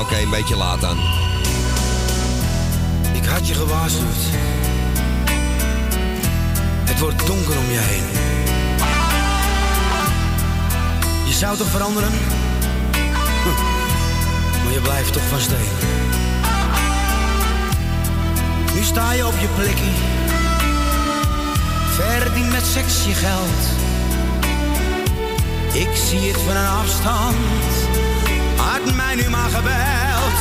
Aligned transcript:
Oké, 0.00 0.16
een 0.22 0.30
beetje 0.30 0.56
laat 0.56 0.80
dan. 0.80 0.98
Ik 3.12 3.24
had 3.24 3.48
je 3.48 3.54
gewaarschuwd. 3.54 4.04
Het 6.84 6.98
wordt 7.00 7.26
donker 7.26 7.58
om 7.58 7.70
je 7.70 7.78
heen. 7.80 8.04
Je 11.26 11.32
zou 11.32 11.56
toch 11.56 11.68
veranderen? 11.68 12.10
Hm. 13.42 13.48
Maar 14.64 14.72
je 14.72 14.80
blijft 14.80 15.12
toch 15.12 15.28
van 15.28 15.40
steen. 15.40 16.23
Nu 18.74 18.82
sta 18.82 19.12
je 19.12 19.26
op 19.26 19.34
je 19.40 19.48
plekje. 19.54 19.90
Verdien 21.90 22.50
met 22.50 22.66
seks 22.66 23.04
je 23.04 23.14
geld. 23.14 23.62
Ik 25.72 25.96
zie 25.96 26.28
het 26.28 26.40
van 26.40 26.56
een 26.56 26.66
afstand. 26.66 27.36
Had 28.56 28.94
mij 28.94 29.14
nu 29.14 29.30
maar 29.30 29.50
gebeld. 29.50 30.38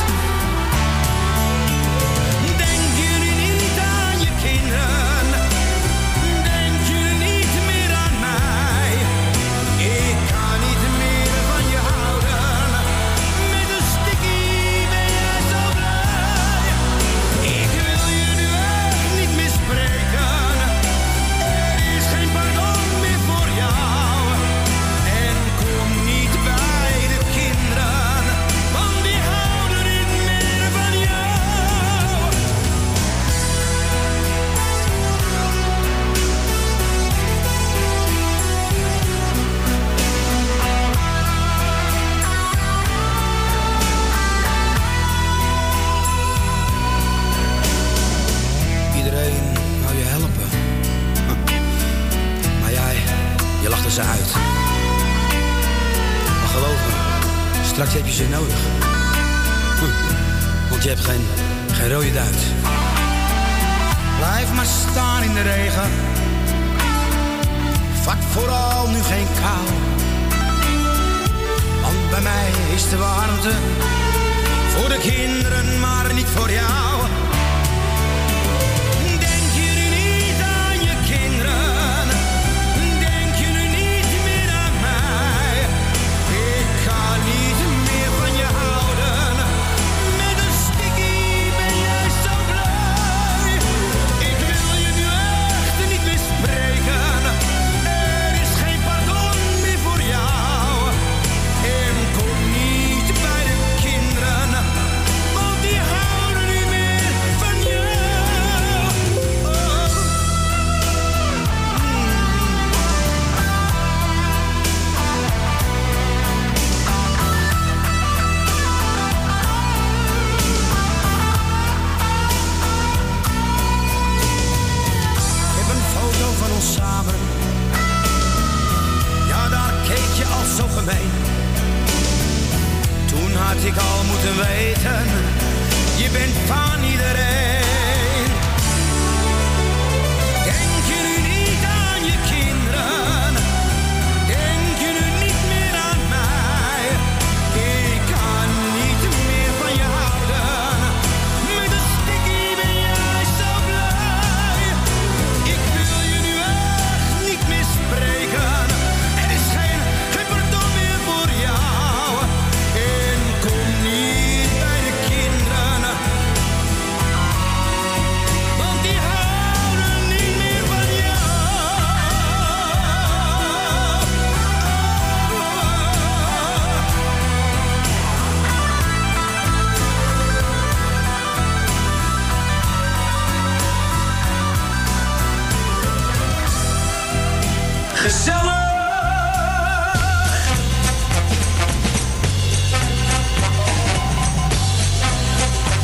gezellig. 188.03 188.61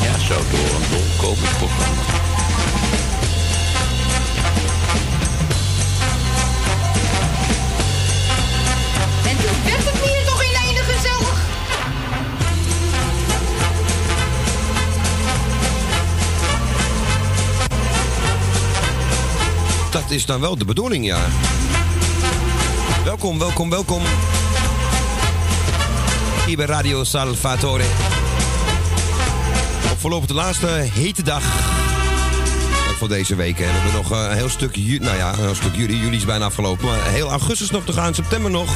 Ja, 0.01 0.19
zo 0.19 0.35
door 0.51 0.75
een 0.75 0.89
dolkomend 0.89 1.57
programma. 1.57 2.01
En 9.29 9.37
toen 9.37 9.63
werd 9.65 9.85
het 9.85 10.03
hier 10.03 10.25
toch 10.25 10.43
in 10.43 10.55
einde 10.65 10.81
gezellig. 10.81 11.47
Dat 19.91 20.09
is 20.09 20.25
dan 20.25 20.39
wel 20.39 20.57
de 20.57 20.65
bedoeling, 20.65 21.05
ja. 21.05 21.27
Welkom, 23.03 23.39
welkom, 23.39 23.69
welkom. 23.69 24.01
Hier 26.45 26.57
bij 26.57 26.65
Radio 26.65 27.03
Salvatore. 27.03 27.83
Op 29.91 29.99
voorlopig 29.99 30.27
de 30.27 30.33
laatste 30.33 30.67
hete 30.67 31.23
dag 31.23 31.43
voor 32.97 33.07
deze 33.07 33.35
week. 33.35 33.59
En 33.59 33.65
we 33.65 33.71
hebben 33.73 33.93
nog 33.93 34.11
eh, 34.11 34.17
een 34.29 34.35
heel 34.35 34.49
stuk, 34.49 34.75
ju- 34.75 34.99
nou 34.99 35.17
ja, 35.17 35.33
een 35.37 35.55
stuk 35.55 35.75
juli. 35.75 35.97
Juli 35.97 36.17
is 36.17 36.25
bijna 36.25 36.45
afgelopen. 36.45 36.85
Maar 36.85 37.03
heel 37.07 37.29
augustus 37.29 37.69
nog 37.71 37.83
te 37.85 37.93
gaan, 37.93 38.13
september 38.13 38.51
nog. 38.51 38.69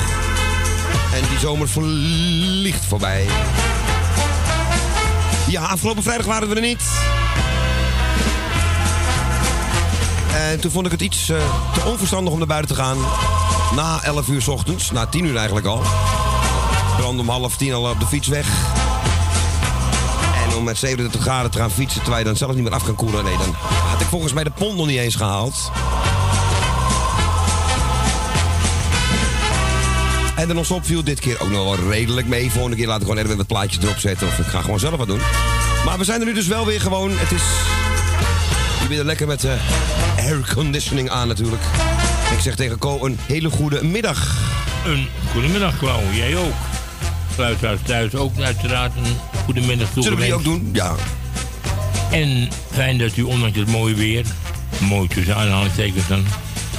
En 1.13 1.21
die 1.29 1.39
zomer 1.39 1.69
vliegt 1.69 2.85
voorbij. 2.85 3.25
Ja, 5.47 5.61
afgelopen 5.61 6.03
vrijdag 6.03 6.25
waren 6.25 6.49
we 6.49 6.55
er 6.55 6.61
niet. 6.61 6.83
En 10.35 10.59
toen 10.59 10.71
vond 10.71 10.85
ik 10.85 10.91
het 10.91 11.01
iets 11.01 11.29
eh, 11.29 11.37
te 11.73 11.81
onverstandig 11.85 12.31
om 12.33 12.37
naar 12.39 12.47
buiten 12.47 12.75
te 12.75 12.81
gaan. 12.81 12.97
Na 13.75 14.03
11 14.03 14.27
uur 14.27 14.49
ochtends, 14.49 14.91
na 14.91 15.05
10 15.05 15.25
uur 15.25 15.35
eigenlijk 15.35 15.65
al. 15.65 15.81
Brand 16.97 17.19
om 17.19 17.29
half 17.29 17.57
tien 17.57 17.73
al 17.73 17.89
op 17.89 17.99
de 17.99 18.05
fiets 18.05 18.27
weg. 18.27 18.47
En 20.45 20.55
om 20.55 20.63
met 20.63 20.77
37 20.77 21.21
graden 21.21 21.51
te 21.51 21.57
gaan 21.57 21.71
fietsen 21.71 22.01
terwijl 22.01 22.21
je 22.21 22.27
dan 22.27 22.37
zelf 22.37 22.53
niet 22.53 22.63
meer 22.63 22.73
af 22.73 22.83
kan 22.83 22.95
koelen. 22.95 23.23
Nee, 23.23 23.37
dan 23.37 23.55
had 23.89 24.01
ik 24.01 24.07
volgens 24.07 24.33
mij 24.33 24.43
de 24.43 24.51
pond 24.51 24.77
nog 24.77 24.85
niet 24.85 24.97
eens 24.97 25.15
gehaald. 25.15 25.71
En 30.35 30.47
dan 30.47 30.57
ons 30.57 30.71
opviel 30.71 31.03
dit 31.03 31.19
keer 31.19 31.41
ook 31.41 31.49
nog 31.49 31.63
wel 31.63 31.89
redelijk 31.89 32.27
mee. 32.27 32.51
Volgende 32.51 32.77
keer 32.77 32.87
laat 32.87 33.01
ik 33.01 33.07
gewoon 33.07 33.23
even 33.23 33.37
wat 33.37 33.47
plaatjes 33.47 33.83
erop 33.83 33.97
zetten. 33.97 34.27
Of 34.27 34.39
ik 34.39 34.45
ga 34.45 34.61
gewoon 34.61 34.79
zelf 34.79 34.95
wat 34.95 35.07
doen. 35.07 35.21
Maar 35.85 35.97
we 35.97 36.03
zijn 36.03 36.19
er 36.19 36.25
nu 36.25 36.33
dus 36.33 36.47
wel 36.47 36.65
weer 36.65 36.81
gewoon. 36.81 37.11
Het 37.11 37.31
is... 37.31 37.43
Je 38.89 38.97
er 38.97 39.05
lekker 39.05 39.27
met 39.27 39.41
de 39.41 39.57
airconditioning 40.17 41.09
aan 41.09 41.27
natuurlijk. 41.27 41.61
Ik 42.33 42.39
zeg 42.39 42.55
tegen 42.55 42.77
Co 42.77 43.05
een 43.05 43.17
hele 43.25 43.49
goede 43.49 43.83
middag. 43.83 44.37
Een 44.85 45.07
goedemiddag, 45.31 45.77
Klauw. 45.77 46.01
Jij 46.13 46.37
ook. 46.37 46.53
Luisteraars 47.37 47.79
thuis 47.85 48.15
ook 48.15 48.39
uiteraard 48.39 48.95
een 48.95 49.15
goedemiddag 49.45 49.87
Zullen 49.93 50.17
we 50.17 50.23
die 50.23 50.33
ook 50.33 50.43
doen? 50.43 50.69
Ja. 50.73 50.95
En 52.11 52.49
fijn 52.71 52.97
dat 52.97 53.17
u 53.17 53.21
ondanks 53.21 53.57
het 53.57 53.67
mooie 53.67 53.95
weer, 53.95 54.25
mooi 54.79 55.07
tussen 55.07 55.35
aanhalingstekens 55.35 56.07
dan, 56.07 56.25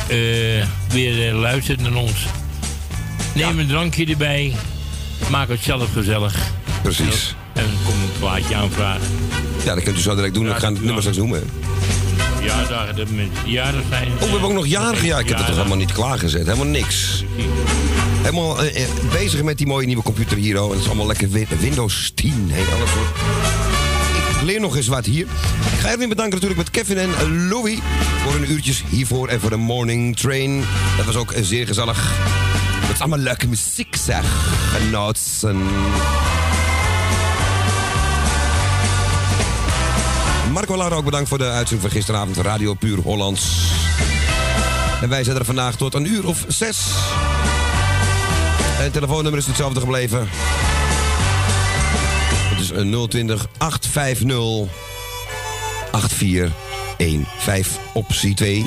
eh, 0.09 0.17
weer 0.89 1.29
eh, 1.29 1.39
luistert 1.39 1.81
naar 1.81 1.95
ons. 1.95 2.27
Neem 3.35 3.59
een 3.59 3.67
drankje 3.67 4.07
erbij. 4.07 4.55
Maak 5.31 5.49
het 5.49 5.61
zelf 5.61 5.93
gezellig. 5.93 6.37
Precies. 6.83 7.35
En 7.53 7.65
kom 7.85 7.95
een 7.95 8.19
plaatje 8.19 8.55
aanvragen. 8.55 9.07
Ja, 9.65 9.75
dat 9.75 9.85
kunt 9.85 9.97
u 9.97 10.01
zo 10.01 10.15
direct 10.15 10.35
doen. 10.35 10.45
We 10.45 10.55
gaan 10.55 10.73
het 10.75 10.83
nummer 10.83 11.03
straks 11.03 11.19
noemen. 11.19 11.64
Ja, 12.45 12.93
dat 12.93 13.11
mensen 13.11 13.51
jarig 13.51 13.83
zijn. 13.89 14.09
Oh, 14.13 14.19
we 14.19 14.25
hebben 14.27 14.43
ook 14.49 14.53
nog 14.53 14.67
jarigen. 14.67 15.07
Ja, 15.07 15.19
ik 15.19 15.29
heb 15.29 15.37
het 15.37 15.47
toch 15.47 15.57
helemaal 15.57 15.77
niet 15.77 15.93
klaargezet. 15.93 16.45
Helemaal 16.47 16.67
niks. 16.67 17.25
Helemaal 18.23 18.63
eh, 18.63 18.83
eh, 18.83 18.89
bezig 19.13 19.43
met 19.43 19.59
die 19.59 19.67
mooie 19.67 19.87
nieuwe 19.87 20.03
computer 20.03 20.37
hier. 20.37 20.59
Oh. 20.63 20.65
En 20.65 20.71
het 20.71 20.81
is 20.81 20.87
allemaal 20.87 21.07
lekker 21.07 21.31
win- 21.31 21.47
Windows 21.59 22.13
10. 22.15 22.49
Hey, 22.51 22.63
alles. 22.75 22.91
Ik 24.37 24.43
leer 24.43 24.61
nog 24.61 24.77
eens 24.77 24.87
wat 24.87 25.05
hier. 25.05 25.27
Ik 25.73 25.79
ga 25.81 25.89
even 25.89 26.09
bedanken 26.09 26.35
natuurlijk 26.35 26.57
met 26.61 26.71
Kevin 26.71 26.99
en 26.99 27.49
Louis. 27.49 27.79
Voor 28.23 28.33
hun 28.33 28.51
uurtjes 28.53 28.83
hiervoor 28.89 29.29
en 29.29 29.41
voor 29.41 29.51
de 29.51 29.57
morning 29.57 30.17
train. 30.17 30.65
Dat 30.97 31.07
was 31.07 31.17
ook 31.17 31.33
eh, 31.33 31.43
zeer 31.45 31.67
gezellig. 31.67 32.13
Het 32.81 32.95
is 32.95 33.01
allemaal 33.01 33.19
leuke 33.19 33.47
muziek 33.49 33.97
zeg. 33.97 34.25
Genoten. 34.77 35.57
Marco 40.55 40.77
Laura 40.77 40.97
ook 40.97 41.05
bedankt 41.05 41.29
voor 41.29 41.39
de 41.39 41.45
uitzending 41.45 41.81
van 41.81 41.91
gisteravond 41.91 42.37
Radio 42.37 42.75
Puur 42.75 42.99
Hollands. 42.99 43.73
En 45.01 45.09
wij 45.09 45.25
zijn 45.25 45.37
er 45.37 45.45
vandaag 45.45 45.77
tot 45.77 45.95
een 45.95 46.07
uur 46.07 46.27
of 46.27 46.45
zes. 46.49 46.87
En 48.79 48.85
het 48.85 48.93
telefoonnummer 48.93 49.41
is 49.41 49.47
hetzelfde 49.47 49.81
gebleven. 49.81 50.29
Het 52.51 52.61
is 52.61 52.71
een 52.71 53.09
020 53.09 53.47
850 53.59 54.69
8415 55.91 57.81
optie 57.93 58.35
2. 58.35 58.67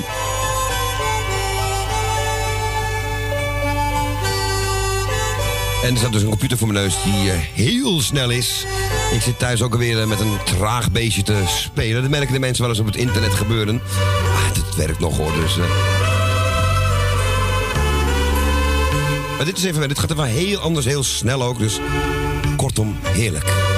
En 5.82 5.90
er 5.90 5.96
staat 5.98 6.12
dus 6.12 6.22
een 6.22 6.28
computer 6.28 6.58
voor 6.58 6.68
mijn 6.68 6.84
neus 6.84 6.96
die 7.04 7.30
eh, 7.30 7.38
heel 7.38 8.00
snel 8.00 8.30
is. 8.30 8.66
Ik 9.12 9.20
zit 9.22 9.38
thuis 9.38 9.62
ook 9.62 9.72
alweer 9.72 10.00
eh, 10.00 10.06
met 10.06 10.20
een 10.20 10.38
traag 10.44 10.90
beestje 10.90 11.22
te 11.22 11.42
spelen. 11.46 12.02
Dat 12.02 12.10
merken 12.10 12.32
de 12.32 12.38
mensen 12.38 12.62
wel 12.62 12.70
eens 12.70 12.80
op 12.80 12.86
het 12.86 12.96
internet 12.96 13.32
gebeuren. 13.32 13.82
Ah, 14.34 14.56
het 14.56 14.76
werkt 14.76 14.98
nog 14.98 15.16
hoor, 15.16 15.32
dus... 15.32 15.58
eh. 15.58 15.64
Maar 19.36 19.46
dit 19.46 19.56
is 19.58 19.64
even, 19.64 19.88
dit 19.88 19.98
gaat 19.98 20.10
er 20.10 20.16
wel 20.16 20.24
heel 20.24 20.58
anders, 20.58 20.86
heel 20.86 21.02
snel 21.02 21.42
ook. 21.42 21.58
Dus 21.58 21.78
kortom, 22.56 22.96
heerlijk. 23.02 23.77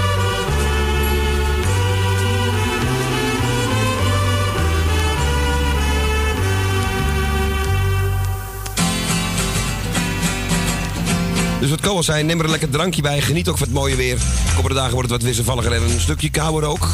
Dus 11.61 11.71
wat 11.71 11.81
Ko 11.81 11.97
al 11.97 12.03
zei, 12.03 12.23
neem 12.23 12.39
er 12.39 12.45
een 12.45 12.51
lekker 12.51 12.71
drankje 12.71 13.03
bij. 13.03 13.21
Geniet 13.21 13.49
ook 13.49 13.59
van 13.59 13.67
het 13.67 13.77
mooie 13.77 13.97
weer. 13.97 14.19
Komende 14.55 14.77
dagen 14.77 14.93
wordt 14.93 15.11
het 15.11 15.19
wat 15.19 15.29
wisselvalliger 15.29 15.73
en 15.73 15.83
een 15.83 16.01
stukje 16.01 16.31
kouder 16.31 16.69
ook. 16.69 16.89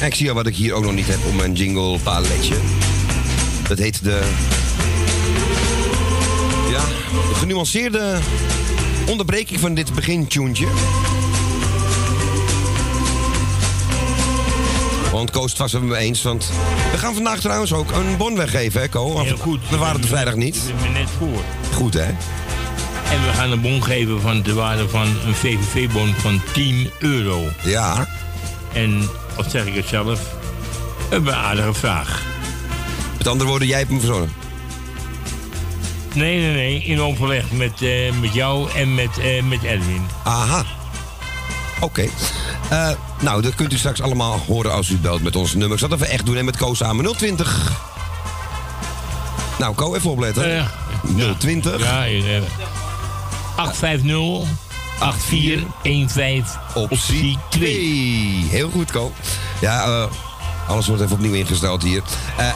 En 0.00 0.06
ik 0.06 0.14
zie 0.14 0.28
al 0.28 0.34
wat 0.34 0.46
ik 0.46 0.56
hier 0.56 0.72
ook 0.72 0.82
nog 0.84 0.92
niet 0.92 1.06
heb 1.06 1.18
op 1.26 1.34
mijn 1.34 1.52
jingle 1.52 1.98
paletje. 1.98 2.54
Dat 3.68 3.78
heet 3.78 4.04
de... 4.04 4.20
Ja, 6.70 6.84
de 7.28 7.34
genuanceerde 7.34 8.18
onderbreking 9.06 9.60
van 9.60 9.74
dit 9.74 9.94
begintuntje. 9.94 10.66
Want 15.12 15.30
Koos 15.30 15.58
het 15.58 15.70
wel 15.72 15.80
met 15.80 15.90
me 15.90 15.96
eens, 15.96 16.22
want 16.22 16.50
we 16.90 16.98
gaan 16.98 17.14
vandaag 17.14 17.40
trouwens 17.40 17.72
ook 17.72 17.90
een 17.90 18.16
bon 18.16 18.36
weggeven, 18.36 18.80
hè 18.80 18.88
Ko? 18.88 19.20
Heel 19.20 19.36
goed. 19.36 19.68
We 19.68 19.76
waren 19.76 20.00
er 20.00 20.06
vrijdag 20.06 20.34
niet. 20.34 20.56
Ik 20.56 20.80
ben 20.82 20.92
net 20.92 21.08
voor. 21.18 21.42
Goed, 21.74 21.94
hè? 21.94 22.06
En 23.12 23.22
we 23.26 23.32
gaan 23.34 23.50
een 23.50 23.60
bon 23.60 23.82
geven 23.82 24.20
van 24.20 24.42
de 24.42 24.54
waarde 24.54 24.88
van 24.88 25.06
een 25.26 25.34
VVV-bon 25.34 26.14
van 26.14 26.40
10 26.52 26.90
euro. 26.98 27.48
Ja. 27.62 28.08
En, 28.72 29.08
of 29.36 29.46
zeg 29.50 29.66
ik 29.66 29.74
het 29.74 29.86
zelf, 29.86 30.20
een 31.10 31.32
aardige 31.32 31.74
vraag. 31.74 32.22
Met 33.18 33.26
andere 33.26 33.48
woorden, 33.50 33.68
jij 33.68 33.78
hebt 33.78 33.90
hem 33.90 34.00
verzonnen. 34.00 34.32
Nee, 36.14 36.38
nee, 36.38 36.52
nee. 36.52 36.82
In 36.82 37.00
overleg 37.00 37.50
met, 37.50 37.82
eh, 37.82 38.12
met 38.20 38.34
jou 38.34 38.70
en 38.70 38.94
met, 38.94 39.18
eh, 39.18 39.42
met 39.42 39.62
Edwin. 39.62 40.06
Aha. 40.24 40.64
Oké. 41.80 42.08
Eh, 42.72 42.88
nou, 43.20 43.42
dat 43.42 43.54
kunt 43.54 43.72
u 43.72 43.76
straks 43.78 44.02
allemaal 44.02 44.38
horen 44.46 44.72
als 44.72 44.88
u 44.88 44.96
belt 44.98 45.22
met 45.22 45.36
ons 45.36 45.52
nummer. 45.54 45.72
Ik 45.72 45.78
zal 45.78 45.88
het 45.90 46.00
even 46.00 46.12
echt 46.12 46.26
doen 46.26 46.36
en 46.36 46.44
met 46.44 46.56
Ko 46.56 46.74
samen. 46.74 47.16
020. 47.16 47.72
Nou, 49.58 49.74
Ko, 49.74 49.94
even 49.94 50.10
opletten. 50.10 50.56
Eh, 50.58 50.64
020. 51.38 51.78
Ja, 51.82 52.06
eh, 52.06 52.42
850 53.56 54.48
8415 54.98 56.60
Optie 56.74 57.38
2. 57.48 58.46
Heel 58.50 58.70
goed, 58.70 58.90
Ko. 58.90 59.12
Ja, 59.60 59.84
eh, 59.84 60.04
alles 60.68 60.86
wordt 60.86 61.02
even 61.02 61.14
opnieuw 61.14 61.32
ingesteld 61.34 61.82
hier. 61.82 62.02
Eh, 62.36 62.46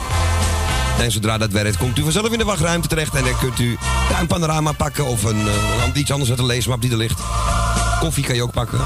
en 1.03 1.11
zodra 1.11 1.37
dat 1.37 1.51
werkt, 1.51 1.77
komt 1.77 1.97
u 1.99 2.03
vanzelf 2.03 2.31
in 2.31 2.37
de 2.37 2.43
wachtruimte 2.45 2.87
terecht. 2.87 3.15
En 3.15 3.23
dan 3.23 3.37
kunt 3.39 3.59
u 3.59 3.77
ja, 4.09 4.19
een 4.19 4.27
panorama 4.27 4.71
pakken 4.71 5.05
of 5.05 5.23
een, 5.23 5.39
een- 5.39 5.91
iets 5.93 6.11
anders 6.11 6.29
uit 6.29 6.39
de 6.39 6.45
leesmap 6.45 6.81
die 6.81 6.91
er 6.91 6.97
ligt. 6.97 7.19
Koffie 7.99 8.23
kan 8.23 8.35
je 8.35 8.43
ook 8.43 8.51
pakken. 8.51 8.79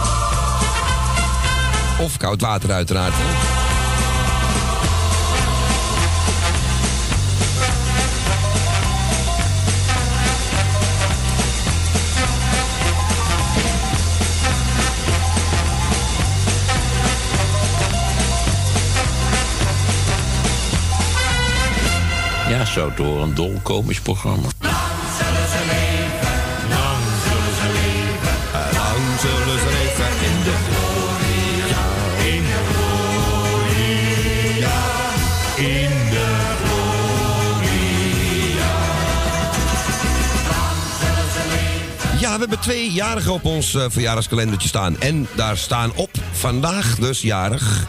Of 2.02 2.18
koud 2.18 2.42
water 2.42 2.72
uiteraard. 2.72 3.14
hè. 3.16 3.70
Ja, 22.50 22.66
zou 22.66 22.92
door 22.96 23.22
een 23.22 23.34
dol 23.34 23.60
komisch 23.64 24.02
programma. 24.02 24.48
Hebben 42.52 42.74
twee 42.74 42.92
jarigen 42.92 43.34
op 43.34 43.46
ons 43.46 43.76
eh, 43.76 43.86
verjaardagskalendertje 43.90 44.68
staan. 44.68 45.00
En 45.00 45.28
daar 45.36 45.58
staan 45.58 45.92
op 45.96 46.10
vandaag 46.32 46.96
dus 46.96 47.22
jarig. 47.22 47.86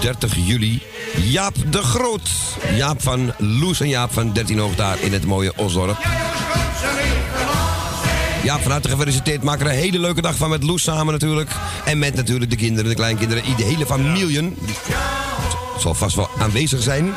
30 0.00 0.36
juli. 0.36 0.82
Jaap 1.16 1.54
de 1.70 1.82
Groot. 1.82 2.30
Jaap 2.74 3.02
van 3.02 3.32
Loes 3.38 3.80
en 3.80 3.88
Jaap 3.88 4.12
van 4.12 4.32
13 4.32 4.58
Hoog 4.58 4.74
daar 4.74 5.00
in 5.00 5.12
het 5.12 5.24
mooie 5.24 5.52
Osdorp. 5.56 5.98
Jaap, 8.42 8.62
van 8.62 8.70
harte 8.70 8.88
gefeliciteerd. 8.88 9.42
Maak 9.42 9.60
er 9.60 9.66
een 9.66 9.72
hele 9.72 9.98
leuke 9.98 10.20
dag 10.20 10.36
van 10.36 10.50
met 10.50 10.62
Loes 10.62 10.82
samen 10.82 11.12
natuurlijk. 11.12 11.50
En 11.84 11.98
met 11.98 12.14
natuurlijk 12.14 12.50
de 12.50 12.56
kinderen, 12.56 12.90
de 12.90 12.96
kleinkinderen, 12.96 13.56
de 13.56 13.62
hele 13.62 13.86
familie. 13.86 14.26
Die 14.26 14.76
zal 15.78 15.94
vast 15.94 16.16
wel 16.16 16.30
aanwezig 16.38 16.82
zijn. 16.82 17.14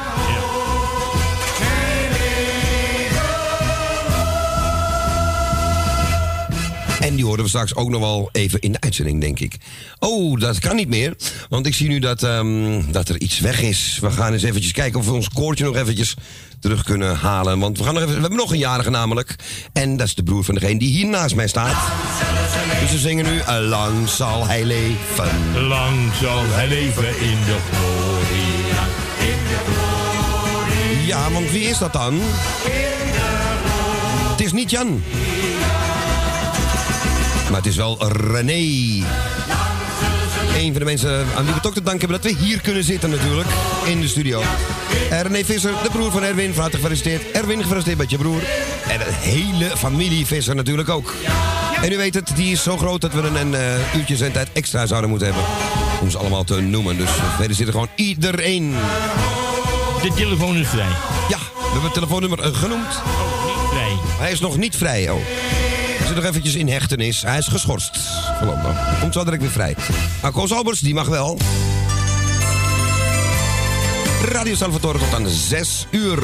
En 7.04 7.16
die 7.16 7.26
horen 7.26 7.44
we 7.44 7.50
straks 7.50 7.76
ook 7.76 7.90
nog 7.90 8.00
wel 8.00 8.30
even 8.32 8.60
in 8.60 8.72
de 8.72 8.80
uitzending, 8.80 9.22
denk 9.22 9.40
ik. 9.40 9.56
Oh, 10.00 10.40
dat 10.40 10.60
kan 10.60 10.76
niet 10.76 10.88
meer. 10.88 11.16
Want 11.50 11.66
ik 11.66 11.74
zie 11.74 11.88
nu 11.88 12.00
dat, 12.00 12.24
ehm, 12.24 12.82
dat 12.92 13.10
er 13.10 13.20
iets 13.20 13.40
weg 13.40 13.62
is. 13.62 13.98
We 14.02 14.12
gaan 14.12 14.34
eens 14.34 14.44
eventjes 14.44 14.72
kijken 14.72 15.00
of 15.00 15.06
we 15.06 15.12
ons 15.12 15.30
koortje 15.30 15.64
nog 15.64 15.76
eventjes 15.76 16.16
terug 16.60 16.84
kunnen 16.84 17.16
halen. 17.16 17.60
Want 17.60 17.78
we, 17.78 17.84
gaan 17.84 17.94
nog 17.94 18.04
even, 18.04 18.16
we 18.16 18.22
hebben 18.22 18.40
nog 18.40 18.52
een 18.52 18.58
jarige 18.58 18.90
namelijk. 18.90 19.36
En 19.74 19.98
dat 19.98 20.08
is 20.08 20.16
de 20.16 20.24
broer 20.24 20.44
van 20.44 20.54
degene 20.54 20.80
die 20.80 20.90
hier 20.90 21.06
naast 21.06 21.36
mij 21.36 21.48
staat. 21.48 21.92
Dus 22.82 22.92
we 22.92 22.98
zingen 22.98 23.26
nu... 23.26 23.42
Lang 23.68 24.10
zal 24.10 24.48
hij 24.48 24.66
leven. 24.66 25.30
Lang 25.68 26.14
zal 26.22 26.44
hij 26.46 26.68
leven 26.68 27.08
in 27.08 27.38
de 27.46 27.58
glorie. 27.72 28.66
Ja, 31.06 31.32
want 31.32 31.52
wie 31.52 31.64
is 31.64 31.78
dat 31.78 31.94
dan? 31.94 32.20
Het 34.32 34.42
is 34.42 34.52
niet 34.52 34.70
Jan. 34.70 35.02
Maar 37.54 37.62
het 37.62 37.72
is 37.72 37.78
wel 37.78 37.98
René. 38.32 39.06
Een 40.58 40.72
van 40.72 40.80
de 40.80 40.86
mensen 40.86 41.26
aan 41.36 41.46
wie 41.46 41.54
we 41.54 41.60
toch 41.60 41.74
te 41.74 41.84
danken 41.84 42.10
hebben 42.10 42.22
dat 42.22 42.32
we 42.32 42.46
hier 42.46 42.62
kunnen 42.62 42.84
zitten 42.84 43.10
natuurlijk. 43.10 43.48
In 43.86 44.02
de 44.02 44.08
studio. 44.08 44.42
Eh, 45.10 45.22
René 45.22 45.46
Visser, 45.46 45.72
de 45.84 45.90
broer 45.90 46.12
van 46.12 46.24
Erwin. 46.24 46.54
Van 46.54 46.62
harte 46.62 46.78
gefeliciteerd. 46.78 47.32
Erwin, 47.32 47.62
gefeliciteerd 47.62 47.98
met 47.98 48.10
je 48.10 48.18
broer. 48.18 48.42
En 48.88 48.98
de 48.98 49.06
hele 49.10 49.78
familie 49.78 50.26
Visser 50.26 50.56
natuurlijk 50.56 50.90
ook. 50.90 51.14
En 51.82 51.92
u 51.92 51.98
weet 51.98 52.14
het, 52.14 52.32
die 52.36 52.52
is 52.52 52.64
zo 52.64 52.78
groot 52.78 53.02
dat 53.02 53.14
we 53.14 53.22
een, 53.22 53.36
een 53.36 53.54
eh, 53.56 53.96
uurtje 53.96 54.16
zijn 54.16 54.32
tijd 54.32 54.48
extra 54.54 54.86
zouden 54.86 55.10
moeten 55.10 55.28
hebben. 55.28 55.46
Om 56.02 56.10
ze 56.10 56.18
allemaal 56.18 56.44
te 56.44 56.62
noemen. 56.62 56.98
Dus 56.98 57.16
we 57.16 57.22
feliciteren 57.38 57.74
gewoon 57.74 57.90
iedereen. 57.96 58.76
De 60.02 60.14
telefoon 60.16 60.58
is 60.58 60.68
vrij. 60.68 60.92
Ja, 61.30 61.38
we 61.38 61.64
hebben 61.64 61.84
het 61.84 61.94
telefoonnummer 61.94 62.40
eh, 62.40 62.54
genoemd. 62.54 62.88
Niet 63.46 63.70
vrij. 63.70 63.96
Hij 64.18 64.32
is 64.32 64.40
nog 64.40 64.58
niet 64.58 64.76
vrij, 64.76 65.10
oh. 65.10 65.22
Hij 65.98 66.08
zit 66.08 66.16
nog 66.16 66.26
eventjes 66.26 66.56
in 66.56 66.68
hechtenis. 66.68 67.22
Hij 67.22 67.38
is 67.38 67.48
geschorst. 67.48 68.00
Voorlopig. 68.38 69.00
Komt 69.00 69.14
zo 69.14 69.24
direct 69.24 69.42
weer 69.42 69.52
vrij. 69.52 69.76
Maar 70.22 70.32
Koos 70.32 70.52
Alberts, 70.52 70.80
die 70.80 70.94
mag 70.94 71.08
wel. 71.08 71.38
Radio 74.26 74.56
Salvatore 74.56 74.98
tot 74.98 75.14
aan 75.14 75.28
6 75.28 75.86
uur. 75.92 76.24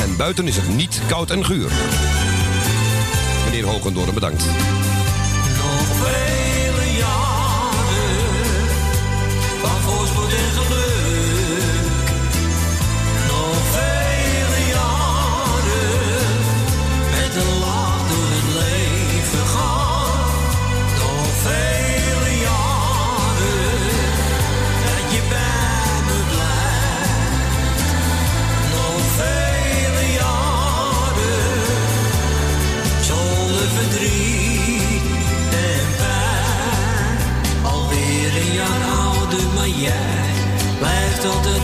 En 0.00 0.16
buiten 0.16 0.48
is 0.48 0.56
het 0.56 0.68
niet 0.68 1.00
koud 1.08 1.30
en 1.30 1.44
guur. 1.44 1.70
Meneer 3.44 3.64
Hogendoren, 3.64 4.14
bedankt. 4.14 4.44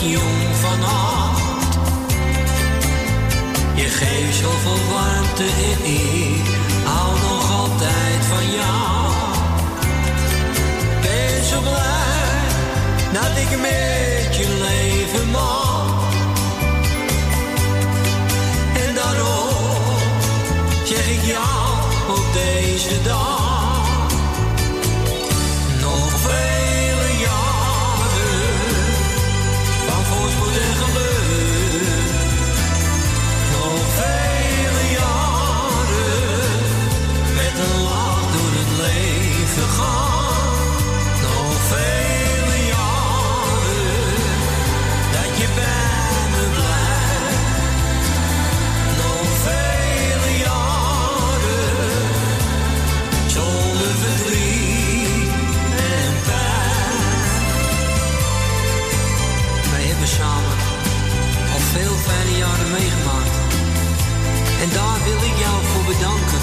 Jong 0.02 0.57
van 0.61 0.81
hart. 0.81 1.75
Je 3.75 3.88
geeft 3.88 4.37
zoveel 4.37 4.81
warmte 4.93 5.43
en 5.43 5.85
ik 5.85 6.45
hou 6.85 7.19
nog 7.21 7.52
altijd 7.61 8.25
van 8.28 8.50
jou. 8.50 9.12
Ben 11.02 11.45
zo 11.45 11.61
blij 11.61 12.38
dat 13.12 13.37
ik 13.37 13.61
met 13.61 14.37
je 14.37 14.49
leven 14.69 15.31
mag. 15.31 16.12
En 18.87 18.95
daarom 18.95 19.97
zeg 20.85 21.09
ik 21.09 21.25
jou 21.25 21.69
op 22.09 22.25
deze 22.33 23.02
dag. 23.02 23.48
Meegemaakt. 62.70 63.37
En 64.62 64.68
daar 64.78 64.98
wil 65.06 65.20
ik 65.30 65.37
jou 65.44 65.58
voor 65.70 65.84
bedanken. 65.92 66.42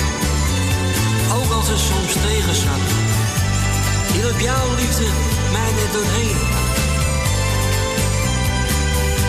Ook 1.38 1.52
als 1.58 1.68
het 1.68 1.82
soms 1.90 2.14
tegen 2.28 2.56
zat. 2.66 2.86
Hielp 4.14 4.40
jouw 4.40 4.68
liefde 4.82 5.08
mij 5.56 5.72
net 5.80 5.92
doorheen. 5.96 6.38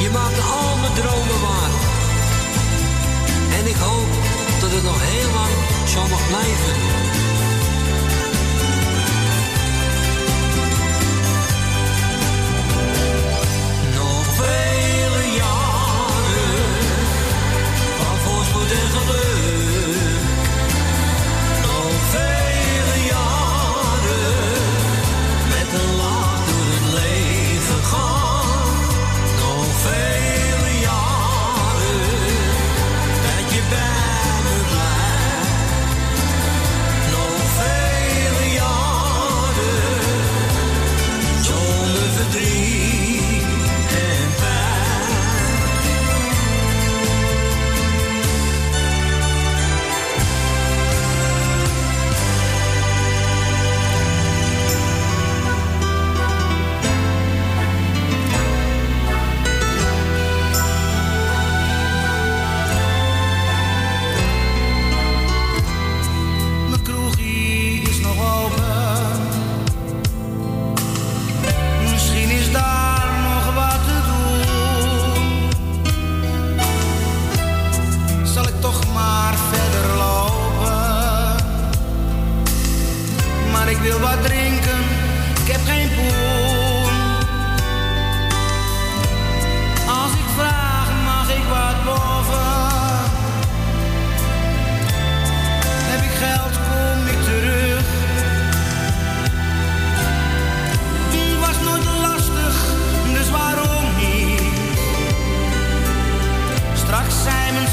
Je 0.05 0.11
maakte 0.19 0.43
al 0.59 0.77
mijn 0.83 0.95
dromen 1.01 1.41
waar. 1.47 1.73
En 3.59 3.65
ik 3.73 3.79
hoop 3.87 4.11
dat 4.61 4.71
het 4.77 4.85
nog 4.91 5.01
heel 5.11 5.31
lang 5.39 5.55
zo 5.93 6.01
mag 6.15 6.23
blijven. 6.33 7.26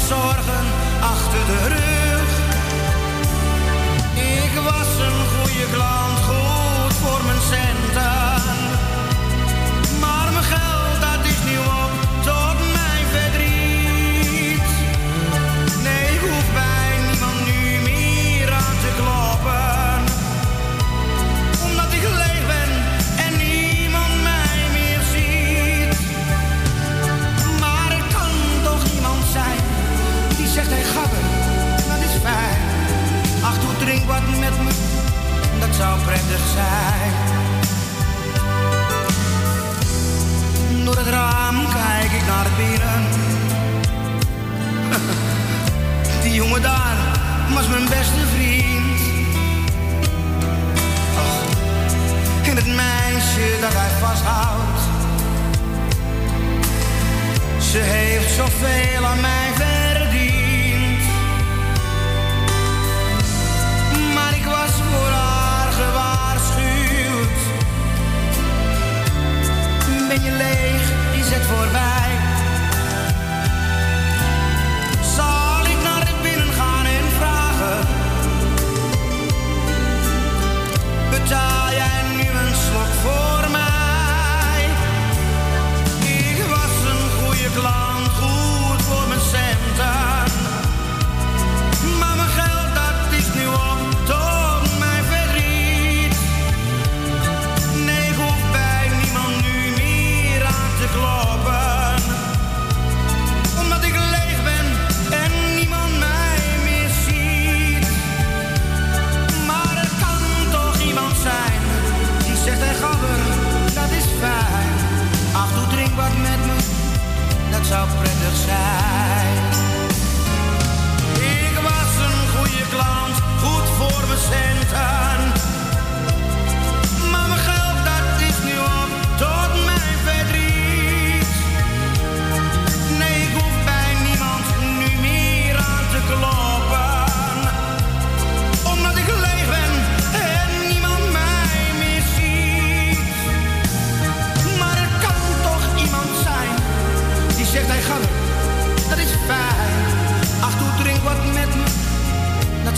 zorgen 0.08 0.64
achter 1.00 1.46
de 1.46 1.68
rug. 1.68 2.30
Ik 4.14 4.60
was 4.62 5.06
een 5.06 5.26
goede 5.26 5.72
klant. 5.72 6.03
Dat 35.76 35.86
zou 35.86 36.00
prettig 36.00 36.40
zijn. 36.54 37.12
Door 40.84 40.96
het 40.96 41.06
raam 41.06 41.54
kijk 41.54 42.12
ik 42.12 42.26
naar 42.26 42.46
binnen. 42.56 43.02
Die 46.22 46.34
jongen 46.34 46.62
daar 46.62 46.96
was 47.54 47.68
mijn 47.68 47.88
beste 47.88 48.26
vriend. 48.34 49.00
En 52.48 52.56
het 52.56 52.66
meisje 52.66 53.60
dat 53.60 53.72
hij 53.72 53.90
vasthoudt. 54.00 54.80
Ze 57.70 57.78
heeft 57.78 58.34
zoveel 58.34 59.04
aan 59.04 59.20
mij 59.20 59.50
verdiend. 59.54 59.93
Ben 70.14 70.22
je 70.22 70.30
leeg, 70.30 70.82
is 71.20 71.30
het 71.30 71.42
voorbij. 71.42 72.10
Zal 75.16 75.66
ik 75.66 75.82
naar 75.82 76.08
binnen 76.22 76.52
gaan 76.52 76.86
en 76.86 77.10
vragen? 77.18 77.86
Betaal 81.10 81.63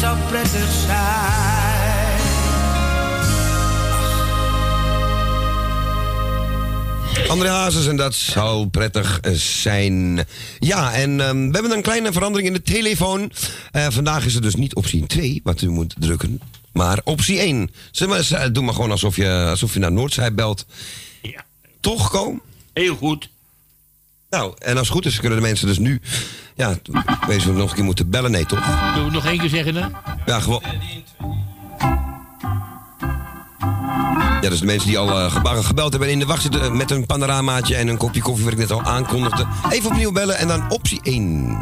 dat 0.01 0.05
zou 0.05 0.19
prettig 0.29 0.73
zijn. 0.87 2.19
André 7.29 7.49
Hazes 7.49 7.87
en 7.87 7.97
dat 7.97 8.15
zou 8.15 8.67
prettig 8.67 9.21
zijn. 9.33 10.25
Ja, 10.59 10.93
en 10.95 11.21
ehm, 11.21 11.47
we 11.47 11.53
hebben 11.53 11.71
een 11.71 11.83
kleine 11.83 12.13
verandering 12.13 12.49
in 12.49 12.55
de 12.55 12.63
telefoon. 12.63 13.33
Eh, 13.73 13.87
vandaag 13.91 14.25
is 14.25 14.35
het 14.35 14.43
dus 14.43 14.55
niet 14.55 14.75
optie 14.75 15.07
2 15.07 15.41
wat 15.45 15.61
u 15.61 15.69
moet 15.69 15.95
drukken, 15.99 16.41
maar 16.73 17.01
optie 17.05 17.39
1. 17.41 17.71
Zeg 17.91 18.09
maar, 18.09 18.31
eh, 18.31 18.53
doe 18.53 18.65
maar 18.65 18.75
gewoon 18.75 18.91
alsof 18.91 19.17
je, 19.17 19.47
alsof 19.49 19.75
je 19.75 19.81
naar 19.81 19.93
Noordzij 19.93 20.35
belt. 20.35 20.67
Ja, 21.23 21.45
Toch, 21.81 22.11
Ko? 22.11 22.41
heel 22.73 22.97
goed. 22.97 23.29
Nou, 24.37 24.55
en 24.59 24.79
als 24.79 24.89
het 24.89 24.97
goed 24.97 25.07
is, 25.07 25.21
kunnen 25.21 25.39
de 25.39 25.45
mensen 25.45 25.67
dus 25.67 25.79
nu... 25.79 26.01
Ja, 26.55 26.75
wezen 27.27 27.53
we 27.53 27.59
nog 27.59 27.69
een 27.71 27.77
keer 27.77 27.85
moeten 27.85 28.11
bellen. 28.11 28.31
Nee, 28.31 28.47
toch? 28.47 28.65
Zullen 28.65 28.95
we 28.95 29.01
het 29.01 29.13
nog 29.13 29.25
één 29.27 29.39
keer 29.39 29.49
zeggen 29.49 29.75
dan? 29.75 29.93
Ja, 30.27 30.41
gewoon... 30.41 30.63
Ja, 34.41 34.49
dus 34.49 34.61
de 34.61 34.67
mensen 34.67 34.89
die 34.89 34.99
al 34.99 35.21
eh, 35.21 35.65
gebeld 35.65 35.91
hebben 35.91 36.09
en 36.09 36.15
in 36.15 36.21
de 36.21 36.27
wacht 36.27 36.43
zitten... 36.43 36.63
eh, 36.63 36.71
met 36.71 36.91
een 36.91 37.07
panoramaatje 37.07 37.77
en 37.77 37.89
een 37.89 37.97
kopje 37.97 38.23
koffie, 38.23 38.45
wat 38.45 38.53
ik 38.53 38.59
net 38.59 38.71
al 38.71 38.83
aankondigde. 38.83 39.47
Even 39.71 39.91
opnieuw 39.91 40.13
bellen 40.13 40.39
en 40.39 40.49
dan 40.49 40.71
optie 40.71 41.01
1. 41.03 41.57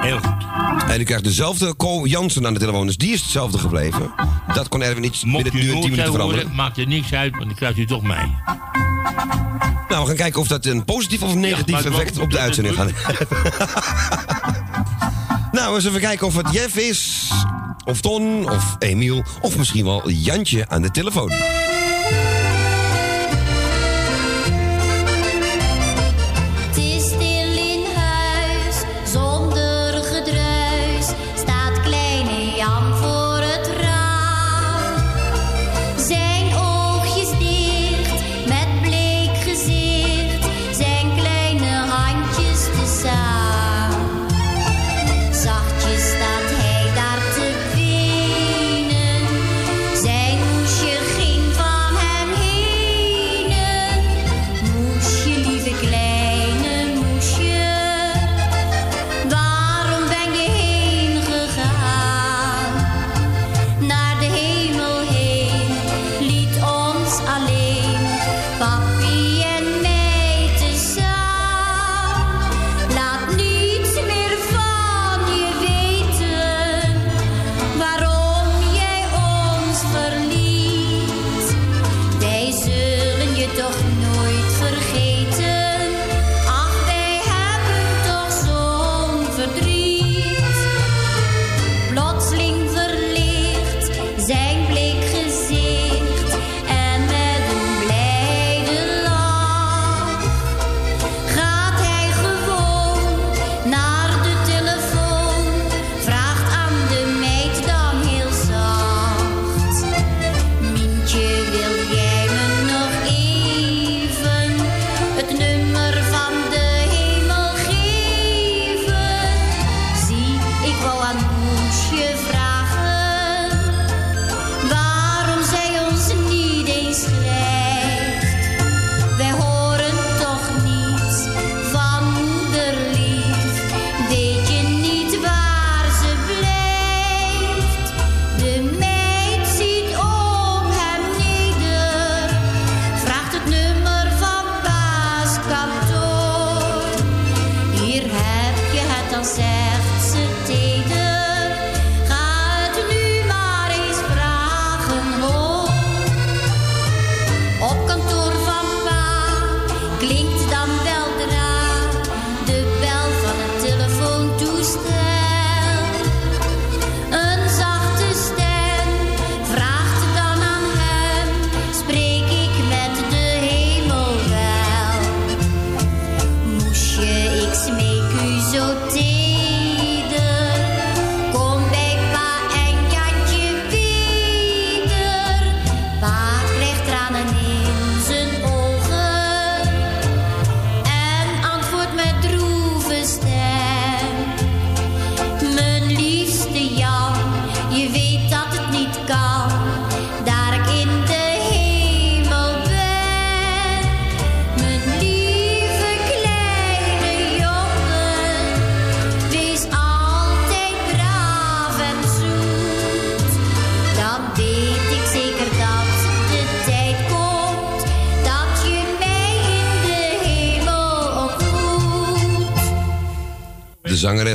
Heel 0.00 0.18
goed. 0.18 0.46
En 0.88 1.00
u 1.00 1.04
krijgt 1.04 1.24
dezelfde 1.24 1.76
Co 1.76 2.06
Jansen 2.06 2.46
aan 2.46 2.52
de 2.54 2.60
telefoon, 2.60 2.86
dus 2.86 2.96
die 2.96 3.12
is 3.12 3.20
hetzelfde 3.20 3.58
gebleven. 3.58 4.10
Dat 4.54 4.68
kon 4.68 4.82
Erwin 4.82 5.02
niet 5.02 5.22
binnen 5.22 5.42
nu 5.42 5.42
een 5.42 5.52
10 5.52 5.64
Noordzij 5.66 5.90
minuten 5.90 6.12
veranderen. 6.12 6.42
horen, 6.42 6.56
maakt 6.56 6.78
er 6.78 6.86
niks 6.86 7.12
uit, 7.12 7.30
want 7.32 7.44
dan 7.44 7.54
krijgt 7.54 7.78
u 7.78 7.86
toch 7.86 8.02
mij. 8.02 8.28
Nou, 9.88 10.02
we 10.02 10.06
gaan 10.06 10.16
kijken 10.16 10.40
of 10.40 10.48
dat 10.48 10.64
een 10.64 10.84
positief 10.84 11.22
of 11.22 11.32
een 11.32 11.40
negatief 11.40 11.84
effect 11.84 12.18
op 12.18 12.30
de 12.30 12.38
uitzending 12.38 12.76
gaat 12.76 12.90
Nou, 15.52 15.74
eens 15.74 15.84
even 15.84 16.00
kijken 16.00 16.26
of 16.26 16.36
het 16.36 16.52
Jeff 16.52 16.76
is, 16.76 17.30
of 17.84 18.00
Ton, 18.00 18.50
of 18.50 18.76
Emiel, 18.78 19.24
of 19.40 19.56
misschien 19.56 19.84
wel 19.84 20.10
Jantje 20.10 20.68
aan 20.68 20.82
de 20.82 20.90
telefoon. 20.90 21.32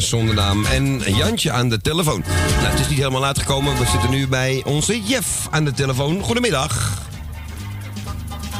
Zonder 0.01 0.35
naam 0.35 0.65
en 0.65 0.99
Jantje 1.15 1.51
aan 1.51 1.69
de 1.69 1.81
telefoon. 1.81 2.23
Nou, 2.27 2.67
het 2.67 2.79
is 2.79 2.89
niet 2.89 2.97
helemaal 2.97 3.25
uitgekomen. 3.25 3.77
We 3.77 3.85
zitten 3.85 4.09
nu 4.09 4.27
bij 4.27 4.61
onze 4.65 5.03
Jeff 5.03 5.47
aan 5.51 5.65
de 5.65 5.71
telefoon. 5.71 6.21
Goedemiddag. 6.21 7.01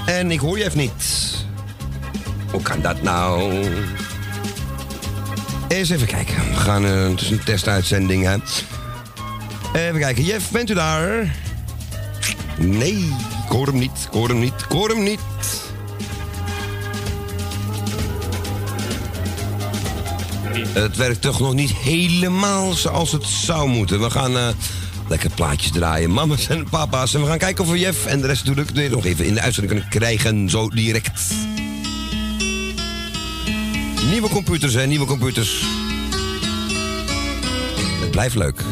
En 0.06 0.32
ik 0.32 0.40
hoor 0.40 0.58
Jeff 0.58 0.76
niet. 0.76 1.36
Hoe 2.52 2.62
kan 2.62 2.82
dat 2.82 3.02
nou? 3.02 3.54
Eens 5.68 5.90
even 5.90 6.08
kijken. 6.08 6.36
We 6.36 6.56
gaan, 6.56 6.86
eh, 6.86 7.10
het 7.10 7.22
is 7.22 7.30
een 7.30 7.44
testuitzending, 7.44 8.24
hè. 8.24 8.36
Even 9.80 10.00
kijken. 10.00 10.24
Jeff, 10.24 10.52
bent 10.52 10.70
u 10.70 10.74
daar? 10.74 11.36
Nee, 12.58 13.14
ik 13.46 13.52
hoor 13.52 13.68
hem 13.68 13.78
niet. 13.78 14.08
Ik 14.08 14.12
hoor 14.12 14.28
hem 14.28 14.40
niet. 14.40 14.54
Ik 14.70 14.72
hoor 14.72 14.90
hem 14.90 15.04
niet. 15.04 15.20
Het 20.76 20.98
werkt 20.98 21.22
toch 21.22 21.40
nog 21.40 21.54
niet 21.54 21.74
helemaal 21.74 22.74
zoals 22.74 23.12
het 23.12 23.26
zou 23.26 23.70
moeten. 23.70 24.02
We 24.02 24.10
gaan 24.10 24.38
eh, 24.38 24.48
lekker 25.08 25.30
plaatjes 25.30 25.72
draaien. 25.72 26.12
Mama's 26.12 26.48
en 26.48 26.70
papa's. 26.70 27.14
En 27.14 27.22
we 27.22 27.28
gaan 27.28 27.38
kijken 27.38 27.64
of 27.64 27.70
we 27.70 27.80
Jeff 27.80 28.06
en 28.06 28.22
de 28.22 28.28
rest 28.28 28.46
natuurlijk 28.46 28.90
nog 28.90 29.06
even 29.06 29.26
in 29.26 29.34
de 29.34 29.42
uitzending 29.42 29.74
kunnen 29.74 30.00
krijgen. 30.00 30.50
Zo 30.50 30.70
direct. 30.70 31.34
Nieuwe 34.10 34.30
computers, 34.30 34.74
hè? 34.74 34.86
Nieuwe 34.86 35.06
computers. 35.06 35.64
Het 38.02 38.12
blijft 38.12 38.36
leuk. 38.36 38.64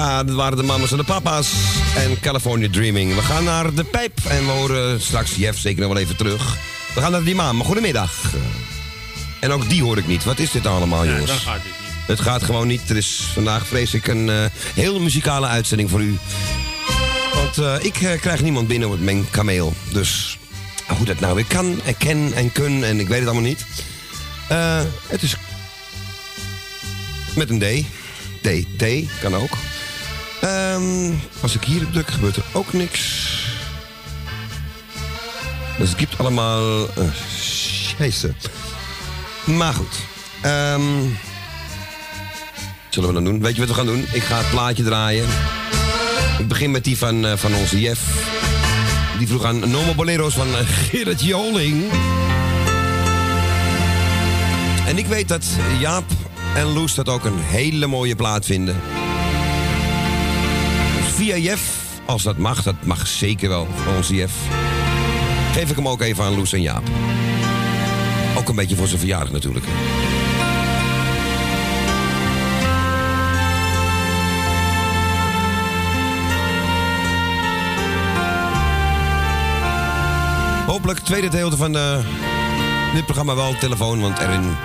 Ja, 0.00 0.24
dat 0.24 0.34
waren 0.34 0.56
de 0.56 0.62
mama's 0.62 0.90
en 0.90 0.96
de 0.96 1.04
papa's. 1.04 1.52
En 1.96 2.20
California 2.20 2.68
Dreaming. 2.70 3.14
We 3.14 3.22
gaan 3.22 3.44
naar 3.44 3.74
de 3.74 3.84
pijp. 3.84 4.18
En 4.28 4.46
we 4.46 4.50
horen 4.52 5.00
straks 5.00 5.36
Jeff 5.36 5.58
zeker 5.58 5.80
nog 5.80 5.92
wel 5.92 6.02
even 6.02 6.16
terug. 6.16 6.56
We 6.94 7.00
gaan 7.00 7.10
naar 7.12 7.22
die 7.24 7.34
mama. 7.34 7.64
Goedemiddag. 7.64 8.12
En 9.40 9.50
ook 9.52 9.68
die 9.68 9.82
hoor 9.82 9.98
ik 9.98 10.06
niet. 10.06 10.24
Wat 10.24 10.38
is 10.38 10.50
dit 10.50 10.66
allemaal, 10.66 11.04
Ja, 11.04 11.10
jongens? 11.10 11.26
dan 11.30 11.38
gaat 11.38 11.54
het 11.54 11.64
niet. 11.64 12.06
Het 12.06 12.20
gaat 12.20 12.42
gewoon 12.42 12.66
niet. 12.66 12.90
Er 12.90 12.96
is 12.96 13.20
vandaag, 13.32 13.66
vrees 13.66 13.94
ik, 13.94 14.06
een 14.06 14.28
eh 14.30 14.44
heel 14.74 15.00
muzikale 15.00 15.46
uitzending 15.46 15.90
voor 15.90 16.00
u. 16.00 16.18
Want 17.34 17.58
eh, 17.58 17.74
ik 17.84 17.96
eh, 18.02 18.20
krijg 18.20 18.42
niemand 18.42 18.68
binnen 18.68 18.90
met 18.90 19.00
mijn 19.00 19.30
kameel. 19.30 19.74
Dus 19.92 20.38
hoe 20.86 21.06
dat 21.06 21.20
nou 21.20 21.34
weer 21.34 21.46
kan 21.48 21.80
en 21.84 21.96
ken 21.96 22.32
en 22.34 22.52
kun 22.52 22.84
en 22.84 23.00
ik 23.00 23.08
weet 23.08 23.18
het 23.18 23.28
allemaal 23.28 23.48
niet. 23.48 23.64
Het 25.08 25.22
is 25.22 25.36
met 27.34 27.50
een 27.50 27.58
D. 27.58 27.84
D. 28.42 28.48
D 28.78 28.84
kan 29.20 29.36
ook. 29.36 29.56
Als 31.40 31.54
ik 31.54 31.64
hier 31.64 31.90
druk, 31.90 32.10
gebeurt 32.10 32.36
er 32.36 32.44
ook 32.52 32.72
niks. 32.72 33.00
Dus 35.78 35.88
het 35.88 35.98
gibt 35.98 36.18
allemaal... 36.18 36.80
Uh, 36.80 37.04
scheisse. 37.38 38.34
Maar 39.44 39.74
goed. 39.74 39.96
Ehm 40.42 40.82
zullen 42.90 43.08
we 43.08 43.14
dan 43.14 43.24
doen? 43.24 43.40
Weet 43.40 43.54
je 43.54 43.60
wat 43.60 43.68
we 43.68 43.74
gaan 43.74 43.86
doen? 43.86 44.06
Ik 44.12 44.22
ga 44.22 44.38
het 44.38 44.50
plaatje 44.50 44.82
draaien. 44.82 45.26
Ik 46.38 46.48
begin 46.48 46.70
met 46.70 46.84
die 46.84 46.98
van, 46.98 47.26
eh, 47.26 47.36
van 47.36 47.54
onze 47.54 47.80
Jeff. 47.80 48.00
Die 49.18 49.26
vroeg 49.26 49.44
aan 49.44 49.58
Nomo 49.58 49.94
Bolero's 49.94 50.34
van 50.34 50.46
eh, 50.46 50.66
Gerrit 50.66 51.22
Joling. 51.22 51.84
En 54.86 54.98
ik 54.98 55.06
weet 55.06 55.28
dat 55.28 55.44
Jaap 55.80 56.04
en 56.54 56.64
Loes 56.64 56.94
dat 56.94 57.08
ook 57.08 57.24
een 57.24 57.38
hele 57.38 57.86
mooie 57.86 58.16
plaat 58.16 58.44
vinden. 58.44 58.76
Via 61.20 61.36
Jeff, 61.36 61.62
als 62.06 62.22
dat 62.22 62.36
mag, 62.36 62.62
dat 62.62 62.74
mag 62.84 63.06
zeker 63.06 63.48
wel 63.48 63.66
van 63.84 63.96
onze 63.96 64.14
Jeff. 64.14 64.34
Geef 65.52 65.70
ik 65.70 65.76
hem 65.76 65.88
ook 65.88 66.00
even 66.00 66.24
aan 66.24 66.34
Loes 66.34 66.52
en 66.52 66.62
Jaap. 66.62 66.82
Ook 68.38 68.48
een 68.48 68.54
beetje 68.54 68.76
voor 68.76 68.86
zijn 68.86 68.98
verjaardag 68.98 69.32
natuurlijk. 69.32 69.64
Hopelijk 80.66 80.98
tweede 80.98 81.26
gedeelte 81.26 81.56
van 81.56 81.76
eh, 81.76 81.98
dit 82.94 83.04
programma 83.04 83.34
wel 83.34 83.58
telefoon, 83.58 84.00
want 84.00 84.18
Erin 84.18 84.56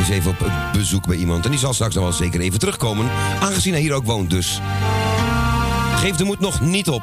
is 0.00 0.08
even 0.08 0.30
op 0.30 0.50
bezoek 0.72 1.06
bij 1.06 1.16
iemand. 1.16 1.44
En 1.44 1.50
die 1.50 1.60
zal 1.60 1.72
straks 1.72 1.94
nog 1.94 2.04
wel 2.04 2.12
zeker 2.12 2.40
even 2.40 2.58
terugkomen, 2.58 3.10
aangezien 3.40 3.72
hij 3.72 3.82
hier 3.82 3.94
ook 3.94 4.06
woont. 4.06 4.30
Dus 4.30 4.60
geef 6.02 6.16
de 6.16 6.24
moed 6.24 6.40
nog 6.40 6.60
niet 6.60 6.88
op. 6.88 7.02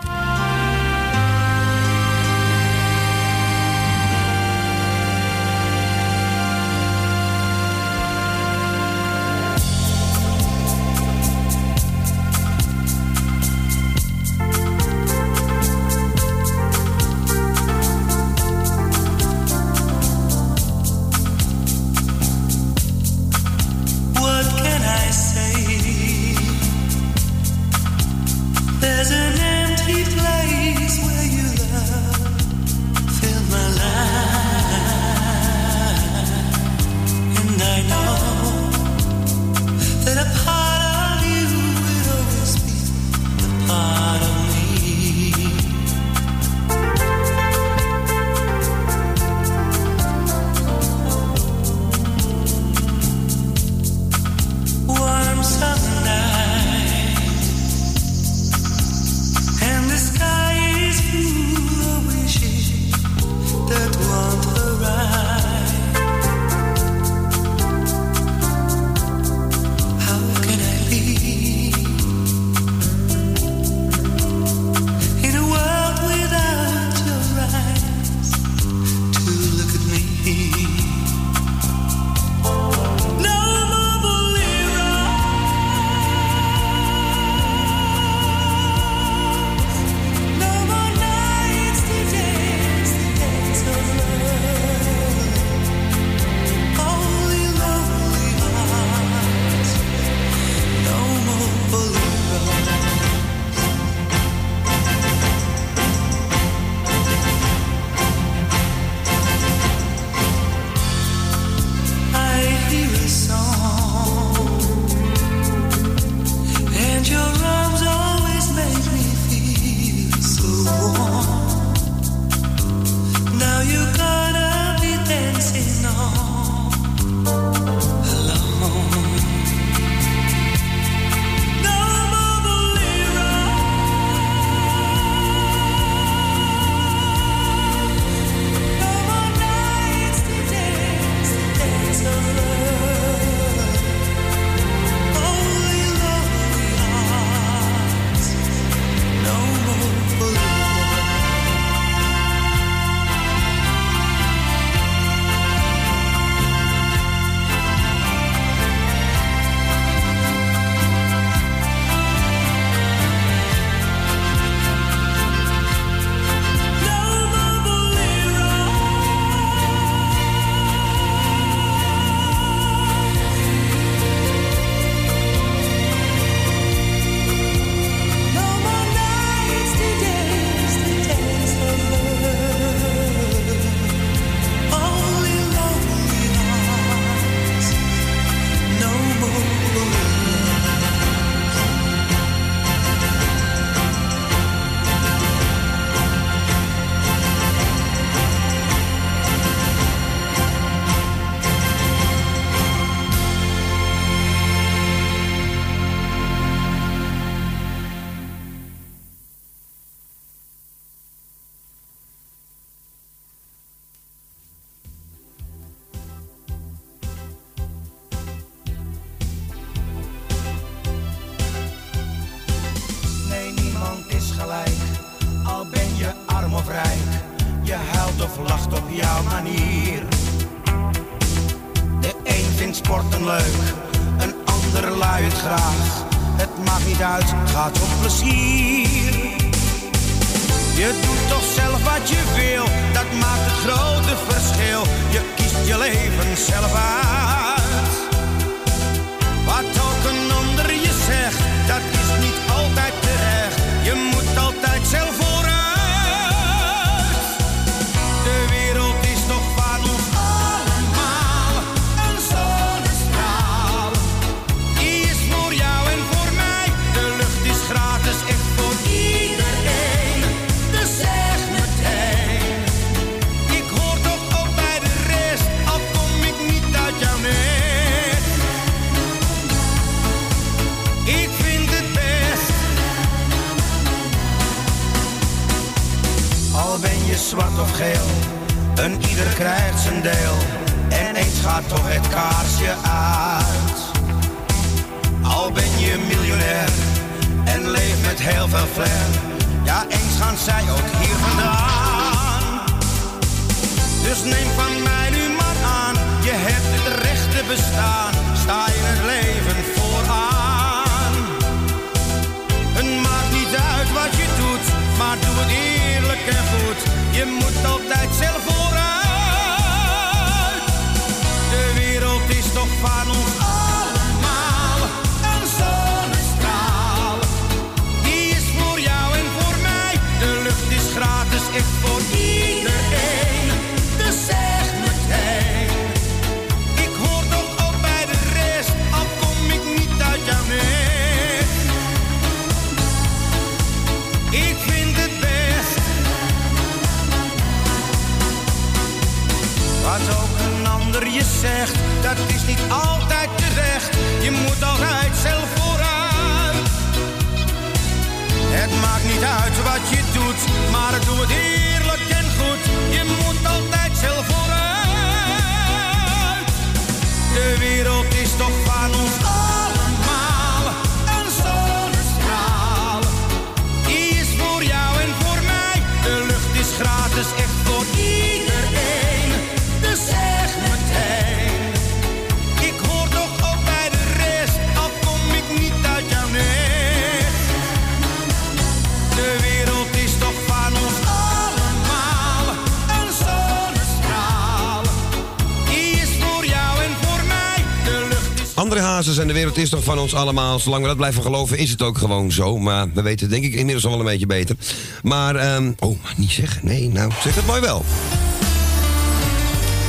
het 399.50 399.58
is 399.58 399.70
toch 399.70 399.84
van 399.84 400.00
ons 400.00 400.14
allemaal. 400.14 400.60
Zolang 400.60 400.82
we 400.82 400.88
dat 400.88 400.97
blijven 400.97 401.22
geloven, 401.22 401.58
is 401.58 401.70
het 401.70 401.82
ook 401.82 401.97
gewoon 401.97 402.32
zo. 402.32 402.58
Maar 402.58 402.93
we 402.93 403.02
weten 403.02 403.30
denk 403.30 403.43
ik 403.43 403.54
inmiddels 403.54 403.86
al 403.86 403.91
wel 403.91 404.00
een 404.00 404.06
beetje 404.06 404.26
beter. 404.26 404.56
Maar, 405.04 405.36
ehm, 405.36 405.72
oh, 405.80 406.04
maar 406.04 406.14
niet 406.18 406.32
zeggen. 406.32 406.62
Nee, 406.64 406.89
nou, 406.89 407.12
zeg 407.24 407.36
het 407.36 407.45
mooi 407.45 407.62
wel. 407.62 407.86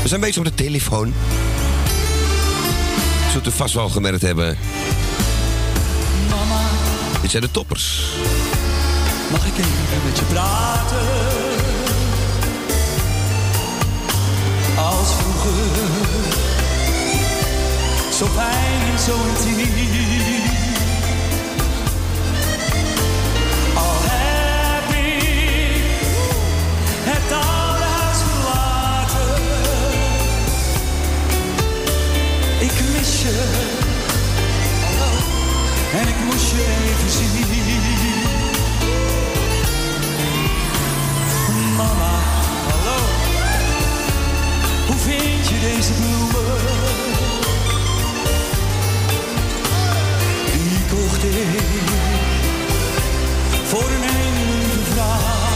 We 0.02 0.08
zijn 0.08 0.20
bezig 0.20 0.38
op 0.38 0.44
de 0.44 0.54
telefoon. 0.54 1.12
Zult 3.32 3.46
u 3.46 3.50
vast 3.50 3.74
wel 3.74 3.88
gemerkt 3.88 4.22
hebben. 4.22 4.58
Mama. 6.28 6.60
Dit 7.20 7.30
zijn 7.30 7.42
de 7.42 7.50
toppers. 7.50 8.02
Mag 9.30 9.46
ik 9.46 9.52
even 9.58 10.04
met 10.04 10.18
je 10.18 10.24
praten? 10.24 11.06
Als 14.76 15.08
vroeger. 15.12 16.39
Zo 18.20 18.26
fijn, 18.26 18.98
zo 18.98 19.14
intiem. 19.28 19.58
Al 23.74 23.96
heb 24.00 24.94
ik 24.94 25.92
het 27.10 27.32
oude 27.32 27.84
huis 27.84 28.18
verlaten. 28.18 29.42
Ik 32.58 32.72
mis 32.92 33.22
je. 33.22 33.38
En 36.00 36.08
ik 36.08 36.24
moest 36.24 36.50
je 36.50 36.64
even 36.88 37.10
zien. 37.10 37.28
Mama, 41.76 42.18
hallo. 42.68 42.98
Hoe 44.86 44.98
vind 44.98 45.48
je 45.48 45.60
deze 45.60 45.92
bloemen? 45.92 46.49
voor 53.64 53.82
een 53.82 54.02
enkele 54.02 54.84
vraag. 54.92 55.49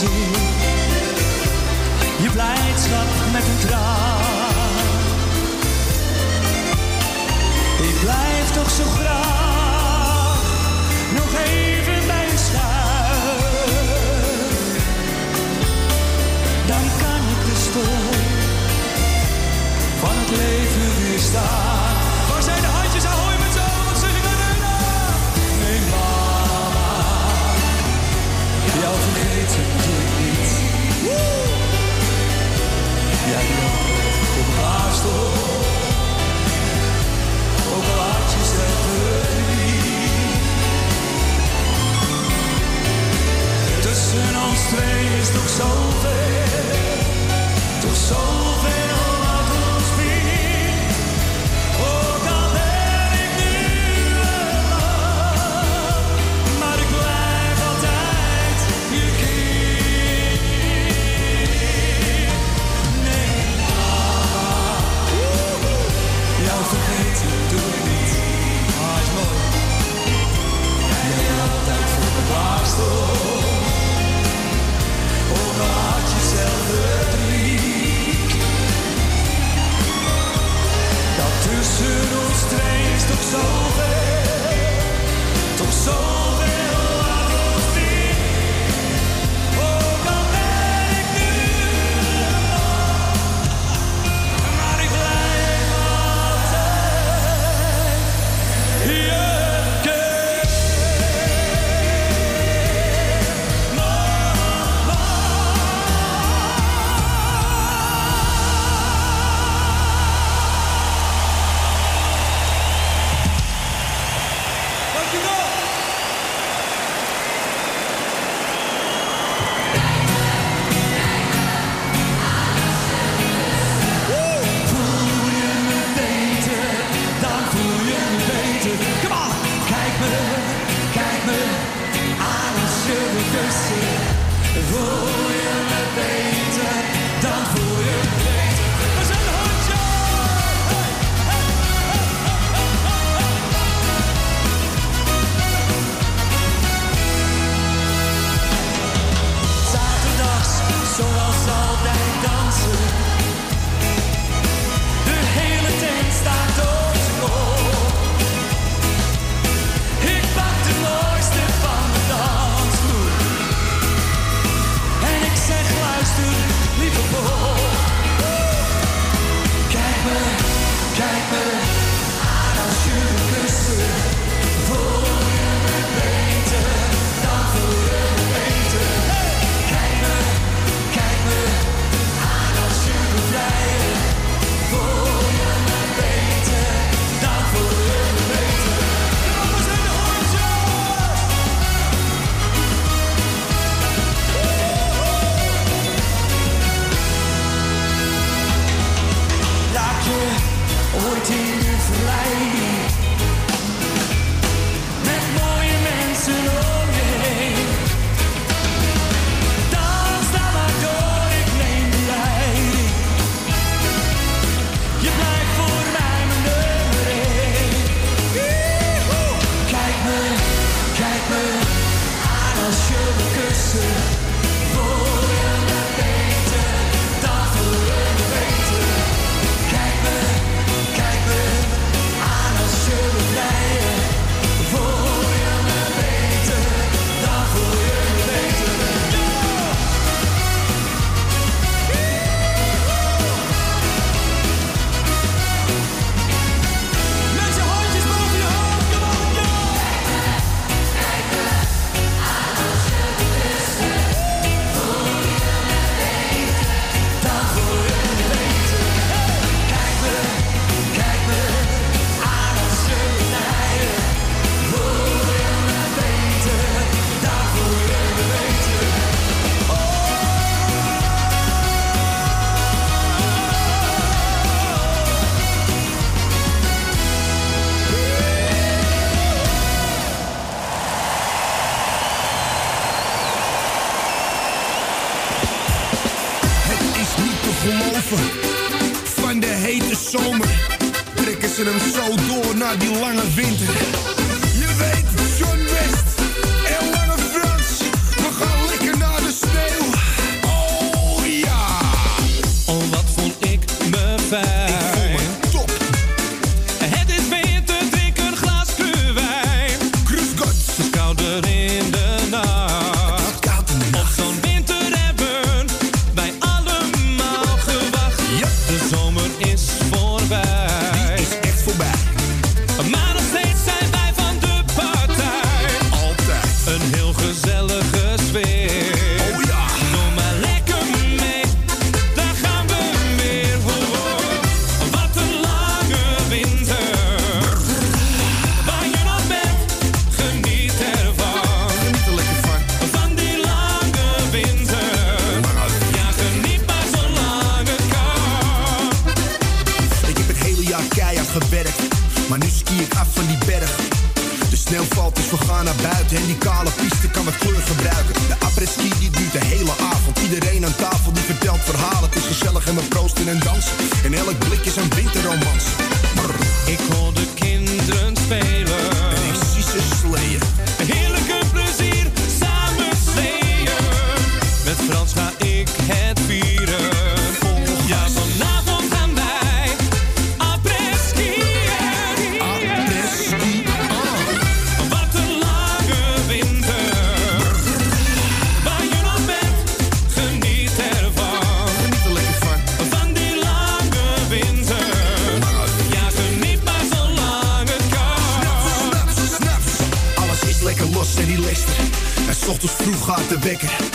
Je 0.00 0.06
Je 2.22 2.30
blijdschap 2.30 3.32
met 3.32 3.42
een 3.42 3.68
traan. 3.68 4.20
Ik 7.82 8.00
blijf 8.00 8.50
toch 8.50 8.70
zo 8.70 8.84
graag. 8.84 9.27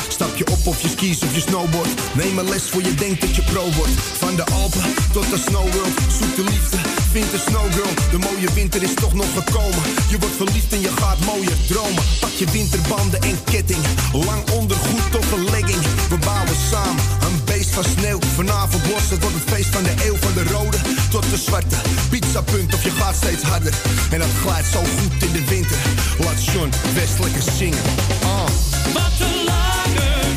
Stap 0.08 0.36
je 0.36 0.48
op 0.52 0.68
of 0.68 0.82
je 0.82 0.90
skis 0.90 1.22
of 1.22 1.36
je 1.36 1.42
snowboard. 1.42 1.90
Neem 2.14 2.38
een 2.38 2.50
les 2.50 2.70
voor 2.70 2.82
je 2.82 2.94
denkt 2.94 3.22
dat 3.22 3.36
je 3.36 3.42
pro 3.42 3.72
wordt. 3.72 3.92
Van 4.18 4.36
de 4.36 4.46
Alpen 4.46 4.82
tot 5.12 5.30
de 5.30 5.38
snowworld. 5.48 5.96
Zoek 6.20 6.36
de 6.36 6.44
liefde, 6.44 6.78
vind 7.12 7.32
de 7.32 7.42
snowgirl. 7.48 7.94
De 8.12 8.18
mooie 8.18 8.54
winter 8.54 8.84
is 8.84 8.94
toch 8.94 9.14
nog 9.14 9.32
gekomen. 9.34 9.84
Je 10.10 10.18
wordt 10.20 10.36
verliefd 10.36 10.74
en 10.74 10.82
je 10.82 10.92
gaat 11.02 11.26
mooie 11.26 11.56
dromen. 11.68 12.04
Pak 12.20 12.34
je 12.42 12.46
winterbanden 12.52 13.22
en 13.22 13.38
ketting. 13.44 13.84
Lang 14.14 14.42
ondergoed 14.52 15.12
tot 15.12 15.32
een 15.36 15.44
legging. 15.44 15.82
We 16.10 16.18
bouwen 16.18 16.58
samen 16.72 17.04
een 17.26 17.38
beest 17.46 17.70
van 17.70 17.84
sneeuw. 17.84 18.20
Vanavond 18.36 18.88
wordt 18.88 19.10
het 19.10 19.22
wordt 19.22 19.36
een 19.36 19.54
feest 19.54 19.70
van 19.76 19.84
de 19.84 19.94
eeuw. 20.06 20.16
Van 20.16 20.34
de 20.34 20.44
rode 20.44 20.78
tot 21.10 21.26
de 21.30 21.38
zwarte. 21.38 21.78
Pizza 22.10 22.42
punt 22.42 22.74
of 22.74 22.84
je 22.84 22.92
gaat 22.92 23.16
steeds 23.16 23.44
harder. 23.44 23.74
En 24.12 24.20
dat 24.20 24.34
glijdt 24.42 24.68
zo 24.68 24.82
goed 24.98 25.24
in 25.28 25.32
de 25.32 25.44
winter. 25.50 25.78
Laat 26.20 26.40
Sean 26.40 26.70
best 26.94 27.20
lekker 27.20 27.44
zingen. 27.58 27.84
Ah. 28.24 28.43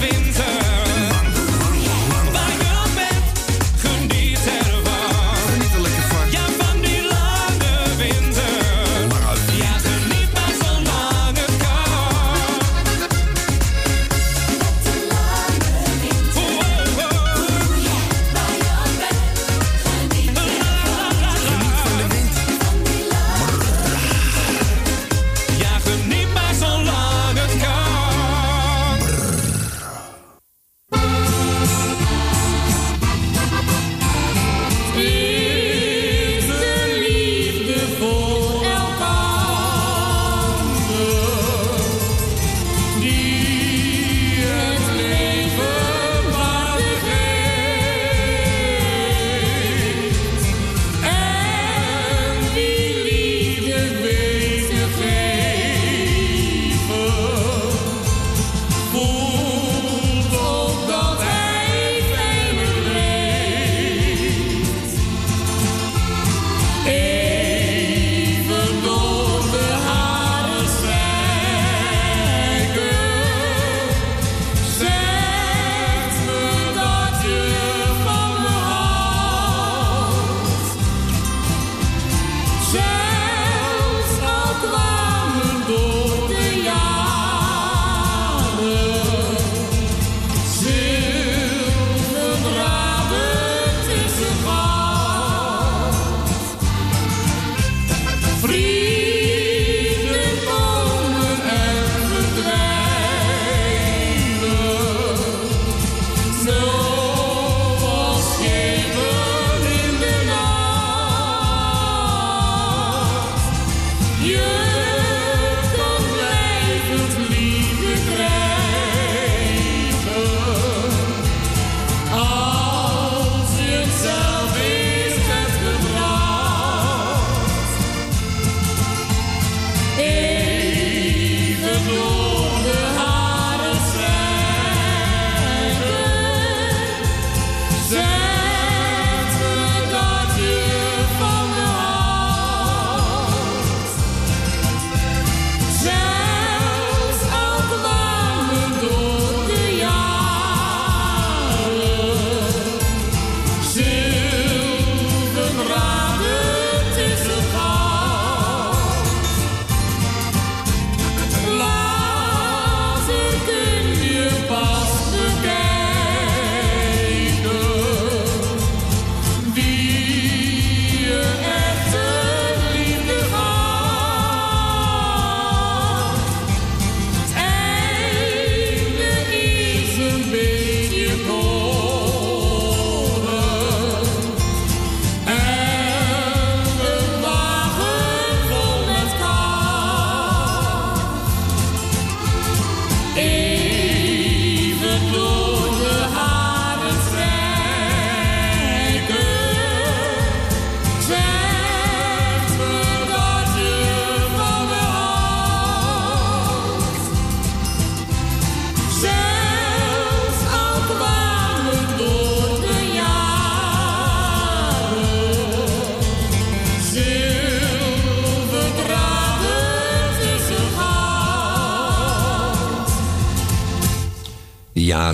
Winter. 0.01 0.66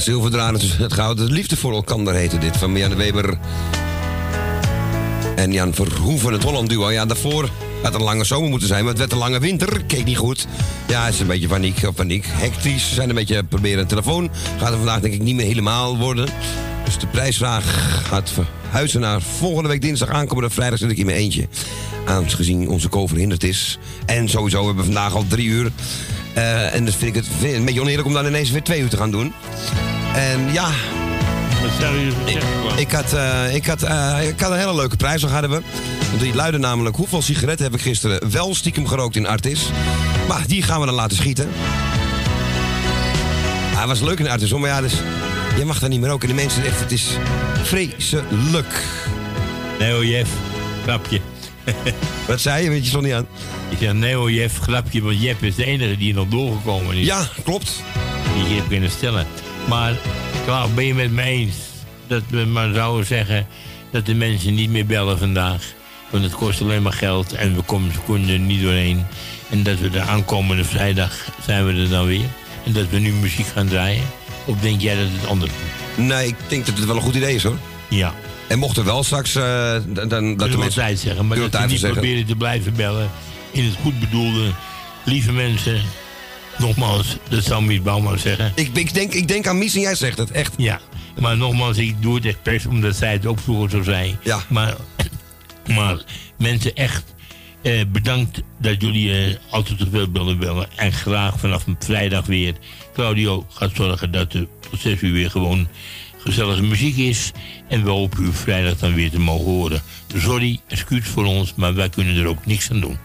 Zilverdraad 0.02 0.62
is 0.62 0.72
het 0.72 0.92
gouden 0.92 1.32
liefde 1.32 1.56
voor 1.56 1.72
elkaar 1.72 2.14
heette 2.14 2.38
dit. 2.38 2.56
Van 2.56 2.70
Marianne 2.70 2.96
Weber 2.96 3.38
en 5.36 5.52
Jan 5.52 5.74
Verhoeven, 5.74 6.32
het 6.32 6.42
Holland 6.42 6.68
duo. 6.68 6.90
Ja, 6.90 7.06
daarvoor 7.06 7.48
had 7.82 7.94
een 7.94 8.02
lange 8.02 8.24
zomer 8.24 8.50
moeten 8.50 8.68
zijn, 8.68 8.80
maar 8.80 8.90
het 8.90 8.98
werd 8.98 9.12
een 9.12 9.18
lange 9.18 9.38
winter. 9.38 9.84
Keek 9.84 10.04
niet 10.04 10.16
goed. 10.16 10.46
Ja, 10.88 11.04
het 11.04 11.14
is 11.14 11.20
een 11.20 11.26
beetje 11.26 11.48
paniek 11.48 11.94
paniek. 11.94 12.24
Hectisch. 12.28 12.88
We 12.88 12.94
zijn 12.94 13.08
een 13.08 13.14
beetje 13.14 13.44
proberen 13.44 13.78
een 13.78 13.86
telefoon. 13.86 14.30
Gaat 14.58 14.70
er 14.70 14.76
vandaag 14.76 15.00
denk 15.00 15.14
ik 15.14 15.22
niet 15.22 15.34
meer 15.34 15.46
helemaal 15.46 15.98
worden. 15.98 16.28
Dus 16.84 16.98
de 16.98 17.06
prijsvraag 17.06 17.64
gaat 18.08 18.30
verhuizen 18.30 19.00
naar 19.00 19.22
volgende 19.22 19.68
week 19.68 19.80
dinsdag 19.80 20.08
aankomende 20.08 20.50
vrijdag 20.50 20.78
zit 20.78 20.90
ik 20.90 20.98
in 20.98 21.06
mijn 21.06 21.18
eentje. 21.18 21.48
Aangezien 22.06 22.68
onze 22.68 22.88
co 22.88 23.06
verhinderd 23.06 23.44
is. 23.44 23.78
En 24.06 24.28
sowieso 24.28 24.66
hebben 24.66 24.84
we 24.84 24.92
vandaag 24.92 25.14
al 25.14 25.24
drie 25.28 25.46
uur. 25.46 25.72
Eh, 26.34 26.74
en 26.74 26.84
dus 26.84 26.94
vind 26.94 27.16
ik 27.16 27.22
het 27.22 27.54
een 27.54 27.64
beetje 27.64 27.80
oneerlijk 27.80 28.06
om 28.06 28.14
dan 28.14 28.26
ineens 28.26 28.50
weer 28.50 28.62
twee 28.62 28.80
uur 28.80 28.88
te 28.88 28.96
gaan 28.96 29.10
doen. 29.10 29.32
En 30.14 30.52
ja, 30.52 30.70
Wat 31.62 31.70
zou 31.80 31.96
je 31.96 32.06
ik, 32.06 32.14
zeggen? 32.26 32.60
Klaas? 32.62 32.78
ik, 32.80 32.90
had, 32.92 33.12
eh, 33.12 33.54
ik, 33.54 33.66
had, 33.66 33.82
eh, 33.82 34.28
ik 34.28 34.40
had 34.40 34.50
een 34.50 34.58
hele 34.58 34.74
leuke 34.74 34.96
prijs, 34.96 35.22
hadden 35.22 35.50
we. 35.50 35.60
Want 36.08 36.20
die 36.20 36.34
luidde 36.34 36.58
namelijk, 36.58 36.96
hoeveel 36.96 37.22
sigaretten 37.22 37.64
heb 37.66 37.74
ik 37.74 37.80
gisteren 37.80 38.30
wel 38.30 38.54
stiekem 38.54 38.86
gerookt 38.86 39.16
in 39.16 39.26
Artis? 39.26 39.70
Maar 40.28 40.44
die 40.46 40.62
gaan 40.62 40.80
we 40.80 40.86
dan 40.86 40.94
laten 40.94 41.16
schieten. 41.16 41.48
Hij 43.76 43.86
was 43.86 44.00
leuk 44.00 44.18
in 44.18 44.28
Artis, 44.28 44.50
hoor, 44.50 44.60
maar 44.60 44.68
ja, 44.68 44.80
dus, 44.80 44.94
je 45.58 45.64
mag 45.64 45.78
daar 45.78 45.88
niet 45.88 46.00
meer 46.00 46.08
roken. 46.08 46.28
De 46.28 46.34
mensen, 46.34 46.64
echt, 46.64 46.80
het 46.80 46.92
is 46.92 47.06
vreselijk. 47.62 48.84
Nee 49.78 49.92
hoor, 49.92 50.06
Jeff. 50.06 50.30
Grapje. 50.82 51.20
Wat 52.28 52.40
zei 52.40 52.64
je? 52.64 52.70
Weet 52.70 52.84
je 52.84 52.90
zo 52.90 53.00
niet 53.00 53.12
aan? 53.12 53.26
Ik 53.68 53.78
zeg 53.80 53.92
nee 53.92 54.14
hoor, 54.14 54.32
Jeff. 54.32 54.58
Grapje, 54.58 55.02
want 55.02 55.22
Jeff 55.22 55.42
is 55.42 55.54
de 55.54 55.64
enige 55.64 55.96
die 55.96 56.14
nog 56.14 56.28
doorgekomen 56.28 56.96
is. 56.96 57.06
Ja, 57.06 57.26
klopt. 57.44 57.82
Die 58.34 58.48
je 58.48 58.54
hebt 58.54 58.68
kunnen 58.68 58.90
stellen. 58.90 59.26
Maar, 59.68 59.94
Klaas, 60.44 60.74
ben 60.74 60.84
je 60.84 60.94
met 60.94 61.10
me 61.10 61.22
eens 61.22 61.54
dat 62.06 62.22
we 62.28 62.44
maar 62.44 62.74
zouden 62.74 63.06
zeggen 63.06 63.46
dat 63.90 64.06
de 64.06 64.14
mensen 64.14 64.54
niet 64.54 64.70
meer 64.70 64.86
bellen 64.86 65.18
vandaag? 65.18 65.62
Want 66.10 66.24
het 66.24 66.34
kost 66.34 66.60
alleen 66.60 66.82
maar 66.82 66.92
geld 66.92 67.32
en 67.32 67.56
we 67.56 67.62
komen 67.62 68.28
er 68.28 68.38
niet 68.38 68.62
doorheen. 68.62 69.06
En 69.50 69.62
dat 69.62 69.78
we 69.78 69.90
de 69.90 70.00
aankomende 70.00 70.64
vrijdag 70.64 71.12
zijn 71.44 71.66
we 71.66 71.82
er 71.82 71.88
dan 71.88 72.06
weer. 72.06 72.26
En 72.64 72.72
dat 72.72 72.88
we 72.90 72.98
nu 72.98 73.12
muziek 73.12 73.46
gaan 73.46 73.66
draaien. 73.66 74.04
Of 74.44 74.58
denk 74.60 74.80
jij 74.80 74.94
dat 74.94 75.06
het 75.12 75.28
anders 75.28 75.50
moet? 75.96 76.06
Nee, 76.06 76.26
ik 76.26 76.34
denk 76.48 76.66
dat 76.66 76.76
het 76.76 76.86
wel 76.86 76.96
een 76.96 77.02
goed 77.02 77.14
idee 77.14 77.34
is, 77.34 77.42
hoor. 77.42 77.58
Ja. 77.88 78.14
En 78.48 78.58
mocht 78.58 78.76
er 78.76 78.84
wel 78.84 79.02
straks... 79.02 79.34
eh, 79.34 79.76
dan, 79.86 80.08
dan, 80.08 80.36
dat 80.36 80.48
de 80.48 80.54
we 80.54 80.58
mensen... 80.58 80.82
tijd 80.82 80.98
zeggen, 80.98 81.26
maar 81.26 81.38
dat 81.38 81.52
we 81.52 81.66
niet 81.66 81.80
zeggen. 81.80 82.00
proberen 82.00 82.26
te 82.26 82.36
blijven 82.36 82.74
bellen. 82.74 83.10
In 83.50 83.64
het 83.64 83.74
goed 83.82 84.00
bedoelde, 84.00 84.50
lieve 85.04 85.32
mensen. 85.32 85.80
Nogmaals, 86.58 87.16
dat 87.28 87.44
zou 87.44 87.62
Mies 87.64 87.82
Bouwman 87.82 88.18
zeggen. 88.18 88.52
Ik, 88.54 88.76
ik, 88.76 88.94
denk, 88.94 89.12
ik 89.12 89.28
denk 89.28 89.46
aan 89.46 89.58
Mies 89.58 89.74
en 89.74 89.80
jij 89.80 89.94
zegt 89.94 90.18
het, 90.18 90.30
echt. 90.30 90.54
Ja, 90.56 90.80
maar 91.20 91.36
nogmaals, 91.36 91.76
ik 91.76 92.02
doe 92.02 92.14
het 92.14 92.24
expres 92.24 92.66
omdat 92.66 92.96
zij 92.96 93.12
het 93.12 93.26
ook 93.26 93.38
vroeger 93.38 93.70
zo 93.70 93.82
zei. 93.82 94.16
Ja. 94.22 94.40
Maar, 94.48 94.76
maar 95.76 96.02
mensen, 96.38 96.74
echt 96.74 97.14
eh, 97.62 97.80
bedankt 97.88 98.42
dat 98.60 98.80
jullie 98.80 99.12
eh, 99.12 99.36
altijd 99.50 99.78
zoveel 99.78 100.12
willen 100.12 100.38
bellen. 100.38 100.68
En 100.76 100.92
graag 100.92 101.38
vanaf 101.38 101.64
vrijdag 101.78 102.26
weer. 102.26 102.54
Claudio 102.94 103.46
gaat 103.50 103.70
zorgen 103.74 104.10
dat 104.10 104.34
zes 104.78 105.00
uur 105.00 105.12
weer 105.12 105.30
gewoon 105.30 105.68
gezellige 106.18 106.62
muziek 106.62 106.96
is. 106.96 107.32
En 107.68 107.84
we 107.84 107.90
hopen 107.90 108.24
u 108.24 108.32
vrijdag 108.32 108.78
dan 108.78 108.94
weer 108.94 109.10
te 109.10 109.20
mogen 109.20 109.44
horen. 109.44 109.82
Sorry, 110.16 110.60
excuus 110.68 111.06
voor 111.06 111.24
ons, 111.24 111.54
maar 111.54 111.74
wij 111.74 111.88
kunnen 111.88 112.16
er 112.16 112.26
ook 112.26 112.46
niks 112.46 112.70
aan 112.70 112.80
doen. 112.80 112.98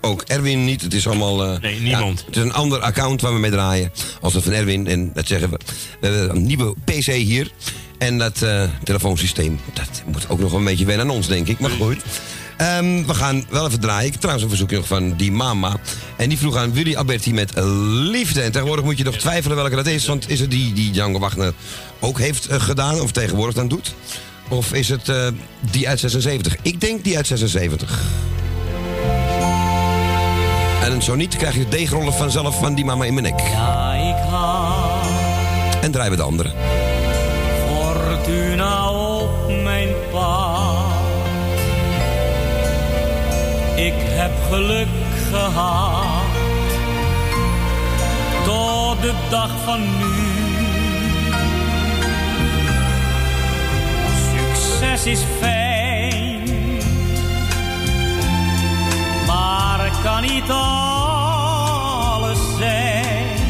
Ook 0.00 0.22
Erwin 0.22 0.64
niet. 0.64 0.82
Het 0.82 0.94
is 0.94 1.06
allemaal... 1.06 1.44
eh, 1.44 1.60
Nee, 1.60 1.80
niemand. 1.80 2.18
ja, 2.20 2.26
het 2.26 2.36
is 2.36 2.42
een 2.42 2.52
ander 2.52 2.80
account 2.80 3.20
waar 3.20 3.32
we 3.32 3.38
mee 3.38 3.50
draaien. 3.50 3.92
Als 4.20 4.32
dat 4.32 4.42
van 4.42 4.52
Erwin. 4.52 4.86
En 4.86 5.10
dat 5.14 5.26
zeggen 5.26 5.50
we. 5.50 5.58
We 6.00 6.06
hebben 6.06 6.36
een 6.36 6.46
nieuwe 6.46 6.74
PC 6.84 7.04
hier. 7.06 7.50
En 7.98 8.18
dat 8.18 8.42
eh, 8.42 8.62
telefoonsysteem, 8.84 9.60
dat 9.74 10.02
moet 10.06 10.28
ook 10.28 10.38
nog 10.40 10.50
wel 10.50 10.58
een 10.58 10.64
beetje 10.64 10.84
wennen 10.84 11.06
aan 11.06 11.12
ons, 11.14 11.26
denk 11.26 11.48
ik. 11.48 11.58
Maar 11.58 11.70
goed. 11.70 11.96
Ehm, 12.56 13.04
we 13.06 13.14
gaan 13.14 13.44
wel 13.50 13.66
even 13.66 13.80
draaien. 13.80 14.06
Ik 14.12 14.14
trouwens 14.14 14.42
een 14.42 14.48
verzoekje 14.50 14.76
nog 14.76 14.86
van 14.86 15.14
die 15.16 15.32
mama. 15.32 15.76
En 16.16 16.28
die 16.28 16.38
vroeg 16.38 16.56
aan 16.56 16.72
Willy 16.72 16.94
Alberti 16.96 17.32
met 17.32 17.52
liefde. 18.10 18.40
En 18.42 18.52
tegenwoordig 18.52 18.84
moet 18.84 18.98
je 18.98 19.04
nog 19.04 19.16
twijfelen 19.16 19.56
welke 19.56 19.76
dat 19.76 19.86
is. 19.86 20.06
Want 20.06 20.30
is 20.30 20.40
het 20.40 20.50
die 20.50 20.72
die 20.72 20.90
Django 20.90 21.18
Wagner 21.18 21.52
ook 22.00 22.18
heeft 22.18 22.46
eh, 22.46 22.60
gedaan, 22.60 23.00
of 23.00 23.10
tegenwoordig 23.12 23.54
dan 23.54 23.68
doet? 23.68 23.94
Of 24.48 24.72
is 24.72 24.88
het 24.88 25.12
die 25.70 25.88
uit 25.88 26.00
76? 26.00 26.56
Ik 26.62 26.80
denk 26.80 27.04
die 27.04 27.16
uit 27.16 27.26
76. 27.26 28.00
En 30.92 31.02
zo 31.02 31.14
niet 31.14 31.36
krijg 31.36 31.54
je 31.54 31.68
deegrollen 31.68 32.12
vanzelf 32.12 32.58
van 32.58 32.74
die 32.74 32.84
mama 32.84 33.04
in 33.04 33.14
mijn 33.14 33.26
nek. 33.26 33.40
Ja, 33.40 33.92
ik 33.94 34.30
hou 34.30 35.00
En 35.80 35.90
draaien 35.90 36.10
we 36.10 36.16
de 36.16 36.22
andere. 36.22 36.52
fortuna 37.66 38.90
op 38.90 39.30
mijn 39.62 39.88
pad. 40.10 40.76
Ik 43.76 43.94
heb 43.96 44.30
geluk 44.50 44.88
gehad 45.30 46.24
tot 48.44 49.02
de 49.02 49.12
dag 49.30 49.50
van 49.64 49.80
nu. 49.80 50.16
Succes 54.32 55.06
is 55.06 55.20
fijn, 55.40 55.57
niet. 62.58 63.40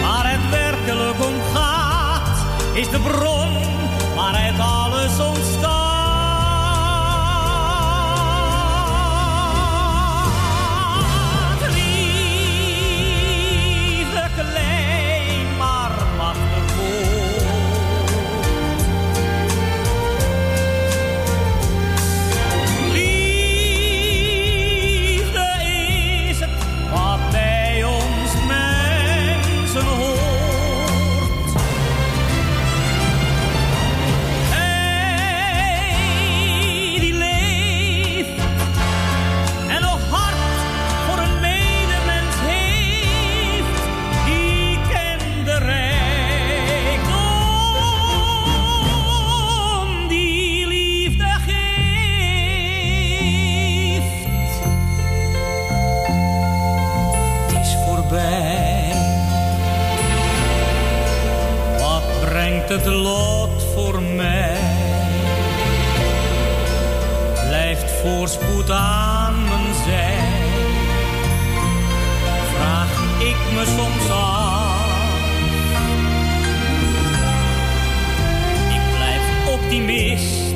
Waar 0.00 0.30
het 0.30 0.50
werkelijk 0.50 1.24
om 1.24 1.34
gaat, 1.54 2.44
is 2.72 2.88
de 2.88 3.00
bron 3.00 3.48
waaruit 4.14 4.58
alles 4.58 4.83
het 62.74 62.86
lot 62.86 63.62
voor 63.74 64.02
mij? 64.02 64.56
Blijft 67.48 67.90
voorspoed 67.90 68.70
aan 68.70 69.34
mijn 69.42 69.74
zij? 69.84 70.18
Vraag 72.54 72.90
ik 73.18 73.36
me 73.54 73.64
soms 73.76 74.10
af. 74.10 74.86
Ik 78.74 78.96
blijf 78.96 79.48
optimist. 79.52 80.54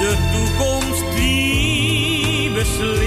De 0.00 0.16
toekomst 0.32 1.16
die 1.16 2.50
beslist. 2.50 2.99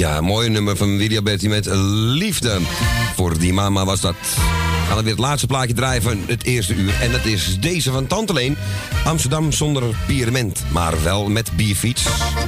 Ja, 0.00 0.20
mooi 0.20 0.48
nummer 0.48 0.76
van 0.76 0.96
Willy 0.96 1.16
Alberti 1.16 1.48
met 1.48 1.66
Liefde. 1.66 2.58
Voor 3.14 3.38
die 3.38 3.52
mama 3.52 3.84
was 3.84 4.00
dat. 4.00 4.14
We 4.14 4.86
gaan 4.86 4.96
we 4.96 5.02
weer 5.02 5.12
het 5.12 5.20
laatste 5.20 5.46
plaatje 5.46 5.74
draaien 5.74 6.02
van 6.02 6.22
het 6.26 6.44
eerste 6.44 6.74
uur. 6.74 6.94
En 7.00 7.12
dat 7.12 7.24
is 7.24 7.60
deze 7.60 7.90
van 7.90 8.06
Tante 8.06 8.32
Leen. 8.32 8.56
Amsterdam 9.04 9.52
zonder 9.52 9.82
pyramid, 10.06 10.62
maar 10.72 11.02
wel 11.02 11.28
met 11.28 11.50
bierfiets. 11.56 12.02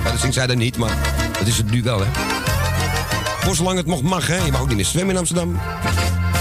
Ja, 0.04 0.10
dat 0.10 0.20
zingt 0.20 0.34
zij 0.34 0.46
dan 0.46 0.58
niet, 0.58 0.76
maar 0.76 0.98
dat 1.38 1.46
is 1.46 1.56
het 1.56 1.70
nu 1.70 1.82
wel, 1.82 2.00
hè. 2.00 2.06
Voor 3.40 3.54
zolang 3.54 3.76
het 3.76 3.86
nog 3.86 4.02
mag, 4.02 4.26
hè. 4.26 4.44
Je 4.44 4.50
mag 4.50 4.60
ook 4.60 4.68
niet 4.68 4.76
meer 4.76 4.84
zwemmen 4.84 5.14
in 5.14 5.20
Amsterdam. 5.20 5.60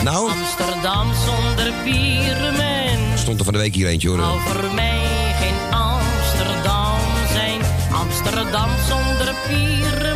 Nou, 0.03 0.32
Amsterdam 0.32 1.07
zonder 1.26 1.74
pyramid. 1.84 3.20
stond 3.20 3.39
er 3.39 3.43
van 3.43 3.53
de 3.53 3.59
week 3.59 3.76
hier 3.76 3.88
eentje, 3.88 4.07
hoor. 4.09 4.18
Zou 4.18 4.39
voor 4.39 4.74
mij 4.74 5.36
geen 5.39 5.80
Amsterdam 5.80 6.99
zijn. 7.32 7.62
Amsterdam 7.91 8.70
zonder 8.88 9.36
pyramid. 9.47 10.11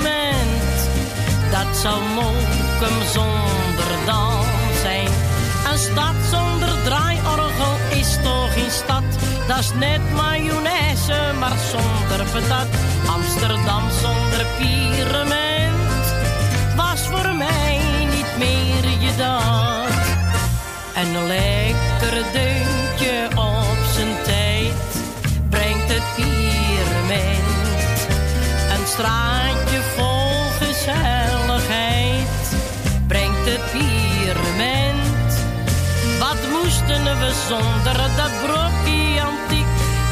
Dat 1.52 1.78
zou 1.78 2.02
Mokum 2.16 2.98
zonder 3.14 4.06
dam 4.06 4.46
zijn. 4.82 5.08
Een 5.72 5.78
stad 5.78 6.16
zonder 6.32 6.70
draaiorgel 6.84 7.76
is 7.90 8.18
toch 8.24 8.54
geen 8.54 8.72
stad. 8.72 9.04
Dat 9.48 9.60
is 9.60 9.72
net 9.80 10.02
mayonaise, 10.16 11.34
maar 11.40 11.58
zonder 11.72 12.26
patat. 12.32 12.68
Amsterdam 13.08 13.84
zonder 14.02 14.46
pyramid 14.58 15.76
was 16.76 17.08
voor 17.08 17.36
mij 17.36 17.80
niet 18.10 18.38
meer 18.38 18.90
je 19.00 19.16
dat. 19.18 19.94
Een 20.96 21.28
lekker 21.28 22.24
deuntje 22.32 23.28
op 23.36 23.78
zijn 23.94 24.16
tijd 24.24 24.74
brengt 25.50 25.88
het 25.88 26.04
pyramid. 26.16 27.44
Een 28.70 28.88
straatje 28.88 29.55
we 37.20 37.32
zonder 37.48 37.98
dat 38.16 38.32
brokje 38.44 39.22
antiek 39.22 39.68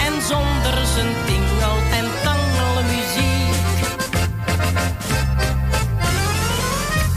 en 0.08 0.22
zonder 0.22 0.76
zijn 0.94 1.14
tingel 1.26 1.78
en 2.00 2.08
tangelmuziek? 2.24 3.56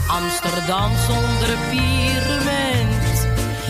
Amsterdam 0.07 0.91
zonder 1.07 1.57
pyramid 1.69 3.27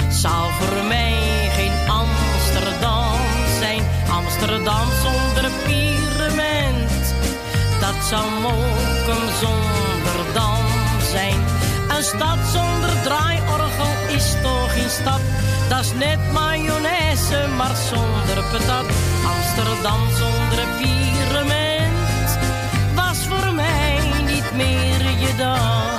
zou 0.09 0.51
voor 0.59 0.83
mij 0.87 1.49
geen 1.55 1.89
Amsterdam 1.89 3.19
zijn. 3.59 3.81
Amsterdam 4.09 4.87
zonder 5.03 5.51
pyramid, 5.65 7.15
dat 7.79 8.05
zou 8.09 8.31
Mokum 8.41 9.23
zonder 9.41 10.33
dam 10.33 10.65
zijn. 11.11 11.46
Een 11.97 12.03
stad 12.03 12.37
zonder 12.53 13.01
draaiorgel 13.03 14.15
is 14.15 14.35
toch 14.41 14.73
geen 14.73 14.89
stad. 14.89 15.19
Dat 15.69 15.79
is 15.79 15.93
net 15.93 16.31
mayonaise, 16.31 17.47
maar 17.57 17.75
zonder 17.75 18.43
patat. 18.51 18.85
Amsterdam 19.25 19.99
zonder 20.17 20.67
pyramid 20.77 22.37
was 22.95 23.27
voor 23.27 23.53
mij 23.53 23.99
niet 24.25 24.51
meer 24.53 25.01
je 25.19 25.35
dat. 25.37 25.96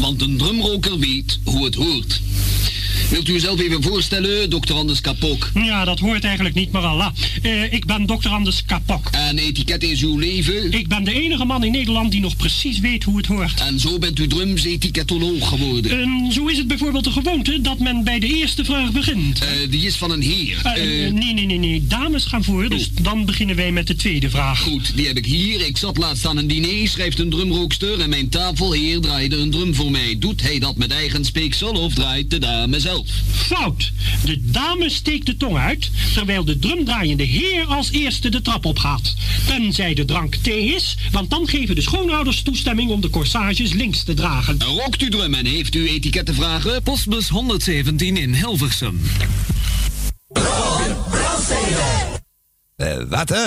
Want 0.00 0.22
een 0.22 0.36
drumroker 0.36 0.98
weet 0.98 1.38
hoe 1.44 1.64
het 1.64 1.74
hoort. 1.74 2.20
Wilt 3.10 3.28
u 3.28 3.34
uzelf 3.34 3.60
even 3.60 3.82
voorstellen, 3.82 4.50
dokter 4.50 4.74
Anders 4.74 5.00
Kapok? 5.00 5.50
Ja, 5.54 5.84
dat 5.84 5.98
hoort 5.98 6.24
eigenlijk 6.24 6.54
niet, 6.54 6.72
maar 6.72 6.82
Allah. 6.82 7.10
Eh, 7.42 7.72
ik 7.72 7.84
ben 7.86 8.06
dokter 8.06 8.30
Anders 8.30 8.64
Kapok. 8.64 9.10
En 9.32 9.38
etiket 9.38 9.82
is 9.82 10.02
uw 10.02 10.18
leven? 10.18 10.72
Ik 10.72 10.88
ben 10.88 11.04
de 11.04 11.12
enige 11.12 11.44
man 11.44 11.64
in 11.64 11.72
Nederland 11.72 12.10
die 12.10 12.20
nog 12.20 12.36
precies 12.36 12.78
weet 12.78 13.04
hoe 13.04 13.16
het 13.16 13.26
hoort. 13.26 13.60
En 13.60 13.80
zo 13.80 13.98
bent 13.98 14.18
u 14.18 14.26
drums-etiketoloog 14.26 15.48
geworden? 15.48 16.00
En 16.00 16.32
zo 16.32 16.46
is 16.46 16.58
het 16.58 16.66
bijvoorbeeld 16.66 17.04
de 17.04 17.10
gewoonte 17.10 17.60
dat 17.60 17.78
men 17.78 18.04
bij 18.04 18.18
de 18.18 18.26
eerste 18.26 18.64
vraag 18.64 18.92
begint. 18.92 19.38
Eh, 19.40 19.48
die 19.70 19.86
is 19.86 19.96
van 19.96 20.10
een 20.10 20.22
heer. 20.22 20.60
Eh, 20.62 21.06
Eh, 21.06 21.12
nee, 21.12 21.32
nee, 21.34 21.46
nee, 21.46 21.58
nee. 21.58 21.86
Dames 21.86 22.24
gaan 22.24 22.44
voor, 22.44 22.68
dus 22.68 22.90
dan 23.02 23.24
beginnen 23.24 23.56
wij 23.56 23.72
met 23.72 23.86
de 23.86 23.94
tweede 23.94 24.30
vraag. 24.30 24.60
Goed, 24.60 24.96
die 24.96 25.06
heb 25.06 25.16
ik 25.16 25.26
hier. 25.26 25.66
Ik 25.66 25.76
zat 25.76 25.96
laatst 25.98 26.26
aan 26.26 26.36
een 26.36 26.46
diner, 26.46 26.88
schrijft 26.88 27.18
een 27.18 27.30
drumrookster 27.30 28.00
en 28.00 28.10
mijn 28.10 28.28
tafelheer 28.28 29.00
draaide 29.00 29.36
een 29.36 29.50
drum 29.50 29.74
voor 29.74 29.90
mij. 29.90 30.16
Doet 30.18 30.42
hij 30.42 30.58
dat 30.58 30.76
met 30.76 30.90
eigen 30.90 31.24
speeksel 31.24 31.72
of 31.72 31.94
draait 31.94 32.30
de 32.30 32.38
dame 32.38 32.80
zelf? 32.80 33.06
Fout. 33.32 33.92
De 34.24 34.40
dame 34.42 34.90
steekt 34.90 35.26
de 35.26 35.36
tong 35.36 35.56
uit, 35.56 35.90
terwijl 36.14 36.44
de 36.44 36.58
drumdraaiende 36.58 37.24
heer 37.24 37.64
als 37.64 37.90
eerste 37.90 38.28
de 38.28 38.42
trap 38.42 38.64
opgaat. 38.64 39.14
Tenzij 39.46 39.94
de 39.94 40.04
drank 40.04 40.34
thee 40.34 40.74
is, 40.74 40.96
want 41.10 41.30
dan 41.30 41.48
geven 41.48 41.74
de 41.74 41.80
schoonouders 41.80 42.42
toestemming 42.42 42.90
om 42.90 43.00
de 43.00 43.10
corsages 43.10 43.72
links 43.72 44.04
te 44.04 44.14
dragen. 44.14 44.62
Rookt 44.62 45.02
u 45.02 45.10
drum 45.10 45.34
en 45.34 45.46
heeft 45.46 45.74
u 45.74 45.88
etikettenvragen? 45.88 46.82
Postbus 46.82 47.28
117 47.28 48.16
in 48.16 48.34
Hilversum. 48.34 49.00
Eh, 52.76 52.96
wat, 53.08 53.28
hè? 53.28 53.46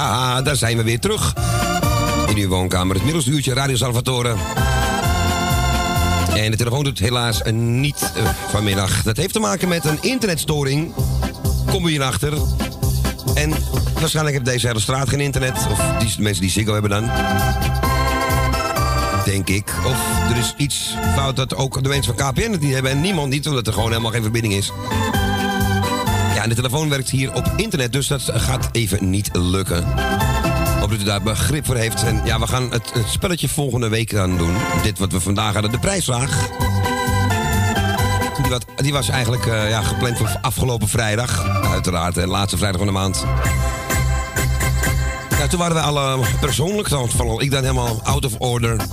Ja, 0.00 0.42
daar 0.42 0.56
zijn 0.56 0.76
we 0.76 0.82
weer 0.82 1.00
terug. 1.00 1.34
In 2.26 2.36
uw 2.36 2.48
woonkamer, 2.48 2.94
het 2.94 3.04
middelste 3.04 3.30
uurtje 3.30 3.54
Radio 3.54 3.76
Salvatore. 3.76 4.34
En 6.34 6.50
de 6.50 6.56
telefoon 6.56 6.84
doet 6.84 6.98
helaas 6.98 7.40
niet 7.52 8.12
eh, 8.14 8.30
vanmiddag. 8.48 9.02
Dat 9.02 9.16
heeft 9.16 9.32
te 9.32 9.40
maken 9.40 9.68
met 9.68 9.84
een 9.84 9.98
internetstoring. 10.00 10.92
Kom 11.66 11.82
we 11.82 11.90
hierachter. 11.90 12.32
En 13.34 13.54
waarschijnlijk 13.98 14.36
heeft 14.36 14.50
deze 14.50 14.66
hele 14.66 14.80
straat 14.80 15.08
geen 15.08 15.20
internet. 15.20 15.66
Of 15.70 15.80
die 15.98 16.14
mensen 16.18 16.42
die 16.42 16.50
Ziggo 16.50 16.72
hebben 16.72 16.90
dan. 16.90 17.10
Denk 19.24 19.48
ik. 19.48 19.74
Of 19.86 19.98
er 20.30 20.36
is 20.36 20.54
iets 20.56 20.94
fout 21.14 21.36
dat 21.36 21.54
ook 21.54 21.82
de 21.82 21.88
mensen 21.88 22.14
van 22.16 22.32
KPN 22.32 22.50
het 22.50 22.60
niet 22.60 22.74
hebben 22.74 22.90
en 22.90 23.00
niemand 23.00 23.30
niet, 23.30 23.48
omdat 23.48 23.66
er 23.66 23.72
gewoon 23.72 23.88
helemaal 23.88 24.12
geen 24.12 24.22
verbinding 24.22 24.54
is. 24.54 24.72
Ja, 26.40 26.46
en 26.46 26.52
de 26.52 26.62
telefoon 26.62 26.88
werkt 26.88 27.10
hier 27.10 27.32
op 27.32 27.52
internet, 27.56 27.92
dus 27.92 28.06
dat 28.06 28.30
gaat 28.34 28.68
even 28.72 29.10
niet 29.10 29.30
lukken. 29.32 29.84
Hoop 30.78 30.90
dat 30.90 31.00
u 31.00 31.04
daar 31.04 31.22
begrip 31.22 31.66
voor 31.66 31.76
heeft. 31.76 32.02
En 32.02 32.20
ja, 32.24 32.38
we 32.38 32.46
gaan 32.46 32.70
het, 32.70 32.92
het 32.92 33.08
spelletje 33.08 33.48
volgende 33.48 33.88
week 33.88 34.14
aan 34.14 34.36
doen. 34.36 34.56
Dit 34.82 34.98
wat 34.98 35.12
we 35.12 35.20
vandaag 35.20 35.52
hadden, 35.52 35.70
de 35.70 35.78
prijsvraag. 35.78 36.48
Die, 38.42 38.50
wat, 38.50 38.64
die 38.76 38.92
was 38.92 39.08
eigenlijk 39.08 39.46
eh, 39.46 39.68
ja, 39.68 39.82
gepland 39.82 40.16
voor 40.16 40.38
afgelopen 40.40 40.88
vrijdag. 40.88 41.46
Uiteraard, 41.72 42.14
de 42.14 42.26
laatste 42.26 42.56
vrijdag 42.56 42.78
van 42.78 42.86
de 42.86 42.94
maand. 42.94 43.24
Toen 45.48 45.58
waren 45.58 45.76
we 45.76 45.82
alle 45.82 46.18
persoonlijk, 46.40 46.88
vooral 46.88 47.42
ik 47.42 47.50
dan 47.50 47.62
helemaal 47.62 48.00
out 48.02 48.24
of 48.24 48.32
order. 48.38 48.76
Dus 48.76 48.88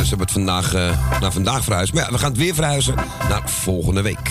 we 0.00 0.08
hebben 0.08 0.18
het 0.18 0.30
vandaag 0.30 0.74
eh, 0.74 1.20
naar 1.20 1.32
vandaag 1.32 1.64
verhuisd. 1.64 1.92
Maar 1.92 2.04
ja, 2.04 2.10
we 2.10 2.18
gaan 2.18 2.30
het 2.30 2.38
weer 2.38 2.54
verhuizen 2.54 2.94
naar 3.28 3.42
volgende 3.44 4.02
week. 4.02 4.30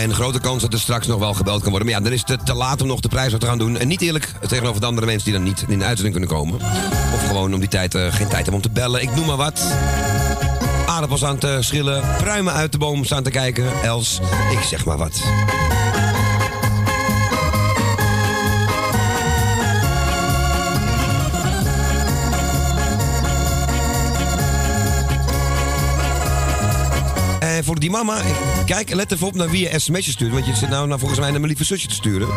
En 0.00 0.14
grote 0.14 0.40
kans 0.40 0.62
dat 0.62 0.72
er 0.72 0.80
straks 0.80 1.06
nog 1.06 1.18
wel 1.18 1.34
gebeld 1.34 1.60
kan 1.60 1.70
worden. 1.70 1.88
Maar 1.88 1.98
ja, 1.98 2.04
dan 2.04 2.12
is 2.12 2.22
het 2.26 2.46
te 2.46 2.54
laat 2.54 2.82
om 2.82 2.88
nog 2.88 3.00
de 3.00 3.08
prijs 3.08 3.32
te 3.38 3.46
gaan 3.46 3.58
doen. 3.58 3.78
En 3.78 3.88
niet 3.88 4.00
eerlijk 4.00 4.32
tegenover 4.48 4.80
de 4.80 4.86
andere 4.86 5.06
mensen 5.06 5.24
die 5.24 5.34
dan 5.34 5.42
niet 5.42 5.64
in 5.68 5.78
de 5.78 5.84
uitzending 5.84 6.18
kunnen 6.18 6.36
komen. 6.36 6.54
Of 7.14 7.26
gewoon 7.26 7.54
om 7.54 7.60
die 7.60 7.68
tijd 7.68 7.94
eh, 7.94 8.02
geen 8.02 8.28
tijd 8.28 8.32
hebben 8.32 8.54
om 8.54 8.60
te 8.60 8.70
bellen. 8.70 9.02
Ik 9.02 9.14
noem 9.14 9.26
maar 9.26 9.36
wat. 9.36 9.62
Aardappels 10.86 11.24
aan 11.24 11.38
te 11.38 11.58
schillen, 11.60 12.02
pruimen 12.16 12.52
uit 12.52 12.72
de 12.72 12.78
boom 12.78 13.04
staan 13.04 13.22
te 13.22 13.30
kijken. 13.30 13.82
Els, 13.82 14.20
ik 14.50 14.62
zeg 14.62 14.84
maar 14.84 14.96
wat. 14.96 15.22
En 27.60 27.66
voor 27.66 27.80
die 27.80 27.90
mama, 27.90 28.16
kijk, 28.66 28.94
let 28.94 29.12
even 29.12 29.26
op 29.26 29.34
naar 29.34 29.50
wie 29.50 29.68
je 29.68 29.78
sms'jes 29.78 30.12
stuurt. 30.12 30.32
Want 30.32 30.46
je 30.46 30.54
zit 30.54 30.68
nou, 30.68 30.86
nou 30.86 30.98
volgens 30.98 31.20
mij 31.20 31.30
naar 31.30 31.40
mijn 31.40 31.52
lieve 31.52 31.64
zusje 31.64 31.88
te 31.88 31.94
sturen. 31.94 32.28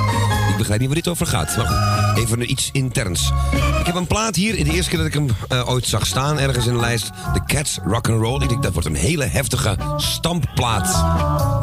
Ik 0.49 0.57
begrijp 0.57 0.79
niet 0.79 0.87
waar 0.87 0.97
dit 0.97 1.07
over 1.07 1.27
gaat. 1.27 1.57
Maar 1.57 1.65
goed, 1.65 2.23
even 2.23 2.51
iets 2.51 2.69
interns. 2.71 3.31
Ik 3.79 3.85
heb 3.85 3.95
een 3.95 4.07
plaat 4.07 4.35
hier, 4.35 4.63
de 4.63 4.71
eerste 4.71 4.89
keer 4.89 4.97
dat 4.97 5.07
ik 5.07 5.13
hem 5.13 5.27
eh, 5.47 5.69
ooit 5.69 5.85
zag 5.85 6.07
staan, 6.07 6.39
ergens 6.39 6.65
in 6.65 6.73
de 6.73 6.79
lijst. 6.79 7.11
The 7.33 7.41
Cats 7.45 7.79
Rock 7.85 8.09
and 8.09 8.21
Roll. 8.21 8.41
Ik 8.41 8.49
denk 8.49 8.63
dat 8.63 8.73
wordt 8.73 8.87
een 8.87 8.95
hele 8.95 9.25
heftige 9.25 9.77
stampplaat. 9.97 11.03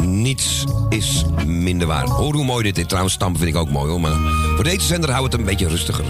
Niets 0.01 0.65
is 0.89 1.25
minder 1.47 1.87
waar. 1.87 2.05
Hoor 2.05 2.35
hoe 2.35 2.45
mooi 2.45 2.63
dit 2.63 2.79
is. 2.79 2.87
Trouwens, 2.87 3.15
stampen 3.15 3.41
vind 3.41 3.55
ik 3.55 3.61
ook 3.61 3.71
mooi 3.71 3.91
hoor. 3.91 4.01
Maar 4.01 4.17
voor 4.55 4.65
deze 4.65 4.87
zender 4.87 5.11
houdt 5.11 5.33
het 5.33 5.41
een 5.41 5.47
beetje 5.47 5.69
rustiger. 5.69 6.05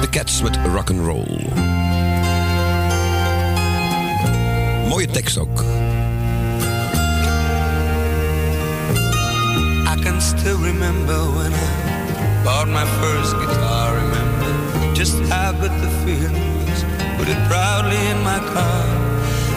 The 0.00 0.08
Cats 0.10 0.42
met 0.42 0.58
Rock 0.74 0.90
and 0.90 1.00
Roll. 1.00 1.73
Mooie 4.94 5.06
tekst 5.06 5.38
ook. 5.38 5.60
I 9.92 10.02
can 10.02 10.20
still 10.20 10.58
remember 10.58 11.18
when 11.36 11.52
I 11.52 12.44
bought 12.44 12.68
my 12.68 12.86
first 13.00 13.32
guitar. 13.38 13.94
Remember 13.94 14.50
just 14.94 15.18
how 15.28 15.52
good 15.60 15.72
the 15.82 15.90
feeling 16.04 16.66
was. 16.66 16.84
Put 17.16 17.28
it 17.28 17.40
proudly 17.48 17.98
in 18.12 18.22
my 18.22 18.38
car. 18.54 18.86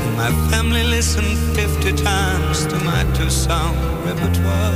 And 0.05 0.15
my 0.17 0.31
family 0.49 0.83
listened 0.83 1.37
50 1.53 1.93
times 2.03 2.65
to 2.65 2.75
my 2.83 3.05
two-song 3.13 3.75
repertoire. 4.05 4.73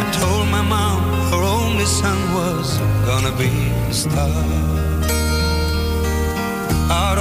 I 0.00 0.04
told 0.20 0.46
my 0.50 0.62
mom 0.62 1.02
her 1.30 1.42
only 1.42 1.86
son 1.86 2.18
was 2.32 2.78
gonna 3.06 3.34
be 3.36 3.50
a 3.90 3.92
star. 3.92 4.44
Out 6.90 7.18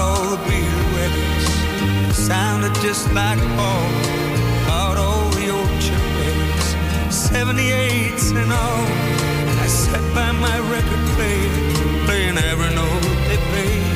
sounded 2.28 2.76
just 2.82 3.06
like 3.14 3.40
Paul. 3.56 3.88
Out 4.80 4.98
all 4.98 5.30
the 5.40 5.48
old 5.58 5.76
churches, 5.88 6.66
78s 7.30 8.36
and 8.42 8.52
all. 8.52 8.86
I 9.64 9.68
sat 9.68 10.04
by 10.14 10.32
my 10.34 10.58
record 10.76 11.04
player, 11.16 11.56
playing 12.06 12.38
every 12.52 12.72
note 12.80 13.08
they 13.30 13.40
played. 13.52 13.96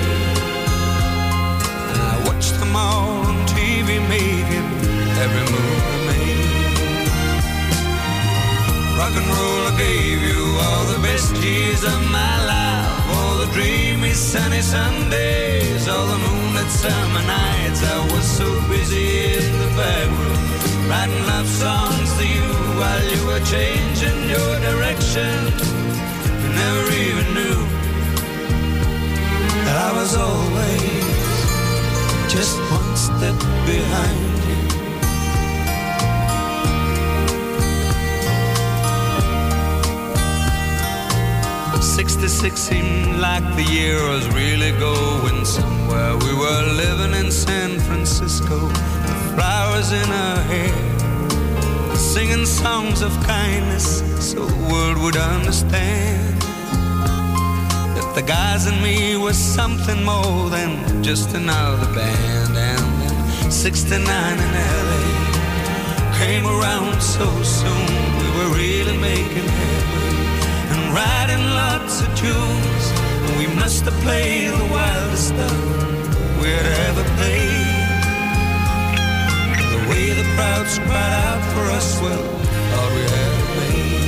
I 2.10 2.14
watched 2.28 2.56
them 2.62 2.74
all 2.74 3.28
on 3.28 3.36
TV 3.48 4.00
making 4.16 4.70
every 5.24 5.46
move 5.54 5.84
they 5.92 6.02
made. 6.10 6.52
Rock 8.98 9.16
and 9.20 9.30
roll 9.36 9.64
I 9.72 9.74
gave 9.78 10.20
you 10.30 10.42
all 10.64 10.86
the 10.94 11.00
best 11.08 11.36
years 11.44 11.84
of 11.84 12.00
my 12.18 12.36
life. 12.52 12.91
Dreamy 13.54 14.14
sunny 14.14 14.62
Sundays, 14.62 15.88
all 15.88 16.08
the 16.08 16.18
moonlit 16.18 16.70
summer 16.70 17.24
nights. 17.28 17.84
I 17.84 17.99
was 18.14 18.26
so 18.26 18.47
busy 18.70 19.34
in 19.34 19.52
the 19.60 19.68
back 19.76 20.08
room, 20.20 20.89
writing 20.89 21.24
love 21.28 21.47
songs 21.47 22.10
to 22.18 22.26
you 22.26 22.47
while 22.80 23.04
you 23.14 23.22
were 23.28 23.43
changing 23.45 24.30
your 24.30 24.54
direction. 24.68 25.36
You 26.41 26.49
never 26.64 26.86
even 27.06 27.28
knew 27.36 27.60
that 29.66 29.78
I 29.88 29.91
was 29.99 30.16
always 30.16 31.12
just 32.32 32.58
one 32.72 32.95
step 32.95 33.38
behind 33.66 34.31
66 41.92 42.58
seemed 42.58 43.20
like 43.20 43.44
the 43.58 43.64
year 43.64 43.98
was 44.08 44.26
really 44.30 44.72
going 44.80 45.44
somewhere. 45.44 46.16
We 46.16 46.34
were 46.34 46.64
living 46.74 47.14
in 47.20 47.30
San 47.30 47.82
Francisco, 47.82 48.68
with 48.68 49.36
flowers 49.36 49.92
in 49.92 50.10
our 50.10 50.42
hair, 50.52 51.96
singing 51.98 52.46
songs 52.46 53.02
of 53.02 53.12
kindness 53.24 54.00
so 54.26 54.46
the 54.46 54.62
world 54.72 55.00
would 55.00 55.18
understand 55.18 56.42
that 57.96 58.12
the 58.16 58.22
guys 58.22 58.68
and 58.68 58.82
me 58.82 59.18
was 59.18 59.38
something 59.38 60.02
more 60.06 60.50
than 60.50 61.04
just 61.04 61.36
another 61.36 61.94
band. 61.94 62.56
And 62.56 62.56
then 62.56 63.52
69 63.52 64.00
in 64.46 64.52
LA 64.88 65.04
came 66.18 66.46
around 66.46 67.02
so 67.02 67.28
soon, 67.44 67.88
we 68.22 68.28
were 68.38 68.56
really 68.56 68.98
making 68.98 69.46
headway 69.46 70.20
and 70.92 70.98
writing 70.98 71.46
lots 71.56 72.02
of 72.02 72.08
tunes. 72.16 72.86
And 73.26 73.38
we 73.38 73.48
must 73.56 73.84
have 73.86 73.94
played 74.04 74.50
the 74.50 74.66
wildest 74.72 75.28
stuff 75.30 75.60
we'd 76.39 76.68
ever 76.88 77.04
played. 77.18 78.00
The 79.74 79.82
way 79.89 80.14
the 80.14 80.24
crowds 80.36 80.78
cried 80.80 81.14
out 81.28 81.44
for 81.54 81.66
us, 81.78 82.02
well, 82.02 82.24
thought 82.72 82.92
we 82.96 83.02
it 83.02 83.36
made. 83.60 84.08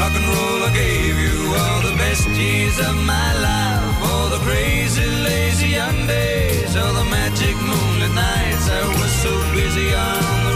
Rock 0.00 0.14
and 0.18 0.26
roll, 0.32 0.62
I 0.68 0.72
gave 0.74 1.16
you 1.18 1.54
all 1.60 1.80
the 1.82 1.96
best 1.96 2.28
years 2.28 2.78
of 2.78 2.96
my 3.04 3.30
life, 3.48 4.02
all 4.08 4.28
the 4.30 4.38
crazy, 4.38 5.04
lazy 5.24 5.68
young 5.68 6.06
days, 6.06 6.76
all 6.76 6.94
the 6.94 7.04
magic 7.04 7.56
moonlit 7.56 8.14
nights. 8.14 8.68
I 8.70 8.86
was 9.00 9.12
so 9.24 9.32
busy 9.52 9.94
on 9.94 10.49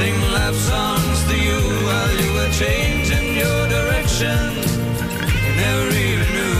singing 0.00 0.32
love 0.32 0.56
songs 0.56 1.24
to 1.28 1.36
you 1.36 1.60
while 1.86 2.12
you 2.22 2.32
were 2.32 2.50
changing 2.52 3.36
your 3.36 3.60
direction. 3.68 4.40
You 5.44 5.52
never 5.64 5.88
even 6.08 6.28
knew 6.36 6.58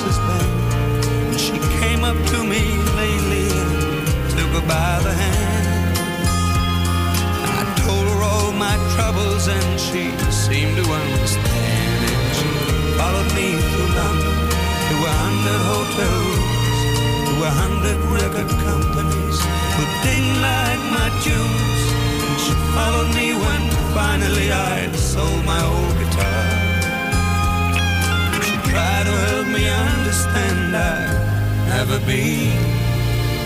She 0.00 1.58
came 1.78 2.04
up 2.04 2.16
to 2.32 2.38
me 2.42 2.62
lately 2.96 3.48
and 3.52 4.30
took 4.32 4.50
her 4.56 4.66
by 4.66 4.96
the 5.04 5.12
hand. 5.12 5.98
I 7.44 7.60
told 7.84 8.08
her 8.08 8.22
all 8.22 8.52
my 8.52 8.76
troubles 8.96 9.48
and 9.48 9.78
she 9.78 10.08
seemed 10.32 10.74
to 10.80 10.86
understand. 10.88 12.00
And 12.16 12.32
she 12.38 12.48
followed 12.96 13.30
me 13.36 13.48
through 13.68 13.92
London 14.00 14.36
to 14.88 14.96
a 15.04 15.14
hundred 15.24 15.60
hotels, 15.68 16.40
to 17.28 17.34
a 17.44 17.52
hundred 17.62 17.98
record 18.16 18.50
companies 18.64 19.38
who 19.76 19.84
didn't 20.00 20.36
like 20.40 20.82
my 20.96 21.08
tunes. 21.20 21.82
And 22.24 22.36
she 22.40 22.54
followed 22.72 23.10
me 23.14 23.34
when 23.36 23.62
finally 23.92 24.48
I 24.50 24.90
sold 24.96 25.44
my 25.44 25.60
old 25.62 25.92
guitar. 25.98 26.09
Try 28.70 29.02
to 29.04 29.14
help 29.26 29.48
me 29.48 29.68
understand 29.68 30.76
I've 30.76 31.68
never 31.68 31.98
be 32.06 32.52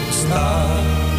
a 0.09 0.13
star. 0.13 1.14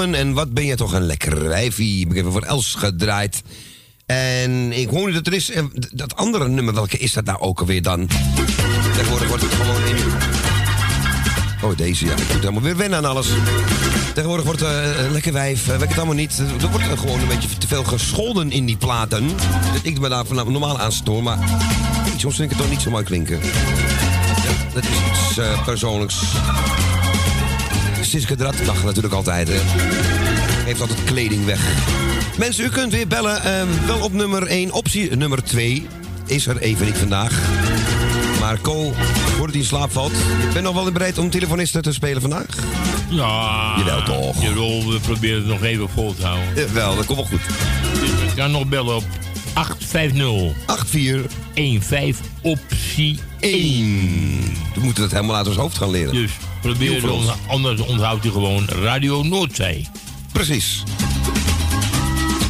En 0.00 0.32
wat 0.32 0.52
ben 0.52 0.64
je 0.64 0.74
toch 0.74 0.92
een 0.92 1.06
lekker 1.06 1.48
wijfie. 1.48 2.06
Ik 2.08 2.16
heb 2.16 2.26
voor 2.30 2.42
Els 2.42 2.74
gedraaid. 2.74 3.42
En 4.06 4.72
ik 4.72 4.88
hoor 4.88 5.06
nu 5.06 5.12
dat 5.12 5.26
er 5.26 5.32
is. 5.32 5.50
Dat 5.92 6.16
andere 6.16 6.48
nummer, 6.48 6.74
welke 6.74 6.98
is 6.98 7.12
dat 7.12 7.24
nou 7.24 7.38
ook 7.38 7.60
alweer 7.60 7.82
dan? 7.82 8.08
Tegenwoordig 8.92 9.28
wordt 9.28 9.42
het 9.42 9.52
gewoon 9.52 9.84
in. 9.84 9.96
Oh, 11.62 11.76
deze 11.76 12.04
ja. 12.04 12.12
Ik 12.12 12.18
moet 12.18 12.40
helemaal 12.40 12.62
weer 12.62 12.76
wennen 12.76 12.98
aan 12.98 13.04
alles. 13.04 13.28
Tegenwoordig 14.14 14.46
wordt 14.46 14.62
uh, 14.62 14.70
lekker 15.10 15.32
wijf, 15.32 15.68
eh, 15.68 15.74
uh, 15.74 15.80
het 15.80 15.96
allemaal 15.96 16.14
niet. 16.14 16.38
Er 16.38 16.70
wordt 16.70 16.84
gewoon 16.98 17.20
een 17.20 17.28
beetje 17.28 17.58
te 17.58 17.66
veel 17.66 17.84
gescholden 17.84 18.50
in 18.50 18.64
die 18.64 18.76
platen. 18.76 19.28
Dat 19.72 19.80
ik 19.82 20.00
ben 20.00 20.10
daar 20.10 20.26
vanaf 20.26 20.48
normaal 20.48 20.78
aan 20.78 20.92
stoor, 20.92 21.22
maar 21.22 21.38
soms 22.16 22.36
vind 22.36 22.50
ik 22.50 22.56
het 22.56 22.58
toch 22.58 22.70
niet 22.70 22.80
zo 22.80 22.90
mooi 22.90 23.04
klinken. 23.04 23.40
Ja, 23.40 24.72
dat 24.74 24.82
is 24.82 24.88
iets 25.10 25.38
uh, 25.38 25.64
persoonlijks. 25.64 26.22
Siske 28.10 28.36
Drat 28.36 28.66
mag 28.66 28.84
natuurlijk 28.84 29.14
altijd. 29.14 29.48
Hè. 29.48 29.54
Heeft 30.64 30.80
altijd 30.80 31.04
kleding 31.04 31.44
weg. 31.44 31.60
Mensen, 32.38 32.64
u 32.64 32.68
kunt 32.68 32.92
weer 32.92 33.06
bellen. 33.06 33.42
eh, 33.44 33.62
wel 33.86 33.98
op 33.98 34.12
nummer 34.12 34.46
1. 34.46 34.72
Optie 34.72 35.16
nummer 35.16 35.42
2 35.44 35.86
is 36.26 36.46
er 36.46 36.58
even 36.58 36.86
niet 36.86 36.96
vandaag. 36.96 37.38
Maar 38.40 38.58
Co, 38.60 38.92
voordat 39.36 39.50
hij 39.50 39.60
in 39.60 39.64
slaap 39.64 39.92
valt, 39.92 40.12
ik 40.12 40.52
ben 40.52 40.62
nog 40.62 40.74
wel 40.74 40.92
bereid 40.92 41.18
om 41.18 41.30
telefonisten 41.30 41.82
te 41.82 41.92
spelen 41.92 42.20
vandaag. 42.20 42.46
Ja. 43.08 43.74
Jawel, 43.78 44.02
toch. 44.02 44.42
Jawel, 44.42 44.92
we 44.92 45.00
proberen 45.00 45.36
het 45.36 45.46
nog 45.46 45.62
even 45.62 45.88
vol 45.88 46.14
te 46.14 46.26
houden. 46.26 46.46
Jawel, 46.54 46.96
dat 46.96 47.06
komt 47.06 47.18
wel 47.18 47.26
goed. 47.28 47.40
Je 48.26 48.32
kan 48.36 48.50
nog 48.50 48.66
bellen 48.66 48.96
op 48.96 49.04
850 49.52 50.54
84 50.86 51.86
15 51.86 52.14
optie 52.40 53.18
1. 53.40 54.40
We 54.74 54.80
moeten 54.80 55.02
het 55.02 55.12
helemaal 55.12 55.36
uit 55.36 55.46
ons 55.46 55.56
hoofd 55.56 55.76
gaan 55.76 55.90
leren. 55.90 56.14
Dus 56.14 56.30
probeer 56.60 57.02
het, 57.02 57.36
anders 57.46 57.80
onthoudt 57.80 58.24
u 58.24 58.30
gewoon 58.30 58.68
Radio 58.68 59.22
Noordzee. 59.22 59.88
Precies. 60.32 60.82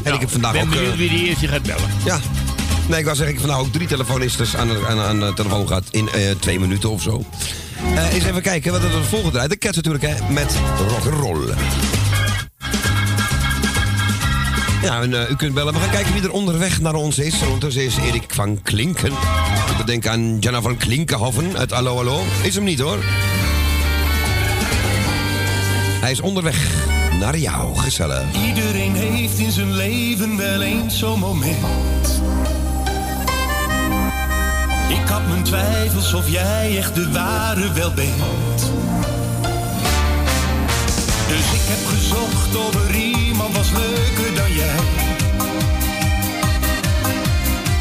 En 0.03 0.15
ik 0.15 0.21
heb 0.21 0.31
vandaag 0.31 0.53
ben 0.53 0.63
ook... 0.63 0.71
benieuwd 0.71 0.93
eh, 0.93 0.99
wie 0.99 1.09
de 1.09 1.25
eerste 1.25 1.49
gaat 1.49 1.63
bellen. 1.63 1.91
Ja. 2.05 2.21
Nee, 2.89 2.99
ik 2.99 3.05
wou 3.05 3.17
zeggen, 3.17 3.35
ik 3.35 3.41
heb 3.41 3.51
vandaag 3.51 3.67
ook 3.67 3.73
drie 3.73 3.87
telefonistes 3.87 4.57
aan 4.57 4.69
de, 4.69 4.87
aan, 4.89 5.01
aan 5.01 5.21
de 5.21 5.33
telefoon 5.35 5.67
gehad 5.67 5.85
in 5.91 6.11
eh, 6.11 6.31
twee 6.39 6.61
minuten 6.61 6.91
of 6.91 7.03
zo. 7.03 7.25
Eh, 7.95 8.15
eens 8.15 8.25
even 8.25 8.43
kijken 8.43 8.73
wat 8.73 8.83
er 8.83 8.91
de 8.91 9.03
volgende 9.03 9.33
draait. 9.33 9.51
De 9.51 9.59
Cats 9.59 9.77
natuurlijk, 9.77 10.05
hè, 10.05 10.33
met 10.33 10.57
rock'n'roll. 10.89 11.55
Ja, 14.83 15.03
en 15.03 15.27
u 15.31 15.37
kunt 15.37 15.55
bellen. 15.55 15.73
We 15.73 15.81
gaan 15.81 15.91
kijken 15.91 16.13
wie 16.13 16.23
er 16.23 16.31
onderweg 16.31 16.81
naar 16.81 16.95
ons 16.95 17.19
is. 17.19 17.43
Ondertussen 17.43 17.85
is 17.85 17.97
Erik 17.97 18.25
van 18.29 18.63
Klinken. 18.63 19.13
We 19.79 19.85
denken 19.85 20.11
aan 20.11 20.39
Janna 20.39 20.63
van 20.63 20.77
Klinkenhoven 20.77 21.57
uit 21.57 21.73
Allo 21.73 21.99
Allo. 21.99 22.23
Is 22.43 22.55
hem 22.55 22.65
niet 22.65 22.81
hoor. 22.81 22.99
Hij 26.11 26.19
is 26.19 26.25
onderweg 26.25 26.87
naar 27.19 27.37
jou. 27.37 27.77
Gezellig. 27.77 28.23
Iedereen 28.47 28.95
heeft 28.95 29.39
in 29.39 29.51
zijn 29.51 29.73
leven 29.73 30.37
wel 30.37 30.63
eens 30.63 30.99
zo'n 30.99 31.19
moment. 31.19 32.23
Ik 34.89 35.09
had 35.09 35.27
mijn 35.29 35.43
twijfels 35.43 36.15
of 36.15 36.29
jij 36.29 36.77
echt 36.77 36.95
de 36.95 37.11
ware 37.11 37.73
wel 37.73 37.93
bent. 37.95 38.61
Dus 41.29 41.47
ik 41.53 41.67
heb 41.69 41.87
gezocht 41.87 42.57
of 42.57 42.89
er 42.89 42.95
iemand 42.95 43.57
was 43.57 43.71
leuker 43.71 44.35
dan 44.35 44.53
jij. 44.53 44.77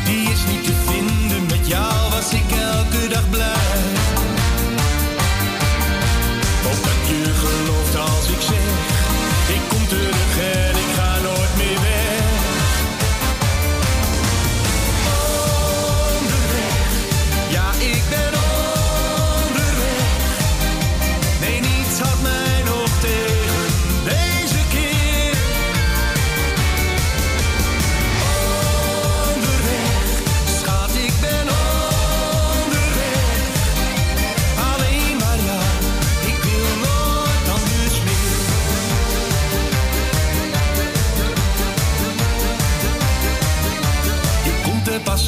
Die 0.06 0.30
is 0.30 0.46
niet 0.52 0.64
te 0.64 0.74
vinden, 0.86 1.46
met 1.46 1.68
jou 1.68 2.12
was 2.12 2.34
ik 2.34 2.52
elke 2.52 3.08
dag 3.08 3.30
blij. 3.30 3.59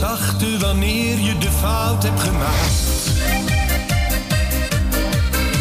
Er 0.01 0.59
wanneer 0.59 1.19
je 1.19 1.37
de 1.37 1.51
fout 1.51 2.03
hebt 2.03 2.19
gemaakt. 2.19 2.73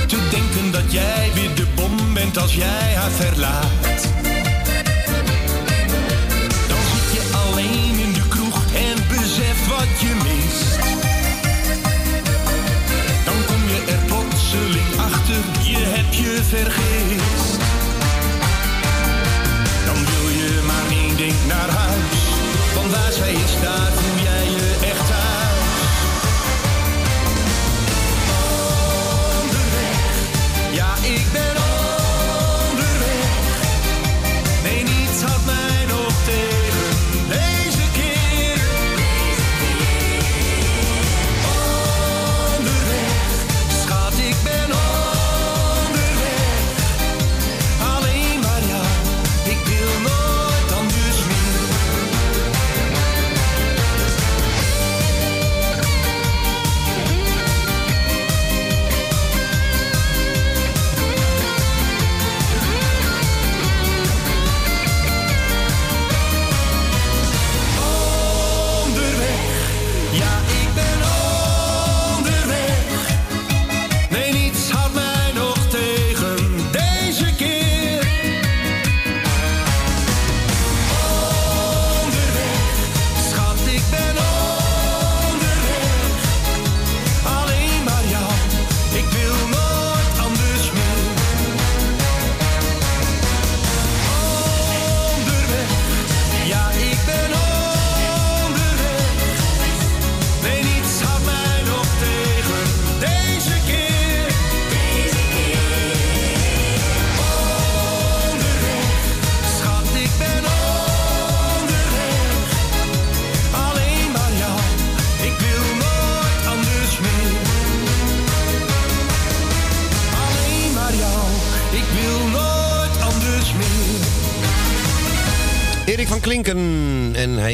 Te 0.07 0.29
denken 0.31 0.73
dat 0.73 0.93
jij 0.93 1.31
weer 1.35 1.55
de 1.55 1.67
bom 1.75 2.15
bent 2.15 2.39
als 2.39 2.55
jij 2.55 2.95
haar 2.95 3.11
verlaat. 3.11 4.01
Dan 6.69 6.83
zit 6.93 7.09
je 7.13 7.23
alleen 7.45 7.99
in 7.99 8.13
de 8.13 8.29
kroeg 8.29 8.65
en 8.75 8.97
beseft 9.09 9.67
wat 9.69 10.01
je 10.01 10.15
mist. 10.25 10.79
Dan 13.25 13.45
kom 13.47 13.63
je 13.69 13.93
er 13.93 14.01
plotseling 14.07 14.99
achter, 14.99 15.43
je 15.63 15.79
hebt 15.79 16.17
je 16.17 16.41
vergist. 16.49 17.59
Dan 19.87 20.05
wil 20.05 20.29
je 20.29 20.63
maar 20.67 20.97
één 20.99 21.17
ding 21.17 21.47
naar 21.47 21.69
huis. 21.69 22.19
Want 22.75 22.91
waar 22.91 23.13
zij 23.13 23.33
is, 23.33 23.61
daar 23.63 24.00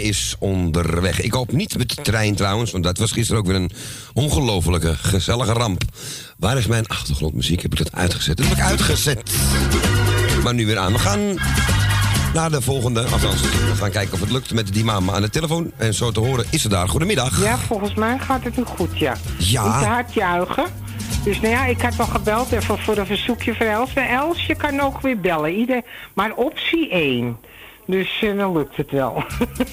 is 0.06 0.36
onderweg. 0.38 1.20
Ik 1.20 1.32
hoop 1.32 1.52
niet 1.52 1.78
met 1.78 1.88
de 1.88 2.02
trein 2.02 2.34
trouwens, 2.34 2.70
want 2.70 2.84
dat 2.84 2.98
was 2.98 3.12
gisteren 3.12 3.40
ook 3.40 3.46
weer 3.46 3.56
een 3.56 3.70
ongelofelijke 4.12 4.94
gezellige 4.94 5.52
ramp. 5.52 5.82
Waar 6.38 6.58
is 6.58 6.66
mijn 6.66 6.86
achtergrondmuziek? 6.86 7.62
Heb 7.62 7.72
ik 7.72 7.78
dat 7.78 7.92
uitgezet? 7.92 8.36
Dat 8.36 8.46
heb 8.46 8.56
ik 8.56 8.62
uitgezet. 8.62 9.30
Maar 10.42 10.54
nu 10.54 10.66
weer 10.66 10.78
aan. 10.78 10.92
We 10.92 10.98
gaan 10.98 11.38
naar 12.34 12.50
de 12.50 12.60
volgende. 12.60 13.04
Althans, 13.04 13.40
we 13.40 13.74
gaan 13.76 13.90
kijken 13.90 14.14
of 14.14 14.20
het 14.20 14.30
lukt 14.30 14.54
met 14.54 14.72
die 14.72 14.84
mama 14.84 15.12
aan 15.12 15.22
de 15.22 15.30
telefoon. 15.30 15.72
En 15.76 15.94
zo 15.94 16.10
te 16.12 16.20
horen 16.20 16.46
is 16.50 16.62
ze 16.62 16.68
daar. 16.68 16.88
Goedemiddag. 16.88 17.42
Ja, 17.42 17.58
volgens 17.58 17.94
mij 17.94 18.18
gaat 18.18 18.44
het 18.44 18.56
nu 18.56 18.64
goed, 18.64 18.98
ja. 18.98 19.16
Ja. 19.38 19.64
Niet 19.64 19.78
te 19.78 19.84
hard 19.88 20.14
juichen. 20.14 20.66
Dus 21.24 21.40
nou 21.40 21.54
ja, 21.54 21.66
ik 21.66 21.80
had 21.80 21.96
wel 21.96 22.06
gebeld 22.06 22.52
even 22.52 22.78
voor 22.78 22.96
een 22.96 23.06
verzoekje 23.06 23.54
van 23.54 23.66
Els. 23.66 23.94
En 23.94 24.08
Els, 24.08 24.46
je 24.46 24.54
kan 24.54 24.80
ook 24.80 25.00
weer 25.00 25.20
bellen. 25.20 25.54
Ieder, 25.54 25.82
maar 26.14 26.34
optie 26.34 26.90
1, 26.90 27.36
dus 27.86 28.24
dan 28.36 28.52
lukt 28.52 28.76
het 28.76 28.90
wel. 28.90 29.24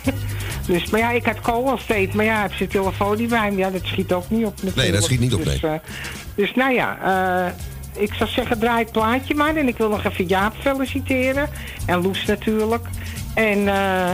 dus, 0.67 0.89
maar 0.89 0.99
ja, 0.99 1.11
ik 1.11 1.25
had 1.25 1.41
kolen 1.41 1.79
steeds 1.79 2.15
maar 2.15 2.25
ja, 2.25 2.41
heb 2.41 2.53
ze 2.53 2.67
telefoon 2.67 3.17
niet 3.17 3.29
bij 3.29 3.39
hem. 3.39 3.57
Ja, 3.57 3.69
dat 3.69 3.81
schiet 3.83 4.13
ook 4.13 4.29
niet 4.29 4.45
op. 4.45 4.53
Nee, 4.75 4.91
dat 4.91 5.03
schiet 5.03 5.19
niet 5.19 5.33
op, 5.33 5.43
dus, 5.43 5.61
nee. 5.61 5.71
Eh, 5.71 5.79
dus 6.35 6.53
nou 6.55 6.73
ja, 6.73 6.97
eh, 7.45 8.01
ik 8.03 8.13
zou 8.13 8.29
zeggen, 8.29 8.59
draai 8.59 8.83
het 8.83 8.91
plaatje 8.91 9.35
maar. 9.35 9.55
En 9.55 9.67
ik 9.67 9.77
wil 9.77 9.89
nog 9.89 10.05
even 10.05 10.27
Jaap 10.27 10.53
feliciteren. 10.59 11.49
En 11.85 12.01
Loes 12.01 12.25
natuurlijk. 12.25 12.85
En 13.33 13.63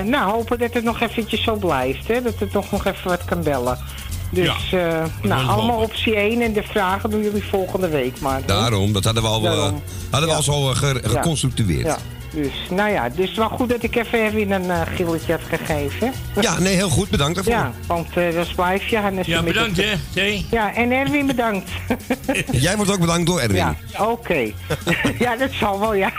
nou, 0.09 0.31
hopen 0.31 0.59
dat 0.59 0.73
het 0.73 0.83
nog 0.83 1.01
eventjes 1.01 1.43
zo 1.43 1.55
blijft. 1.55 2.07
Hè? 2.07 2.21
Dat 2.21 2.39
het 2.39 2.51
toch 2.51 2.71
nog 2.71 2.85
even 2.85 3.09
wat 3.09 3.25
kan 3.25 3.43
bellen. 3.43 3.77
Dus 4.31 4.75
nou, 5.21 5.47
allemaal 5.47 5.81
optie 5.81 6.15
1 6.15 6.41
en 6.41 6.53
de 6.53 6.63
vragen 6.63 7.09
doen 7.09 7.23
jullie 7.23 7.43
volgende 7.43 7.87
week 7.87 8.19
maar. 8.19 8.45
Daarom, 8.45 8.93
dat 8.93 9.03
hadden 9.03 9.23
we 9.23 9.29
al, 9.29 9.41
hadden 10.09 10.29
we 10.29 10.35
al 10.35 10.43
zo 10.43 10.61
ge. 10.61 11.01
Ja. 11.83 11.97
Dus 12.33 12.53
nou 12.69 12.91
ja, 12.91 13.09
dus 13.09 13.35
wel 13.35 13.49
goed 13.49 13.69
dat 13.69 13.83
ik 13.83 13.95
even 13.95 14.19
Erwin 14.19 14.51
een 14.51 14.69
eh, 14.69 14.81
gilletje 14.95 15.31
heb 15.31 15.41
gegeven. 15.49 16.13
Ja, 16.41 16.59
nee, 16.59 16.75
heel 16.75 16.89
goed. 16.89 17.09
Bedankt 17.09 17.35
daarvoor. 17.35 17.53
Ja, 17.53 17.71
want 17.87 18.07
uh, 18.17 18.33
dat 18.33 18.47
is 18.47 18.53
live. 18.57 18.89
Ja, 18.89 19.11
ja 19.23 19.43
bedankt 19.43 19.77
hè. 20.13 20.43
Ja, 20.51 20.75
en 20.75 20.91
Erwin 20.91 21.27
bedankt. 21.27 21.69
Jij 22.51 22.75
wordt 22.75 22.91
ook 22.91 22.99
bedankt 22.99 23.25
door 23.25 23.39
Erwin. 23.39 23.55
Ja, 23.55 23.75
oké. 23.97 24.37
Ja, 25.19 25.35
dat 25.35 25.51
zal 25.51 25.79
wel, 25.79 25.93
ja. 25.93 26.11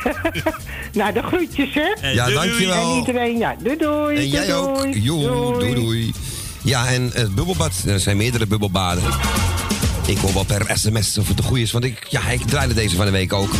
nou, 0.92 1.12
de 1.12 1.22
groetjes 1.22 1.74
hè. 1.74 1.94
Eh, 2.00 2.14
ja, 2.14 2.30
dankjewel. 2.30 2.90
En 2.90 2.96
iedereen, 2.98 3.38
ja. 3.38 3.56
Doei 3.62 3.76
doei. 3.76 4.16
En 4.16 4.28
jij 4.28 4.54
ook. 4.54 4.86
Joe, 4.92 5.58
doei. 5.58 5.74
doei. 5.74 6.12
Ja, 6.62 6.86
en 6.86 7.10
het 7.12 7.34
bubbelbad, 7.34 7.72
er 7.86 8.00
zijn 8.00 8.16
meerdere 8.16 8.46
bubbelbaden. 8.46 9.02
Ik 10.06 10.18
hoor 10.18 10.32
wel 10.32 10.44
per 10.44 10.70
sms 10.74 11.18
of 11.18 11.28
het 11.28 11.36
de 11.36 11.42
goede 11.42 11.62
is, 11.62 11.72
want 11.72 11.84
ik, 11.84 12.06
ja, 12.08 12.28
ik 12.28 12.40
draaide 12.40 12.74
deze 12.74 12.96
van 12.96 13.04
de 13.04 13.10
week 13.10 13.32
ook. 13.32 13.50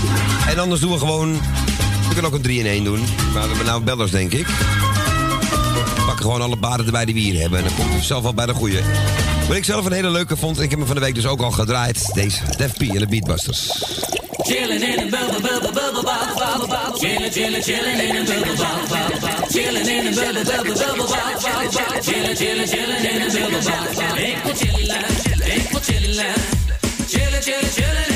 En 0.49 0.59
anders 0.59 0.81
doen 0.81 0.93
we 0.93 0.99
gewoon 0.99 1.41
we 2.11 2.17
kunnen 2.17 2.35
ook 2.35 2.39
een 2.39 2.45
3 2.45 2.59
in 2.59 2.67
1 2.67 2.85
doen. 2.85 3.01
Maar 3.33 3.43
we 3.43 3.49
hebben 3.49 3.67
nou 3.67 3.83
bellers, 3.83 4.11
denk 4.11 4.33
ik. 4.33 4.47
We 4.47 6.03
pakken 6.07 6.25
gewoon 6.25 6.43
alle 6.43 6.57
baden 6.57 6.87
erbij 6.87 7.05
die 7.05 7.15
we 7.15 7.21
hier 7.21 7.41
hebben. 7.41 7.59
En 7.59 7.65
dan 7.65 7.75
komt 7.75 7.95
het 7.95 8.05
zelf 8.05 8.25
al 8.25 8.35
bij 8.35 8.47
de 8.47 8.55
goede. 8.55 8.81
Wat 9.49 9.57
ik 9.57 9.65
zelf 9.65 9.85
een 9.85 9.93
hele 9.93 10.11
leuke 10.11 10.37
vond, 10.37 10.61
ik 10.61 10.71
heb 10.71 10.79
hem 10.79 10.87
van 10.87 10.97
de 10.97 11.03
week 11.03 11.15
dus 11.15 11.27
ook 11.27 11.41
al 11.41 11.51
gedraaid. 11.51 12.15
Deze, 12.15 12.39
Def 12.57 12.73
P 12.73 12.81
en 12.81 12.99
de 12.99 13.07
Beatbusters. 13.07 13.71
Chillin' 14.39 14.83
in 14.83 14.99
a 14.99 15.19
bubble, 15.19 15.41
bubble, 15.41 15.73
bubble, 15.73 16.03
bop, 16.03 16.59
bop, 16.59 16.69
bop. 16.69 16.99
Chillin', 16.99 17.31
chillin', 17.31 17.63
chillin' 17.63 18.01
in 18.01 18.17
a 18.17 18.25
bubble, 18.25 18.57
bop, 18.57 18.89
bop, 18.89 19.21
bop. 19.21 19.49
Chillin' 19.51 19.89
in 19.89 20.07
a 20.07 20.13
bubble, 20.15 20.45
bubble, 20.45 20.75
bubble, 20.75 21.07
bop, 21.07 21.43
bop. 21.43 22.03
Chillin', 22.03 22.37
chillin', 22.37 22.67
chillin' 22.67 23.05
in 23.11 23.23
a 23.23 23.31
bubble, 23.31 23.63
bop, 23.63 23.95
bop. 23.95 24.17
Ik 24.17 24.37
wil 24.45 24.55
chillen, 24.55 25.05
ik 25.57 25.71
wil 25.71 25.81
chillen. 25.81 26.35
Chillin', 27.09 27.43
chillin', 27.43 27.71
chillin'. 27.73 28.10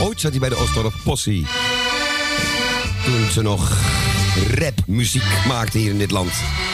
Ooit 0.00 0.20
zat 0.20 0.30
hij 0.30 0.40
bij 0.40 0.48
de 0.48 0.56
Oostdorp 0.56 0.94
Possie. 1.04 1.46
Toen 3.04 3.30
ze 3.30 3.42
nog 3.42 3.78
rapmuziek 4.54 5.46
maakten 5.46 5.80
hier 5.80 5.90
in 5.90 5.98
dit 5.98 6.10
land. 6.10 6.32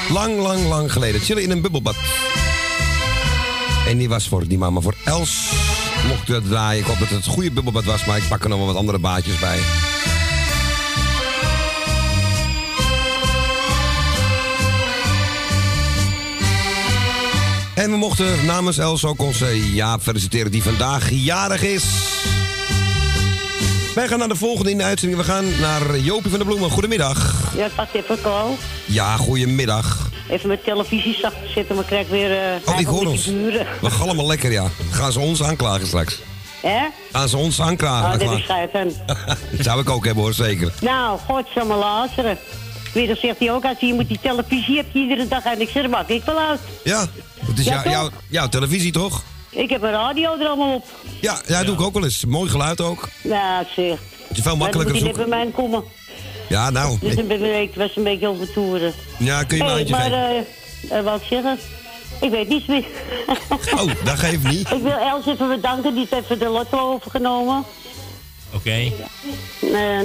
Lang, 0.09 0.39
lang, 0.39 0.67
lang 0.67 0.93
geleden. 0.93 1.21
Chillen 1.21 1.43
in 1.43 1.51
een 1.51 1.61
bubbelbad. 1.61 1.97
En 3.87 3.99
die 3.99 4.09
was 4.09 4.29
voor 4.29 4.49
die 4.49 4.59
mama, 4.59 4.81
voor 4.81 4.95
Els. 5.05 5.53
Mocht 6.09 6.27
dat 6.27 6.49
draaien. 6.49 6.81
Ik 6.81 6.87
hoop 6.87 6.99
dat 6.99 7.09
het 7.09 7.27
een 7.27 7.33
goede 7.33 7.51
bubbelbad 7.51 7.85
was, 7.85 8.05
maar 8.05 8.17
ik 8.17 8.29
pak 8.29 8.43
er 8.43 8.49
nog 8.49 8.59
wel 8.59 8.67
wat 8.67 8.77
andere 8.77 8.99
baadjes 8.99 9.39
bij. 9.39 9.59
En 17.75 17.91
we 17.91 17.97
mochten 17.97 18.45
namens 18.47 18.79
Els 18.79 19.05
ook 19.05 19.23
onze 19.23 19.73
Jaap 19.75 20.03
feliciteren 20.03 20.51
die 20.51 20.63
vandaag 20.63 21.11
jarig 21.11 21.63
is. 21.63 22.10
Wij 23.95 24.09
gaan 24.09 24.19
naar 24.19 24.29
de 24.29 24.37
volgende 24.37 24.71
in 24.71 24.79
de 24.79 24.85
uitzending. 24.85 25.21
We 25.21 25.27
gaan 25.27 25.45
naar 25.61 25.99
Jopie 25.99 26.31
van 26.31 26.39
der 26.39 26.47
Bloemen. 26.49 26.71
Goedemiddag. 26.71 27.35
Ja, 27.57 27.69
wacht 27.77 27.95
even, 27.95 28.21
Carl. 28.23 28.57
Ja, 28.87 29.17
goedemiddag. 29.17 30.09
Even 30.29 30.49
mijn 30.49 30.61
televisie 30.65 31.15
zacht 31.15 31.35
zetten, 31.55 31.75
maar 31.75 31.85
krijg 31.85 32.09
weer... 32.09 32.33
eh 32.39 32.55
Oh, 32.75 32.81
ik 32.81 32.87
hoor 32.87 33.07
ons. 33.07 33.25
Buren. 33.25 33.67
We 33.81 33.91
galmen 33.91 34.27
lekker, 34.27 34.53
ja. 34.53 34.67
Gaan 34.91 35.13
ze 35.13 35.21
ons 35.21 35.43
aanklagen 35.43 35.87
straks? 35.87 36.19
Hè? 36.63 36.79
Gaan 37.13 37.29
ze 37.29 37.37
ons 37.37 37.61
aanklagen? 37.61 38.05
Oh, 38.05 38.11
dat 38.13 38.23
Klaar. 38.23 38.37
is 38.39 38.43
schijt 38.45 38.75
aan. 38.75 38.91
Dat 39.57 39.65
zou 39.65 39.81
ik 39.81 39.91
ook 39.91 40.05
hebben 40.05 40.23
hoor, 40.25 40.35
zeker. 40.35 40.73
Nou, 40.81 41.19
godsamme 41.29 41.75
luisteren. 41.75 42.39
Weer 42.93 43.07
dan 43.07 43.17
zegt 43.17 43.39
hij 43.39 43.53
ook, 43.53 43.65
als 43.65 43.79
je 43.81 43.95
moet 43.95 44.09
die 44.09 44.19
televisie 44.23 44.77
hebt 44.77 44.95
iedere 44.95 45.29
dag 45.29 45.45
en 45.45 45.61
ik 45.61 45.69
zeg, 45.69 45.89
maak 45.89 46.09
ik 46.09 46.25
wel 46.25 46.39
uit. 46.39 46.61
Ja, 46.85 47.07
het 47.47 47.59
is 47.59 47.65
Ja, 47.65 47.83
jou- 47.91 48.11
jouw 48.29 48.49
televisie 48.49 48.93
toch? 48.93 49.23
Ik 49.51 49.71
heb 49.71 49.83
een 49.83 49.91
radio 49.91 50.39
er 50.39 50.47
allemaal 50.47 50.75
op. 50.75 50.85
Ja, 51.21 51.41
ja, 51.47 51.65
doe 51.65 51.75
ik 51.75 51.81
ook 51.81 51.95
wel 51.95 52.05
eens. 52.05 52.25
Mooi 52.25 52.51
geluid 52.51 52.81
ook. 52.81 53.09
Nou, 53.23 53.65
zeg. 53.77 53.99
Het 54.29 54.37
is 54.37 54.43
veel 54.43 54.57
makkelijker 54.57 54.95
Maar 54.95 55.03
zoeken. 55.03 55.21
je 55.21 55.27
net 55.29 55.29
bij 55.29 55.45
mij 55.45 55.53
komen. 55.55 55.85
Ja, 56.49 56.71
nou. 56.71 56.99
Dus 57.01 57.17
een 57.17 57.27
beetje, 57.27 57.61
ik 57.63 57.75
was 57.75 57.97
een 57.97 58.03
beetje 58.03 58.29
over 58.29 58.53
toeren. 58.53 58.93
Ja, 59.19 59.43
kun 59.45 59.57
je 59.57 59.63
Hey, 59.65 59.73
handje 59.73 59.95
maar, 59.95 60.01
geven? 60.03 60.47
eh, 60.91 60.99
eh, 60.99 61.05
wat 61.05 61.21
ik 61.21 61.27
zeggen? 61.29 61.59
Ik 62.21 62.31
weet 62.31 62.49
niets 62.49 62.67
meer. 62.67 62.85
Oh, 63.77 63.91
dat 64.05 64.19
geeft 64.19 64.43
niet. 64.43 64.71
Ik 64.71 64.83
wil 64.83 64.97
Els 64.99 65.27
even 65.27 65.49
bedanken, 65.49 65.95
die 65.95 66.07
heeft 66.11 66.25
even 66.25 66.39
de 66.39 66.49
lotto 66.49 66.93
overgenomen. 66.93 67.65
Oké. 68.55 68.71
Nee, 68.71 68.93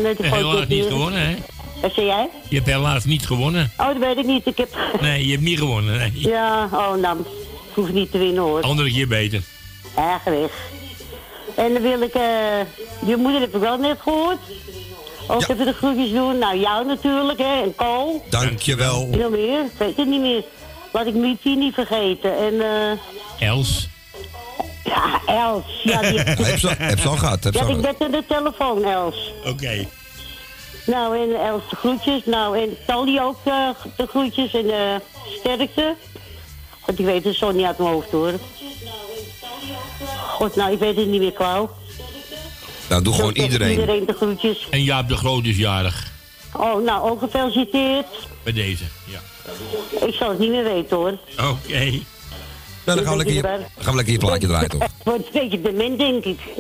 net 0.02 0.18
de 0.18 0.28
Helaas 0.28 0.68
niet 0.68 0.86
gewonnen, 0.86 1.20
hè? 1.30 1.36
Wat 1.82 1.94
zei 1.94 2.06
jij? 2.06 2.30
Je 2.50 2.56
hebt 2.56 2.68
helaas 2.68 3.04
niet 3.06 3.26
gewonnen. 3.26 3.72
Oh, 3.78 3.88
dat 3.88 3.98
weet 3.98 4.18
ik 4.18 4.26
niet. 4.26 4.46
Ik 4.46 4.58
heb... 4.58 4.78
Nee, 5.02 5.26
je 5.26 5.32
hebt 5.32 5.44
niet 5.44 5.60
gewonnen. 5.60 5.98
Nee. 5.98 6.12
Ja, 6.16 6.70
oh, 6.74 6.96
nou, 6.96 7.20
ik 7.20 7.26
hoef 7.74 7.92
niet 7.92 8.12
te 8.12 8.18
winnen 8.18 8.44
hoor. 8.44 8.62
Andere 8.62 8.92
keer 8.92 9.08
beter. 9.08 9.42
Erg 9.96 10.24
weg. 10.24 10.52
En 11.66 11.74
dan 11.74 11.82
wil 11.82 12.02
ik, 12.02 12.14
eh, 12.14 12.22
je 13.06 13.16
moeder 13.18 13.42
heb 13.42 13.56
ik 13.56 13.62
wel 13.62 13.78
net 13.78 13.98
gehoord. 14.02 14.38
Ook 15.28 15.42
even 15.42 15.66
de 15.66 15.74
groetjes 15.74 16.12
doen. 16.12 16.38
Nou, 16.38 16.60
jou 16.60 16.86
natuurlijk, 16.86 17.40
hè, 17.40 17.62
en 17.62 17.76
Kool. 17.76 18.26
Dankjewel. 18.30 19.08
Veel 19.12 19.30
meer, 19.30 19.60
ik 19.60 19.72
weet 19.78 19.98
het 19.98 20.08
niet 20.08 20.22
meer. 20.22 20.44
Laat 20.92 21.06
ik 21.06 21.14
Mietje 21.14 21.56
niet 21.56 21.74
vergeten. 21.74 22.38
En, 22.38 22.62
eh, 22.62 23.50
Els. 23.50 23.88
ja, 24.84 25.22
Els. 25.26 25.82
Ja, 25.84 26.02
die 26.02 26.20
heb, 26.46 26.60
ze, 26.60 26.70
heb 26.78 27.00
ze 27.00 27.08
al 27.08 27.18
gehad. 27.18 27.44
Heb 27.44 27.54
Die 27.54 27.62
ze 27.62 27.68
al 27.68 27.76
had 27.76 27.86
ik 27.86 27.92
net 27.92 28.02
aan 28.02 28.12
de 28.12 28.24
telefoon, 28.28 28.84
Els. 28.84 29.34
Oké. 29.46 29.88
Nou, 30.86 31.18
en 31.18 31.46
Els 31.46 31.64
de 31.70 31.76
groetjes. 31.76 32.22
Nou, 32.26 32.60
en 32.60 32.78
Tally 32.86 33.20
ook 33.20 33.40
eh, 33.44 33.70
de 33.98 34.08
groetjes 34.08 34.54
en 34.54 34.70
eh 34.70 34.96
sterkte. 35.40 35.96
Want 36.86 37.00
ik 37.00 37.06
weet 37.06 37.24
het 37.24 37.36
zo 37.36 37.52
niet 37.52 37.66
uit 37.66 37.78
mijn 37.78 37.90
hoofd 37.90 38.12
hoor. 38.12 38.34
God, 40.46 40.56
nou, 40.56 40.72
ik 40.72 40.80
weet 40.80 40.96
het 40.96 41.08
niet 41.08 41.22
meer, 41.22 41.32
Klauw. 41.32 41.70
Nou, 42.90 43.02
doe 43.02 43.14
gewoon 43.14 43.34
iedereen. 43.34 43.72
Iedereen 43.72 44.06
de 44.06 44.14
groetjes. 44.14 44.68
En 44.70 44.84
Jaap 44.84 45.08
de 45.08 45.18
Groot 45.18 45.46
is 45.46 45.58
jarig. 45.58 46.12
Oh, 46.54 46.84
nou, 46.84 47.10
ook 47.10 47.20
gefeliciteerd. 47.20 48.06
Bij 48.44 48.54
deze, 48.54 48.84
ja. 49.06 49.20
Ik 50.08 50.14
zal 50.14 50.30
het 50.30 50.40
niet 50.40 50.50
meer 50.50 50.64
weten 50.64 50.98
hoor. 50.98 51.18
Oké. 51.32 52.00
Nou, 52.86 52.98
dan 52.98 52.98
gaan 52.98 53.18
we 53.18 53.18
lekker 53.18 53.36
je, 53.36 53.42
dan 53.42 53.60
gaan 53.78 53.92
we 53.92 53.96
lekker 53.96 54.14
je 54.14 54.20
plaatje 54.20 54.48
draaien, 54.48 54.70
toch? 54.70 54.82
Het 54.82 54.92
wordt 55.04 55.26
een 55.26 55.32
beetje 55.32 55.62
dement, 55.62 55.98
denk 55.98 56.26
ik. 56.26 56.40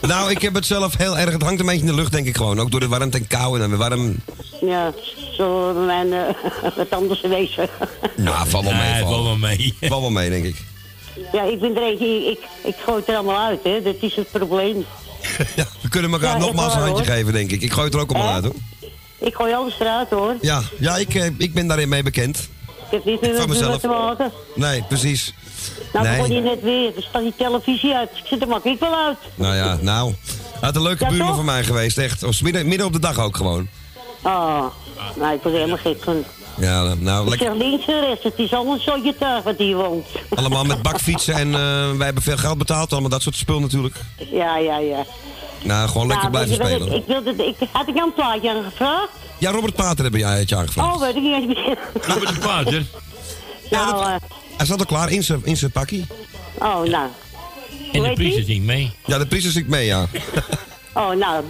Nou, 0.00 0.30
ik 0.30 0.42
heb 0.42 0.54
het 0.54 0.66
zelf 0.66 0.96
heel 0.96 1.18
erg. 1.18 1.32
Het 1.32 1.42
hangt 1.42 1.60
een 1.60 1.66
beetje 1.66 1.80
in 1.80 1.86
de 1.86 1.94
lucht, 1.94 2.12
denk 2.12 2.26
ik 2.26 2.36
gewoon. 2.36 2.60
Ook 2.60 2.70
door 2.70 2.80
de 2.80 2.88
warmte 2.88 3.18
en 3.18 3.26
kou 3.26 3.54
en 3.54 3.60
dan 3.60 3.68
weer 3.68 3.78
warm. 3.78 4.16
Ja, 4.60 4.92
zo 5.36 5.72
mijn 5.72 6.12
eh, 6.12 6.34
wat 6.76 6.90
anders 6.90 7.20
wezen. 7.20 7.68
Nou, 8.16 8.48
val 8.48 8.64
wel 8.64 8.74
mee. 8.74 9.02
Val 9.02 9.24
wel 9.24 9.36
mee. 9.36 9.74
Val 9.80 10.00
wel 10.00 10.10
mee, 10.10 10.30
denk 10.30 10.44
ik. 10.44 10.64
Ja, 11.32 11.42
ik 11.42 11.60
ben 11.60 11.76
er 11.76 11.82
eentje, 11.82 12.06
ik, 12.30 12.38
ik 12.62 12.74
gooi 12.84 12.98
het 12.98 13.08
er 13.08 13.14
allemaal 13.14 13.46
uit, 13.46 13.60
hè. 13.62 13.82
Dat 13.82 13.94
is 14.00 14.14
het 14.14 14.30
probleem. 14.30 14.84
We 15.82 15.88
kunnen 15.88 16.12
elkaar 16.12 16.32
Ja, 16.32 16.38
nogmaals 16.38 16.74
een 16.74 16.80
handje 16.80 17.04
hoor. 17.04 17.12
geven, 17.14 17.32
denk 17.32 17.50
ik. 17.50 17.62
Ik 17.62 17.72
gooi 17.72 17.84
het 17.86 17.94
er 17.94 18.00
ook 18.00 18.12
allemaal 18.12 18.32
uit, 18.32 18.44
hoor. 18.44 18.54
Ik 19.18 19.34
gooi 19.34 19.54
alles 19.54 19.74
eruit, 19.80 20.10
hoor. 20.10 20.34
Ja, 20.40 20.62
ja 20.78 20.96
ik, 20.96 21.14
eh, 21.14 21.30
ik 21.38 21.54
ben 21.54 21.66
daarin 21.66 21.88
mee 21.88 22.02
bekend. 22.02 22.38
Ik 22.68 22.84
heb 22.90 23.04
niet 23.04 23.20
meer 23.20 23.36
Van 23.36 23.48
mezelf. 23.48 23.80
te 23.80 23.86
maken. 23.88 24.32
Nee, 24.54 24.82
precies. 24.82 25.34
Nou, 25.92 26.06
Nee. 26.06 26.16
begon 26.16 26.34
je 26.34 26.40
net 26.40 26.62
weer. 26.62 26.96
Er 26.96 27.02
staat 27.02 27.22
die 27.22 27.32
televisie 27.36 27.94
uit. 27.94 28.10
Ik 28.14 28.26
zit 28.26 28.42
er 28.42 28.48
maak 28.48 28.64
ik 28.64 28.78
wel 28.80 28.94
uit. 28.94 29.16
Nou 29.34 29.54
ja, 29.56 29.78
nou. 29.80 30.14
Had 30.60 30.76
een 30.76 30.82
leuke 30.82 31.04
Ja, 31.04 31.10
buurman 31.10 31.34
van 31.34 31.44
mij 31.44 31.64
geweest, 31.64 31.98
echt. 31.98 32.22
Of 32.22 32.42
midden, 32.42 32.68
midden 32.68 32.86
op 32.86 32.92
de 32.92 32.98
dag 33.00 33.18
ook 33.20 33.36
gewoon. 33.36 33.68
Oh, 34.22 34.64
nou, 35.16 35.34
ik 35.34 35.42
word 35.42 35.44
er 35.44 35.60
helemaal 35.60 35.76
gek 35.76 36.02
van. 36.02 36.24
Ja, 36.60 36.94
nou, 36.98 37.22
Ik 37.22 37.28
lekker. 37.28 37.46
zeg 37.46 37.56
links 37.56 37.86
en 37.86 38.00
rechts. 38.00 38.24
Het 38.24 38.38
is 38.38 38.52
allemaal 38.52 38.78
zo'n 38.78 39.14
tuig 39.18 39.42
wat 39.44 39.58
hier 39.58 39.76
woont. 39.76 40.06
Allemaal 40.34 40.64
met 40.64 40.82
bakfietsen 40.82 41.34
en 41.34 41.54
eh, 41.54 41.90
wij 41.96 42.04
hebben 42.04 42.22
veel 42.22 42.36
geld 42.36 42.58
betaald. 42.58 42.92
Allemaal 42.92 43.10
dat 43.10 43.22
soort 43.22 43.36
spul 43.36 43.60
natuurlijk. 43.60 43.94
Ja, 44.30 44.56
ja, 44.56 44.78
ja. 44.78 45.04
Nou, 45.62 45.88
gewoon 45.88 46.06
lekker 46.06 46.30
nou, 46.30 46.46
blijven 46.46 46.52
je 46.66 46.76
wat 46.76 46.82
spelen. 46.82 46.96
Ik, 46.96 47.06
ik 47.06 47.24
wilde, 47.24 47.46
ik, 47.46 47.56
had 47.72 47.88
ik 47.88 47.94
jou 47.94 48.06
een 48.06 48.14
plaatje 48.14 48.50
aangevraagd? 48.50 49.08
Ja, 49.38 49.50
Robert 49.50 49.74
Pater 49.74 50.04
heb 50.04 50.14
jij 50.14 50.38
het 50.38 50.48
je 50.48 50.56
aangevraagd. 50.56 50.94
Oh, 50.94 51.00
weet 51.00 51.16
ik 51.16 51.22
niet 51.22 51.34
eens 51.34 51.46
meer. 51.46 51.78
Robert 52.14 52.40
Pater. 52.40 52.84
nou, 53.70 54.02
eh, 54.04 54.14
Hij 54.56 54.66
staat 54.66 54.78
al 54.78 54.86
klaar 54.86 55.10
in 55.10 55.22
zijn 55.24 55.40
in 55.44 55.56
zijn 55.56 55.70
pakkie. 55.70 56.06
oh, 56.58 56.82
nou. 56.82 57.08
En 57.92 58.02
de 58.02 58.12
priester 58.12 58.44
zingt 58.44 58.64
mee. 58.66 58.90
Ja, 59.06 59.18
de 59.18 59.26
priester 59.26 59.52
zit 59.52 59.68
mee, 59.68 59.86
ja. 59.86 60.06
Oh, 60.94 61.10
nou, 61.10 61.44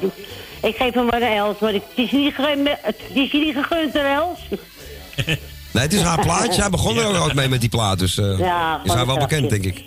ik 0.62 0.76
geef 0.76 0.94
hem 0.94 1.04
maar 1.06 1.22
een 1.22 1.36
Els, 1.36 1.58
maar 1.58 1.74
ik, 1.74 1.82
het, 1.94 2.04
is 2.06 2.10
niet 2.10 2.34
gegund, 2.34 2.68
het 2.82 2.96
is 3.12 3.30
je 3.30 3.38
niet 3.38 3.54
gegund, 3.54 3.94
Els. 3.94 4.38
Nee, 5.72 5.82
het 5.82 5.92
is 5.92 6.00
haar 6.02 6.20
plaatje. 6.20 6.60
Hij 6.60 6.70
begon 6.70 6.96
er 6.98 7.06
ook 7.06 7.22
ooit 7.24 7.34
mee 7.34 7.48
met 7.48 7.60
die 7.60 7.68
plaat. 7.68 7.98
Dus 7.98 8.18
eh, 8.18 8.38
Ja, 8.38 8.80
is 8.84 8.92
haar 8.92 9.06
wel 9.06 9.18
bekend, 9.18 9.50
denk 9.50 9.64
ik. 9.64 9.84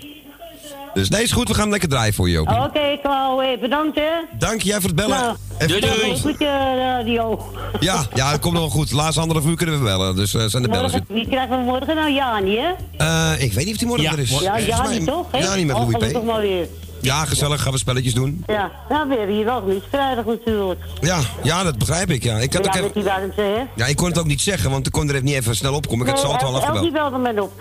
Dus 0.94 1.10
nee, 1.10 1.24
is 1.24 1.32
goed. 1.32 1.48
We 1.48 1.54
gaan 1.54 1.70
lekker 1.70 1.90
draaien 1.90 2.14
voor 2.14 2.30
je. 2.30 2.42
Oké, 2.42 2.98
Klauw, 3.02 3.42
eh, 3.42 3.60
bedankt, 3.60 3.96
hè. 3.96 4.10
Dank 4.38 4.62
jij 4.62 4.76
voor 4.76 4.84
het 4.90 4.96
bellen. 4.96 5.18
Nou, 5.18 5.36
Even 5.58 5.82
doei, 5.82 5.94
doei. 6.02 6.20
Goed, 6.20 6.42
eh, 6.42 6.48
radio. 6.78 7.52
Ja, 7.80 8.06
ja, 8.14 8.32
dat 8.32 8.40
komt 8.40 8.54
nog 8.54 8.62
wel 8.62 8.72
goed. 8.72 8.92
Laatste 8.92 9.20
anderhalf 9.22 9.48
uur 9.50 9.56
kunnen 9.56 9.78
we 9.78 9.84
bellen. 9.84 10.16
Dus 10.16 10.34
eh, 10.34 10.46
zijn 10.46 10.64
de 10.64 10.70
bellen. 10.70 10.92
Morgen, 10.92 11.06
wie 11.08 11.28
krijgen 11.28 11.58
we 11.58 11.64
morgen 11.64 11.96
nou? 11.96 12.12
Jani, 12.12 12.58
hè? 12.58 12.72
Eh, 12.98 13.44
ik 13.44 13.54
weet 13.54 13.66
niet 13.66 13.74
of 13.74 13.80
die 13.80 13.88
morgen 13.88 14.06
Ja, 14.06 14.12
er 14.12 14.20
is. 14.20 14.40
Ja, 14.40 14.60
Jani 14.60 15.04
toch, 15.06 15.26
hè? 15.32 15.38
Jani 15.38 15.66
met 15.66 15.76
Oh, 15.76 15.90
Louis 15.90 16.12
P. 16.14 16.24
maar 16.24 16.42
weer. 16.42 16.68
Ja, 17.02 17.26
gezellig. 17.26 17.62
Gaan 17.62 17.72
we 17.72 17.78
spelletjes 17.78 18.14
doen. 18.14 18.44
Ja, 18.48 18.72
nou, 18.90 19.10
we 19.10 19.16
hebben 19.18 19.36
hier 19.36 19.46
wel 19.46 19.62
niet 19.62 19.84
vrijdag 19.90 20.26
natuurlijk. 20.26 20.80
Ja, 21.02 21.20
ja, 21.44 21.64
dat 21.64 21.78
begrijp 21.78 22.10
ik. 22.10 22.24
Ja. 22.24 22.38
Ik, 22.38 22.54
had 22.54 22.68
ook 22.68 22.74
Ja, 22.74 22.80
even, 22.80 22.94
die 23.36 23.44
hè? 23.44 23.64
ja, 23.76 23.86
ik 23.86 23.96
kon 23.96 24.08
het 24.08 24.20
ook 24.20 24.26
niet 24.26 24.42
zeggen, 24.42 24.72
want 24.72 24.86
ik 24.88 24.92
kon 24.92 25.08
er 25.10 25.14
even 25.14 25.26
niet 25.26 25.36
even 25.36 25.56
snel 25.56 25.74
opkomen. 25.74 26.08
Ik 26.08 26.14
had 26.14 26.24
Nee, 26.24 26.34
het 26.34 26.44
al 26.44 26.50
Els, 26.54 26.60
die 26.62 26.70
afgebeld. 26.70 26.94
belde 27.12 27.18
me 27.34 27.42
op. 27.42 27.52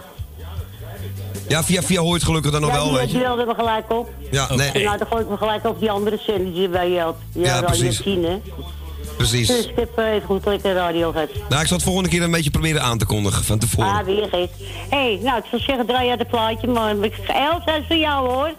Ja, 1.48 1.64
via 1.64 1.82
via 1.82 2.00
hoort 2.00 2.22
gelukkig 2.24 2.50
dan 2.52 2.60
nog 2.60 2.70
ja, 2.70 2.76
wel, 2.76 2.84
die, 2.88 2.96
weet 2.96 3.08
die 3.08 3.18
je. 3.18 3.24
belde 3.24 3.44
me 3.46 3.54
gelijk 3.54 3.92
op. 3.92 4.08
Ja, 4.30 4.54
nee, 4.54 4.84
Nou, 4.84 4.98
dan 4.98 5.06
gooi 5.06 5.22
ik 5.22 5.28
me 5.28 5.36
gelijk 5.36 5.64
op 5.66 5.80
die 5.80 5.90
andere 5.90 6.18
zender 6.26 6.52
die 6.52 6.60
je 6.62 6.68
bij 6.68 6.90
je 6.90 7.00
had. 7.00 7.16
Ja, 7.32 7.54
Ja, 7.54 7.62
precies. 7.62 8.02
10, 8.02 8.24
hè? 8.24 8.40
precies. 9.16 9.46
Dus 9.46 9.66
ik 9.66 9.76
heb 9.76 9.98
eh, 9.98 10.12
even 10.12 10.26
goed 10.26 10.44
lekker 10.44 10.74
radio 10.74 11.10
gehad. 11.12 11.28
Nou, 11.48 11.60
ik 11.62 11.66
zal 11.68 11.76
het 11.76 11.86
volgende 11.86 12.08
keer 12.08 12.22
een 12.22 12.30
beetje 12.30 12.50
proberen 12.50 12.82
aan 12.82 12.98
te 12.98 13.06
kondigen 13.06 13.44
van 13.44 13.58
tevoren. 13.58 13.90
Ah, 13.90 14.04
weer 14.04 14.22
gek. 14.30 14.48
Hé, 14.90 14.96
hey, 14.98 15.18
nou, 15.22 15.38
ik 15.38 15.44
zou 15.50 15.62
zeggen, 15.62 15.86
draai 15.86 16.10
uit 16.10 16.18
het 16.18 16.28
plaatje, 16.28 16.66
maar 16.66 16.90
ik- 16.96 17.26
dat 17.66 17.74
is 17.80 17.84
voor 17.88 17.96
jou, 17.96 18.28
hoor. 18.28 18.52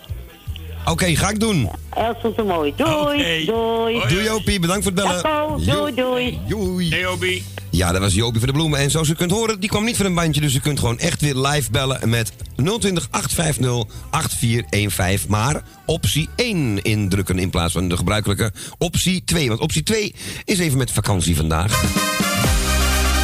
Oké, 0.86 1.16
ga 1.16 1.30
ik 1.30 1.40
doen. 1.40 1.70
Els 1.90 2.18
vond 2.22 2.36
het 2.36 2.48
mooi. 2.48 2.74
Doei, 2.76 3.45
doei. 3.45 4.02
Doei 4.08 4.24
Jopie, 4.24 4.60
bedankt 4.60 4.84
voor 4.84 4.91
het 4.91 5.03
bellen. 5.03 5.24
Dag. 5.24 5.76
Doei, 5.76 5.94
doei. 5.95 6.40
Doei. 6.48 6.90
Hey, 6.90 7.08
Obi. 7.08 7.44
Ja, 7.70 7.91
dat 7.91 8.02
was 8.02 8.14
Jopie 8.14 8.40
van 8.40 8.48
de 8.48 8.53
Bloemen. 8.53 8.80
En 8.80 8.91
zoals 8.91 9.10
u 9.10 9.14
kunt 9.14 9.32
horen, 9.32 9.60
die 9.60 9.70
kwam 9.70 9.84
niet 9.84 9.98
van 9.98 10.06
een 10.06 10.14
bandje. 10.14 10.41
Dus 10.41 10.53
u 10.53 10.60
kunt 10.60 10.80
gewoon 10.80 10.99
echt 10.99 11.22
weer 11.22 11.36
live 11.36 11.72
bellen 11.72 12.10
met 12.10 12.32
020 12.56 13.08
850 13.12 13.95
8415. 14.10 15.30
Maar 15.30 15.64
optie 15.86 16.30
1 16.36 16.82
indrukken 16.82 17.40
in 17.40 17.49
plaats 17.49 17.74
van 17.74 17.90
de 17.90 17.98
gebruikelijke 17.98 18.52
optie 18.78 19.24
2. 19.24 19.48
Want 19.48 19.60
optie 19.60 19.84
2 19.84 20.16
is 20.45 20.60
even 20.60 20.78
met 20.78 20.91
vakantie 20.91 21.36
vandaag. 21.36 21.84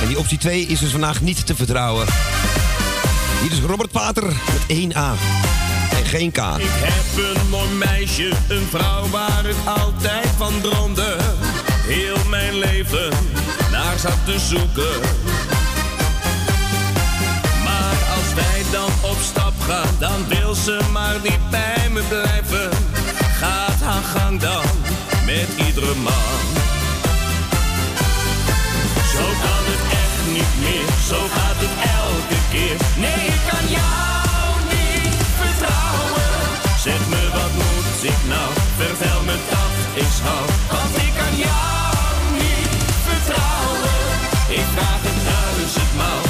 En 0.02 0.08
die 0.08 0.18
optie 0.18 0.38
2 0.38 0.62
is 0.62 0.80
dus 0.80 0.92
vandaag 0.92 1.22
niet 1.22 1.46
te 1.46 1.56
vertrouwen. 1.56 2.06
Hier 3.42 3.52
is 3.52 3.60
Robert 3.60 3.92
Pater 3.92 4.26
met 4.26 4.78
1A. 4.78 5.67
En 5.92 6.06
geen 6.06 6.32
K. 6.32 6.38
Ik 6.38 6.70
heb 6.70 7.36
een 7.36 7.50
mooi 7.50 7.70
meisje, 7.70 8.32
een 8.48 8.68
vrouw 8.70 9.10
waar 9.10 9.46
ik 9.46 9.56
altijd 9.66 10.28
van 10.38 10.62
droomde. 10.62 11.18
Heel 11.88 12.18
mijn 12.30 12.58
leven 12.58 13.10
naar 13.72 13.98
zat 14.00 14.26
te 14.26 14.40
zoeken. 14.40 15.00
Maar 17.64 17.98
als 18.16 18.34
wij 18.36 18.62
dan 18.72 18.90
op 19.12 19.18
stap 19.22 19.54
gaan, 19.68 19.96
dan 20.00 20.28
wil 20.28 20.54
ze 20.56 20.80
maar 20.92 21.16
niet 21.24 21.50
bij 21.50 21.90
me 21.92 22.02
blijven. 22.08 22.70
Gaat 23.40 23.82
haar 23.82 24.04
gang 24.04 24.40
dan 24.40 24.64
met 25.26 25.48
iedere 25.68 25.96
man. 25.96 26.40
Zo 29.14 29.24
kan 29.24 29.64
het 29.72 29.84
echt 29.92 30.34
niet 30.34 30.54
meer, 30.60 30.88
zo 31.08 31.20
gaat 31.28 31.56
het 31.58 31.76
elke 32.00 32.42
keer. 32.52 32.78
Nee, 32.98 33.26
ik 33.26 33.42
kan 33.50 33.70
jou. 33.70 34.17
Zeg 36.78 37.08
me 37.10 37.30
wat 37.34 37.54
moet 37.54 38.04
ik 38.04 38.22
nou, 38.28 38.52
vervel 38.78 39.22
me 39.24 39.36
dat 39.50 40.04
ik 40.04 40.12
hou. 40.24 40.46
Want 40.72 40.96
ik 40.96 41.14
kan 41.20 41.38
jou 41.38 42.34
niet 42.34 42.84
vertrouwen, 43.08 44.00
ik 44.48 44.66
vraag 44.74 45.02
het 45.02 45.20
duizendmaal. 45.26 46.27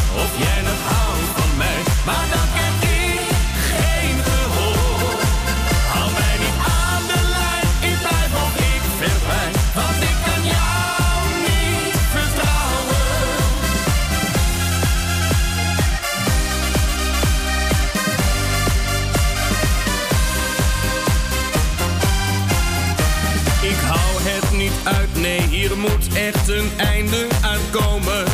Hier 25.78 25.90
moet 25.90 26.14
echt 26.14 26.48
een 26.48 26.72
einde 26.78 27.28
aan 27.42 27.60
komen. 27.72 28.26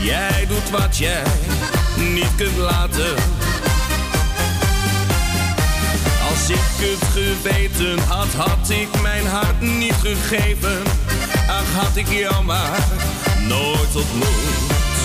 Jij 0.00 0.46
doet 0.48 0.70
wat 0.70 0.96
jij 0.96 1.22
niet 1.96 2.34
kunt 2.36 2.56
laten. 2.56 3.14
Als 6.30 6.48
ik 6.48 6.66
het 6.84 7.08
geweten 7.12 7.98
had, 7.98 8.32
had 8.36 8.70
ik 8.70 9.00
mijn 9.02 9.26
hart 9.26 9.60
niet 9.60 9.94
gegeven. 9.94 10.82
Ach, 11.46 11.84
had 11.84 11.96
ik 11.96 12.08
jou 12.08 12.44
maar 12.44 12.78
nooit 13.48 13.96
ontmoet. 13.96 14.98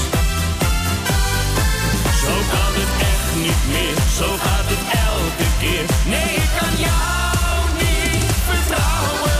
Zo 2.22 2.36
kan 2.54 2.74
het 2.80 2.94
echt 3.12 3.36
niet 3.36 3.64
meer, 3.72 3.96
zo 4.18 4.38
gaat 4.38 4.68
het 4.74 4.84
elke 5.10 5.50
keer. 5.60 5.86
Nee, 6.06 6.36
ik 6.36 6.50
kan 6.60 6.76
jou 6.88 7.60
niet 7.78 8.26
vertrouwen. 8.48 9.38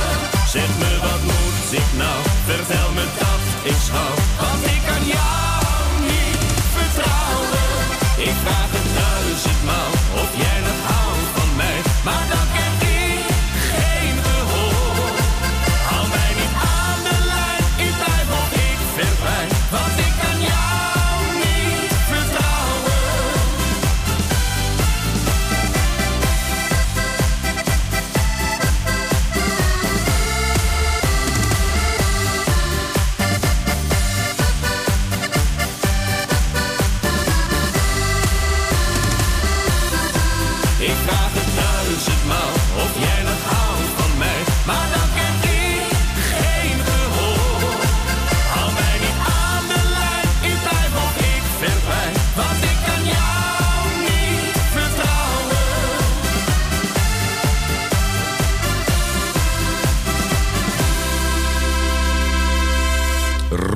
Zeg 0.48 0.78
me 0.78 0.89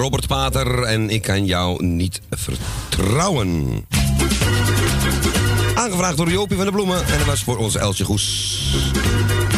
Robert 0.03 0.27
Pater 0.27 0.83
en 0.83 1.09
ik 1.09 1.21
kan 1.21 1.45
jou 1.45 1.85
niet 1.85 2.21
vertrouwen. 2.29 3.85
Aangevraagd 5.75 6.17
door 6.17 6.31
Jopie 6.31 6.57
van 6.57 6.65
de 6.65 6.71
Bloemen 6.71 7.07
en 7.07 7.17
dat 7.17 7.27
was 7.27 7.43
voor 7.43 7.57
onze 7.57 7.79
Elsje 7.79 8.03
Goes. 8.03 8.75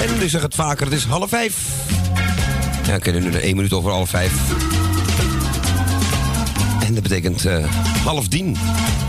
En 0.01 0.19
die 0.19 0.30
zegt 0.30 0.43
het 0.43 0.55
vaker, 0.55 0.85
het 0.85 0.95
is 0.95 1.03
half 1.03 1.30
vijf. 1.30 1.57
Ja, 2.88 2.95
ik 2.95 3.01
ken 3.01 3.23
nu 3.23 3.31
één 3.31 3.55
minuut 3.55 3.73
over 3.73 3.91
half 3.91 4.09
vijf. 4.09 4.34
En 6.85 6.93
dat 6.93 7.03
betekent 7.03 7.45
eh, 7.45 7.65
half 8.03 8.27
tien 8.27 8.57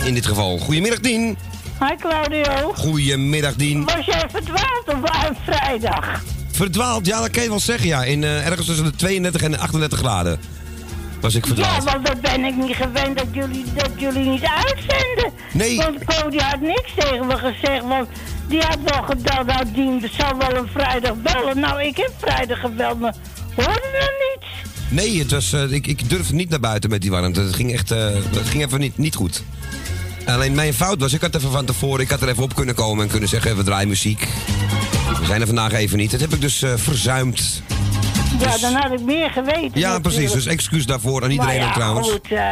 in 0.04 0.14
dit 0.14 0.26
geval. 0.26 0.58
Goedemiddag, 0.58 1.00
Dien. 1.00 1.38
Hi 1.80 1.96
Claudio. 1.98 2.72
Goedemiddag, 2.76 3.54
Dien. 3.54 3.84
Was 3.84 4.04
jij 4.04 4.24
verdwaald 4.32 4.84
op 4.86 5.36
vrijdag? 5.44 6.22
Verdwaald, 6.50 7.06
ja, 7.06 7.20
dat 7.20 7.30
kan 7.30 7.42
je 7.42 7.48
wel 7.48 7.60
zeggen, 7.60 7.88
ja. 7.88 8.04
In, 8.04 8.24
eh, 8.24 8.46
ergens 8.46 8.66
tussen 8.66 8.84
de 8.84 8.94
32 8.96 9.42
en 9.42 9.50
de 9.50 9.58
38 9.58 9.98
graden 9.98 10.38
was 11.26 11.34
ik 11.34 11.46
verdwaald. 11.46 11.84
Ja, 11.84 11.92
want 11.92 12.06
dat 12.06 12.20
ben 12.20 12.44
ik 12.44 12.56
niet 12.56 12.76
gewend 12.76 13.18
dat 13.18 13.26
jullie, 13.32 13.64
dat 13.74 13.90
jullie 13.96 14.28
niet 14.30 14.44
uitzenden. 14.44 15.32
Nee. 15.52 15.76
Want 15.76 16.04
Cody 16.04 16.38
had 16.38 16.60
niks 16.60 16.90
tegen 16.96 17.26
me 17.26 17.36
gezegd, 17.36 17.82
want 17.82 18.08
die 18.48 18.60
had 18.60 18.78
wel 18.84 19.02
gedacht, 19.02 19.46
nou 19.46 19.64
Dien, 19.72 20.10
zal 20.18 20.36
wel 20.38 20.56
een 20.56 20.68
vrijdag 20.72 21.14
bellen. 21.14 21.60
Nou, 21.60 21.82
ik 21.82 21.96
heb 21.96 22.12
vrijdag 22.18 22.60
gebeld, 22.60 23.00
maar 23.00 23.14
hoorde 23.54 23.98
er 24.00 24.12
niets. 24.34 24.46
Nee, 24.90 25.18
het 25.18 25.30
was, 25.30 25.52
eh, 25.52 25.72
ik, 25.72 25.86
ik 25.86 26.08
durfde 26.08 26.34
niet 26.34 26.48
naar 26.48 26.60
buiten 26.60 26.90
met 26.90 27.00
die 27.00 27.10
warmte. 27.10 27.40
Het 27.40 27.54
ging 27.54 27.72
echt 27.72 27.90
eh, 27.90 28.08
het 28.30 28.48
ging 28.48 28.64
even 28.64 28.80
niet, 28.80 28.98
niet 28.98 29.14
goed. 29.14 29.42
Alleen 30.26 30.54
mijn 30.54 30.74
fout 30.74 31.00
was, 31.00 31.12
ik 31.12 31.20
had 31.20 31.34
even 31.34 31.50
van 31.50 31.64
tevoren, 31.64 32.00
ik 32.00 32.10
had 32.10 32.22
er 32.22 32.28
even 32.28 32.42
op 32.42 32.54
kunnen 32.54 32.74
komen 32.74 33.04
en 33.04 33.10
kunnen 33.10 33.28
zeggen, 33.28 33.56
we 33.56 33.62
draaien 33.62 33.88
muziek. 33.88 34.26
We 35.20 35.26
zijn 35.26 35.40
er 35.40 35.46
vandaag 35.46 35.72
even 35.72 35.98
niet. 35.98 36.10
Dat 36.10 36.20
heb 36.20 36.32
ik 36.32 36.40
dus 36.40 36.62
eh, 36.62 36.72
verzuimd. 36.76 37.62
Ja, 38.40 38.58
dan 38.58 38.74
had 38.74 38.92
ik 38.92 39.00
meer 39.00 39.30
geweten. 39.30 39.60
Ja, 39.60 39.70
natuurlijk. 39.70 40.02
precies. 40.02 40.32
Dus 40.32 40.46
excuus 40.46 40.86
daarvoor 40.86 41.22
aan 41.24 41.30
iedereen 41.30 41.58
maar 41.58 41.66
ja, 41.66 41.72
trouwens. 41.72 42.10
goed, 42.10 42.30
eh, 42.30 42.42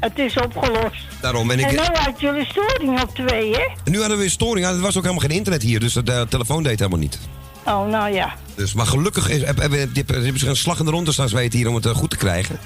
het 0.00 0.18
is 0.18 0.36
opgelost. 0.36 1.04
Daarom. 1.20 1.50
En, 1.50 1.58
ik, 1.58 1.66
En 1.66 1.74
nu 1.74 1.80
had 1.80 2.20
jullie 2.20 2.44
storing 2.44 3.02
op 3.02 3.14
twee, 3.14 3.52
hè? 3.52 3.68
en 3.84 3.92
nu 3.92 3.98
hadden 3.98 4.16
we 4.16 4.22
weer 4.22 4.30
storing. 4.30 4.66
Er 4.66 4.80
was 4.80 4.96
ook 4.96 5.02
helemaal 5.02 5.28
geen 5.28 5.36
internet 5.36 5.62
hier, 5.62 5.80
dus 5.80 5.92
de 5.92 6.12
eh, 6.12 6.20
telefoon 6.20 6.62
deed 6.62 6.78
helemaal 6.78 6.98
niet. 6.98 7.18
Oh, 7.64 7.88
nou 7.88 8.14
ja. 8.14 8.34
Dus, 8.54 8.74
maar 8.74 8.86
gelukkig 8.86 9.28
is, 9.28 9.42
hebben 9.42 9.80
heb, 9.80 10.08
hebben 10.08 10.38
ze 10.38 10.48
een 10.48 10.56
slag 10.56 10.78
in 10.78 10.84
de 10.84 10.90
ronde 10.90 11.12
staan 11.12 11.28
weten 11.28 11.58
hier 11.58 11.68
om 11.68 11.74
het 11.74 11.86
eh, 11.86 11.94
goed 11.94 12.10
te 12.10 12.16
krijgen. 12.16 12.58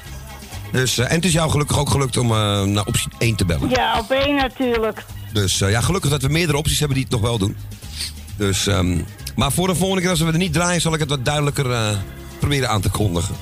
Dus, 0.73 0.99
en 0.99 1.15
het 1.15 1.25
is 1.25 1.33
jou 1.33 1.51
gelukkig 1.51 1.79
ook 1.79 1.91
gelukt 1.91 2.17
om 2.17 2.29
naar 2.73 2.87
optie 2.87 3.09
1 3.19 3.37
te 3.37 3.45
bellen. 3.45 3.71
Ja, 3.71 3.99
op 3.99 4.11
één 4.11 4.35
natuurlijk. 4.35 5.05
Dus 5.33 5.59
ja, 5.59 5.81
gelukkig 5.81 6.11
dat 6.11 6.23
we 6.23 6.29
meerdere 6.29 6.59
opties 6.59 6.79
hebben 6.79 6.97
die 6.97 7.05
het 7.05 7.15
nog 7.15 7.23
wel 7.23 7.39
doen. 7.39 7.57
Dus, 8.37 8.67
ehm, 8.67 8.99
maar 9.37 9.53
voor 9.53 9.67
de 9.67 9.75
volgende 9.75 10.01
keer 10.01 10.11
als 10.11 10.21
we 10.21 10.27
er 10.33 10.39
niet 10.39 10.53
draaien, 10.53 10.81
zal 10.81 10.95
ik 10.95 11.01
het 11.01 11.09
wat 11.09 11.25
duidelijker 11.25 11.99
proberen 12.41 12.69
aan 12.69 12.81
te 12.81 12.89
kondigen. 12.91 13.35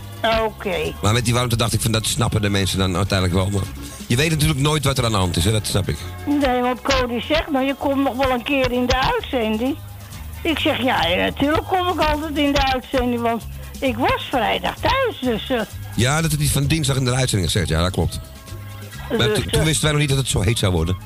Oké. 0.44 0.92
Maar 1.02 1.12
met 1.12 1.24
die 1.24 1.34
warmte 1.34 1.56
dacht 1.56 1.72
ik 1.72 1.80
van 1.80 1.92
dat 1.92 2.06
snappen 2.06 2.42
de 2.42 2.48
mensen 2.48 2.78
dan 2.78 2.96
uiteindelijk 2.96 3.38
wel. 3.38 3.50
Maar 3.50 3.68
je 4.06 4.16
weet 4.16 4.30
natuurlijk 4.30 4.60
nooit 4.60 4.84
wat 4.84 4.98
er 4.98 5.04
aan 5.04 5.10
de 5.10 5.16
hand 5.16 5.36
is, 5.36 5.44
hè? 5.44 5.52
dat 5.52 5.66
snap 5.66 5.88
ik. 5.88 5.96
Nee, 6.26 6.60
want 6.60 6.80
Cody 6.82 7.20
zegt, 7.20 7.50
nou, 7.50 7.64
je 7.66 7.74
komt 7.74 8.02
nog 8.02 8.16
wel 8.16 8.30
een 8.30 8.42
keer 8.42 8.72
in 8.72 8.86
de 8.86 9.00
uitzending. 9.14 9.76
Ik 10.42 10.58
zeg, 10.58 10.82
ja, 10.82 11.06
ja, 11.06 11.16
natuurlijk 11.24 11.66
kom 11.66 11.88
ik 11.88 12.00
altijd 12.00 12.36
in 12.38 12.52
de 12.52 12.72
uitzending, 12.72 13.20
want 13.20 13.42
ik 13.80 13.96
was 13.96 14.28
vrijdag 14.30 14.74
thuis, 14.80 15.18
dus... 15.20 15.50
eh, 15.50 15.60
Ja, 15.96 16.20
dat 16.22 16.30
het 16.32 16.40
iets 16.40 16.52
van 16.52 16.66
dinsdag 16.66 16.96
in 16.96 17.04
de 17.04 17.14
uitzending 17.14 17.50
gezegd, 17.52 17.68
ja, 17.68 17.82
dat 17.82 17.90
klopt. 17.92 18.20
Maar 19.08 19.18
dus, 19.18 19.36
to- 19.38 19.42
eh, 19.42 19.46
toen 19.52 19.64
wisten 19.64 19.82
wij 19.82 19.90
nog 19.92 20.00
niet 20.00 20.08
dat 20.10 20.18
het 20.18 20.28
zo 20.28 20.40
heet 20.40 20.58
zou 20.58 20.72
worden. 20.72 20.96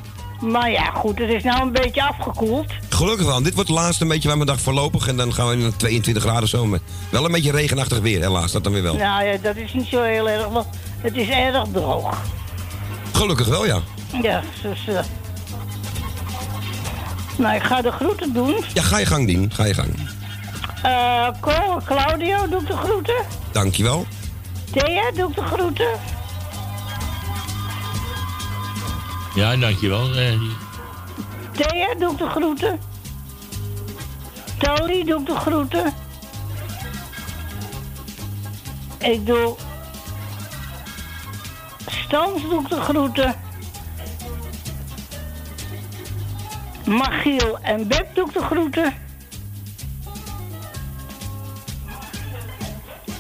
Maar 0.43 0.71
ja, 0.71 0.91
goed, 0.91 1.19
het 1.19 1.29
is 1.29 1.43
nou 1.43 1.63
een 1.63 1.73
beetje 1.73 2.03
afgekoeld. 2.03 2.67
Gelukkig 2.89 3.27
wel. 3.27 3.43
Dit 3.43 3.55
wordt 3.55 3.69
het 3.69 3.79
laatste 3.79 4.03
een 4.03 4.09
beetje 4.09 4.29
waar 4.29 4.37
mijn 4.37 4.49
dag 4.49 4.61
voorlopig. 4.61 5.07
En 5.09 5.17
dan 5.17 5.35
gaan 5.35 5.49
we 5.49 5.57
in 5.57 5.77
22 5.77 6.23
graden 6.23 6.49
zo. 6.49 6.67
Met 6.67 6.81
wel 7.11 7.25
een 7.25 7.33
beetje 7.33 7.51
regenachtig 7.51 7.99
weer, 7.99 8.21
helaas. 8.21 8.53
Dat 8.53 8.65
dan 8.65 8.73
weer 8.73 8.83
wel. 8.83 8.95
Nou 8.97 9.25
ja, 9.25 9.37
dat 9.43 9.57
is 9.57 9.73
niet 9.73 9.87
zo 9.87 10.03
heel 10.03 10.29
erg, 10.29 10.49
want 10.49 10.67
het 11.01 11.17
is 11.17 11.29
erg 11.29 11.65
droog. 11.73 12.17
Gelukkig 13.13 13.47
wel, 13.47 13.67
ja. 13.67 13.79
Ja, 14.23 14.43
dus... 14.63 14.87
eh, 14.89 15.01
nou, 17.37 17.55
ik 17.57 17.63
ga 17.63 17.83
de 17.83 17.91
groeten 17.91 18.33
doen. 18.33 18.55
Ja, 18.75 18.83
ga 18.83 18.99
je 18.99 19.07
gang, 19.07 19.27
Dien. 19.27 19.51
Ga 19.55 19.65
je 19.65 19.75
gang. 19.75 19.89
Eh, 20.83 21.29
Cor, 21.41 21.83
Claudio, 21.85 22.49
doe 22.49 22.61
ik 22.61 22.67
de 22.67 22.77
groeten. 22.77 23.25
Dankjewel. 23.53 24.07
Thea, 24.71 25.11
doe 25.15 25.29
ik 25.29 25.35
de 25.35 25.43
groeten. 25.43 25.89
Ja, 29.35 29.57
dankjewel. 29.57 30.15
eh, 30.15 30.41
Thea, 31.53 31.95
doe 31.95 32.17
de 32.17 32.29
groeten. 32.29 32.81
Tony, 34.59 35.05
doe 35.05 35.23
de 35.25 35.35
groeten. 35.37 35.95
Ik 38.99 39.27
doe... 39.27 39.57
Stans, 41.87 42.43
doe 42.43 42.69
de 42.69 42.81
groeten. 42.81 43.35
Magiel 46.87 47.59
en 47.59 47.89
Beb 47.89 48.15
doe 48.15 48.33
de 48.33 48.41
groeten. 48.43 48.95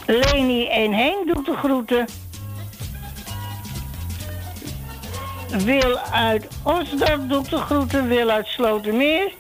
Leni 0.07 0.67
en 0.67 0.93
Henk 0.93 1.27
doe 1.35 1.45
de 1.45 1.57
groeten. 1.57 2.07
Wil 5.53 5.99
uit 5.99 6.49
Osdorp 6.63 7.29
doe 7.29 7.43
ik 7.43 7.51
de 7.51 7.57
groeten. 7.57 8.09
Wil 8.09 8.31
uit 8.31 8.47
Slotermeer. 8.47 9.33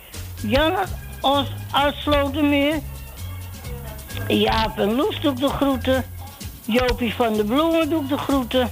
Jan 0.42 0.74
uit 1.72 1.94
Slotermeer. 1.94 2.80
Jaap 4.28 4.78
en 4.78 4.94
Loes 4.94 5.20
doe 5.20 5.32
ik 5.32 5.38
de 5.38 5.48
groeten. 5.48 6.04
Jopie 6.64 7.14
van 7.14 7.32
de 7.32 7.44
Bloemen 7.44 7.90
doe 7.90 8.02
ik 8.02 8.08
de 8.08 8.18
groeten. 8.18 8.70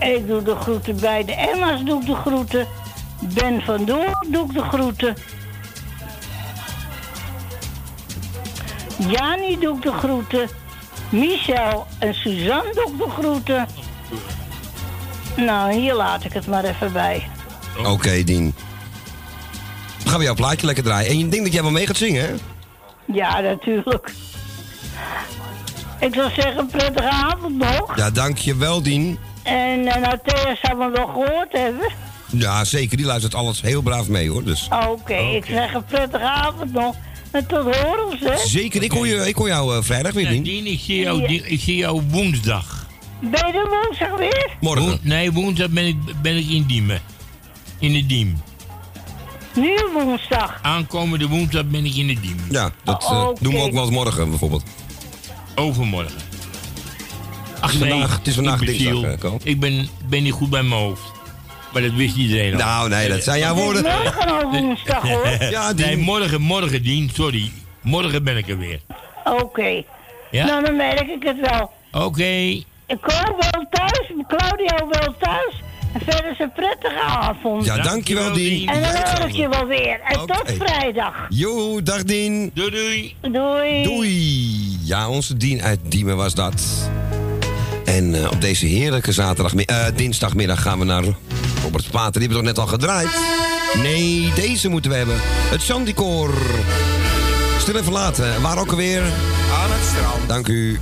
Ik 0.00 0.26
doe 0.26 0.42
de 0.42 0.56
groeten 0.56 1.00
bij 1.00 1.24
de 1.24 1.34
Emma's 1.34 1.82
doe 1.82 2.04
de 2.04 2.14
groeten. 2.14 2.66
Ben 3.20 3.62
van 3.62 3.84
Door 3.84 4.26
doe 4.28 4.52
de 4.52 4.62
groeten. 4.62 5.16
Jani 9.08 9.58
doe 9.58 9.80
de 9.80 9.92
groeten. 9.92 10.48
Michel 11.12 11.86
en 11.98 12.14
Suzanne 12.14 12.72
doe 12.74 12.92
ik 12.92 12.98
de 12.98 13.10
groeten. 13.18 13.66
Nou, 15.36 15.72
hier 15.72 15.94
laat 15.94 16.24
ik 16.24 16.32
het 16.32 16.46
maar 16.46 16.64
even 16.64 16.92
bij. 16.92 17.28
Oké, 17.86 18.24
Dien. 18.24 18.54
Dan 19.98 20.08
gaan 20.08 20.18
we 20.18 20.24
jouw 20.24 20.34
plaatje 20.34 20.66
lekker 20.66 20.84
draaien. 20.84 21.10
En 21.10 21.18
je 21.18 21.28
denkt 21.28 21.44
dat 21.44 21.52
jij 21.52 21.62
wel 21.62 21.70
mee 21.70 21.86
gaat 21.86 21.96
zingen, 21.96 22.24
hè? 22.24 22.34
Ja, 23.04 23.40
natuurlijk. 23.40 24.12
Ik 26.00 26.14
zou 26.14 26.30
zeggen, 26.30 26.66
prettige 26.66 27.10
avond 27.10 27.58
nog. 27.58 27.96
Ja, 27.96 28.10
dankjewel, 28.10 28.82
Dien. 28.82 29.18
En 29.42 29.78
uh, 29.80 29.96
nou, 29.96 30.18
Thea 30.24 30.56
zou 30.62 30.78
me 30.78 30.90
wel 30.90 31.06
gehoord 31.06 31.52
hebben. 31.52 31.92
Ja, 32.26 32.64
zeker. 32.64 32.96
Die 32.96 33.06
luistert 33.06 33.34
alles 33.34 33.60
heel 33.60 33.82
braaf 33.82 34.08
mee, 34.08 34.30
hoor. 34.30 34.44
Dus. 34.44 34.68
Oké, 34.88 35.14
ik 35.14 35.44
zeg 35.44 35.74
een 35.74 35.84
prettige 35.84 36.24
avond 36.24 36.72
nog. 36.72 36.94
En 37.32 37.46
tot 37.46 37.76
horen, 37.76 38.18
hè? 38.18 38.36
Zeker. 38.46 38.82
Ik 38.82 38.92
hoor, 38.92 39.06
je, 39.06 39.28
ik 39.28 39.34
hoor 39.36 39.48
jou 39.48 39.76
eh, 39.76 39.82
vrijdag 39.82 40.12
weer, 40.12 40.28
Dien. 40.28 40.42
Dien, 40.42 40.66
ik 40.66 40.80
zie 40.80 40.96
jou, 41.00 41.26
die- 41.26 41.46
ik 41.46 41.60
zie 41.60 41.76
jou 41.76 42.02
woensdag. 42.10 42.86
Ben 43.20 43.30
je 43.30 43.52
er 43.52 43.68
woensdag 43.84 44.18
weer? 44.18 44.56
Morgen. 44.60 44.98
Nee, 45.02 45.32
woensdag 45.32 45.68
ben 45.70 45.86
ik, 45.86 45.96
ben 46.22 46.36
ik 46.36 46.48
in 46.48 46.62
Diemen. 46.64 47.00
In 47.78 47.92
de 47.92 48.06
Diem. 48.06 48.40
Nu 49.54 49.78
woensdag. 49.94 50.58
Aankomende 50.62 51.28
woensdag 51.28 51.64
ben 51.66 51.84
ik 51.84 51.94
in 51.94 52.06
de 52.06 52.20
Diem. 52.20 52.36
Ja, 52.50 52.70
dat 52.84 53.02
eh, 53.02 53.10
Oh, 53.10 53.28
oké. 53.28 53.42
doen 53.44 53.52
we 53.54 53.60
ook 53.60 53.72
wel 53.72 53.82
eens 53.82 53.90
morgen, 53.94 54.28
bijvoorbeeld. 54.28 54.62
Overmorgen. 55.54 56.20
Ach, 57.60 57.72
vandaag, 57.72 58.16
het 58.18 58.26
is 58.26 58.34
vandaag 58.34 58.60
dinsdag, 58.60 59.02
eh, 59.02 59.18
Ko. 59.18 59.38
Ik 59.42 59.60
ben, 59.60 59.88
ben 60.08 60.22
niet 60.22 60.32
goed 60.32 60.50
bij 60.50 60.62
mijn 60.62 60.80
hoofd. 60.80 61.02
Maar 61.72 61.82
dat 61.82 61.92
wist 61.92 62.16
iedereen 62.16 62.52
al. 62.52 62.58
Nou, 62.58 62.88
nee, 62.88 63.08
dat 63.08 63.22
zijn 63.22 63.38
jouw 63.38 63.54
woorden. 63.54 63.82
Morgen 63.82 64.26
al 64.26 64.50
woensdag, 64.50 65.08
hoor. 65.08 65.28
Ja. 65.50 65.72
Nee, 65.72 65.96
morgen, 65.96 66.40
morgen, 66.40 66.82
Dien, 66.82 67.10
sorry. 67.14 67.50
Morgen 67.80 68.24
ben 68.24 68.36
ik 68.36 68.48
er 68.48 68.58
weer. 68.58 68.80
Oké. 69.24 69.82
Ja? 70.30 70.46
Nou, 70.46 70.64
dan 70.64 70.76
merk 70.76 71.08
ik 71.08 71.22
het 71.22 71.40
wel. 71.40 71.70
Oké. 71.92 72.24
Ik 72.86 73.00
kom 73.00 73.36
wel 73.38 73.66
thuis, 73.70 74.12
Claudio 74.28 74.88
wel 74.90 75.14
thuis. 75.18 75.62
En 75.92 76.00
verder 76.00 76.30
is 76.30 76.38
een 76.38 76.52
prettige 76.52 77.00
avond. 77.00 77.64
Ja, 77.64 77.76
dankjewel, 77.76 78.32
Dien. 78.32 78.68
En 78.68 78.82
dan 78.82 78.90
hoor 78.90 79.28
ik 79.28 79.34
je 79.34 79.48
wel 79.48 79.66
weer. 79.66 80.00
En 80.04 80.26
tot 80.26 80.42
vrijdag. 80.58 81.14
Jo, 81.28 81.82
dag 81.82 82.02
Dien. 82.02 82.50
Doei, 82.54 82.70
doei. 82.70 83.14
Doei. 83.32 83.82
Doei. 83.82 84.78
Ja, 84.84 85.08
onze 85.08 85.36
Dien 85.36 85.62
uit 85.62 85.80
Diemen 85.84 86.16
was 86.16 86.34
dat. 86.34 86.90
En 87.84 88.14
eh, 88.14 88.30
op 88.30 88.40
deze 88.40 88.66
heerlijke 88.66 89.12
zaterdag, 89.12 89.54
eh, 89.54 89.84
dinsdagmiddag 89.94 90.62
gaan 90.62 90.78
we 90.78 90.84
naar 90.84 91.04
Robert 91.62 91.90
Pater. 91.90 92.20
Die 92.20 92.28
hebben 92.28 92.38
we 92.38 92.52
toch 92.52 92.56
net 92.56 92.58
al 92.58 92.66
gedraaid? 92.66 93.10
Nee, 93.82 94.32
deze 94.34 94.68
moeten 94.68 94.90
we 94.90 94.96
hebben. 94.96 95.16
Het 95.24 95.64
Chanticoor. 95.64 96.34
Stil 97.58 97.76
en 97.76 97.84
verlaten. 97.84 98.42
Waar 98.42 98.58
ook 98.58 98.70
alweer? 98.70 99.02
Aan 99.02 99.70
het 99.70 99.84
strand. 99.94 100.28
Dank 100.28 100.48
u. 100.48 100.80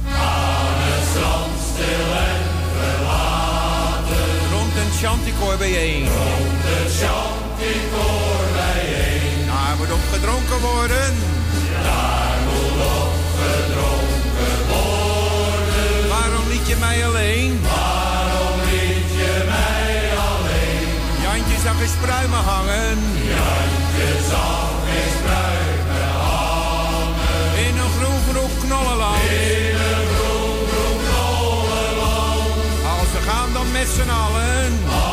Rond 4.52 4.72
een 4.76 4.92
chanticoor 5.02 5.56
bijeen. 5.56 6.04
Rond 6.04 6.62
een 6.76 6.90
chanticoor 7.00 8.44
bijeen. 8.52 9.46
Daar 9.46 9.74
moet 9.78 9.92
op 9.92 10.04
gedronken 10.12 10.60
worden. 10.60 11.14
Daar 11.82 12.38
moet 12.46 12.86
op 12.86 13.12
gedronken 13.40 14.66
worden. 14.68 16.08
Waarom 16.08 16.48
liet 16.48 16.66
je 16.68 16.76
mij 16.80 17.06
alleen? 17.06 17.60
Eens 21.80 21.92
pruimen 22.00 22.38
hangen. 22.38 22.98
Jantje 23.14 24.10
zag 24.30 24.70
eens 24.96 25.16
pruimen 25.24 26.10
hangen. 26.12 27.66
In 27.66 27.78
een 27.78 27.90
groen 27.98 28.20
groen 28.28 28.58
knollenland. 28.60 29.22
In 29.22 29.74
een 29.74 30.06
groen 30.16 30.66
groen 30.70 31.00
knollenland. 31.08 32.52
Als 32.98 33.10
we 33.12 33.20
gaan 33.30 33.52
dan 33.52 33.72
met 33.72 33.88
z'n 33.88 34.10
allen. 34.10 35.09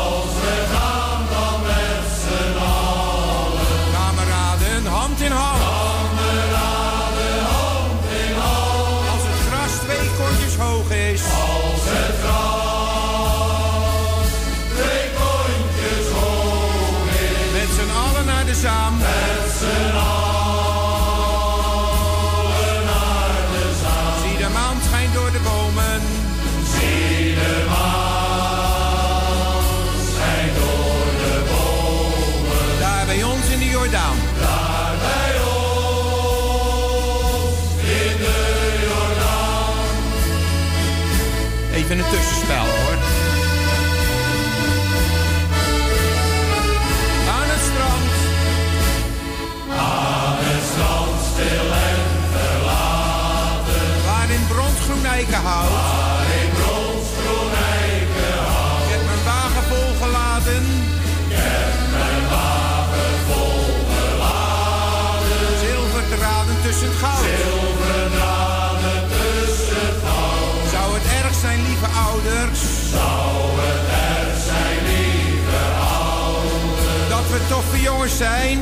Zijn. 78.08 78.58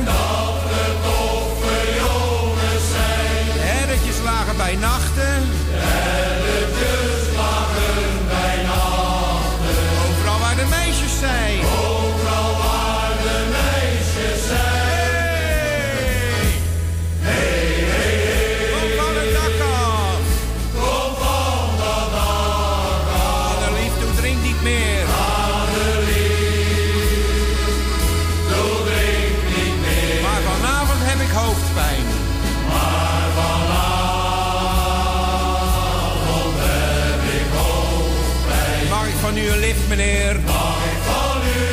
Meneer? 39.87 40.39
Van 40.45 41.41
u 41.41 41.67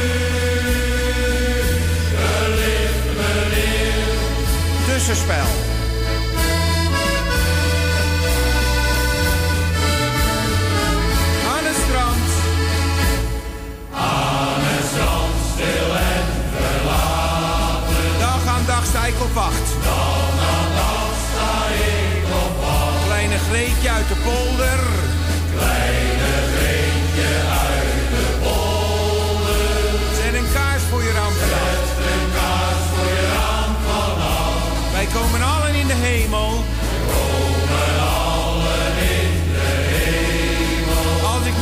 een 2.16 2.54
lift, 2.54 3.04
meneer? 3.16 4.04
Tussenspel. 4.86 5.46
Aan 11.54 11.64
het 11.64 11.76
strand. 11.86 12.28
Aan 13.92 14.60
het 14.68 14.86
strand, 14.90 15.34
stil 15.52 15.96
en 16.12 16.26
verlaten. 16.54 18.18
Dag 18.18 18.54
aan 18.54 18.64
dag 18.66 18.84
sta 18.84 19.04
ik 19.06 19.20
op 19.20 19.32
wacht. 19.32 19.66
Dag 19.82 20.32
aan 20.54 20.70
dag 20.80 21.12
sta 21.30 21.52
ik 21.88 22.24
op 22.44 22.54
wacht. 22.64 23.04
Kleine 23.04 23.38
Greetje 23.48 23.90
uit 23.90 24.08
de 24.08 24.16
polder. 24.24 24.53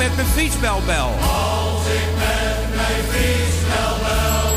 Met 0.02 0.16
mijn 0.16 0.28
fietsbel 0.28 0.80
bel. 0.86 1.10
Als 1.20 1.84
ik 1.98 2.08
met 2.24 2.60
mijn 2.78 3.02
fietsbel 3.12 3.94
bel. 4.04 4.50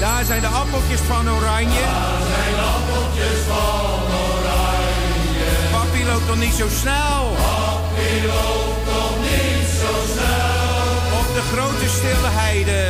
Daar 0.00 0.24
zijn 0.24 0.40
de 0.40 0.46
appeltjes 0.46 1.00
van 1.00 1.30
oranje. 1.30 1.84
Daar 1.94 2.22
zijn 2.34 2.56
appeltjes 2.74 3.38
van 3.50 4.02
oranje. 4.26 5.50
Papi 5.70 6.04
loopt 6.10 6.26
nog 6.26 6.38
niet 6.44 6.54
zo 6.54 6.66
snel. 6.80 7.22
Papi 7.36 8.10
loopt 8.32 8.84
nog 8.92 9.14
niet 9.28 9.68
zo 9.80 9.92
snel. 10.14 10.72
Op 11.20 11.28
de 11.36 11.42
grote 11.52 11.88
stille 11.96 12.30
heide. 12.42 12.82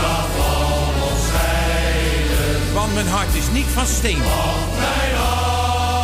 gaat 0.00 0.28
van 0.36 1.02
ons 1.10 1.26
scheiden. 1.26 2.74
Want 2.74 2.94
mijn 2.94 3.08
hart 3.08 3.34
is 3.34 3.50
niet 3.52 3.66
van 3.74 3.86
steen. 3.86 4.18
Want 4.18 4.78
mijn 4.78 5.14
hart 5.16 5.94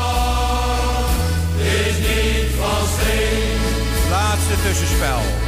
is 1.58 1.96
niet 1.96 2.50
van 2.60 2.86
steen. 2.98 4.10
Laatste 4.10 4.54
tussenspel. 4.62 5.43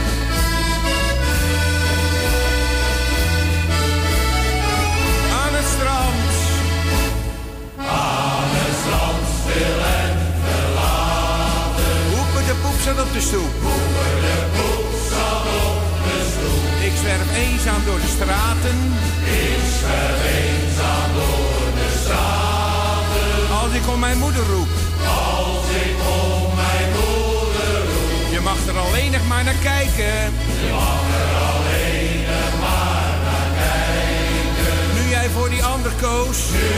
Poep 12.66 12.80
zat 12.84 13.00
op 13.06 13.12
de 13.12 13.20
stoep. 13.20 13.54
De 14.26 14.36
poep 14.56 14.90
zat 15.10 15.46
op 15.66 15.82
de 16.06 16.18
stoep. 16.32 16.64
Ik 16.88 16.94
zwerf 17.02 17.28
eenzaam 17.44 17.82
door 17.84 18.00
de 18.04 18.10
straten. 18.16 18.78
Ik 19.46 19.62
zwerf 19.78 20.20
eenzaam 20.38 21.08
door 21.18 21.68
de 21.78 21.88
straten. 22.02 23.56
Als 23.62 23.72
ik 23.78 23.86
om 23.94 24.00
mijn 24.00 24.18
moeder 24.18 24.44
roep. 24.52 24.72
Als 25.34 25.66
ik 25.84 25.96
om 26.22 26.54
mijn 26.62 26.88
moeder 26.98 27.74
roep. 27.90 28.32
Je 28.34 28.40
mag 28.48 28.58
er 28.70 28.78
alleen 28.86 29.10
nog 29.16 29.26
maar 29.30 29.44
naar 29.44 29.60
kijken. 29.72 30.18
Je 30.66 30.72
mag 30.82 31.04
er 31.22 31.30
alleen 31.50 32.18
nog 32.32 32.52
maar 32.64 33.12
naar 33.26 33.50
kijken. 33.62 34.78
Nu 34.96 35.02
jij 35.16 35.28
voor 35.34 35.48
die 35.54 35.64
ander 35.64 35.92
koos. 36.00 36.38
Nu 36.56 36.68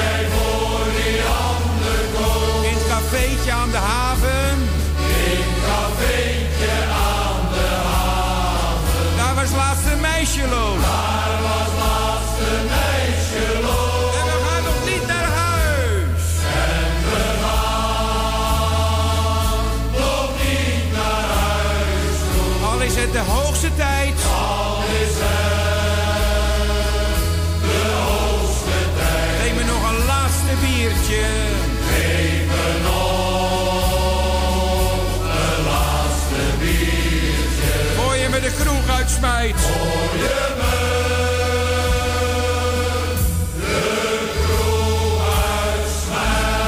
jij 0.00 0.22
voor 0.34 0.86
die 0.98 1.20
ander 1.50 1.98
koos. 2.16 2.64
In 2.68 2.74
het 2.78 2.86
cafeetje 2.94 3.52
aan 3.52 3.70
de 3.70 3.82
haven. 3.92 4.85
Was 9.50 9.56
laatst 9.56 9.86
een 9.92 10.00
meisje 10.00 10.48
loos. 10.48 10.80
Daar 10.82 11.42
was 11.42 11.70
laatst 11.82 12.38
een 12.50 12.66
meisje 12.66 13.60
loos. 13.62 14.14
En 14.18 14.24
we 14.24 14.36
gaan 14.46 14.62
nog 14.62 14.80
niet 14.90 15.06
naar 15.06 15.28
huis. 15.44 16.24
En 16.74 16.94
we 17.10 17.20
gaan 17.42 18.24
nog 20.00 20.30
niet 20.42 20.92
naar 20.92 21.24
huis 21.40 22.16
toe. 22.32 22.66
Al 22.70 22.80
is 22.80 22.94
het 22.94 23.12
de 23.12 23.18
hoogste 23.18 23.74
tijd. 23.74 24.14
Al 24.48 24.82
is 25.02 25.14
het 25.24 25.60
de 27.62 27.82
hoogste 28.08 28.78
tijd. 28.98 29.38
Neem 29.42 29.54
me 29.54 29.64
nog 29.72 29.82
een 29.90 30.00
laatste 30.06 30.52
biertje. 30.60 31.24
De 38.40 38.52
kroeg 38.60 38.88
uitsmijt. 38.96 39.60
Voor 39.60 40.18
je 40.18 40.54
me 40.58 40.94
de 43.60 44.30
kroeg 44.44 45.22
uitsmijt. 45.74 46.64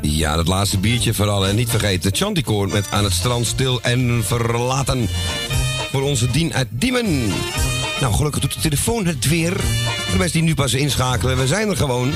Ja, 0.00 0.36
dat 0.36 0.48
laatste 0.48 0.78
biertje 0.78 1.14
vooral. 1.14 1.46
En 1.46 1.56
niet 1.56 1.70
vergeten, 1.70 2.14
Chanticoor 2.14 2.68
met 2.68 2.90
Aan 2.90 3.04
het 3.04 3.12
strand 3.12 3.46
stil 3.46 3.82
en 3.82 4.24
verlaten. 4.24 5.08
Voor 5.92 6.02
onze 6.02 6.30
Dien 6.30 6.54
uit 6.54 6.68
Diemen. 6.70 7.32
Nou, 8.00 8.14
gelukkig 8.14 8.40
doet 8.40 8.54
de 8.54 8.60
telefoon 8.60 9.06
het 9.06 9.28
weer. 9.28 9.56
De 10.10 10.16
mensen 10.16 10.32
die 10.32 10.42
nu 10.42 10.54
pas 10.54 10.74
inschakelen, 10.74 11.36
we 11.36 11.46
zijn 11.46 11.68
er 11.68 11.76
gewoon. 11.76 12.12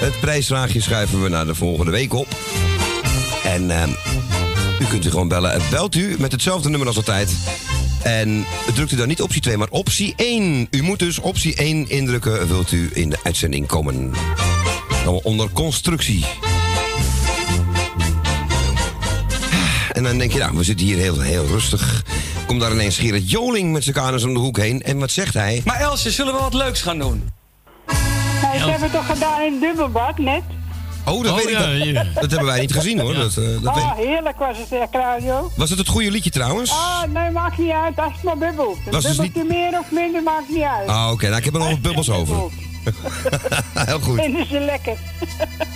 Het 0.00 0.20
prijsvraagje 0.20 0.80
schuiven 0.80 1.22
we 1.22 1.28
naar 1.28 1.46
de 1.46 1.54
volgende 1.54 1.90
week 1.90 2.12
op. 2.12 2.28
En 3.44 3.70
ehm, 3.70 3.90
u 4.80 4.84
kunt 4.84 5.06
u 5.06 5.10
gewoon 5.10 5.28
bellen. 5.28 5.62
Belt 5.70 5.94
u 5.94 6.16
met 6.18 6.32
hetzelfde 6.32 6.68
nummer 6.68 6.88
als 6.88 6.96
altijd. 6.96 7.36
En 8.02 8.46
drukt 8.74 8.92
u 8.92 8.96
dan 8.96 9.08
niet 9.08 9.22
optie 9.22 9.40
2, 9.40 9.56
maar 9.56 9.68
optie 9.70 10.14
1. 10.16 10.66
U 10.70 10.82
moet 10.82 10.98
dus 10.98 11.18
optie 11.18 11.54
1 11.54 11.88
indrukken, 11.88 12.48
wilt 12.48 12.72
u 12.72 12.90
in 12.92 13.10
de 13.10 13.18
uitzending 13.22 13.66
komen. 13.66 14.12
Dan 15.04 15.20
onder 15.22 15.50
constructie. 15.50 16.24
En 19.92 20.02
dan 20.02 20.18
denk 20.18 20.32
je, 20.32 20.38
nou, 20.38 20.56
we 20.56 20.64
zitten 20.64 20.86
hier 20.86 20.96
heel, 20.96 21.20
heel 21.20 21.46
rustig. 21.46 22.04
Komt 22.46 22.60
daar 22.60 22.72
ineens 22.72 22.98
Gerrit 22.98 23.30
Joling 23.30 23.72
met 23.72 23.82
zijn 23.82 23.94
kanus 23.94 24.24
om 24.24 24.32
de 24.32 24.38
hoek 24.38 24.58
heen. 24.58 24.82
En 24.82 24.98
wat 24.98 25.10
zegt 25.10 25.34
hij? 25.34 25.62
Maar 25.64 25.80
Elsje, 25.80 26.10
zullen 26.10 26.34
we 26.34 26.40
wat 26.40 26.54
leuks 26.54 26.82
gaan 26.82 26.98
doen? 26.98 27.30
Nou, 28.42 28.58
dat 28.58 28.70
hebben 28.70 28.90
toch 28.90 29.06
gedaan 29.06 29.42
in 29.42 29.60
dubbelbad 29.60 30.18
net? 30.18 30.42
Oh, 31.06 31.22
dat 31.22 31.32
Oh, 31.32 31.36
weet 31.36 31.46
ik. 31.48 31.52
ja, 31.58 31.66
Dat, 31.68 31.84
ja. 31.86 32.04
dat 32.20 32.30
hebben 32.30 32.44
wij 32.48 32.60
niet 32.60 32.72
gezien 32.72 33.00
hoor. 33.00 33.14
Dat, 33.14 33.36
eh, 33.36 33.44
dat 33.62 33.76
Oh, 33.76 33.96
weet- 33.96 34.06
heerlijk 34.06 34.38
was 34.38 34.58
het 34.58 34.72
echt, 34.80 34.88
radio. 34.94 35.50
Was 35.56 35.70
het 35.70 35.78
het 35.78 35.88
goede 35.88 36.10
liedje 36.10 36.30
trouwens? 36.30 36.70
Ah, 36.70 37.02
nee, 37.12 37.30
maakt 37.30 37.58
niet 37.58 37.70
uit. 37.70 37.98
Als 37.98 38.12
het 38.12 38.22
maar 38.22 38.38
bubbelt. 38.38 38.78
Een 38.86 38.92
dus 38.92 39.04
bubbeltje 39.04 39.44
meer 39.44 39.78
of 39.78 39.90
minder 39.90 40.22
maakt 40.22 40.48
niet 40.48 40.62
uit. 40.62 40.88
Ah, 40.88 41.10
oké. 41.12 41.24
Nou, 41.26 41.36
ik 41.38 41.44
heb 41.44 41.54
er 41.54 41.60
nog 41.60 41.68
wat 41.70 41.82
bubbels 41.82 42.10
over. 42.18 42.36
Heel 43.74 44.00
goed. 44.00 44.20
Vinden 44.20 44.46
ze 44.46 44.60
lekker. 44.60 44.96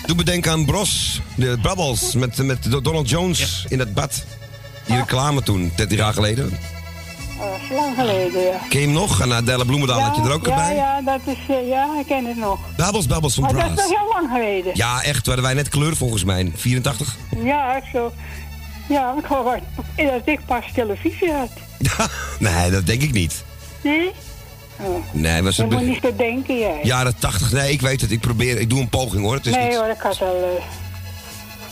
Doe 0.07 0.17
me 0.17 0.25
denken 0.25 0.53
aan 0.53 0.65
Bros. 0.65 1.21
De 1.37 1.59
Bubbles 1.63 2.15
met, 2.15 2.37
met 2.37 2.71
Donald 2.83 3.09
Jones 3.11 3.65
in 3.69 3.79
het 3.79 3.95
bad. 3.95 4.25
Die 4.87 4.97
reclame 4.97 5.43
toen, 5.43 5.73
13 5.77 5.97
jaar 5.97 6.13
geleden. 6.13 6.59
Is 7.63 7.71
lang 7.77 7.95
geleden, 7.97 8.41
ja. 8.43 8.59
Ken 8.69 8.81
je 8.81 8.87
hem 8.87 8.95
nog? 8.95 9.21
En 9.21 9.33
Adele 9.33 9.65
Bloemendaal 9.65 10.01
had 10.01 10.17
je 10.17 10.23
er 10.23 10.33
ook 10.33 10.47
ja, 10.47 10.55
bij. 10.57 10.75
Ja, 10.75 11.01
dat 11.01 11.21
is, 11.25 11.37
eh, 11.57 11.69
ja, 11.69 11.99
ik 12.01 12.07
ken 12.07 12.25
het 12.25 12.37
nog. 12.37 12.59
Bubbles, 12.77 13.07
Bubbles 13.07 13.35
van 13.35 13.43
Maar 13.45 13.53
dat 13.53 13.63
is 13.65 13.69
Brass. 13.75 13.89
toch 13.89 13.99
heel 13.99 14.09
lang 14.13 14.31
geleden? 14.33 14.71
Ja, 14.75 15.03
echt. 15.03 15.25
Toen 15.25 15.35
hadden 15.35 15.45
wij 15.45 15.55
net 15.55 15.69
kleur 15.69 15.97
volgens 15.97 16.25
mij. 16.25 16.53
84? 16.55 17.17
Ja, 17.43 17.81
zo. 17.93 18.13
Ja, 18.89 19.15
ik 19.19 19.25
hoor 19.25 19.59
dat 19.97 20.21
ik 20.25 20.41
pas 20.47 20.65
televisie 20.75 21.33
had. 21.33 21.51
Nee, 22.39 22.71
dat 22.71 22.87
denk 22.87 23.03
ik 23.03 23.13
niet. 23.13 23.45
Nee? 23.83 24.11
Oh. 24.81 24.97
Nee, 25.13 25.43
was 25.43 25.57
Je 25.57 25.63
het 25.63 25.71
moet 25.71 25.81
be- 25.81 25.87
niet 25.87 25.99
zo 26.03 26.17
denken, 26.17 26.59
jij. 26.59 26.81
jaren 26.83 27.19
80. 27.19 27.53
Nee, 27.53 27.73
ik 27.73 27.81
weet 27.81 28.01
het. 28.01 28.11
Ik 28.11 28.21
probeer. 28.21 28.61
Ik 28.61 28.71
doe 28.71 28.81
een 28.81 28.89
poging 28.89 29.23
hoor. 29.23 29.35
Het 29.35 29.47
is 29.47 29.55
nee 29.55 29.67
niet... 29.69 29.77
hoor, 29.77 29.89
ik 29.89 30.01
had 30.01 30.21
al... 30.21 30.35
eh, 30.59 30.65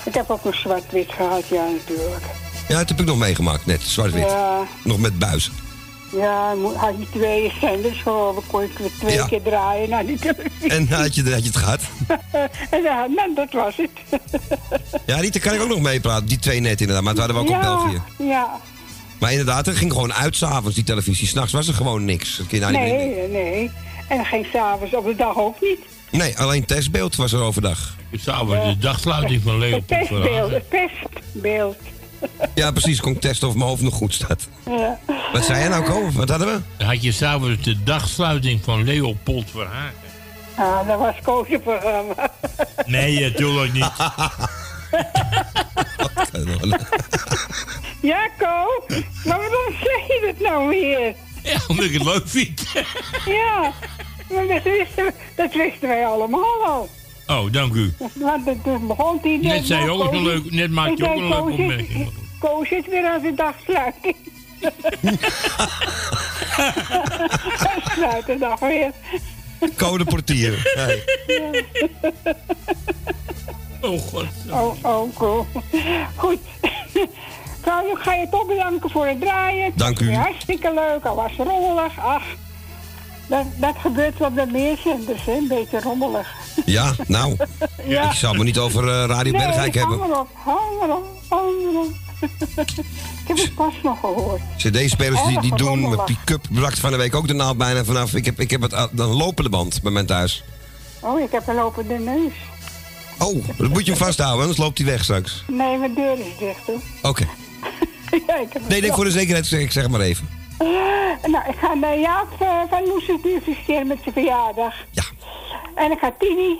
ik 0.05 0.15
heb 0.15 0.31
ook 0.31 0.45
een 0.45 0.55
zwart-wit 0.55 1.13
gehad, 1.13 1.49
ja, 1.49 1.63
natuurlijk. 1.65 2.25
Ja, 2.69 2.77
dat 2.79 2.89
heb 2.89 3.01
ik 3.01 3.07
nog 3.07 3.19
meegemaakt. 3.19 3.67
Net, 3.67 3.83
zwart-wit. 3.83 4.23
Ja, 4.31 4.63
Nog 4.85 4.99
met 4.99 5.19
buis. 5.19 5.51
ja, 6.13 6.55
had 6.77 6.95
je 6.99 7.07
twee 7.11 7.53
zenders 7.61 8.01
gewoon, 8.03 8.43
kon 8.47 8.63
ik 8.63 8.79
weer 8.79 8.91
twee 8.99 9.15
Ja. 9.15 9.27
keer 9.27 9.43
draaien 9.43 9.89
naar 9.89 10.07
die 10.07 10.19
televisie. 10.19 10.71
En 10.71 10.89
had 10.89 11.15
je, 11.15 11.23
had 11.31 11.43
je 11.45 11.49
het 11.49 11.57
gehad? 11.57 11.81
en 12.71 12.83
ja, 12.83 13.07
nou, 13.07 13.35
dat 13.35 13.53
was 13.53 13.77
het. 13.77 13.91
Ja, 15.07 15.21
die 15.21 15.41
kan 15.41 15.55
ik 15.55 15.61
ook 15.61 15.69
nog 15.69 15.81
meepraten. 15.81 16.27
Die 16.27 16.39
twee 16.39 16.61
net 16.61 16.81
inderdaad. 16.81 17.05
Maar 17.05 17.13
het 17.15 17.21
waren 17.21 17.35
we 17.35 17.41
ook 17.41 17.49
ja, 17.49 17.57
op 17.57 17.63
België. 17.63 18.03
Ja, 18.19 18.61
Maar 19.19 19.31
inderdaad, 19.31 19.67
het 19.67 19.77
ging 19.77 19.93
gewoon 19.93 20.15
uit 20.15 20.37
s'avonds, 20.37 20.75
die 20.75 20.85
televisie. 20.85 21.27
S'nachts 21.29 21.53
was 21.53 21.69
er 21.69 21.75
gewoon 21.75 22.05
niks. 22.05 22.37
Dat 22.37 22.47
kun 22.47 22.59
je 22.59 22.65
nou 22.65 22.77
niet 22.85 22.93
meer- 22.93 23.07
nee, 23.07 23.29
nee. 23.29 23.71
En 24.09 24.25
geen 24.25 24.47
s'avonds, 24.53 24.95
op 24.95 25.05
de 25.05 25.15
dag 25.17 25.37
ook 25.37 25.61
niet. 25.61 25.79
Nee, 26.11 26.39
alleen 26.39 26.65
testbeeld 26.65 27.17
was 27.17 27.33
er 27.33 27.41
overdag. 27.41 27.95
S'avonds 28.13 28.65
de 28.65 28.79
dagsluiting 28.79 29.43
van 29.43 29.59
Leo 29.59 29.75
Het 29.77 29.87
pestbeeld, 29.87 30.51
het 30.51 30.69
pestbeeld. 30.69 31.77
Ja, 32.55 32.71
precies. 32.71 33.01
Kon 33.01 33.13
ik 33.13 33.21
testen 33.21 33.49
of 33.49 33.55
mijn 33.55 33.69
hoofd 33.69 33.83
nog 33.83 33.95
goed 33.95 34.15
staat. 34.15 34.49
Ja. 34.67 34.99
Wat 35.33 35.45
zei 35.45 35.59
jij 35.59 35.69
nou, 35.69 35.85
Ko? 35.85 36.11
Wat 36.13 36.29
hadden 36.29 36.65
we? 36.77 36.85
Had 36.85 37.03
je 37.03 37.13
s'avonds 37.13 37.63
de 37.63 37.83
dagsluiting 37.83 38.61
van 38.65 38.85
Leopold 38.85 39.51
Verhagen. 39.51 39.93
Ah, 40.57 40.89
dat 40.89 40.99
was 40.99 41.15
koosje 41.23 41.59
programma. 41.59 42.31
Nee, 42.87 43.21
natuurlijk 43.21 43.73
niet. 43.73 43.91
Ja, 48.01 48.29
Ko, 48.39 48.85
maar 49.25 49.39
waarom 49.39 49.75
zeg 49.83 50.07
je 50.07 50.23
dat 50.27 50.49
nou 50.49 50.69
weer? 50.69 51.15
Ja, 51.43 51.59
omdat 51.69 51.85
ik 51.85 51.93
het 51.93 52.03
leuk 52.05 52.29
vind. 52.29 52.63
Ja, 53.25 53.73
maar 54.31 54.47
dat 54.47 54.63
wisten, 54.63 55.15
dat 55.37 55.53
wisten 55.53 55.89
wij 55.89 56.07
allemaal 56.07 56.65
al. 56.65 56.89
Oh, 57.27 57.53
dank 57.53 57.75
u. 57.75 57.93
Het 57.99 58.87
begon 58.87 59.19
die 59.23 59.39
Net 59.39 59.67
zei 59.67 59.85
je 59.85 59.91
ook 59.91 60.01
Koos- 60.01 60.11
een 60.17 60.23
leuk, 60.23 60.51
net 60.53 60.71
maak 60.71 60.89
Ik 60.89 60.99
je 60.99 61.09
ook 61.09 61.17
een 61.17 61.29
leuke 61.29 61.51
opmerking. 61.53 62.11
Koos 62.39 62.69
zit 62.69 62.87
weer 62.89 63.07
aan 63.07 63.23
de 63.23 63.35
dagsluiting. 63.35 64.17
Sluit 67.95 68.27
de 68.27 68.37
dag 68.39 68.61
weer. 68.61 68.91
Code 69.77 70.05
portier. 70.05 70.73
Hey. 70.75 71.03
Oh 73.81 74.01
god. 74.01 74.27
Oh, 74.51 74.85
oh, 74.85 75.17
cool. 75.17 75.47
Goed. 76.17 76.39
Claudio, 77.63 77.93
ik 77.93 77.99
ga 78.03 78.15
je 78.15 78.29
toch 78.31 78.47
bedanken 78.47 78.91
voor 78.91 79.07
het 79.07 79.21
draaien. 79.21 79.73
Dank 79.77 80.01
u. 80.01 80.11
Ja, 80.11 80.21
Hartstikke 80.21 80.75
leuk, 80.75 81.05
al 81.05 81.15
was 81.15 81.31
het 81.37 81.47
rommelig. 81.47 81.99
Ach, 81.99 82.23
dat, 83.27 83.45
dat 83.57 83.75
gebeurt 83.79 84.19
wel 84.19 84.31
bij 84.31 84.47
meer 84.47 84.77
zenders, 84.77 85.25
hè. 85.25 85.33
Een 85.33 85.49
beetje 85.49 85.81
rommelig. 85.81 86.29
Ja, 86.65 86.95
nou. 87.07 87.37
Ja. 87.87 88.11
Ik 88.11 88.17
zou 88.17 88.39
me 88.39 88.45
niet 88.45 88.59
over 88.59 88.89
eh, 88.89 89.05
Radio 89.07 89.33
nee, 89.33 89.47
Bergijk 89.47 89.75
hebben. 89.75 89.99
hang 89.99 90.13
erop, 90.13 90.29
hang 90.33 90.83
erop, 90.83 91.05
hang 91.29 91.61
erop. 91.71 91.91
ik 93.21 93.27
heb 93.27 93.37
het 93.37 93.55
pas 93.55 93.75
nog 93.83 94.01
gehoord. 94.01 94.41
CD-spelers 94.57 95.27
die, 95.27 95.41
die 95.41 95.57
doen, 95.57 96.01
pick-up 96.05 96.47
brak 96.51 96.77
van 96.77 96.91
de 96.91 96.97
week 96.97 97.15
ook 97.15 97.27
de 97.27 97.35
naald 97.35 97.57
bijna 97.57 97.85
vanaf. 97.85 98.15
Ik 98.15 98.25
heb, 98.25 98.41
ik 98.41 98.51
heb 98.51 98.61
het, 98.61 98.73
een 98.73 99.07
lopende 99.07 99.51
band 99.51 99.83
bij 99.83 99.93
mijn 99.93 100.07
thuis. 100.07 100.45
Oh, 101.01 101.21
ik 101.21 101.31
heb 101.31 101.49
een 101.49 101.55
lopende 101.55 101.99
neus. 101.99 102.33
Oh, 103.19 103.45
dan 103.57 103.71
moet 103.71 103.85
je 103.85 103.91
hem 103.91 104.01
vasthouden, 104.01 104.41
anders 104.41 104.59
loopt 104.59 104.79
hij 104.79 104.87
weg 104.87 105.03
straks. 105.05 105.45
Nee, 105.47 105.79
mijn 105.79 105.95
deur 105.95 106.19
is 106.19 106.39
dicht, 106.39 106.67
hoor. 106.67 106.81
Oké. 107.03 107.27
ja, 108.27 108.37
ik 108.37 108.53
heb 108.53 108.69
Nee, 108.69 108.81
nee, 108.81 108.93
voor 108.93 109.05
de 109.05 109.11
zekerheid 109.11 109.47
zeg 109.47 109.61
ik 109.61 109.73
zeg 109.73 109.89
maar 109.89 110.01
even. 110.01 110.29
Eh, 110.59 111.31
nou, 111.31 111.49
ik 111.49 111.57
ga 111.59 111.75
naar 111.75 111.99
Jaap 111.99 112.29
eh, 112.39 112.49
van 112.71 112.83
nu 112.85 113.01
feliciteren 113.21 113.87
met 113.87 113.99
zijn 114.03 114.15
verjaardag. 114.15 114.75
Ja. 114.91 115.03
En 115.75 115.91
ik 115.91 115.99
ga 115.99 116.13
Tini. 116.19 116.57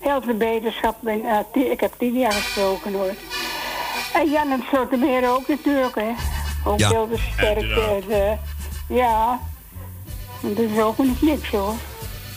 Heel 0.00 0.22
veel 0.22 0.36
beterschap. 0.36 0.96
Ben, 1.00 1.24
eh, 1.54 1.70
ik 1.70 1.80
heb 1.80 1.92
Tini 1.98 2.22
aangesproken 2.24 2.92
hoor. 2.92 3.14
En 4.14 4.30
Jan 4.30 4.50
en 4.52 4.64
Sotermeer 4.72 5.28
ook 5.30 5.48
natuurlijk, 5.48 5.94
hè. 5.94 6.10
Ook 6.64 6.78
Ja. 6.78 6.88
heel 6.88 7.08
de 7.08 7.18
sterkte. 7.32 7.80
en, 8.08 8.22
eh, 8.30 8.38
ja. 8.96 9.40
Dat 10.40 10.58
is 10.58 10.80
ook 10.80 10.98
niet 10.98 11.22
niks 11.22 11.48
hoor. 11.50 11.74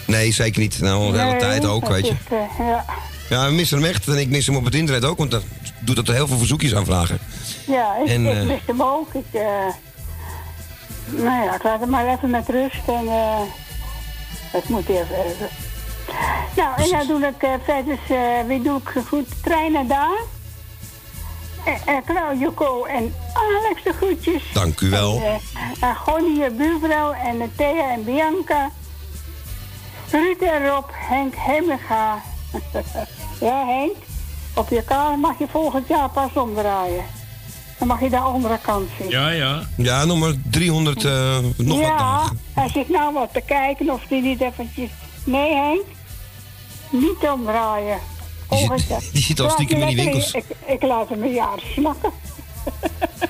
Nee, 0.08 0.32
zeker 0.32 0.62
niet. 0.62 0.80
Nou, 0.82 1.12
de 1.12 1.18
hele 1.18 1.30
Nee, 1.32 1.40
tijd 1.40 1.66
ook, 1.66 1.88
weet 1.88 2.08
je. 2.08 2.12
is, 2.14 2.38
ja. 2.60 2.86
Ja, 3.30 3.46
we 3.48 3.54
missen 3.54 3.78
hem 3.82 3.88
echt 3.90 4.08
en 4.08 4.18
ik 4.18 4.30
mis 4.30 4.46
hem 4.46 4.56
op 4.56 4.66
het 4.66 4.76
internet 4.76 5.06
ook, 5.06 5.18
want 5.18 5.32
dat 5.32 5.44
doet 5.80 5.96
dat 5.96 6.08
er 6.08 6.14
heel 6.14 6.28
veel 6.28 6.38
verzoekjes 6.38 6.76
aanvragen. 6.76 7.20
Ja, 7.68 7.96
ik, 8.04 8.08
En, 8.10 8.26
ik 8.26 8.34
eh, 8.36 8.44
mis 8.44 8.60
hem 8.66 8.82
ook. 8.82 9.14
Ik, 9.14 9.26
eh, 9.32 9.42
nou 11.12 11.44
ja, 11.44 11.56
ik 11.56 11.64
laat 11.64 11.80
hem 11.80 11.90
maar 11.90 12.08
even 12.08 12.30
met 12.30 12.50
rust 12.50 12.88
en 12.88 13.08
eh 13.08 13.42
het 14.52 14.70
moet 14.70 14.90
even 14.90 15.16
even. 15.26 15.50
Nou, 16.56 16.82
en 16.82 16.90
dan 16.90 17.08
doe 17.08 17.28
ik 17.28 17.44
eh, 17.44 17.54
verder, 17.64 18.00
eh, 18.10 18.46
wie 18.48 18.62
doe 18.62 18.80
ik 18.80 19.04
goed? 19.08 19.44
Treinen 19.44 19.88
daar. 19.88 20.20
Eh, 21.66 21.98
Claudio 22.06 22.52
Co 22.52 22.84
en 22.84 23.16
Alex 23.34 23.84
de 23.84 23.94
groetjes. 23.94 24.44
Dank 24.54 24.80
u 24.80 24.90
wel. 24.90 25.22
En, 25.22 25.40
en 25.80 25.96
Gonnie, 25.96 26.38
je 26.38 26.52
buurvrouw 26.52 27.12
en 27.12 27.52
Thea 27.56 27.92
en 27.92 28.04
Bianca. 28.04 28.70
Ruud 30.12 30.42
en 30.42 30.68
Rob, 30.68 30.90
Henk 30.92 31.34
Hemmega. 31.36 32.22
ja, 33.40 33.66
Henk, 33.66 33.96
op 34.56 34.70
je 34.70 34.84
kamer 34.84 35.20
mag 35.20 35.40
je 35.40 35.48
volgend 35.48 35.88
jaar 35.88 36.10
pas 36.10 36.34
omdraaien. 36.34 37.19
Dan 37.80 37.88
mag 37.88 38.00
je 38.00 38.10
de 38.10 38.18
andere 38.18 38.60
kant 38.62 38.90
zien. 39.00 39.10
Ja, 39.10 39.30
ja. 39.30 39.68
Ja, 39.78 40.06
nog 40.06 40.20
maar 40.20 40.34
300, 40.50 41.06
eh, 41.06 41.38
nog 41.58 41.78
wat 41.78 41.88
ja, 41.88 41.98
dagen. 41.98 42.40
hij 42.54 42.70
zit 42.70 42.90
nou 42.90 43.14
wat 43.14 43.34
te 43.34 43.42
kijken 43.46 43.90
of 43.90 44.02
die 44.10 44.22
niet 44.22 44.42
eventjes... 44.42 44.90
Nee, 45.24 45.54
Henk, 45.54 45.86
niet 46.90 47.30
omdraaien. 47.34 47.98
Volgend 48.48 48.88
jaar. 48.88 49.02
die 49.12 49.22
zit 49.22 49.40
al 49.40 49.50
stiekem 49.50 49.82
in 49.82 49.88
die 49.88 49.96
winkels. 49.96 50.32
Ik, 50.32 50.46
ik 50.66 50.82
laat 50.82 51.10
hem 51.10 51.24
een 51.24 51.34
jaar 51.34 51.60
snakken. 51.74 52.12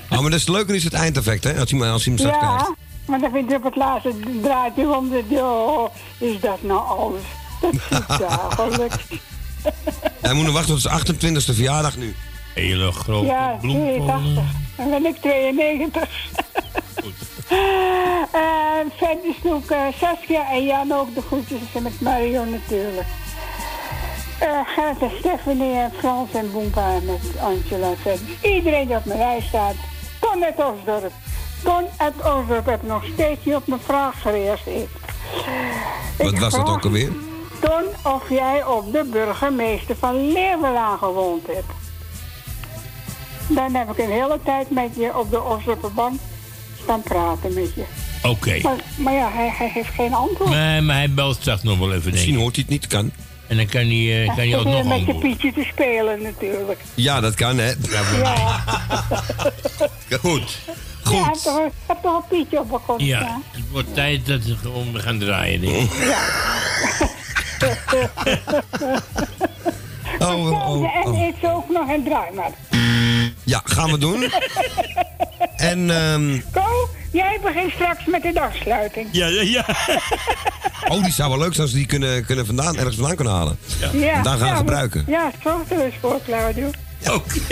Oh, 0.09 0.19
maar 0.19 0.29
dat 0.29 0.39
is 0.39 0.47
leuker 0.47 0.75
is 0.75 0.83
het 0.83 0.93
eindeffect, 0.93 1.43
hè? 1.43 1.59
Als 1.59 1.71
hij, 1.71 1.91
als 1.91 2.05
hij 2.05 2.13
hem 2.13 2.17
straks 2.17 2.37
krijgt. 2.37 2.65
Ja, 2.65 2.75
maar 3.05 3.19
dan 3.19 3.31
vind 3.31 3.51
ik 3.51 3.57
op 3.57 3.63
het 3.63 3.75
laatste 3.75 4.13
draait 4.41 4.75
hij 4.75 4.85
om 4.85 5.09
de... 5.09 5.23
Oh, 5.29 5.89
is 6.17 6.39
dat 6.39 6.63
nou 6.63 6.87
alles? 6.87 7.21
Dat 7.61 7.73
is 7.73 8.17
dagelijks. 8.27 8.95
Hij 10.21 10.33
moet 10.33 10.45
nog 10.45 10.53
wachten 10.53 10.73
tot 10.73 10.81
zijn 10.81 11.33
28e 11.33 11.55
verjaardag 11.55 11.97
nu. 11.97 12.15
Hele 12.59 12.91
grote 12.91 13.25
Ja, 13.25 13.57
bloemkolen. 13.61 14.05
82. 14.05 14.43
Dan 14.77 14.89
ben 14.89 15.05
ik 15.05 15.15
92. 15.15 16.09
En 18.31 18.91
verder 18.97 19.35
doe 19.43 19.59
ik 19.59 19.69
eh, 19.69 19.85
Saskia 19.99 20.51
en 20.51 20.65
Jan 20.65 20.91
ook 20.91 21.15
de 21.15 21.21
groetjes 21.21 21.59
en 21.73 21.83
met 21.83 22.01
Mario 22.01 22.43
natuurlijk. 22.45 23.07
Eh 24.39 24.59
Gert 24.65 25.01
en 25.01 25.11
Stephanie 25.19 25.75
en 25.75 25.91
Frans 25.97 26.33
en 26.33 26.51
Boempa 26.51 26.93
en 26.93 27.05
met 27.05 27.19
Angela 27.41 27.89
en 27.89 27.97
verder. 27.97 28.25
Iedereen 28.41 28.87
die 28.87 28.95
op 28.95 29.05
mijn 29.05 29.19
lijst 29.19 29.47
staat. 29.47 29.75
Ton 30.19 30.43
uit 30.43 30.55
Osdorp. 30.55 31.11
Ton 31.63 31.85
uit 31.97 32.15
Osdorp 32.15 32.65
heb 32.65 32.83
nog 32.83 33.03
steeds 33.13 33.45
niet 33.45 33.55
op 33.55 33.67
mijn 33.67 33.81
vraag 33.81 34.21
gereageerd. 34.21 34.89
Wat 36.17 36.31
Ik 36.31 36.39
was 36.39 36.53
dat 36.53 36.69
ook 36.69 36.83
alweer? 36.83 37.11
Ton, 37.59 38.13
of 38.13 38.29
jij 38.29 38.65
op 38.65 38.91
de 38.91 39.03
burgemeester 39.03 39.95
van 39.95 40.31
Leeuwen 40.31 40.97
gewoond 40.99 41.47
hebt. 41.47 41.78
Dan 43.49 43.75
heb 43.75 43.91
ik 43.91 43.97
een 43.97 44.11
hele 44.11 44.39
tijd 44.43 44.69
met 44.69 44.89
je 44.95 45.17
op 45.17 45.31
de 45.31 45.43
Osdorpenbank 45.43 46.19
staan 46.83 47.01
praten 47.01 47.53
met 47.53 47.73
je. 47.75 47.83
Oké. 48.23 48.59
Maar, 48.61 48.75
maar 48.97 49.13
ja, 49.13 49.31
hij, 49.31 49.53
hij 49.57 49.69
heeft 49.73 49.89
geen 49.89 50.13
antwoord. 50.13 50.49
Nee, 50.49 50.81
maar 50.81 50.95
hij 50.95 51.11
belt 51.13 51.35
straks 51.35 51.63
nog 51.63 51.77
wel 51.77 51.93
even, 51.93 52.11
Misschien 52.11 52.35
hoort 52.35 52.55
hij 52.55 52.63
het 52.67 52.79
niet, 52.79 52.87
kan. 52.87 53.11
En 53.47 53.57
dan 53.57 53.65
kan 53.65 53.81
hij, 53.81 54.21
eh, 54.21 54.27
kan 54.27 54.35
hij 54.35 54.55
ook 54.57 54.63
zit 54.63 54.71
nog 54.73 54.85
met 54.85 55.05
je. 55.05 55.15
Pietje 55.15 55.53
te 55.53 55.63
spelen 55.71 56.21
natuurlijk. 56.21 56.79
Ja, 56.93 57.19
dat 57.19 57.35
kan, 57.35 57.57
hè? 57.57 57.71
Ja. 57.89 58.63
Goed. 60.21 60.59
Ja, 61.03 61.11
hij 61.11 61.23
heeft 61.23 62.01
toch, 62.01 62.15
een 62.15 62.23
Pietje 62.29 62.59
op 62.59 62.69
balkon 62.69 63.05
Ja, 63.05 63.19
staan? 63.19 63.43
het 63.51 63.71
wordt 63.71 63.93
tijd 63.93 64.25
dat 64.25 64.43
we 64.43 64.55
gewoon 64.55 64.99
gaan 64.99 65.19
draaien, 65.19 65.61
denk 65.61 65.91
ik. 65.91 65.91
Oh, 70.19 70.45
oh, 70.45 70.69
oh, 70.69 70.95
En 70.95 71.11
oh. 71.11 71.27
ik 71.27 71.35
zou 71.41 71.55
ook 71.55 71.69
nog 71.69 71.89
een 71.89 72.03
draai 72.03 72.31
maar. 72.35 72.51
Ja, 73.43 73.61
gaan 73.63 73.91
we 73.91 73.97
doen. 73.97 74.31
En, 75.55 75.89
ehm 75.89 76.39
Ko, 76.51 76.89
jij 77.11 77.39
begint 77.43 77.71
straks 77.71 78.05
met 78.05 78.21
de 78.21 78.33
dagsluiting. 78.33 79.07
Ja, 79.11 79.27
ja, 79.27 79.41
ja. 79.41 79.65
oh, 80.91 81.03
die 81.03 81.13
zou 81.13 81.29
wel 81.29 81.39
leuk 81.39 81.53
zijn 81.53 81.61
als 81.61 81.71
we 81.71 81.77
die 81.77 81.87
kunnen, 81.87 82.25
kunnen 82.25 82.45
vandaan, 82.45 82.77
ergens 82.77 82.95
vandaan 82.95 83.15
kunnen 83.15 83.33
halen. 83.33 83.57
En 83.91 84.23
daar 84.23 84.37
gaan 84.37 84.47
ja, 84.47 84.55
gebruiken. 84.55 85.03
Ja, 85.07 85.31
zorg 85.43 85.69
er 85.71 85.83
eens 85.85 85.95
voor, 86.01 86.19
Claudio. 86.25 86.71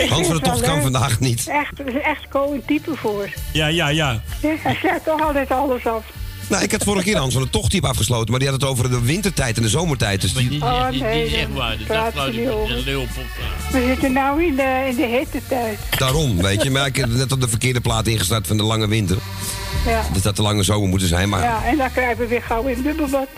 Hans 0.08 0.26
van 0.26 0.36
de 0.36 0.42
Tocht 0.42 0.60
kan 0.60 0.82
vandaag 0.82 1.20
niet. 1.20 1.48
Echt, 1.48 1.78
er 1.78 1.88
is 1.88 2.02
echt 2.02 2.28
Ko 2.28 2.52
een 2.52 2.62
type 2.66 2.96
voor. 2.96 3.28
Ja, 3.52 3.66
ja, 3.66 3.88
ja. 3.88 4.20
Ja, 4.42 4.54
hij 4.58 4.74
sluit 4.74 5.04
toch 5.04 5.20
altijd 5.20 5.50
alles 5.50 5.86
af. 5.86 6.04
Nou, 6.48 6.62
ik 6.62 6.72
had 6.72 6.84
vorige 6.84 7.04
keer 7.04 7.16
Hans 7.16 7.32
van 7.34 7.42
de 7.42 7.50
Tocht 7.50 7.70
type 7.70 7.86
afgesloten, 7.86 8.30
maar 8.30 8.38
die 8.40 8.48
had 8.48 8.60
het 8.60 8.70
over 8.70 8.90
de 8.90 9.00
wintertijd 9.02 9.56
en 9.56 9.62
de 9.62 9.68
zomertijd. 9.68 10.20
Dus 10.20 10.32
die... 10.32 10.62
Oh 10.62 10.88
nee, 10.88 11.26
is 11.26 11.32
echt 11.32 11.52
waar. 11.52 11.78
De 11.78 11.84
praat 11.84 12.14
dag 12.14 12.26
je 12.34 12.40
niet 12.40 12.48
over. 12.48 12.76
een 12.76 12.84
leeuwpop. 12.84 13.24
We 13.72 13.84
zitten 13.86 14.12
nou 14.12 14.44
in 14.44 14.56
de, 14.56 14.86
in 14.88 14.96
de 14.96 15.06
hitte 15.06 15.40
tijd. 15.48 15.78
Daarom, 15.98 16.42
weet 16.42 16.62
je. 16.62 16.70
Maar 16.70 16.86
ik 16.86 16.96
heb 16.96 17.08
net 17.08 17.32
op 17.32 17.40
de 17.40 17.48
verkeerde 17.48 17.80
plaat 17.80 18.06
ingestart 18.06 18.46
van 18.46 18.56
de 18.56 18.62
lange 18.62 18.88
winter. 18.88 19.16
Ja. 19.86 20.02
Dus 20.12 20.22
dat 20.22 20.36
de 20.36 20.42
lange 20.42 20.62
zomer 20.62 20.88
moeten 20.88 21.08
zijn, 21.08 21.28
maar... 21.28 21.42
ja, 21.42 21.64
en 21.64 21.76
dan 21.76 21.92
krijgen 21.92 22.18
we 22.18 22.26
weer 22.26 22.42
gauw 22.42 22.66
in 22.66 22.82
bubbelbad. 22.82 23.28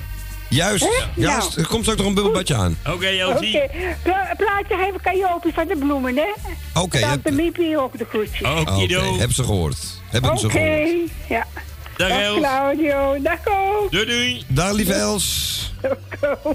Juist, 0.48 0.88
juist. 1.16 1.48
Nou. 1.48 1.60
Er 1.60 1.66
komt 1.66 1.82
straks 1.82 1.98
nog 1.98 2.08
een 2.08 2.14
bubbelbadje 2.14 2.54
aan. 2.54 2.76
Oké, 2.84 2.92
Oké, 2.94 3.06
Elsie. 3.06 3.60
Pla- 4.02 4.34
plaatje 4.36 4.76
geven 4.84 5.00
kan 5.02 5.16
Jopie 5.16 5.52
van 5.54 5.66
de 5.68 5.76
bloemen, 5.76 6.16
hè? 6.16 6.28
Oké, 6.80 7.00
Dan 7.00 7.10
heb- 7.10 7.24
de 7.24 7.32
Miepie 7.32 7.78
ook 7.80 7.98
de 7.98 8.06
groetjes. 8.08 8.48
Oké, 8.48 9.18
heb 9.18 9.32
ze 9.32 9.44
gehoord. 9.44 9.76
Hebben 10.10 10.30
Oké, 10.30 10.40
ze 10.40 10.50
gehoord. 10.50 11.10
ja. 11.28 11.46
Dag, 12.00 12.10
Els. 12.10 12.38
Claudio, 12.38 13.18
dag 13.22 13.38
Ko. 13.44 13.86
Doei, 13.90 14.06
doei. 14.06 14.44
Dag 14.48 14.72
lieve 14.72 14.92
Els. 14.94 15.72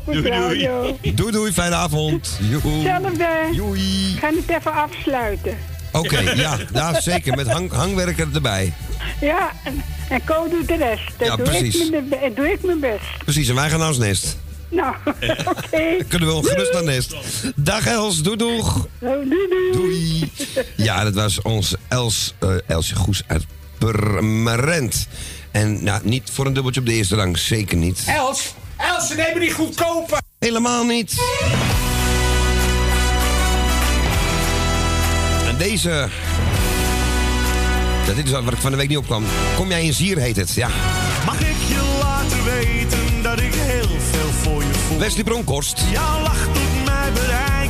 Doei, 0.06 0.22
Claudio. 0.24 0.98
Doei 1.16 1.32
doei, 1.32 1.52
fijne 1.54 1.76
avond. 1.76 2.38
Joehoe. 2.50 2.72
Hetzelfde. 2.90 3.28
Joei. 3.52 4.14
Ik 4.14 4.20
ga 4.20 4.28
het 4.34 4.50
even 4.50 4.74
afsluiten. 4.74 5.58
Oké, 5.92 6.20
ja, 6.20 6.58
ja, 6.74 7.02
zeker. 7.02 7.36
Met 7.36 7.48
hang, 7.48 7.72
hangwerker 7.72 8.28
erbij. 8.34 8.74
Ja, 9.22 9.52
en, 9.64 9.84
en 10.10 10.24
Ko 10.24 10.50
doet 10.50 10.68
de 10.68 10.76
rest. 10.76 11.04
Dat 11.18 11.28
Ja, 11.28 11.36
doe, 11.36 11.46
precies. 11.46 11.76
Ik 11.76 11.92
mijn, 12.10 12.34
doe 12.34 12.52
ik 12.52 12.64
mijn 12.64 12.80
best. 12.80 13.18
Precies, 13.24 13.50
en 13.50 13.56
wij 13.56 13.70
gaan 13.70 13.80
naar 13.80 13.88
ons 13.88 13.98
nest. 13.98 14.38
Nou, 14.70 14.96
oké. 15.56 16.04
Kunnen 16.08 16.28
we 16.28 16.34
wel 16.34 16.42
gerust 16.42 16.74
naar 16.74 16.84
nest. 16.84 17.16
Dag 17.56 17.86
Els, 17.88 18.22
doei 18.22 18.38
doeg. 18.38 18.88
Doei, 19.00 19.30
doei. 19.30 19.72
Doei. 19.72 20.32
Ja, 20.76 21.04
dat 21.04 21.14
was 21.14 21.42
ons 21.42 21.76
Els, 21.88 22.34
eh, 22.40 22.50
Elsje 22.68 22.96
Goes 22.96 23.22
uit 23.28 23.44
Purmerend. 23.78 25.08
En 25.56 25.84
nou, 25.84 26.02
niet 26.04 26.30
voor 26.34 26.46
een 26.46 26.54
dubbeltje 26.54 26.80
op 26.80 26.86
de 26.86 26.94
eerste 26.94 27.16
rang, 27.16 27.38
zeker 27.38 27.78
niet. 27.78 28.04
Els, 28.06 28.54
Els, 28.78 29.08
ze 29.08 29.16
nemen 29.16 29.40
die 29.40 29.52
goedkoper. 29.52 30.22
Helemaal 30.40 30.84
niet. 30.84 31.16
En 35.48 35.58
deze... 35.58 36.10
Ja, 38.08 38.14
dit 38.14 38.26
is 38.26 38.32
wat 38.32 38.52
ik 38.52 38.58
van 38.58 38.72
de 38.72 38.78
week 38.78 38.88
niet 38.88 38.98
opkwam. 38.98 39.24
Kom 39.56 39.70
jij 39.70 39.86
in 39.86 39.94
Zier, 39.94 40.18
heet 40.18 40.36
het. 40.36 40.54
Ja. 40.54 40.70
Mag 41.26 41.40
ik 41.40 41.56
je 41.68 41.98
laten 42.02 42.44
weten 42.44 43.24
dat 43.24 43.40
ik 43.40 43.54
heel 43.54 44.00
veel 44.12 44.32
voor 44.42 44.64
je 44.64 44.74
voel? 44.88 45.00
Wesley 45.00 45.24
Bronkhorst. 45.24 45.84
Jouw 45.92 46.22
lach 46.22 46.46
doet 46.46 46.86
mij 46.86 47.12
bereiken 47.12 47.65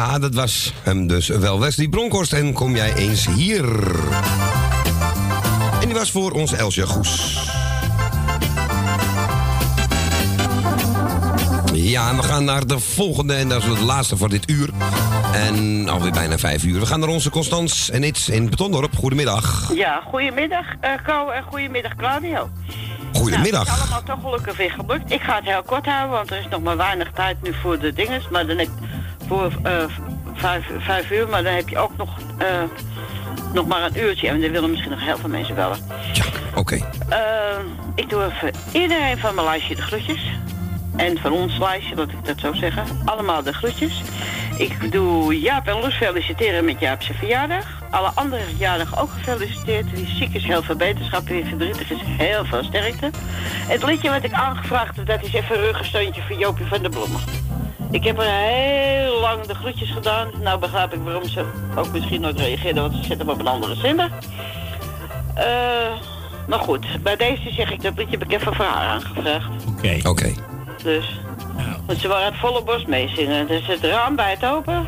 Ja, 0.00 0.18
dat 0.18 0.34
was 0.34 0.72
hem 0.82 1.06
dus 1.06 1.28
wel 1.28 1.60
Wesley 1.60 1.88
Bronkhorst. 1.88 2.32
En 2.32 2.52
kom 2.52 2.76
jij 2.76 2.94
eens 2.94 3.26
hier. 3.26 3.64
En 5.80 5.86
die 5.86 5.94
was 5.94 6.10
voor 6.10 6.32
ons 6.32 6.52
Elsje 6.52 6.86
Goes. 6.86 7.38
Ja, 11.72 12.10
en 12.10 12.16
we 12.16 12.22
gaan 12.22 12.44
naar 12.44 12.66
de 12.66 12.78
volgende. 12.78 13.34
En 13.34 13.48
dat 13.48 13.62
is 13.62 13.68
het 13.68 13.80
laatste 13.80 14.16
voor 14.16 14.28
dit 14.28 14.50
uur. 14.50 14.70
En 15.32 15.88
alweer 15.88 16.12
bijna 16.12 16.38
vijf 16.38 16.64
uur. 16.64 16.80
We 16.80 16.86
gaan 16.86 17.00
naar 17.00 17.08
onze 17.08 17.30
Constans 17.30 17.90
en 17.90 18.02
Iets 18.02 18.28
in 18.28 18.50
Betondorp. 18.50 18.96
Goedemiddag. 18.96 19.70
Ja, 19.74 20.02
goedemiddag 20.06 20.66
uh, 20.84 20.90
Ko 21.06 21.28
en 21.28 21.42
goedemiddag 21.42 21.96
Claudio. 21.96 22.50
Goedemiddag. 23.12 23.66
Nou, 23.66 23.78
het 23.78 23.88
is 23.88 23.92
allemaal 23.94 24.16
toch 24.16 24.24
gelukkig 24.24 24.56
weer 24.56 24.70
gelukt. 24.70 25.12
Ik 25.12 25.20
ga 25.20 25.34
het 25.34 25.44
heel 25.44 25.62
kort 25.62 25.86
houden, 25.86 26.10
want 26.10 26.30
er 26.30 26.38
is 26.38 26.48
nog 26.50 26.62
maar 26.62 26.76
weinig 26.76 27.10
tijd 27.12 27.42
nu 27.42 27.54
voor 27.62 27.78
de 27.78 27.92
dinges. 27.92 28.28
Maar 28.28 28.46
dan 28.46 28.58
heb 28.58 28.68
voor 29.30 29.52
eh, 29.62 29.84
vijf, 30.34 30.70
vijf 30.78 31.10
uur, 31.10 31.28
maar 31.28 31.42
dan 31.42 31.54
heb 31.54 31.68
je 31.68 31.78
ook 31.78 31.96
nog, 31.96 32.16
eh, 32.38 32.62
nog 33.52 33.66
maar 33.66 33.82
een 33.82 33.98
uurtje. 33.98 34.28
En 34.28 34.40
dan 34.40 34.50
willen 34.50 34.70
misschien 34.70 34.90
nog 34.90 35.04
heel 35.04 35.16
veel 35.16 35.28
mensen 35.28 35.54
bellen. 35.54 35.78
Oké. 36.54 36.78
Eh, 37.08 37.18
ik 37.94 38.10
doe 38.10 38.24
even 38.24 38.50
iedereen 38.72 39.18
van 39.18 39.34
mijn 39.34 39.46
lijstje 39.46 39.74
de 39.74 39.82
groetjes. 39.82 40.30
En 40.96 41.18
van 41.18 41.32
ons 41.32 41.58
lijstje, 41.58 41.94
laat 41.94 42.08
ik 42.08 42.24
dat 42.24 42.40
zo 42.40 42.52
zeggen. 42.52 42.84
Allemaal 43.04 43.42
de 43.42 43.52
groetjes. 43.52 44.02
Ik 44.56 44.92
doe 44.92 45.40
Jaap 45.40 45.66
en 45.66 45.80
Loes 45.80 45.94
feliciteren 45.94 46.64
met 46.64 46.80
Jaap 46.80 47.02
zijn 47.02 47.18
verjaardag. 47.18 47.64
Alle 47.90 48.10
andere 48.14 48.42
verjaardagen 48.42 48.98
ook 48.98 49.10
gefeliciteerd. 49.10 49.90
Wie 49.90 50.06
ziek 50.06 50.34
is, 50.34 50.44
heel 50.44 50.62
veel 50.62 50.76
beterschap. 50.76 51.28
Wie 51.28 51.44
verdrietig 51.44 51.90
is, 51.90 52.00
heel 52.04 52.44
veel 52.44 52.64
sterkte. 52.64 53.10
Het 53.68 53.82
liedje 53.82 54.10
wat 54.10 54.24
ik 54.24 54.32
aangevraagd 54.32 54.96
heb, 54.96 55.06
dat 55.06 55.22
is 55.22 55.32
even 55.32 55.56
een 55.56 55.62
ruggensteuntje 55.62 56.22
voor 56.22 56.36
Jopie 56.36 56.66
van 56.66 56.80
der 56.80 56.90
Bloemen. 56.90 57.39
Ik 57.90 58.04
heb 58.04 58.18
er 58.18 58.24
heel 58.30 59.20
lang 59.20 59.46
de 59.46 59.54
groetjes 59.54 59.90
gedaan. 59.90 60.30
Nou 60.42 60.58
begrijp 60.58 60.92
ik 60.94 61.00
waarom 61.04 61.28
ze 61.28 61.44
ook 61.76 61.92
misschien 61.92 62.20
nooit 62.20 62.38
reageerden, 62.38 62.82
want 62.82 62.94
ze 62.96 63.02
zitten 63.04 63.28
op 63.28 63.38
een 63.38 63.46
andere 63.46 63.74
zender. 63.74 64.10
Eh, 65.34 65.44
maar 66.48 66.58
goed, 66.58 66.86
bij 67.02 67.16
deze 67.16 67.50
zeg 67.52 67.70
ik 67.70 67.82
dat 67.82 67.96
liedje 67.96 68.18
heb 68.18 68.24
ik 68.30 68.32
even 68.40 68.54
voor 68.54 68.64
haar 68.64 68.88
aangevraagd. 68.88 69.48
Oké. 69.68 70.08
Oké. 70.08 70.34
Dus, 70.82 71.20
want 71.86 72.00
ze 72.00 72.08
waren 72.08 72.26
het 72.26 72.40
volle 72.40 72.62
borst 72.62 72.86
meezingen. 72.86 73.46
Dus 73.46 73.66
het 73.66 73.84
raam 73.84 74.16
bij 74.16 74.30
het 74.30 74.44
open, 74.44 74.86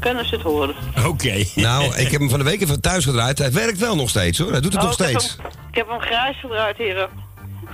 kunnen 0.00 0.26
ze 0.28 0.34
het 0.34 0.44
horen. 0.44 0.74
Oké. 1.06 1.44
Nou, 1.54 1.84
ik 1.96 2.10
heb 2.10 2.20
hem 2.20 2.30
van 2.30 2.38
de 2.38 2.44
week 2.44 2.60
even 2.62 2.80
thuis 2.80 3.04
gedraaid. 3.04 3.38
Hij 3.38 3.52
werkt 3.52 3.78
wel 3.78 3.96
nog 3.96 4.08
steeds 4.08 4.38
hoor. 4.38 4.50
Hij 4.50 4.60
doet 4.60 4.72
het 4.72 4.82
Oh, 4.82 4.88
nog 4.88 4.98
ik 5.00 5.06
heb 5.06 5.18
steeds. 5.20 5.36
hem- 5.36 5.46
Ik 5.70 5.74
heb 5.76 5.88
hem 5.88 6.00
grijs 6.00 6.40
gedraaid 6.40 6.76
hier. 6.76 7.08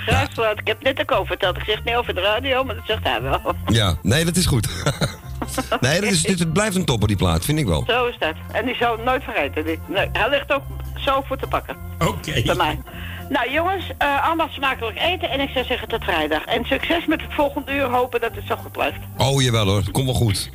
Grijs 0.01 0.29
gedraaid. 0.29 0.59
Ik 0.59 0.67
heb 0.67 0.83
net 0.83 1.01
ook 1.01 1.13
over 1.13 1.27
verteld. 1.27 1.57
Ik 1.57 1.63
zeg 1.67 1.85
niet 1.85 1.95
over 1.95 2.15
de 2.15 2.21
radio, 2.21 2.65
maar 2.65 2.75
dat 2.75 2.85
zegt 2.87 3.05
hij 3.05 3.23
wel. 3.23 3.55
Ja, 3.67 3.95
nee, 4.03 4.25
dat 4.25 4.37
is 4.37 4.47
goed. 4.47 4.69
nee, 5.81 6.01
dat 6.01 6.11
is, 6.11 6.23
dit, 6.23 6.39
het 6.39 6.53
blijft 6.53 6.77
een 6.77 6.85
topper 6.85 7.09
die 7.09 7.17
plaat, 7.17 7.45
vind 7.45 7.59
ik 7.59 7.67
wel. 7.67 7.85
Zo 7.87 8.07
is 8.07 8.17
dat. 8.19 8.35
En 8.53 8.65
die 8.65 8.75
zou 8.75 8.99
ik 8.99 9.05
nooit 9.05 9.23
vergeten. 9.25 9.65
Die, 9.65 9.79
nee, 9.89 10.09
hij 10.13 10.31
ligt 10.31 10.53
ook 10.53 10.63
zo 10.97 11.23
voor 11.27 11.37
te 11.37 11.47
pakken. 11.47 11.77
Oké. 11.99 12.43
Bij 12.43 12.55
mij. 12.55 12.81
Nou 13.29 13.51
jongens, 13.51 13.85
eh, 13.99 14.27
allemaal 14.27 14.49
smakelijk 14.49 14.99
eten 14.99 15.31
en 15.31 15.41
ik 15.41 15.49
zou 15.49 15.65
zeggen 15.65 15.89
tot 15.89 16.05
vrijdag. 16.05 16.45
En 16.45 16.65
succes 16.65 17.07
met 17.07 17.21
het 17.21 17.35
volgende 17.35 17.73
uur, 17.73 17.85
hopen 17.85 18.21
dat 18.21 18.35
het 18.35 18.45
zo 18.47 18.57
goed 18.57 18.73
blijft. 18.73 18.99
Oh 19.17 19.43
jawel 19.43 19.67
hoor, 19.67 19.91
komt 19.91 20.05
wel 20.05 20.15
goed. 20.15 20.51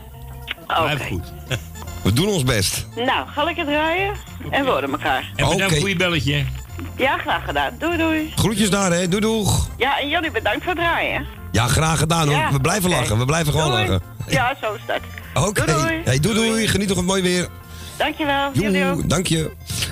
Oké. 0.67 0.97
goed. 1.05 1.34
We 2.03 2.13
doen 2.13 2.27
ons 2.27 2.43
best. 2.43 2.88
Nou, 2.95 3.27
ga 3.27 3.43
lekker 3.43 3.65
draaien 3.65 4.13
en 4.49 4.63
we 4.63 4.69
horen 4.69 4.91
elkaar. 4.91 5.31
En 5.35 5.49
bedankt 5.49 5.80
voor 5.80 5.89
je 5.89 5.95
belletje. 5.95 6.45
Ja, 6.97 7.18
graag 7.18 7.45
gedaan. 7.45 7.73
Doei 7.80 7.97
doei. 7.97 8.31
Groetjes 8.35 8.69
daar 8.69 8.91
hè, 8.91 9.07
doei 9.07 9.22
doeg. 9.22 9.68
Ja, 9.77 9.99
en 9.99 10.10
jullie 10.10 10.31
bedankt 10.31 10.64
voor 10.64 10.73
het 10.73 10.81
draaien. 10.81 11.26
Ja, 11.52 11.68
graag 11.68 11.99
gedaan 11.99 12.27
hoor. 12.27 12.38
Ja, 12.38 12.52
we 12.52 12.60
blijven 12.61 12.89
lachen, 12.89 13.18
we 13.18 13.26
blijven 13.26 13.53
gewoon 13.53 13.69
Doei. 13.72 13.81
lachen. 13.88 14.02
Ja, 14.27 14.56
zo 14.61 14.73
is 14.73 14.81
dat. 14.88 14.99
Oké, 15.43 15.65
Doei 15.65 15.80
doei. 15.81 16.02
Hey, 16.03 16.19
doei 16.19 16.35
doei, 16.35 16.68
geniet 16.68 16.88
nog 16.88 16.97
het 16.97 17.06
mooi 17.06 17.22
weer. 17.22 17.47
Dankjewel. 17.97 18.49
Jullie 18.53 18.85
ook. 18.85 18.95
Joe, 18.95 19.07
dank 19.07 19.27
je. 19.27 19.52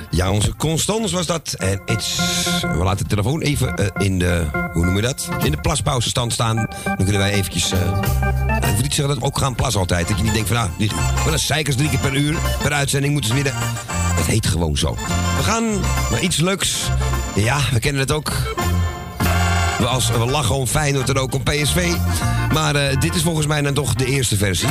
Ja, 0.09 0.31
onze 0.31 0.55
Constance 0.55 1.15
was 1.15 1.25
dat. 1.25 1.53
En 1.57 1.81
it's, 1.85 2.15
we 2.61 2.83
laten 2.83 3.03
de 3.03 3.09
telefoon 3.09 3.41
even 3.41 3.75
eh, 3.75 4.05
in 4.05 4.19
de, 4.19 4.45
hoe 4.73 4.85
noem 4.85 4.95
je 4.95 5.01
dat? 5.01 5.27
In 5.43 5.51
de 5.51 5.57
plaspauzestand 5.61 6.33
staan. 6.33 6.55
Dan 6.83 6.95
kunnen 6.95 7.17
wij 7.17 7.31
eventjes, 7.31 7.71
eh 7.71 7.79
wil 8.73 8.81
niet 8.81 8.93
zeggen 8.93 9.15
dat 9.15 9.23
ook 9.23 9.37
gaan 9.37 9.55
plassen 9.55 9.79
altijd. 9.79 10.07
Dat 10.07 10.17
je 10.17 10.23
niet 10.23 10.33
denkt 10.33 10.47
van, 10.47 10.57
nou, 10.57 10.69
die, 10.77 10.91
wel 11.23 11.33
een 11.33 11.39
zeikers 11.39 11.75
drie 11.75 11.89
keer 11.89 11.99
per 11.99 12.15
uur, 12.15 12.37
per 12.61 12.73
uitzending 12.73 13.13
moeten 13.13 13.37
ze 13.37 13.43
de... 13.43 13.51
Het 13.53 14.25
heet 14.25 14.47
gewoon 14.47 14.77
zo. 14.77 14.95
We 15.37 15.43
gaan 15.43 15.63
naar 16.11 16.21
iets 16.21 16.37
leuks. 16.37 16.89
Ja, 17.35 17.59
we 17.71 17.79
kennen 17.79 18.01
het 18.01 18.11
ook. 18.11 18.55
We, 19.77 19.85
als, 19.85 20.09
we 20.09 20.17
lachen 20.17 20.55
om 20.55 20.67
Feyenoord 20.67 21.09
en 21.09 21.17
ook 21.17 21.33
om 21.33 21.43
PSV. 21.43 21.93
Maar 22.53 22.75
eh, 22.75 22.99
dit 22.99 23.15
is 23.15 23.21
volgens 23.21 23.47
mij 23.47 23.61
dan 23.61 23.73
toch 23.73 23.93
de 23.93 24.05
eerste 24.05 24.37
versie. 24.37 24.69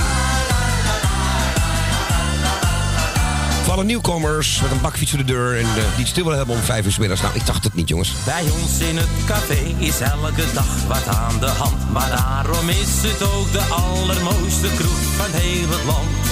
Alle 3.72 3.84
nieuwkomers 3.84 4.60
met 4.60 4.70
een 4.70 4.80
bakfiets 4.80 5.10
voor 5.10 5.18
de 5.18 5.24
deur 5.24 5.58
en 5.58 5.64
eh, 5.64 5.74
die 5.74 5.82
het 5.96 6.08
stil 6.08 6.22
willen 6.22 6.38
hebben 6.38 6.56
om 6.56 6.62
vijf 6.62 6.84
uur 6.84 6.92
's 6.92 6.98
middags. 6.98 7.20
Nou, 7.20 7.34
ik 7.34 7.46
dacht 7.46 7.64
het 7.64 7.74
niet, 7.74 7.88
jongens. 7.88 8.12
Bij 8.24 8.44
ons 8.60 8.78
in 8.78 8.96
het 8.96 9.08
café 9.26 9.74
is 9.78 10.00
elke 10.00 10.44
dag 10.54 10.86
wat 10.88 11.06
aan 11.06 11.40
de 11.40 11.46
hand. 11.46 11.92
Maar 11.92 12.08
daarom 12.08 12.68
is 12.68 13.02
het 13.02 13.22
ook 13.22 13.52
de 13.52 13.60
allermooiste 13.60 14.66
kroeg 14.76 15.02
van 15.16 15.30
heel 15.30 15.68
het 15.68 15.84
land. 15.84 16.22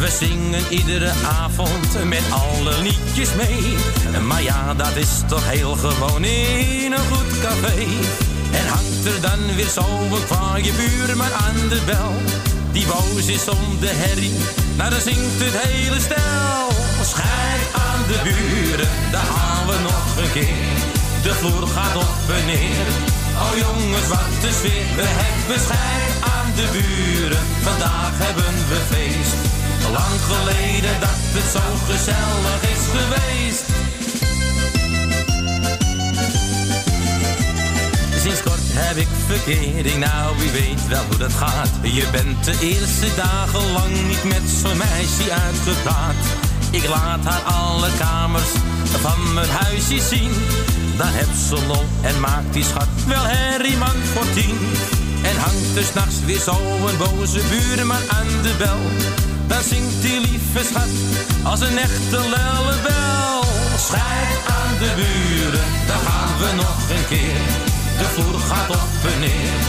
We 0.00 0.08
zingen 0.26 0.62
iedere 0.68 1.12
avond 1.42 2.04
met 2.04 2.22
alle 2.30 2.82
liedjes 2.82 3.34
mee. 3.34 3.76
Maar 4.26 4.42
ja, 4.42 4.74
dat 4.74 4.96
is 4.96 5.20
toch 5.28 5.50
heel 5.50 5.74
gewoon 5.74 6.24
in 6.24 6.92
een 6.92 7.06
goed 7.12 7.40
café. 7.40 7.86
En 8.52 8.66
hangt 8.66 9.04
er 9.04 9.20
dan 9.20 9.54
weer 9.56 9.68
zo 9.68 9.86
een 10.12 10.24
kwaaie 10.26 10.72
buurman 10.72 11.32
aan 11.32 11.68
de 11.68 11.80
bel. 11.86 12.12
Die 12.72 12.86
boos 12.86 13.26
is 13.26 13.48
om 13.48 13.78
de 13.80 13.90
herrie, 13.92 14.34
nou 14.76 14.90
dan 14.90 15.00
zingt 15.00 15.38
het 15.38 15.58
hele 15.62 16.00
stel. 16.00 16.89
Schijt 17.04 17.66
aan 17.72 18.02
de 18.08 18.18
buren, 18.22 18.88
daar 19.10 19.24
gaan 19.34 19.66
we 19.66 19.76
nog 19.82 20.16
een 20.22 20.32
keer. 20.32 20.78
De 21.22 21.34
vloer 21.34 21.66
gaat 21.68 21.96
op 21.96 22.34
en 22.36 22.46
neer. 22.46 22.86
Oh 23.42 23.56
jongens, 23.58 24.08
wat 24.08 24.44
een 24.46 24.52
sfeer. 24.52 24.86
We 24.96 25.06
hebben 25.22 25.60
schijn 25.66 26.12
aan 26.34 26.50
de 26.58 26.66
buren. 26.72 27.42
Vandaag 27.62 28.12
hebben 28.24 28.54
we 28.70 28.78
feest. 28.90 29.40
Lang 29.96 30.16
geleden 30.32 30.94
dat 31.00 31.20
het 31.36 31.48
zo 31.56 31.64
gezellig 31.90 32.60
is 32.74 32.84
geweest. 32.96 33.64
Sinds 38.22 38.42
kort 38.42 38.66
heb 38.72 38.96
ik 38.96 39.08
verkering, 39.26 39.98
nou 39.98 40.38
wie 40.38 40.50
weet 40.50 40.88
wel 40.88 41.04
hoe 41.08 41.16
dat 41.16 41.32
gaat. 41.32 41.70
Je 41.82 42.06
bent 42.12 42.44
de 42.44 42.56
eerste 42.60 43.06
dagen 43.16 43.72
lang 43.72 44.06
niet 44.08 44.24
met 44.24 44.44
zo'n 44.62 44.76
meisje 44.76 45.32
uitgepraat. 45.46 46.49
Ik 46.70 46.88
laat 46.88 47.24
haar 47.24 47.42
alle 47.42 47.88
kamers 47.98 48.52
van 48.84 49.34
mijn 49.34 49.50
huisje 49.50 50.00
zien. 50.00 50.32
Dan 50.96 51.08
heb 51.10 51.28
ze 51.48 51.66
lol 51.66 51.86
en 52.00 52.20
maakt 52.20 52.52
die 52.52 52.64
schat 52.64 52.88
wel 53.06 53.24
herrieman 53.24 53.98
voor 54.12 54.30
tien. 54.34 54.58
En 55.22 55.36
hangt 55.36 55.76
er 55.76 55.84
s'nachts 55.84 56.24
weer 56.24 56.40
zo 56.40 56.56
een 56.88 56.96
boze 56.96 57.40
buurman 57.50 58.04
aan 58.18 58.30
de 58.42 58.54
bel. 58.58 58.82
Dan 59.46 59.62
zingt 59.62 60.02
die 60.02 60.20
lieve 60.20 60.62
schat 60.70 60.94
als 61.42 61.60
een 61.60 61.78
echte 61.78 62.20
lellebel. 62.34 63.40
Schijt 63.88 64.34
aan 64.58 64.72
de 64.82 64.90
buren, 65.00 65.66
daar 65.88 66.02
gaan 66.08 66.32
we 66.40 66.50
nog 66.62 66.78
een 66.94 67.06
keer. 67.08 67.42
De 68.00 68.06
vloer 68.14 68.40
gaat 68.50 68.70
op 68.70 68.92
en 69.12 69.20
neer. 69.20 69.60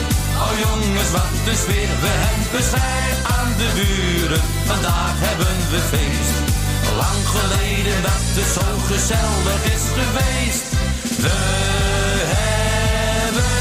Oh 0.44 0.54
jongens, 0.66 1.12
wat 1.12 1.36
een 1.50 1.60
sfeer. 1.64 1.92
We 2.06 2.12
hebben 2.26 2.64
schijt 2.72 3.20
aan 3.36 3.52
de 3.62 3.70
buren, 3.78 4.42
vandaag 4.66 5.16
hebben 5.28 5.56
we 5.72 5.80
feest. 5.92 6.52
Lang 7.02 7.22
geleden 7.36 8.02
dat 8.02 8.24
het 8.38 8.50
zo 8.58 8.68
gezellig 8.92 9.62
is 9.76 9.86
geweest. 10.00 10.66
We 11.24 11.38
hebben 12.36 13.52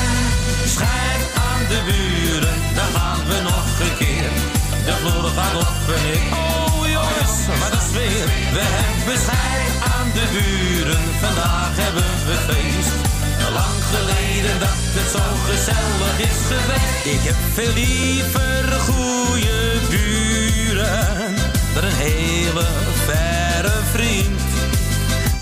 schijt 0.75 1.25
aan 1.49 1.63
de 1.73 1.81
buren, 1.89 2.57
daar 2.75 2.93
gaan 2.97 3.23
we 3.31 3.39
nog 3.51 3.67
een 3.85 3.97
keer. 4.03 4.31
De 4.87 4.95
vloer 5.01 5.31
gaat 5.37 5.89
en 5.97 6.03
neer. 6.07 6.25
Oh 6.33 6.81
jongens, 6.97 7.37
wat 7.61 7.73
een 7.79 7.87
sfeer. 7.91 8.27
We 8.57 8.65
hebben 8.79 9.19
schijt 9.27 9.75
aan 9.95 10.09
de 10.19 10.27
buren, 10.35 11.03
vandaag 11.21 11.75
hebben 11.85 12.11
we 12.29 12.37
feest. 12.49 12.99
Lang 13.59 13.79
geleden 13.95 14.59
dat 14.65 14.79
het 14.97 15.11
zo 15.17 15.25
gezellig 15.49 16.17
is 16.31 16.41
geweest. 16.53 17.05
Ik 17.15 17.23
heb 17.29 17.39
veel 17.55 17.73
liever 17.73 18.81
goede 18.81 19.79
buren 19.91 21.30
dan 21.75 21.85
een 21.85 21.97
hele 21.97 22.67
verre 23.07 23.79
vriend. 23.93 24.41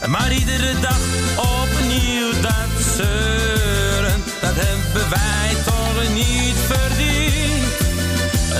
Maar 0.07 0.33
iedere 0.33 0.81
dag 0.81 1.01
opnieuw 1.37 2.31
dat 2.41 2.73
zeuren, 2.97 4.23
dat 4.41 4.55
hebben 4.55 5.09
wij 5.11 5.51
toch 5.65 6.13
niet 6.15 6.59
verdiend. 6.73 7.77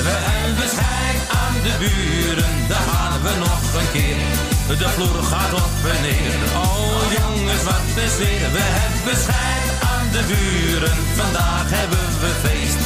We 0.07 0.15
hebben 0.31 0.69
schijt 0.69 1.23
aan 1.43 1.57
de 1.63 1.75
buren, 1.79 2.53
daar 2.69 2.87
gaan 2.91 3.23
we 3.23 3.33
nog 3.39 3.63
een 3.81 3.91
keer. 3.93 4.77
De 4.79 4.89
vloer 4.89 5.23
gaat 5.23 5.53
op 5.53 5.91
en 5.95 6.03
neer. 6.03 6.35
Oh 6.65 7.01
jongens, 7.19 7.63
wat 7.63 8.05
is 8.07 8.17
weer. 8.17 8.49
We 8.59 8.65
hebben 8.81 9.17
schijt 9.25 9.69
aan 9.93 10.09
de 10.13 10.23
buren, 10.31 10.97
vandaag 11.17 11.67
hebben 11.79 12.07
we 12.21 12.31
feest. 12.45 12.83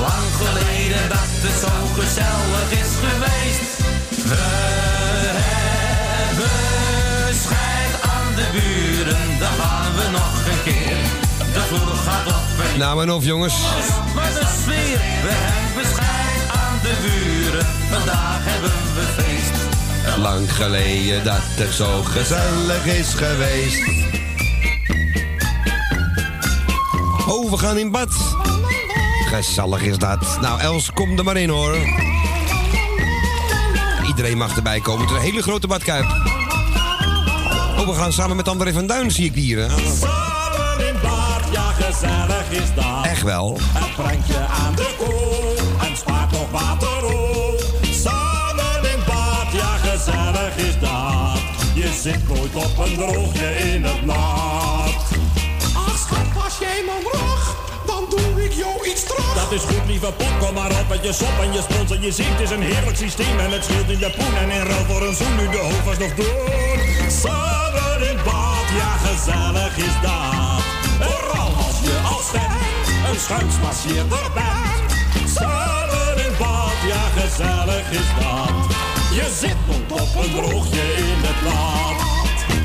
Lang 0.00 0.26
geleden 0.42 1.08
dat 1.08 1.30
het 1.44 1.56
zo 1.64 1.74
gezellig 1.98 2.68
is 2.82 2.92
geweest. 3.04 3.83
We 4.24 4.34
hebben 5.34 7.34
schijt 7.34 8.02
aan 8.02 8.34
de 8.34 8.46
buren, 8.52 9.38
daar 9.38 9.52
gaan 9.52 9.94
we 9.94 10.08
nog 10.12 10.46
een 10.46 10.62
keer. 10.64 10.96
De 11.52 11.60
vloer 11.60 11.94
gaat 11.94 12.26
op 12.26 12.64
en 12.64 12.68
neer. 12.68 12.78
Nou 12.78 13.02
en 13.02 13.10
of, 13.10 13.24
jongens. 13.24 13.54
Wat 14.14 14.24
een 14.40 14.46
sfeer, 14.62 14.98
we 14.98 15.30
hebben 15.30 15.84
schijt 15.92 16.50
aan 16.50 16.78
de 16.82 16.94
buren, 17.02 17.66
vandaag 17.90 18.38
hebben 18.42 18.70
we 18.94 19.22
feest. 19.22 19.52
Lang 20.18 20.52
geleden 20.52 21.24
dat 21.24 21.40
het 21.40 21.72
zo 21.74 22.02
gezellig 22.02 22.86
is 22.86 23.14
geweest. 23.14 23.82
Oh, 27.26 27.50
we 27.50 27.56
gaan 27.58 27.78
in 27.78 27.90
bad. 27.90 28.08
Gezellig 29.28 29.82
is 29.82 29.98
dat. 29.98 30.38
Nou, 30.40 30.60
Els, 30.60 30.90
kom 30.92 31.18
er 31.18 31.24
maar 31.24 31.36
in 31.36 31.48
hoor. 31.48 31.76
Iedereen 34.06 34.36
mag 34.38 34.56
erbij 34.56 34.80
komen. 34.80 35.00
Het 35.00 35.10
is 35.10 35.16
een 35.16 35.22
hele 35.22 35.42
grote 35.42 35.66
badkuip. 35.66 36.04
Oh, 37.78 37.86
we 37.86 37.94
gaan 37.94 38.12
samen 38.12 38.36
met 38.36 38.48
André 38.48 38.72
van 38.72 38.86
Duin, 38.86 39.10
zie 39.10 39.24
ik 39.24 39.34
hier. 39.34 39.58
hè? 39.58 39.68
Samen 39.68 40.88
in 40.88 40.94
bad, 41.02 41.42
ja 41.52 41.62
gezellig 41.72 42.50
is 42.50 42.74
dat. 42.74 43.04
Echt 43.04 43.22
wel. 43.22 43.58
Het 43.62 44.04
brengt 44.04 44.26
je 44.26 44.38
aan 44.38 44.74
de 44.74 44.94
kool 44.98 45.54
en 45.88 45.96
spaart 45.96 46.30
nog 46.32 46.50
water 46.50 47.04
op. 47.04 47.64
Samen 47.90 48.90
in 48.92 48.98
bad, 49.06 49.52
ja 49.52 49.76
gezellig 49.76 50.56
is 50.56 50.78
dat. 50.80 51.42
Je 51.74 51.98
zit 52.02 52.28
nooit 52.28 52.54
op 52.54 52.78
een 52.86 52.94
droogje 52.94 53.56
in 53.74 53.84
het 53.84 54.04
nat. 54.04 54.94
Ach 55.74 55.98
schat, 55.98 56.44
als 56.44 56.58
jij 56.60 56.82
mag, 56.86 57.12
dan 57.12 57.23
Dat 59.34 59.52
is 59.52 59.62
goed, 59.62 59.86
lieve 59.86 60.12
pop, 60.12 60.32
kom 60.38 60.54
maar 60.54 60.70
op 60.70 60.88
met 60.88 61.04
je 61.04 61.12
sop 61.12 61.36
en 61.42 61.52
je 61.52 61.62
spons 61.70 61.90
en 61.90 62.00
je 62.00 62.12
ziet. 62.12 62.40
Is 62.40 62.50
een 62.50 62.62
heerlijk 62.62 62.96
systeem 62.96 63.38
en 63.38 63.50
het 63.50 63.64
scheelt 63.64 63.88
in 63.88 63.98
je 63.98 64.10
poen. 64.10 64.36
En 64.36 64.50
in 64.50 64.66
ruil 64.66 64.84
voor 64.88 65.02
een 65.06 65.14
zoen 65.14 65.36
nu 65.36 65.48
de 65.50 65.58
hoofd 65.58 65.98
nog 65.98 66.14
door. 66.14 66.78
Samen 67.22 68.08
in 68.10 68.18
bad, 68.24 68.66
ja 68.78 68.92
gezellig 69.06 69.76
is 69.76 69.96
dat. 70.02 70.62
Vooral 71.00 71.50
als 71.66 71.78
je 71.86 71.96
als 72.14 72.26
stem 72.26 72.54
een 73.10 73.20
schuimsmasseerder 73.20 74.26
bent. 74.34 74.90
Samen 75.36 76.16
in 76.26 76.34
bad, 76.38 76.76
ja 76.90 77.04
gezellig 77.20 77.90
is 77.90 78.10
dat. 78.20 78.54
Je 79.18 79.26
zit 79.40 79.60
nog 79.66 80.00
op 80.00 80.22
een 80.22 80.30
droogje 80.34 80.84
in 80.96 81.20
het 81.26 81.40
nat. 81.46 81.98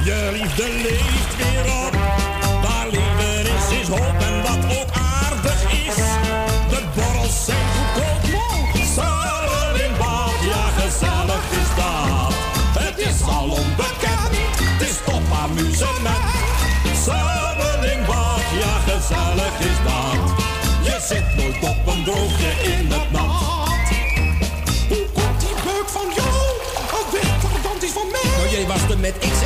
Je 0.04 0.30
liefde 0.32 0.64
leeft 0.84 1.09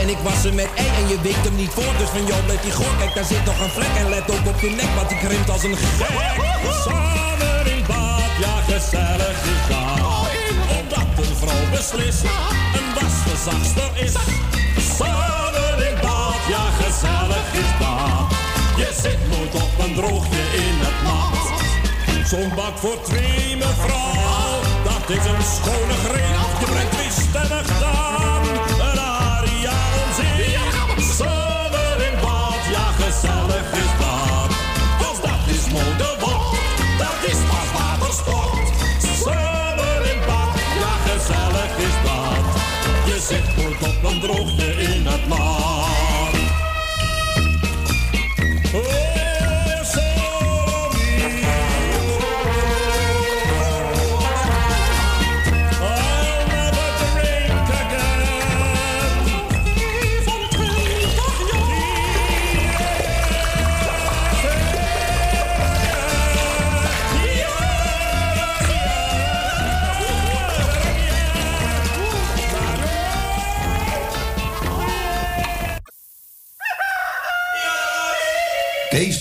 en 0.03 0.09
ik 0.09 0.17
was 0.23 0.43
er 0.45 0.53
met 0.53 0.69
Y 0.85 0.87
en 0.99 1.07
je 1.07 1.17
weekt 1.21 1.43
hem 1.47 1.55
niet 1.55 1.73
voor, 1.77 1.93
dus 1.97 2.09
van 2.09 2.25
jou 2.25 2.41
blijft 2.43 2.63
die 2.63 2.71
goor. 2.71 2.95
Kijk, 2.99 3.13
daar 3.15 3.29
zit 3.33 3.45
nog 3.45 3.59
een 3.63 3.73
vlek 3.77 3.93
en 4.01 4.09
let 4.09 4.31
ook 4.31 4.45
op 4.53 4.59
je 4.59 4.69
nek, 4.69 4.91
want 4.95 5.09
die 5.09 5.17
krimpt 5.17 5.49
als 5.49 5.63
een 5.63 5.77
gek. 5.77 6.15
Samen 6.85 7.65
in 7.73 7.83
bad, 7.87 8.31
ja 8.43 8.55
gezellig 8.71 9.37
is 9.53 9.63
dat. 9.71 10.27
Omdat 10.79 11.09
een 11.23 11.35
vrouw 11.41 11.63
beslist 11.71 12.23
een 12.77 12.87
wasverzachtster 12.97 13.91
is. 14.05 14.13
Samen 14.97 15.75
in 15.87 15.97
bad, 16.01 16.41
ja 16.53 16.63
gezellig 16.81 17.47
is. 17.61 17.71
Je 18.81 18.89
zit 19.01 19.21
nooit 19.31 19.53
op 19.63 19.73
een 19.85 19.93
droogje 19.95 20.43
in 20.65 20.75
het 20.85 20.99
nat. 21.07 21.43
Zo'n 22.27 22.51
bad 22.55 22.75
voor 22.75 23.01
twee 23.03 23.55
mevrouw, 23.57 24.51
dat 24.83 25.05
is 25.17 25.25
een 25.33 25.43
schone 25.55 25.97
greep. 26.05 26.59
Je 26.59 26.65
brengt 26.65 26.95
wie 26.97 27.11
stemmig 27.11 27.83
aan, 27.83 28.45
Samen 30.13 32.05
in 32.07 32.15
bad, 32.21 32.59
ja 32.71 32.87
gezellig 32.99 33.71
is 33.73 33.91
dat. 33.99 34.49
Als 35.07 35.21
dat 35.21 35.55
is 35.55 35.71
mode 35.71 36.15
wordt, 36.19 36.57
dat 36.97 37.31
is 37.31 37.37
pas 37.49 37.69
watersport. 37.77 38.71
Samen 39.23 40.11
in 40.11 40.19
bad, 40.27 40.53
ja 40.79 40.93
gezellig 41.07 41.77
is 41.77 41.95
dat. 42.03 42.45
Je 43.05 43.19
zit 43.27 43.57
nooit 43.57 43.81
op 43.81 44.11
een 44.11 44.19
droogje 44.19 44.62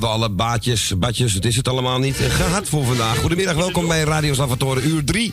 En 0.00 0.08
alle 0.08 0.30
baatjes, 0.30 0.92
badjes, 0.98 1.32
het 1.32 1.44
is 1.44 1.56
het 1.56 1.68
allemaal 1.68 1.98
niet, 1.98 2.20
eh, 2.20 2.30
gehad 2.30 2.68
voor 2.68 2.84
vandaag. 2.84 3.18
Goedemiddag, 3.18 3.54
welkom 3.54 3.86
bij 3.86 4.02
Radio 4.02 4.34
Salvatore, 4.34 4.82
uur 4.82 5.04
3. 5.04 5.32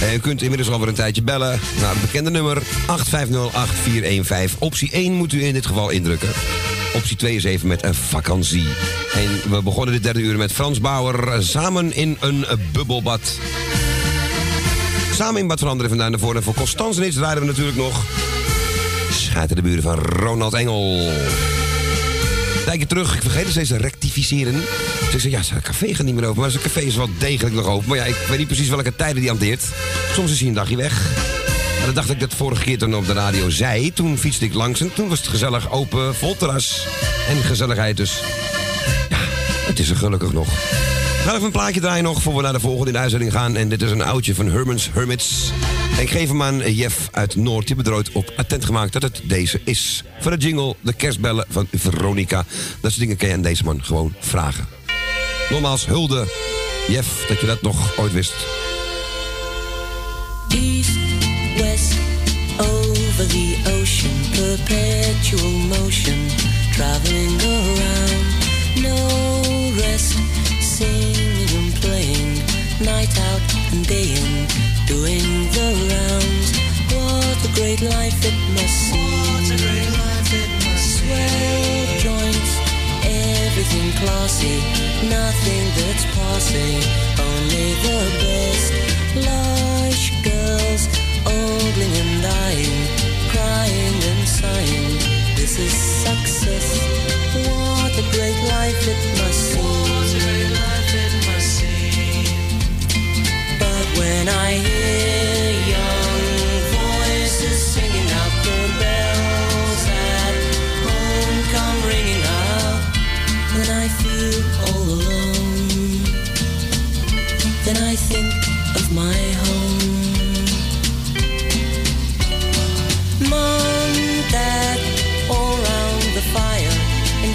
En 0.00 0.14
u 0.14 0.18
kunt 0.18 0.42
inmiddels 0.42 0.70
alweer 0.70 0.88
een 0.88 0.94
tijdje 0.94 1.22
bellen 1.22 1.60
naar 1.80 1.90
het 1.90 2.00
bekende 2.00 2.30
nummer 2.30 2.62
8508415. 2.86 4.58
Optie 4.58 4.88
1 4.92 5.12
moet 5.12 5.32
u 5.32 5.44
in 5.44 5.52
dit 5.52 5.66
geval 5.66 5.90
indrukken. 5.90 6.28
Optie 6.94 7.16
2 7.16 7.34
is 7.34 7.44
even 7.44 7.68
met 7.68 7.84
een 7.84 7.94
vakantie. 7.94 8.66
En 9.14 9.50
we 9.50 9.62
begonnen 9.62 9.94
dit 9.94 10.02
derde 10.02 10.20
uur 10.20 10.36
met 10.36 10.52
Frans 10.52 10.80
Bauer, 10.80 11.28
eh, 11.28 11.40
samen 11.40 11.94
in 11.94 12.16
een 12.20 12.44
bubbelbad. 12.72 13.38
Samen 15.12 15.40
in 15.40 15.46
Bad 15.46 15.58
Veranderen 15.58 15.90
vandaan 15.90 16.10
naar 16.10 16.20
voren. 16.20 16.36
En 16.36 16.42
voor 16.42 16.54
Constance 16.54 17.00
Nits 17.00 17.16
draaiden 17.16 17.42
we 17.42 17.48
natuurlijk 17.48 17.76
nog 17.76 18.04
in 19.48 19.54
de 19.54 19.62
buren 19.62 19.82
van 19.82 19.98
Ronald 19.98 20.54
Engel. 20.54 21.12
Tijdje 22.64 22.86
terug, 22.86 23.14
ik 23.14 23.22
vergeet 23.22 23.42
het 23.42 23.50
steeds 23.50 23.68
te 23.68 23.76
rectificeren. 23.76 24.54
Ik 25.12 25.20
zei, 25.20 25.32
ja, 25.32 25.42
zijn 25.42 25.62
café 25.62 25.94
gaat 25.94 26.06
niet 26.06 26.14
meer 26.14 26.26
open. 26.26 26.40
Maar 26.40 26.50
zijn 26.50 26.62
café 26.62 26.80
is 26.80 26.96
wel 26.96 27.08
degelijk 27.18 27.54
nog 27.54 27.66
open. 27.66 27.88
Maar 27.88 27.96
ja, 27.96 28.04
ik 28.04 28.16
weet 28.28 28.38
niet 28.38 28.46
precies 28.46 28.68
welke 28.68 28.96
tijden 28.96 29.20
die 29.20 29.28
hanteert. 29.28 29.62
Soms 30.12 30.30
is 30.30 30.38
hij 30.38 30.48
een 30.48 30.54
dagje 30.54 30.76
weg. 30.76 31.10
En 31.80 31.86
dat 31.86 31.94
dacht 31.94 32.10
ik 32.10 32.20
dat 32.20 32.34
vorige 32.34 32.62
keer 32.62 32.78
toen 32.78 32.94
op 32.94 33.06
de 33.06 33.12
radio 33.12 33.50
zei. 33.50 33.92
Toen 33.92 34.18
fietste 34.18 34.44
ik 34.44 34.54
langs 34.54 34.80
en 34.80 34.92
toen 34.94 35.08
was 35.08 35.18
het 35.18 35.28
gezellig 35.28 35.70
open, 35.70 36.14
vol 36.14 36.36
terras. 36.36 36.86
En 37.28 37.36
gezelligheid 37.42 37.96
dus. 37.96 38.22
Ja, 39.08 39.18
het 39.66 39.78
is 39.78 39.90
er 39.90 39.96
gelukkig 39.96 40.32
nog. 40.32 40.48
Gaan 41.24 41.34
even 41.34 41.46
een 41.46 41.52
plaatje 41.52 41.80
draaien 41.80 42.04
nog 42.04 42.22
voor 42.22 42.36
we 42.36 42.42
naar 42.42 42.52
de 42.52 42.60
volgende 42.60 42.86
in 42.86 42.92
de 42.92 42.98
uitzending 42.98 43.32
gaan. 43.32 43.56
En 43.56 43.68
dit 43.68 43.82
is 43.82 43.90
een 43.90 44.02
oudje 44.02 44.34
van 44.34 44.50
Herman's 44.50 44.90
Hermits. 44.92 45.52
Ik 45.98 46.10
geef 46.10 46.28
hem 46.28 46.42
aan 46.42 46.72
Jeff 46.72 47.08
uit 47.10 47.36
Noord. 47.36 47.66
Die 47.66 47.92
ooit 47.92 48.12
op 48.12 48.32
attent 48.36 48.64
gemaakt 48.64 48.92
dat 48.92 49.02
het 49.02 49.20
deze 49.24 49.60
is. 49.64 50.04
Van 50.20 50.32
de 50.32 50.38
jingle, 50.38 50.76
de 50.80 50.92
kerstbellen 50.92 51.46
van 51.48 51.68
Veronica. 51.72 52.44
Dat 52.80 52.90
soort 52.90 52.98
dingen 52.98 53.16
kan 53.16 53.28
je 53.28 53.34
aan 53.34 53.42
deze 53.42 53.64
man 53.64 53.84
gewoon 53.84 54.14
vragen. 54.18 54.66
Nogmaals, 55.50 55.86
hulde. 55.86 56.26
Jeff, 56.88 57.26
dat 57.28 57.40
je 57.40 57.46
dat 57.46 57.62
nog 57.62 57.98
ooit 57.98 58.12
wist. 58.12 58.34
East, 60.48 60.90
west, 61.56 61.92
over 62.58 63.26
the 63.26 63.56
ocean, 63.80 64.12
perpetual 64.30 65.50
motion, 65.50 66.26
traveling 66.72 67.42
around, 67.42 68.24
no 68.82 69.06
rest, 69.76 70.14
singing 70.60 71.50
and 71.56 71.80
playing, 71.80 72.38
night 72.78 73.18
out 73.18 73.40
and 73.72 73.88
day 73.88 74.12
in, 74.12 74.46
doing 74.86 75.33
What 75.56 77.38
a 77.44 77.50
great 77.54 77.80
life 77.80 78.24
it 78.26 78.34
must 78.54 78.76
seem. 78.90 78.98
What 78.98 79.46
a 79.54 79.56
great 79.62 79.90
life 80.02 80.32
it 80.34 80.50
must 80.66 80.98
Swell 80.98 81.86
joints, 82.02 82.52
everything 83.04 83.92
classy, 84.02 84.58
nothing 85.08 85.64
that's 85.78 86.04
passing, 86.16 86.82
only 87.22 87.68
the 87.86 88.00
best. 88.22 88.66
Lush 89.28 90.10
girls, 90.26 90.88
ogling 91.24 91.94
and 92.02 92.22
dying, 92.22 92.80
crying 93.30 93.98
and 94.10 94.26
sighing. 94.26 94.98
This 95.36 95.56
is 95.58 95.72
success. 95.72 96.66
What 97.46 97.92
a 97.96 98.04
great 98.10 98.40
life 98.50 98.88
it 98.88 99.18
must 99.18 99.40
seem. 99.52 100.03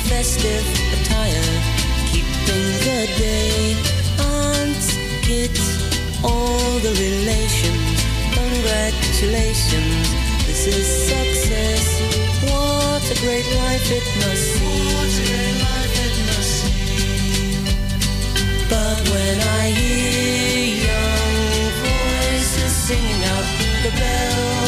Festive 0.10 0.68
attire, 0.96 1.50
keeping 2.12 2.68
the 2.86 3.02
day. 3.18 3.76
Aunts, 4.20 4.98
all 5.26 5.59
the 6.82 6.94
relations, 6.96 8.04
congratulations. 8.34 10.08
This 10.48 10.68
is 10.68 10.86
success. 11.12 11.86
What 12.50 13.04
a 13.12 13.16
great 13.20 13.48
life 13.56 13.92
it 13.92 14.06
must 14.24 14.46
seem. 14.54 14.80
But 18.70 18.98
when 19.10 19.38
I 19.62 19.72
hear 19.72 20.76
young 20.88 21.72
voices 21.84 22.72
singing 22.88 23.24
out, 23.34 23.48
the 23.84 23.92
bells 23.98 24.59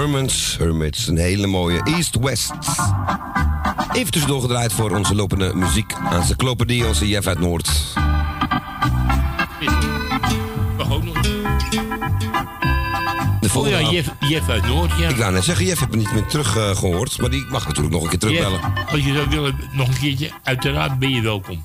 Herman's 0.00 0.56
Hermits, 0.58 1.08
een 1.08 1.16
hele 1.16 1.46
mooie 1.46 1.82
East-West. 1.82 2.52
Even 3.92 4.12
tussendoor 4.12 4.40
gedraaid 4.40 4.72
voor 4.72 4.96
onze 4.96 5.14
lopende 5.14 5.54
muziek. 5.54 5.94
Encyclopedie, 6.12 6.86
onze 6.86 7.08
Jeff 7.08 7.26
uit 7.26 7.38
Noord. 7.38 7.70
Mag 10.76 10.92
ook 10.92 11.04
nog. 11.04 11.20
De 11.20 11.30
Oh 13.42 13.50
volgende 13.50 13.78
ja, 13.78 13.90
Jeff, 13.90 14.08
Jeff 14.20 14.48
uit 14.48 14.66
Noord, 14.66 14.90
ja. 14.98 15.08
Ik 15.08 15.16
wou 15.16 15.32
net 15.32 15.44
zeggen, 15.44 15.64
Jeff 15.64 15.80
heb 15.80 15.88
ik 15.88 15.96
niet 15.96 16.12
meer 16.12 16.26
terug 16.26 16.56
eh, 16.56 16.76
gehoord. 16.76 17.18
Maar 17.20 17.30
die 17.30 17.46
mag 17.50 17.66
natuurlijk 17.66 17.94
nog 17.94 18.02
een 18.02 18.08
keer 18.08 18.18
terugbellen. 18.18 18.60
Jeff, 18.60 18.92
als 18.92 19.04
je 19.04 19.14
zou 19.14 19.28
willen, 19.28 19.54
nog 19.72 19.88
een 19.88 19.98
keertje, 19.98 20.30
uiteraard 20.44 20.98
ben 20.98 21.10
je 21.10 21.20
welkom. 21.20 21.64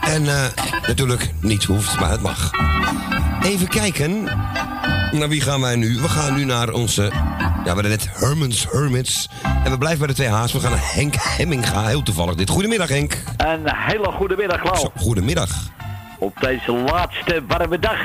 En 0.00 0.28
eh, 0.28 0.44
natuurlijk 0.86 1.32
niet 1.40 1.64
hoeft, 1.64 2.00
maar 2.00 2.10
het 2.10 2.22
mag. 2.22 2.50
Even 3.42 3.68
kijken. 3.68 4.28
Naar 5.18 5.28
wie 5.28 5.40
gaan 5.40 5.60
wij 5.60 5.76
nu? 5.76 6.00
We 6.00 6.08
gaan 6.08 6.34
nu 6.34 6.44
naar 6.44 6.70
onze... 6.70 7.02
Ja, 7.02 7.62
we 7.64 7.68
hadden 7.70 7.88
net 7.90 8.08
Herman's 8.12 8.66
Hermits. 8.72 9.28
En 9.64 9.70
we 9.70 9.78
blijven 9.78 9.98
bij 9.98 10.08
de 10.08 10.14
twee 10.14 10.28
H's. 10.28 10.52
We 10.52 10.60
gaan 10.60 10.70
naar 10.70 10.92
Henk 10.94 11.14
Hemminga. 11.18 11.86
Heel 11.86 12.02
toevallig 12.02 12.34
dit. 12.34 12.50
Goedemiddag, 12.50 12.88
Henk. 12.88 13.22
Een 13.36 13.60
hele 13.74 14.10
goede 14.12 14.36
middag, 14.36 14.60
goedemiddag. 14.96 15.50
Op 16.18 16.36
deze 16.40 16.72
laatste 16.72 17.42
warme 17.48 17.78
dag. 17.78 17.98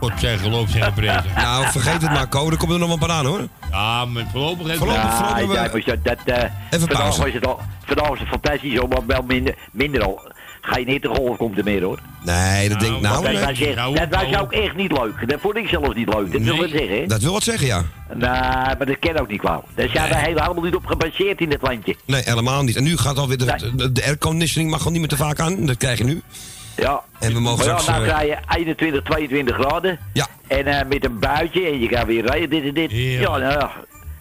Op 0.00 0.12
zijn 0.16 0.38
geloof 0.38 0.68
zijn 0.70 0.82
geprezen. 0.84 1.24
Nou, 1.36 1.66
vergeet 1.70 2.02
het 2.02 2.10
maar, 2.12 2.26
Ko. 2.28 2.50
Er 2.50 2.56
komt 2.56 2.72
er 2.72 2.78
nog 2.78 2.92
een 2.92 2.98
paar 2.98 3.10
aan, 3.10 3.26
hoor. 3.26 3.48
Ja, 3.70 4.04
maar 4.04 4.24
voorlopig 4.32 4.66
even... 4.66 4.78
Voorlopig, 4.78 5.02
Ja, 5.02 5.38
voorlopig 5.38 5.72
we- 5.72 5.82
ja, 5.84 5.96
dat, 6.02 6.16
eh, 6.24 6.36
Even 6.42 6.50
vandaag 6.70 6.98
pauze. 6.98 7.22
was 7.22 7.32
het 7.32 7.46
al, 7.46 7.60
vandaag 7.84 8.08
was 8.08 8.18
het 8.18 8.28
fantastisch, 8.28 8.80
maar 8.88 9.06
wel 9.06 9.22
minder, 9.26 9.54
minder 9.72 10.04
al. 10.04 10.31
Ga 10.64 10.78
je 10.78 10.84
niet 10.84 11.02
de 11.02 11.08
golf 11.08 11.36
komt 11.36 11.58
er 11.58 11.64
meer 11.64 11.82
hoor. 11.82 11.98
Nee, 12.24 12.68
dat 12.68 12.80
denk 12.80 12.94
ik 12.94 13.00
nou. 13.00 13.14
dat 13.14 13.32
nee. 13.32 13.44
was, 13.44 13.60
echt, 13.60 14.10
dat 14.10 14.22
was 14.22 14.40
ook 14.40 14.52
echt 14.52 14.76
niet 14.76 14.92
leuk. 14.92 15.28
Dat 15.28 15.40
vond 15.40 15.56
ik 15.56 15.68
zelfs 15.68 15.94
niet 15.94 16.14
leuk. 16.14 16.32
Dat 16.32 16.42
wil 16.42 16.62
ik 16.62 16.70
zeggen. 16.70 17.00
hè. 17.00 17.06
Dat 17.06 17.20
wil 17.20 17.32
wat 17.32 17.42
zeggen, 17.42 17.66
ja. 17.66 17.84
Nee, 18.14 18.28
maar 18.28 18.86
dat 18.86 18.98
ken 18.98 19.20
ook 19.20 19.28
niet 19.28 19.40
kwam. 19.40 19.62
Daar 19.74 19.88
zijn 19.88 20.08
we 20.08 20.16
helemaal 20.16 20.62
niet 20.62 20.74
op 20.74 20.86
gebaseerd 20.86 21.40
in 21.40 21.50
het 21.50 21.62
landje. 21.62 21.96
Nee, 22.04 22.22
helemaal 22.24 22.62
niet. 22.62 22.76
En 22.76 22.84
nu 22.84 22.96
gaat 22.96 23.18
alweer 23.18 23.38
de, 23.38 23.72
de, 23.76 23.92
de 23.92 24.04
airconditioning 24.04 24.70
mag 24.70 24.78
gewoon 24.78 24.92
niet 24.92 25.02
meer 25.02 25.18
te 25.18 25.24
vaak 25.24 25.40
aan. 25.40 25.66
Dat 25.66 25.76
krijg 25.76 25.98
je 25.98 26.04
nu. 26.04 26.22
Ja. 26.76 27.02
En 27.18 27.32
we 27.32 27.40
mogen 27.40 27.58
maar 27.58 27.74
ja, 27.74 27.78
straks... 27.80 27.98
nou 27.98 28.10
eh, 28.10 28.16
krijg 28.16 28.40
je 28.48 28.56
21, 28.58 29.02
22 29.02 29.54
graden. 29.54 29.98
Ja. 30.12 30.26
En 30.46 30.66
eh, 30.66 30.86
met 30.88 31.04
een 31.04 31.18
buitje 31.18 31.66
en 31.66 31.80
je 31.80 31.88
gaat 31.88 32.06
weer 32.06 32.26
rijden, 32.26 32.50
dit 32.50 32.64
en 32.64 32.74
dit. 32.74 32.90
Ja, 32.90 33.36
nou 33.36 33.52
ja. 33.52 33.72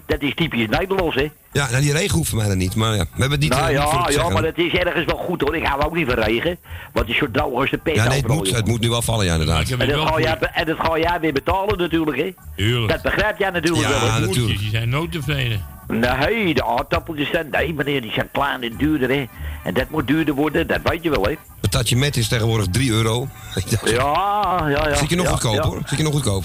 Dat 0.05 0.21
is 0.21 0.35
typisch 0.35 0.67
Nederlands, 0.67 1.15
hè. 1.15 1.31
Ja, 1.51 1.69
nou, 1.69 1.81
die 1.81 1.91
regen 1.91 2.17
hoeft 2.17 2.29
voor 2.29 2.37
mij 2.37 2.47
dan 2.47 2.57
niet. 2.57 2.75
Maar 2.75 2.95
ja, 2.95 3.03
we 3.03 3.07
hebben 3.09 3.31
het 3.31 3.39
niet, 3.39 3.49
nou 3.49 3.61
eh, 3.61 3.79
niet 3.79 3.89
voor 3.89 4.11
ja, 4.11 4.23
ja, 4.23 4.29
maar 4.29 4.43
het 4.43 4.57
is 4.57 4.73
ergens 4.73 5.05
wel 5.05 5.17
goed 5.17 5.41
hoor. 5.41 5.55
Ik 5.55 5.65
hou 5.65 5.83
ook 5.83 5.95
niet 5.95 6.07
van 6.07 6.15
regen. 6.15 6.57
Want 6.93 7.05
het 7.05 7.15
is 7.15 7.17
zo 7.17 7.31
droog 7.31 7.59
als 7.59 7.69
de 7.69 7.77
pest 7.77 7.95
Ja, 7.95 8.07
nee, 8.07 8.17
het 8.17 8.27
moet, 8.27 8.55
het 8.55 8.67
moet 8.67 8.79
nu 8.79 8.89
wel 8.89 9.01
vallen, 9.01 9.25
ja, 9.25 9.31
inderdaad. 9.31 9.69
En 9.69 9.87
dat, 9.87 10.07
ga 10.07 10.19
jij, 10.19 10.37
en 10.39 10.65
dat 10.65 10.77
ga 10.79 10.97
jij 10.97 11.19
weer 11.19 11.33
betalen 11.33 11.77
natuurlijk, 11.77 12.17
hè? 12.17 12.33
Tuurlijk. 12.55 12.91
Dat 12.91 13.01
begrijp 13.01 13.37
jij 13.37 13.49
natuurlijk 13.49 13.87
Ja, 13.87 13.89
wel. 13.89 14.11
hè? 14.11 14.19
natuurlijk. 14.19 14.59
Die 14.59 14.69
zijn 14.69 14.89
nooit 14.89 15.11
tevreden. 15.11 15.65
Nee, 15.87 16.53
de 16.53 16.65
aardappeltjes 16.65 17.29
zijn... 17.29 17.47
Nee, 17.51 17.73
meneer, 17.73 18.01
die 18.01 18.11
zijn 18.11 18.29
klein 18.31 18.63
en 18.63 18.77
duurder, 18.77 19.09
hè? 19.09 19.25
En 19.63 19.73
dat 19.73 19.89
moet 19.89 20.07
duurder 20.07 20.33
worden, 20.33 20.67
dat 20.67 20.79
weet 20.83 21.03
je 21.03 21.09
wel, 21.09 21.23
hè? 21.23 21.35
Patatje 21.61 21.95
met 21.95 22.17
is 22.17 22.27
tegenwoordig 22.27 22.67
3 22.71 22.91
euro. 22.91 23.27
Ja, 23.83 24.65
ja, 24.69 24.87
ja. 24.87 24.95
Zit 24.95 25.09
je 25.09 25.15
nog 25.15 25.25
ja, 25.25 25.31
goedkoop, 25.31 25.53
ja. 25.53 25.61
hoor. 25.61 25.81
Zit 25.85 25.97
je 25.97 26.03
nog 26.03 26.13
goedkoop. 26.13 26.43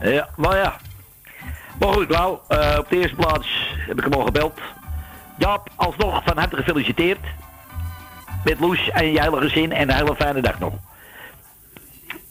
Ja, 0.00 0.28
maar 0.36 0.56
ja. 0.56 0.76
Maar 1.78 1.92
goed, 1.92 2.08
nou, 2.08 2.38
eh, 2.48 2.76
op 2.78 2.88
de 2.88 2.96
eerste 2.96 3.16
plaats 3.16 3.74
heb 3.86 3.98
ik 3.98 4.04
hem 4.04 4.12
al 4.12 4.24
gebeld. 4.24 4.60
Jaap, 5.38 5.68
alsnog 5.74 6.22
van 6.24 6.38
harte 6.38 6.56
gefeliciteerd. 6.56 7.18
Met 8.44 8.60
Loes 8.60 8.90
en 8.90 9.12
je 9.12 9.20
hele 9.20 9.40
gezin 9.40 9.72
en 9.72 9.88
een 9.90 9.96
hele 9.96 10.14
fijne 10.16 10.40
dag 10.40 10.58
nog. 10.58 10.72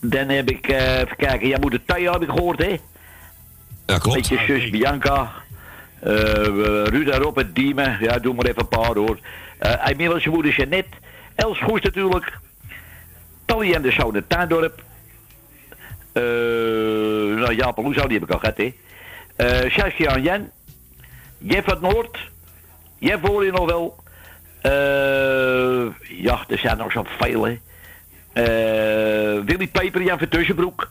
Dan 0.01 0.29
heb 0.29 0.49
ik, 0.49 0.67
eh, 0.67 0.99
even 0.99 1.15
kijken, 1.15 1.47
jij 1.47 1.57
moet 1.59 1.71
heb 1.71 2.21
ik 2.21 2.29
gehoord, 2.29 2.59
hè? 2.59 2.77
Ja, 3.85 3.97
klopt. 3.97 4.15
Beetje 4.17 4.45
zus 4.47 4.69
Bianca. 4.69 5.31
eh 5.99 6.13
Ruud 6.83 7.07
en 7.07 7.19
Rob 7.19 7.37
en 7.37 7.53
Diemen. 7.53 7.97
Ja, 7.99 8.19
doe 8.19 8.33
maar 8.33 8.45
even 8.45 8.61
een 8.61 8.67
paar 8.67 8.95
hoor. 8.95 9.19
Eh 9.57 9.87
Emiel 9.87 10.13
en 10.13 10.21
zijn 10.21 10.33
moeder 10.33 10.53
Jeannette. 10.53 10.97
Els 11.35 11.59
Goes 11.59 11.81
natuurlijk. 11.81 12.37
Tally 13.45 13.73
en 13.73 13.81
de 13.81 13.91
zoon 13.91 14.15
in 14.15 14.27
Tuindorp. 14.27 14.83
Eh 16.11 16.23
nou, 17.35 17.53
Jaap 17.55 17.77
en 17.77 17.83
Loes, 17.83 17.95
die 17.95 18.19
heb 18.19 18.23
ik 18.23 18.31
al 18.31 18.39
gehad, 18.39 18.57
hè. 18.57 18.73
Eh 19.37 19.71
Saskia 19.71 20.15
en 20.15 20.21
Jan. 20.21 20.49
Jeff 21.37 21.69
uit 21.69 21.81
Noord. 21.81 22.17
Jij 22.99 23.19
hoor 23.21 23.45
je 23.45 23.51
nog 23.51 23.65
wel. 23.65 24.03
Eh, 24.61 24.71
ja, 26.21 26.43
er 26.47 26.57
zijn 26.57 26.77
nog 26.77 26.91
zoveel, 26.91 27.43
hè. 27.45 27.57
Eh, 28.33 29.43
Willy 29.45 29.67
Peper, 29.67 30.03
Jan 30.03 30.17
van 30.17 30.27
Tussenbroek. 30.27 30.89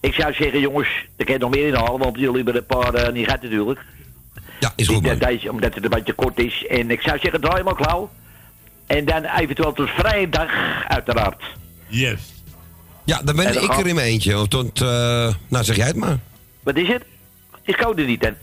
Ik 0.00 0.14
zou 0.14 0.32
zeggen, 0.32 0.60
jongens, 0.60 0.88
er 1.16 1.24
kan 1.24 1.38
nog 1.38 1.50
meer 1.50 1.66
in 1.66 1.74
halen, 1.74 1.98
want 1.98 2.18
jullie 2.18 2.36
hebben 2.36 2.56
een 2.56 2.66
paar 2.66 2.94
eh, 2.94 3.12
niet 3.12 3.24
gehad 3.24 3.42
natuurlijk. 3.42 3.80
Ja, 4.60 4.72
is 4.76 4.88
goed. 4.88 5.20
Deze, 5.20 5.50
omdat 5.50 5.74
het 5.74 5.84
een 5.84 5.90
beetje 5.90 6.12
kort 6.12 6.38
is. 6.38 6.66
En 6.68 6.90
ik 6.90 7.00
zou 7.00 7.18
zeggen, 7.18 7.40
draai 7.40 7.62
maar 7.62 7.74
klauw. 7.74 8.10
En 8.86 9.04
dan 9.04 9.24
eventueel 9.24 9.72
tot 9.72 9.90
vrijdag, 9.90 10.50
uiteraard. 10.88 11.42
Yes. 11.86 12.20
Ja, 13.04 13.22
dan 13.22 13.36
ben 13.36 13.52
dan 13.52 13.62
ik 13.62 13.70
gaan- 13.70 13.80
er 13.80 13.86
in 13.86 13.94
mijn 13.94 14.06
eentje. 14.06 14.48
Tot, 14.48 14.80
eh, 14.80 15.34
nou, 15.48 15.64
zeg 15.64 15.76
jij 15.76 15.86
het 15.86 15.96
maar. 15.96 16.18
Wat 16.62 16.76
is 16.76 16.88
het? 16.88 17.04
Is 17.64 17.76
Code 17.76 18.02
er 18.02 18.08
niet, 18.08 18.20
dan? 18.22 18.34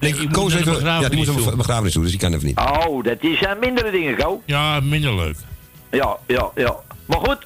Nee, 0.00 0.28
Koos 0.30 0.52
naar 0.54 0.64
de 0.64 0.70
even, 0.70 0.84
ja, 0.84 1.08
die 1.08 1.18
moet 1.18 1.46
een 1.46 1.56
begrafenis 1.56 1.92
toe, 1.92 2.02
dus 2.02 2.10
die 2.10 2.20
kan 2.20 2.32
even 2.32 2.46
niet. 2.46 2.58
Oh, 2.58 3.04
dat 3.04 3.16
is 3.20 3.44
aan 3.46 3.58
mindere 3.58 3.90
dingen, 3.90 4.16
Ko. 4.16 4.42
Ja, 4.44 4.80
minder 4.80 5.14
leuk. 5.14 5.36
Ja, 5.90 6.16
ja, 6.26 6.50
ja. 6.54 6.74
Maar 7.06 7.18
goed. 7.18 7.38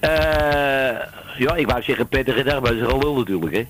Eh, 0.00 0.10
ja, 1.38 1.54
ik 1.54 1.66
wou 1.66 1.82
zeggen 1.82 2.08
prettige 2.08 2.42
dag, 2.42 2.60
maar 2.60 2.74
dat 2.76 2.86
is 2.86 2.92
een 2.92 2.98
lul 2.98 3.14
natuurlijk, 3.16 3.54
hè. 3.56 3.66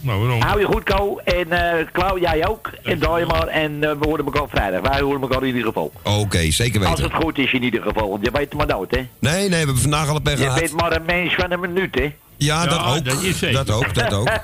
Nou, 0.00 0.20
waarom? 0.20 0.40
Hou 0.40 0.60
je 0.60 0.66
goed, 0.66 0.82
Ko. 0.84 1.18
En 1.24 1.52
eh 1.52 1.86
Klauw, 1.92 2.18
jij 2.18 2.48
ook. 2.48 2.70
En 2.82 2.98
draai 2.98 3.20
je 3.20 3.26
maar. 3.26 3.46
En 3.46 3.84
eh, 3.84 3.90
we 4.00 4.06
horen 4.08 4.24
elkaar 4.24 4.48
vrijdag. 4.48 4.80
Wij 4.90 5.00
horen 5.00 5.20
elkaar 5.20 5.40
in 5.40 5.46
ieder 5.46 5.62
geval. 5.64 5.92
Oké, 6.02 6.50
zeker 6.50 6.80
Als 6.86 7.00
weten. 7.00 7.04
het 7.14 7.22
goed 7.22 7.38
is 7.38 7.52
in 7.52 7.62
ieder 7.62 7.82
geval. 7.82 8.08
Want 8.10 8.24
je 8.24 8.30
weet 8.30 8.42
het 8.42 8.54
maar 8.54 8.66
nooit, 8.66 8.90
hè. 8.90 9.06
Nee, 9.18 9.34
nee, 9.40 9.48
we 9.48 9.56
hebben 9.56 9.78
vandaag 9.78 10.08
al 10.08 10.16
een 10.16 10.22
pech 10.22 10.38
Je 10.38 10.44
gehad. 10.44 10.60
bent 10.60 10.72
maar 10.72 10.92
een 10.92 11.04
mens 11.06 11.34
van 11.34 11.50
een 11.52 11.60
minuut, 11.60 11.94
hè. 11.94 12.14
Ja, 12.36 12.66
dat 12.66 12.84
ook. 12.96 13.04
dat 13.04 13.22
is 13.22 13.38
zeker. 13.38 13.64
Dat 13.64 13.70
ook, 13.76 13.94
dat 13.94 14.12
ook. 14.12 14.28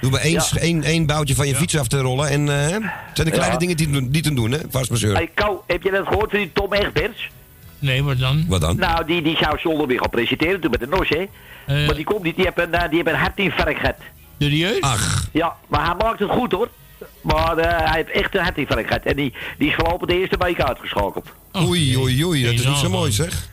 Doe 0.00 0.10
maar 0.10 0.20
één, 0.20 0.32
Ja. 0.32 0.44
één, 0.60 0.82
één 0.82 1.06
boutje 1.06 1.34
van 1.34 1.46
je 1.48 1.54
fiets 1.54 1.78
af 1.78 1.86
te 1.88 1.98
rollen. 1.98 2.28
En 2.28 2.48
eh, 2.48 2.56
het 2.70 2.82
zijn 3.12 3.26
de 3.26 3.32
kleine 3.32 3.52
Ja. 3.52 3.58
dingen 3.58 3.76
die, 3.76 4.10
die 4.10 4.22
te 4.22 4.34
doen, 4.34 4.50
hè? 4.50 4.58
Vast 4.70 4.90
maar 4.90 4.98
zeur. 4.98 5.14
Hey, 5.14 5.30
Ko, 5.34 5.64
heb 5.66 5.82
je 5.82 5.90
dat 5.90 6.06
gehoord 6.06 6.30
van 6.30 6.38
die 6.38 6.52
Tom 6.52 6.72
Egberts? 6.72 7.30
Nee, 7.78 8.02
wat 8.04 8.18
dan? 8.18 8.44
Wat 8.48 8.60
dan? 8.60 8.76
Nou, 8.76 9.04
die, 9.06 9.22
die 9.22 9.36
zou 9.36 9.58
zonder 9.58 9.86
weer 9.86 9.98
gaan 9.98 10.10
presenteren 10.10 10.60
toen 10.60 10.70
met 10.70 10.80
de 10.80 10.86
NOS, 10.86 11.08
hè. 11.08 11.26
Eh. 11.66 11.86
maar 11.86 11.94
die 11.94 12.04
komt 12.04 12.22
niet. 12.22 12.36
Die 12.36 12.44
heeft 12.44 12.58
een, 12.58 12.74
eh, 12.74 12.88
die 12.88 12.96
heeft 13.02 13.08
een 13.08 13.20
hartinfarct 13.20 13.78
gehad. 13.80 13.96
Serieus? 14.38 14.80
Ach, 14.80 15.28
Ja, 15.32 15.54
maar 15.68 15.84
hij 15.86 15.94
maakt 15.98 16.18
het 16.18 16.30
goed, 16.30 16.52
hoor. 16.52 16.68
Maar 17.20 17.56
eh, 17.58 17.78
hij 17.90 17.96
heeft 17.96 18.10
echt 18.24 18.34
een 18.34 18.42
hartinfarct 18.42 18.86
gehad. 18.86 19.02
En 19.02 19.16
die, 19.16 19.32
die 19.58 19.68
is 19.68 19.74
voorlopig 19.74 20.08
de 20.08 20.18
eerste 20.20 20.36
week 20.38 20.60
uitgeschakeld. 20.60 21.26
oei, 21.56 21.96
oei, 21.98 22.24
oei. 22.24 22.42
Dat 22.44 22.52
is 22.52 22.66
niet 22.66 22.76
zo 22.76 22.88
mooi, 22.90 23.12
zeg. 23.12 23.48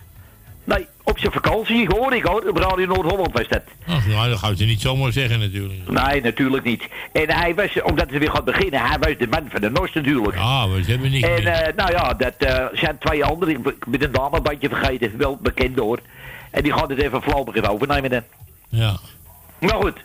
Nee, 0.63 0.87
op 1.05 1.19
zijn 1.19 1.31
vakantie, 1.31 1.87
hoor 1.87 2.13
ik 2.13 2.23
hoor. 2.23 2.43
Op 2.49 2.57
Radio 2.57 2.85
Noord-Holland 2.85 3.33
was 3.33 3.47
dat. 3.47 3.61
Ach, 3.87 4.07
nou, 4.07 4.29
dat 4.29 4.39
gaat 4.39 4.57
ze 4.57 4.65
niet 4.65 4.81
zomaar 4.81 5.11
zeggen 5.11 5.39
natuurlijk. 5.39 5.89
Nee, 5.89 6.21
natuurlijk 6.21 6.63
niet. 6.63 6.87
En 7.11 7.29
hij 7.29 7.55
was, 7.55 7.81
omdat 7.81 8.09
het 8.09 8.19
weer 8.19 8.31
gaat 8.31 8.45
beginnen, 8.45 8.79
hij 8.79 8.97
was 8.99 9.17
de 9.17 9.27
man 9.27 9.45
van 9.49 9.61
de 9.61 9.69
NOS 9.69 9.93
natuurlijk. 9.93 10.37
Ah, 10.37 10.73
we 10.73 10.83
hebben 10.85 11.11
niet 11.11 11.23
En 11.25 11.45
eh, 11.45 11.75
nou 11.75 11.91
ja, 11.91 12.13
dat 12.13 12.33
eh, 12.37 12.65
zijn 12.73 12.97
twee 12.97 13.25
anderen. 13.25 13.55
Ik 13.55 13.63
ben 13.63 13.75
met 13.87 14.03
een 14.03 14.11
dame 14.11 14.35
een 14.35 14.43
bandje 14.43 14.69
vergeten, 14.69 15.17
wel 15.17 15.37
bekend 15.41 15.79
hoor. 15.79 15.99
En 16.51 16.63
die 16.63 16.73
gaat 16.73 16.89
het 16.89 16.99
even 16.99 17.21
even 17.53 17.69
overnemen 17.69 18.09
dan. 18.09 18.23
Ja. 18.69 18.99
Maar 19.59 19.75
goed, 19.75 19.97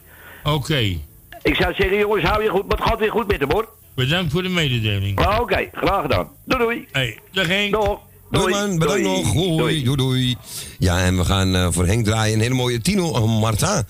Oké. 0.44 0.96
ik 1.42 1.54
zou 1.54 1.74
zeggen 1.74 1.98
jongens, 1.98 2.24
hou 2.24 2.42
je 2.42 2.48
goed, 2.48 2.68
maar 2.68 2.76
het 2.76 2.86
gaat 2.86 2.98
weer 2.98 3.10
goed 3.10 3.26
met 3.26 3.40
hem 3.40 3.50
hoor. 3.50 3.68
Bedankt 3.94 4.32
voor 4.32 4.42
de 4.42 4.48
mededeling. 4.48 5.18
Maar 5.18 5.40
Oké, 5.40 5.68
graag 5.72 6.02
gedaan. 6.02 6.28
Doei 6.44 6.62
doei. 6.62 6.86
Hey, 6.92 7.18
dag 7.32 7.46
Henk. 7.46 7.72
Doeg. 7.72 7.98
Doei 8.30 8.50
man, 8.50 8.78
bedankt 8.78 9.02
Doei. 9.02 9.22
nog. 9.22 9.32
Hoi, 9.32 9.82
doei. 9.82 9.96
doei 9.96 10.36
Ja, 10.78 11.04
en 11.04 11.16
we 11.16 11.24
gaan 11.24 11.54
eh, 11.54 11.68
voor 11.70 11.86
Henk 11.86 12.04
draaien 12.04 12.34
een 12.34 12.40
hele 12.40 12.54
mooie 12.54 12.80
Tino 12.80 13.26
Marta. 13.26 13.84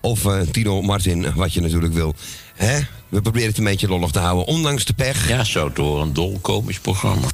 Of 0.00 0.26
eh, 0.26 0.40
Tino 0.40 0.82
Martin, 0.82 1.34
wat 1.34 1.52
je 1.52 1.60
natuurlijk 1.60 1.94
wil. 1.94 2.14
Hè? 2.54 2.80
We 3.08 3.20
proberen 3.20 3.48
het 3.48 3.58
een 3.58 3.64
beetje 3.64 3.88
lollig 3.88 4.10
te 4.10 4.18
houden, 4.18 4.46
ondanks 4.46 4.84
de 4.84 4.92
pech. 4.92 5.28
Ja, 5.28 5.44
zo 5.44 5.72
door 5.72 6.02
een 6.02 6.12
dolkomisch 6.12 6.78
programma. 6.78 7.26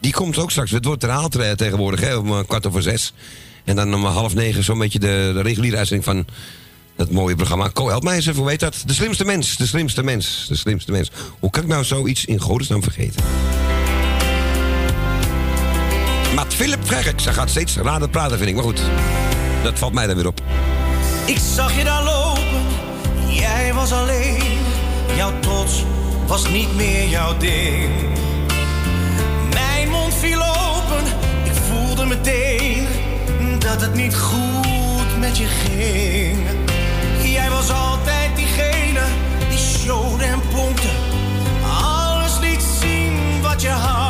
Die 0.00 0.12
komt 0.12 0.38
ook 0.38 0.50
straks. 0.50 0.70
Het 0.70 0.84
wordt 0.84 1.02
herhaald 1.02 1.36
eh, 1.36 1.50
tegenwoordig, 1.50 2.00
hè, 2.00 2.16
om 2.16 2.28
eh, 2.28 2.38
kwart 2.46 2.66
over 2.66 2.82
zes. 2.82 3.12
En 3.64 3.76
dan 3.76 3.94
om 3.94 4.04
half 4.04 4.34
negen 4.34 4.64
zo'n 4.64 4.78
beetje 4.78 4.98
de, 4.98 5.30
de 5.34 5.42
reguliere 5.42 5.76
uitzending 5.76 6.08
van 6.08 6.26
dat 6.96 7.10
mooie 7.10 7.36
programma. 7.36 7.68
Ko, 7.68 7.88
help 7.88 8.02
mij 8.02 8.14
eens 8.14 8.26
even, 8.26 8.40
hoe 8.40 8.50
heet 8.50 8.60
dat? 8.60 8.82
De 8.86 8.92
slimste 8.92 9.24
mens, 9.24 9.56
de 9.56 9.66
slimste 9.66 10.02
mens, 10.02 10.46
de 10.48 10.56
slimste 10.56 10.92
mens. 10.92 11.10
Hoe 11.38 11.50
kan 11.50 11.62
ik 11.62 11.68
nou 11.68 11.84
zoiets 11.84 12.24
in 12.24 12.40
godesnaam 12.40 12.82
vergeten? 12.82 13.24
Maat 16.34 16.54
Philip 16.54 16.84
Fregek, 16.84 17.20
ze 17.20 17.32
gaat 17.32 17.50
steeds 17.50 17.76
raden 17.76 18.10
praten, 18.10 18.36
vind 18.36 18.48
ik. 18.48 18.54
Maar 18.54 18.64
goed, 18.64 18.80
dat 19.62 19.78
valt 19.78 19.92
mij 19.92 20.06
dan 20.06 20.16
weer 20.16 20.26
op. 20.26 20.40
Ik 21.26 21.38
zag 21.54 21.76
je 21.76 21.84
daar 21.84 22.02
lopen, 22.02 22.62
jij 23.28 23.74
was 23.74 23.92
alleen. 23.92 24.58
Jouw 25.16 25.32
trots 25.40 25.84
was 26.26 26.48
niet 26.48 26.76
meer 26.76 27.08
jouw 27.08 27.36
ding. 27.36 27.88
Mijn 29.52 29.88
mond 29.88 30.14
viel 30.14 30.42
open, 30.42 31.04
ik 31.44 31.52
voelde 31.68 32.04
meteen 32.04 32.86
dat 33.58 33.80
het 33.80 33.94
niet 33.94 34.16
goed 34.16 35.18
met 35.18 35.36
je 35.36 35.46
ging. 35.46 36.38
Jij 37.22 37.50
was 37.50 37.70
altijd 37.70 38.36
diegene 38.36 39.00
die 39.48 39.58
showde 39.58 40.24
en 40.24 40.40
pompte. 40.54 40.88
Alles 41.82 42.38
liet 42.40 42.62
zien 42.80 43.40
wat 43.42 43.60
je 43.60 43.68
had. 43.68 44.09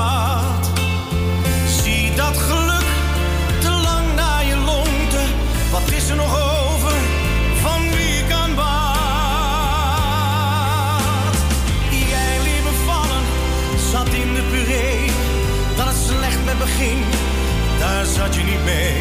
Zat 18.21 18.35
je 18.35 18.43
niet 18.43 18.65
mee. 18.65 18.97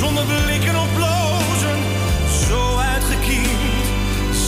Zonder 0.00 0.24
blikken 0.24 0.76
of 0.84 0.90
blozen, 0.94 1.78
zo 2.48 2.76
uitgekiend. 2.92 3.84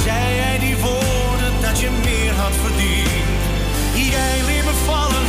Zei 0.03 0.35
jij 0.43 0.59
die 0.59 0.77
woorden 0.77 1.53
dat 1.61 1.81
je 1.81 1.91
meer 2.05 2.33
had 2.43 2.55
verdiend. 2.65 3.41
Jij 4.15 4.37
liet 4.49 4.65
me 4.71 4.77
vallen, 4.91 5.27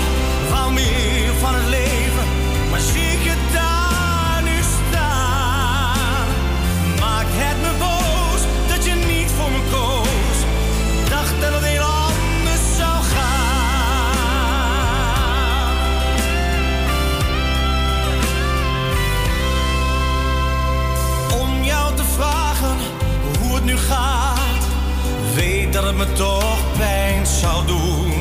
wou 0.51 0.73
meer 0.73 1.33
van 1.43 1.53
het 1.55 1.67
leven. 1.79 2.25
Maar 2.69 2.83
zie 2.91 3.15
je 3.27 3.35
me 26.07 26.13
toch 26.13 26.77
pijn 26.77 27.25
zou 27.25 27.65
doen. 27.67 28.11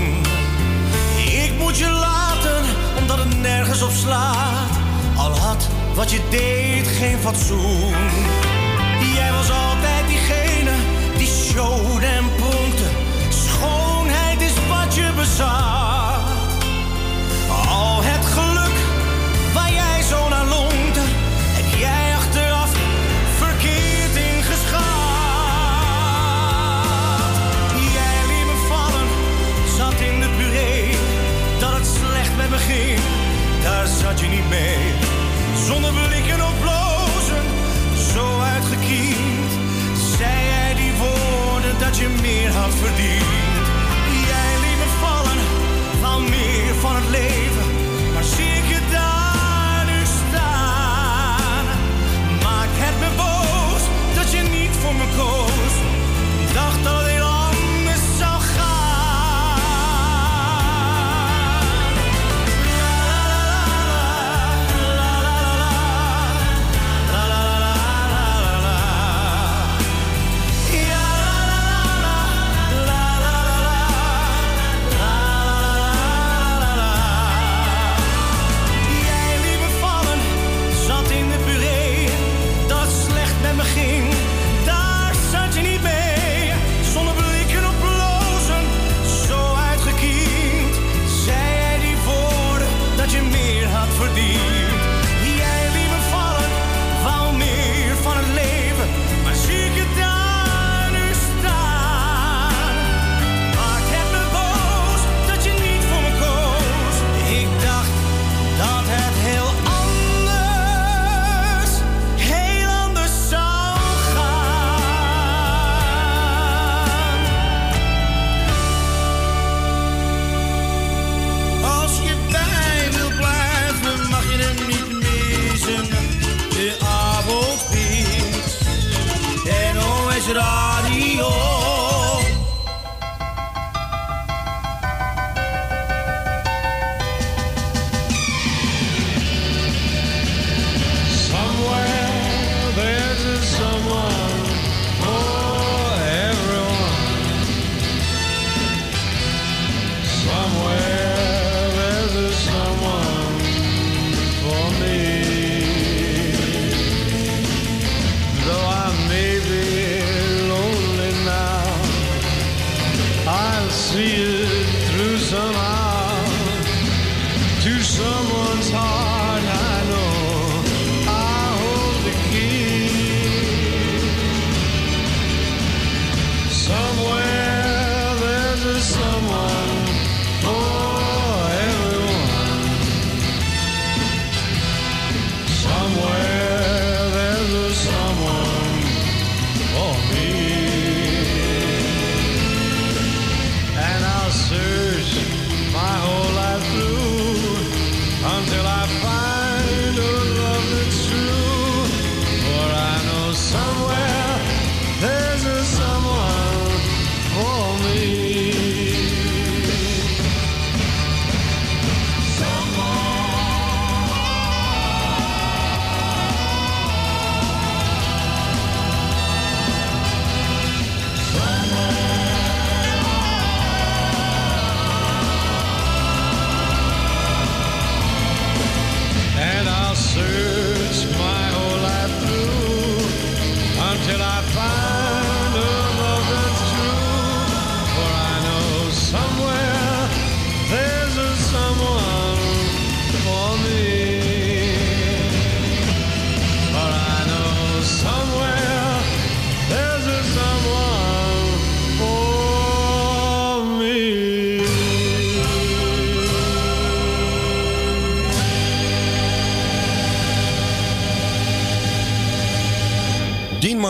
Ik 1.45 1.53
moet 1.59 1.79
je 1.79 1.89
laten, 1.89 2.63
omdat 2.99 3.19
het 3.19 3.41
nergens 3.41 3.83
op 3.83 3.91
slaat. 3.91 4.71
Al 5.17 5.37
had 5.37 5.69
wat 5.95 6.11
je 6.11 6.21
deed 6.31 6.87
geen 6.87 7.19
fatsoen. 7.19 7.95
Jij 9.15 9.33
was 9.33 9.51
altijd 9.51 10.07
diegene 10.09 10.73
die 11.19 11.27
showde 11.27 12.20
zat 33.99 34.21
je 34.21 34.27
niet 34.27 34.49
mee. 34.49 34.79
Zonder 35.67 35.93
blikken 35.93 36.43
of 36.45 36.55
blozen, 36.61 37.43
zo 38.13 38.41
uitgekiend. 38.41 39.51
Zei 40.17 40.31
hij 40.31 40.75
die 40.75 40.93
woorden 40.93 41.79
dat 41.79 41.99
je 41.99 42.09
meer 42.23 42.53
had 42.53 42.75
verdiend? 42.75 43.40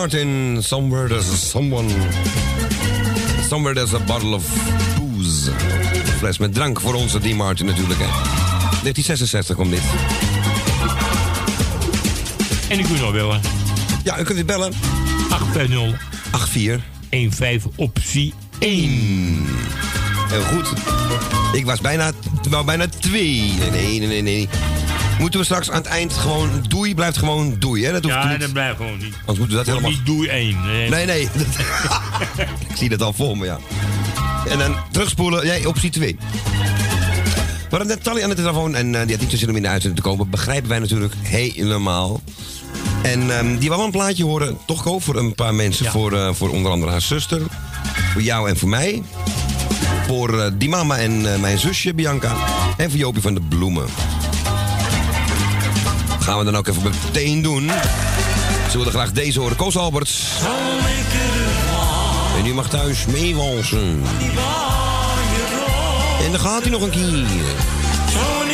Martin, 0.01 0.63
Somewhere 0.63 1.07
There's 1.07 1.29
a 1.29 1.35
Someone. 1.35 1.89
Somewhere 3.47 3.75
There's 3.75 3.93
a 3.93 3.99
Bottle 3.99 4.33
of 4.33 4.43
Booze. 4.97 5.51
Een 5.51 6.17
fles 6.17 6.37
met 6.37 6.53
drank 6.53 6.79
voor 6.79 6.93
onze 6.93 7.19
Dean 7.19 7.35
Martin 7.35 7.65
natuurlijk. 7.65 7.99
Hè. 7.99 8.05
1966 8.05 9.55
komt 9.55 9.69
dit. 9.69 9.81
En 12.69 12.79
ik 12.79 12.85
kunt 12.85 13.01
nog 13.01 13.11
bellen. 13.11 13.41
Ja, 14.03 14.19
u 14.19 14.23
kunt 14.23 14.35
weer 14.35 14.45
bellen. 14.45 14.73
850 15.29 15.99
84 16.31 17.37
15 17.37 17.71
optie 17.75 18.33
1. 18.59 19.45
Heel 20.29 20.43
goed. 20.43 20.73
Ik 21.53 21.65
was 21.65 21.81
bijna, 21.81 22.11
wel 22.49 22.63
bijna 22.63 22.87
twee. 22.87 23.53
Nee, 23.59 23.69
nee, 23.69 23.99
nee, 23.99 24.07
nee, 24.07 24.21
nee. 24.21 24.49
Moeten 25.21 25.39
we 25.39 25.45
straks 25.45 25.69
aan 25.69 25.77
het 25.77 25.85
eind 25.85 26.13
gewoon 26.13 26.49
doei, 26.67 26.95
blijft 26.95 27.17
gewoon 27.17 27.55
doei, 27.59 27.85
hè? 27.85 27.91
Dat 27.91 28.03
hoeft 28.03 28.15
Ja, 28.15 28.29
niet. 28.29 28.39
dat 28.39 28.53
blijft 28.53 28.77
gewoon 28.77 28.97
niet. 28.97 29.13
Anders 29.19 29.39
moeten 29.39 29.57
we 29.57 29.63
dat 29.63 29.65
Wordt 29.65 29.81
helemaal... 29.81 29.91
Niet 29.91 30.05
doe 30.05 30.27
één. 30.29 30.89
Nee, 30.89 31.05
nee. 31.05 31.21
ik 32.69 32.75
zie 32.75 32.89
dat 32.89 33.01
al 33.01 33.13
voor 33.13 33.37
me, 33.37 33.45
ja. 33.45 33.59
En 34.49 34.57
dan 34.57 34.75
terugspoelen, 34.91 35.45
jij 35.45 35.65
optie 35.65 35.89
2. 35.89 36.17
We 37.69 37.77
hadden 37.77 37.87
net 37.87 38.03
Tally 38.03 38.23
aan 38.23 38.29
de 38.29 38.35
telefoon 38.35 38.75
en 38.75 38.95
eh, 38.95 39.01
die 39.01 39.11
had 39.11 39.19
niet 39.21 39.31
zo 39.31 39.37
zin 39.37 39.49
om 39.49 39.55
in 39.55 39.61
de 39.61 39.67
uitzending 39.67 40.01
te 40.03 40.09
komen. 40.09 40.29
Begrijpen 40.29 40.69
wij 40.69 40.79
natuurlijk 40.79 41.13
helemaal. 41.21 42.21
En 43.01 43.37
ehm, 43.37 43.57
die 43.57 43.69
wou 43.69 43.83
een 43.83 43.91
plaatje 43.91 44.23
horen, 44.23 44.57
toch 44.65 44.87
ook 44.87 45.01
voor 45.01 45.15
een 45.15 45.35
paar 45.35 45.53
mensen. 45.55 45.85
Voor, 45.85 46.13
eh, 46.13 46.33
voor 46.33 46.49
onder 46.49 46.71
andere 46.71 46.91
haar 46.91 47.01
zuster, 47.01 47.41
voor 48.13 48.21
jou 48.21 48.49
en 48.49 48.57
voor 48.57 48.69
mij. 48.69 49.03
Voor 50.07 50.39
eh, 50.41 50.51
die 50.53 50.69
mama 50.69 50.97
en 50.97 51.21
mijn 51.41 51.59
zusje 51.59 51.93
Bianca. 51.93 52.35
En 52.77 52.89
voor 52.89 52.99
Jopie 52.99 53.21
van 53.21 53.33
de 53.33 53.41
Bloemen. 53.41 53.85
Gaan 56.31 56.39
we 56.39 56.45
dan 56.45 56.57
ook 56.57 56.67
even 56.67 56.83
meteen 56.83 57.41
doen. 57.41 57.71
Ze 58.69 58.77
willen 58.77 58.91
graag 58.91 59.11
deze 59.11 59.39
horen. 59.39 59.55
Koos 59.55 59.77
Alberts. 59.77 60.23
En 62.37 62.45
u 62.45 62.53
mag 62.53 62.69
thuis 62.69 63.05
meewalsen. 63.05 64.03
En 66.25 66.31
dan 66.31 66.39
gaat 66.39 66.61
hij 66.61 66.71
nog 66.71 66.81
een 66.81 66.89
keer. 66.89 67.25
Zo'n 68.11 68.51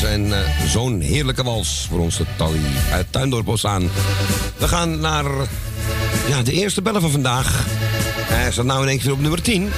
en 0.00 0.32
eh, 0.32 0.66
zo'n 0.66 1.00
heerlijke 1.00 1.42
wals 1.42 1.86
voor 1.90 1.98
onze 1.98 2.24
Tally 2.36 2.60
uit 2.92 3.06
Tuindorp 3.10 3.44
Bosaan. 3.44 3.90
We 4.56 4.68
gaan 4.68 5.00
naar 5.00 5.24
ja, 6.28 6.42
de 6.42 6.52
eerste 6.52 6.82
bellen 6.82 7.00
van 7.00 7.10
vandaag. 7.10 7.66
Hij 8.18 8.52
staat 8.52 8.64
nou 8.64 8.82
in 8.82 8.88
één 8.88 8.98
keer 8.98 9.12
op 9.12 9.20
nummer 9.20 9.42
10. 9.42 9.70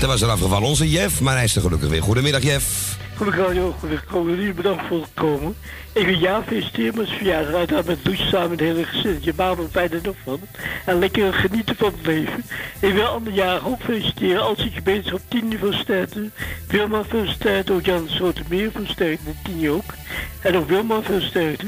Dat 0.00 0.08
was 0.08 0.22
er 0.22 0.28
afgevallen 0.28 0.68
onze 0.68 0.90
Jeff, 0.90 1.20
maar 1.20 1.34
hij 1.34 1.44
is 1.44 1.56
er 1.56 1.62
gelukkig 1.62 1.88
weer. 1.88 2.02
Goedemiddag 2.02 2.42
Jeff. 2.42 2.96
Joh. 3.18 3.74
Goedemiddag, 3.78 4.12
jullie 4.12 4.52
bedankt 4.52 4.86
voor 4.86 5.00
het 5.00 5.10
komen. 5.14 5.56
Ik 5.92 6.06
wil 6.06 6.14
jou 6.14 6.44
feliciteren 6.44 6.96
met 6.96 7.06
zijn 7.06 7.18
verjaardag. 7.18 7.54
Uiteraard 7.54 7.86
met 7.86 7.98
Loes 8.04 8.28
samen 8.28 8.50
het 8.50 8.60
hele 8.60 8.84
gezin. 8.84 9.18
Je 9.20 9.32
maakt 9.36 9.58
er 9.58 9.68
fijne 9.70 10.00
dag 10.00 10.14
van. 10.24 10.40
En 10.84 10.98
lekker 10.98 11.32
genieten 11.32 11.76
van 11.76 11.92
het 11.96 12.06
leven. 12.06 12.44
Ik 12.80 12.92
wil 12.92 13.06
andere 13.06 13.36
jaren 13.36 13.64
ook 13.64 13.80
feliciteren. 13.80 14.42
Als 14.42 14.58
ik 14.58 14.84
bezig 14.84 15.12
op 15.12 15.20
10 15.28 15.48
niveau 15.48 15.72
sterkte. 15.72 16.30
Wilma 16.68 17.04
veel 17.04 17.26
sterkte. 17.26 17.72
Ook 17.72 17.84
Jan 17.84 18.08
Sotermeer 18.08 18.70
veel 18.70 18.86
sterkte. 18.86 19.30
En 19.30 19.58
10 19.58 19.70
ook. 19.70 19.94
En 20.40 20.56
ook 20.56 20.68
Wilma 20.68 21.02
veel 21.02 21.20
sterkte. 21.20 21.66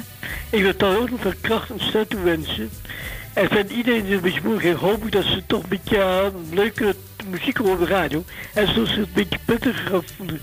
Ik 0.51 0.63
wil 0.63 0.77
dan 0.77 0.97
ook 0.97 1.11
nog 1.11 1.21
veel 1.21 1.33
kracht 1.41 1.71
en 1.71 1.81
sterkte 1.81 2.21
wensen. 2.21 2.71
En 3.33 3.49
van 3.49 3.67
iedereen 3.67 4.05
die 4.05 4.15
een 4.15 4.21
beetje 4.21 4.41
moeilijk 4.43 4.67
heeft, 4.67 4.81
hoop 4.81 5.05
ik 5.05 5.13
dat 5.13 5.25
ze 5.25 5.43
toch 5.47 5.63
een 5.63 5.69
beetje 5.69 5.97
ja, 5.97 6.31
leuke 6.51 6.95
muziek 7.31 7.57
horen 7.57 7.73
op 7.73 7.79
de 7.79 7.87
radio. 7.87 8.25
En 8.55 8.67
zo 8.67 8.85
ze 8.85 8.91
het 8.91 8.99
een 8.99 9.09
beetje 9.15 9.39
prettiger 9.45 9.87
gaan 9.87 10.03
voelen. 10.17 10.41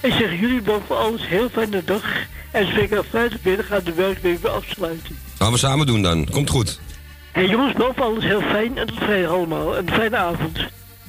Ik 0.00 0.12
zeg 0.12 0.40
jullie 0.40 0.60
bedankt 0.60 0.86
voor 0.86 0.96
alles. 0.96 1.28
Heel 1.28 1.48
fijne 1.48 1.84
dag. 1.84 2.02
En 2.50 2.82
ik 2.82 2.96
aan 2.96 3.04
45 3.10 3.66
gaan 3.66 3.84
de 3.84 3.92
werkweek 3.92 4.42
weer 4.42 4.50
afsluiten. 4.50 5.18
Gaan 5.38 5.52
we 5.52 5.58
samen 5.58 5.86
doen 5.86 6.02
dan. 6.02 6.28
Komt 6.30 6.50
goed. 6.50 6.80
En 7.32 7.48
jongens, 7.48 7.74
voor 7.76 7.94
alles. 8.04 8.24
Heel 8.24 8.40
fijn 8.40 8.78
en 8.78 8.86
tot 8.86 8.96
vrijdag 8.96 9.30
allemaal. 9.30 9.76
En 9.76 9.86
een 9.88 9.94
fijne 9.94 10.16
avond. 10.16 10.58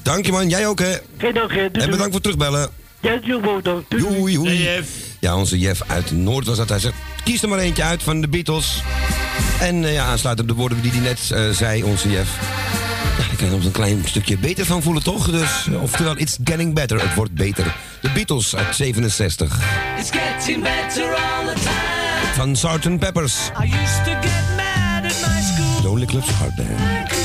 Dank 0.04 0.26
je 0.26 0.32
man, 0.32 0.50
jij 0.50 0.68
ook 0.68 0.80
hè. 0.80 0.98
Geen 1.18 1.34
dank 1.34 1.52
hè. 1.54 1.66
En 1.66 1.90
bedankt 1.90 2.12
voor 2.12 2.22
terugbellen. 2.22 2.70
Ja. 3.00 3.18
Doei. 3.18 3.82
Doei, 3.88 4.34
doei. 4.34 4.84
Ja, 5.20 5.38
onze 5.38 5.60
Jeff 5.60 5.82
uit 5.88 6.12
Noord 6.12 6.46
was 6.46 6.58
dat. 6.58 6.70
Hij 6.70 6.80
zegt, 6.80 6.96
kies 7.24 7.42
er 7.42 7.50
maar 7.50 7.60
eentje 7.60 7.84
uit 7.84 8.04
van 8.04 8.22
de 8.22 8.28
Beatles. 8.28 8.82
En 9.60 9.84
eh, 9.84 9.94
ja, 9.94 10.06
aansluitend 10.06 10.50
op 10.50 10.56
de 10.56 10.62
woorden 10.62 10.82
die 10.82 10.92
hij 10.92 11.00
net 11.00 11.32
eh, 11.32 11.50
zei, 11.50 11.84
onze 11.84 12.10
Jeff. 12.12 12.30
Ja, 13.20 13.28
daar 13.28 13.36
kan 13.38 13.48
je 13.48 13.54
ons 13.54 13.66
een 13.66 13.72
klein 13.72 14.02
stukje 14.06 14.38
beter 14.38 14.66
van 14.66 14.82
voelen, 14.82 15.04
toch? 15.04 15.32
Dus, 15.32 15.68
eh, 15.68 15.82
oftewel, 15.82 16.18
it's 16.18 16.38
getting 16.44 16.74
better. 16.74 17.02
Het 17.02 17.16
wordt 17.16 17.34
beter. 17.34 17.76
De 18.02 18.10
Beatles 18.10 18.56
uit 18.56 18.76
67. 18.76 19.60
It's 19.98 20.10
getting 20.12 20.64
better 20.64 21.04
all 21.16 21.46
the 21.46 21.54
time. 21.54 22.34
Van 22.34 22.56
Sgt. 22.56 23.00
Peppers. 23.00 23.36
I 23.64 23.64
used 23.64 24.04
to 24.06 24.12
get 24.22 24.56
mad 24.56 25.04
at 25.04 25.28
my 25.28 25.42
school. 25.42 25.84
Lonely 25.84 26.06
Clubs 26.06 26.30
Hard 26.30 26.56
Band. 26.56 27.19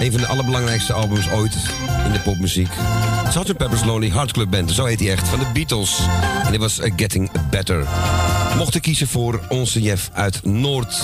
Een 0.00 0.12
van 0.12 0.20
de 0.20 0.26
allerbelangrijkste 0.26 0.92
albums 0.92 1.30
ooit 1.30 1.54
in 2.06 2.12
de 2.12 2.20
popmuziek. 2.20 2.68
Sgt. 3.28 3.56
Pepper's 3.56 3.84
Lonely 3.84 4.10
Hearts 4.10 4.32
Club 4.32 4.50
Band, 4.50 4.70
zo 4.70 4.84
heet 4.84 5.00
hij 5.00 5.10
echt, 5.10 5.28
van 5.28 5.38
de 5.38 5.46
Beatles. 5.52 5.98
En 6.44 6.50
dit 6.50 6.60
was 6.60 6.78
Getting 6.96 7.30
Better. 7.50 7.86
Mocht 8.56 8.74
ik 8.74 8.82
kiezen 8.82 9.08
voor 9.08 9.40
onze 9.48 9.82
Jeff 9.82 10.10
uit 10.12 10.44
Noord. 10.44 11.02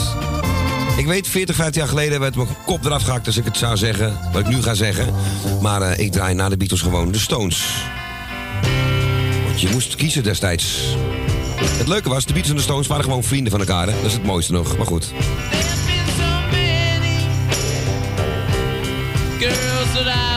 Ik 0.97 1.07
weet, 1.07 1.28
40, 1.28 1.57
50 1.57 1.76
jaar 1.76 1.89
geleden 1.89 2.20
werd 2.20 2.36
mijn 2.36 2.49
kop 2.66 2.84
eraf 2.84 3.02
gehakt 3.02 3.26
als 3.26 3.36
ik 3.36 3.44
het 3.44 3.57
zou 3.57 3.76
zeggen, 3.76 4.18
wat 4.33 4.41
ik 4.41 4.49
nu 4.49 4.62
ga 4.62 4.75
zeggen. 4.75 5.15
Maar 5.60 5.83
eh, 5.83 5.99
ik 5.99 6.12
draai 6.12 6.34
na 6.34 6.49
de 6.49 6.57
Beatles 6.57 6.81
gewoon 6.81 7.12
de 7.12 7.18
Stones. 7.18 7.65
Want 9.47 9.60
je 9.60 9.68
moest 9.70 9.94
kiezen 9.94 10.23
destijds. 10.23 10.97
Het 11.57 11.89
leuke 11.89 12.08
was, 12.08 12.25
de 12.25 12.33
Beatles 12.33 12.50
en 12.50 12.57
de 12.57 12.62
Stones 12.62 12.86
waren 12.86 13.05
gewoon 13.05 13.25
vrienden 13.25 13.50
van 13.50 13.60
elkaar. 13.60 13.86
Hè? 13.86 13.92
Dat 13.92 14.05
is 14.05 14.12
het 14.12 14.25
mooiste 14.25 14.52
nog, 14.52 14.76
maar 14.76 14.86
goed. 14.86 15.12
Girls 19.39 19.92
that 19.92 20.08
I've 20.08 20.35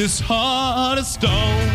this 0.00 0.18
heart 0.18 0.98
of 0.98 1.04
stone. 1.04 1.69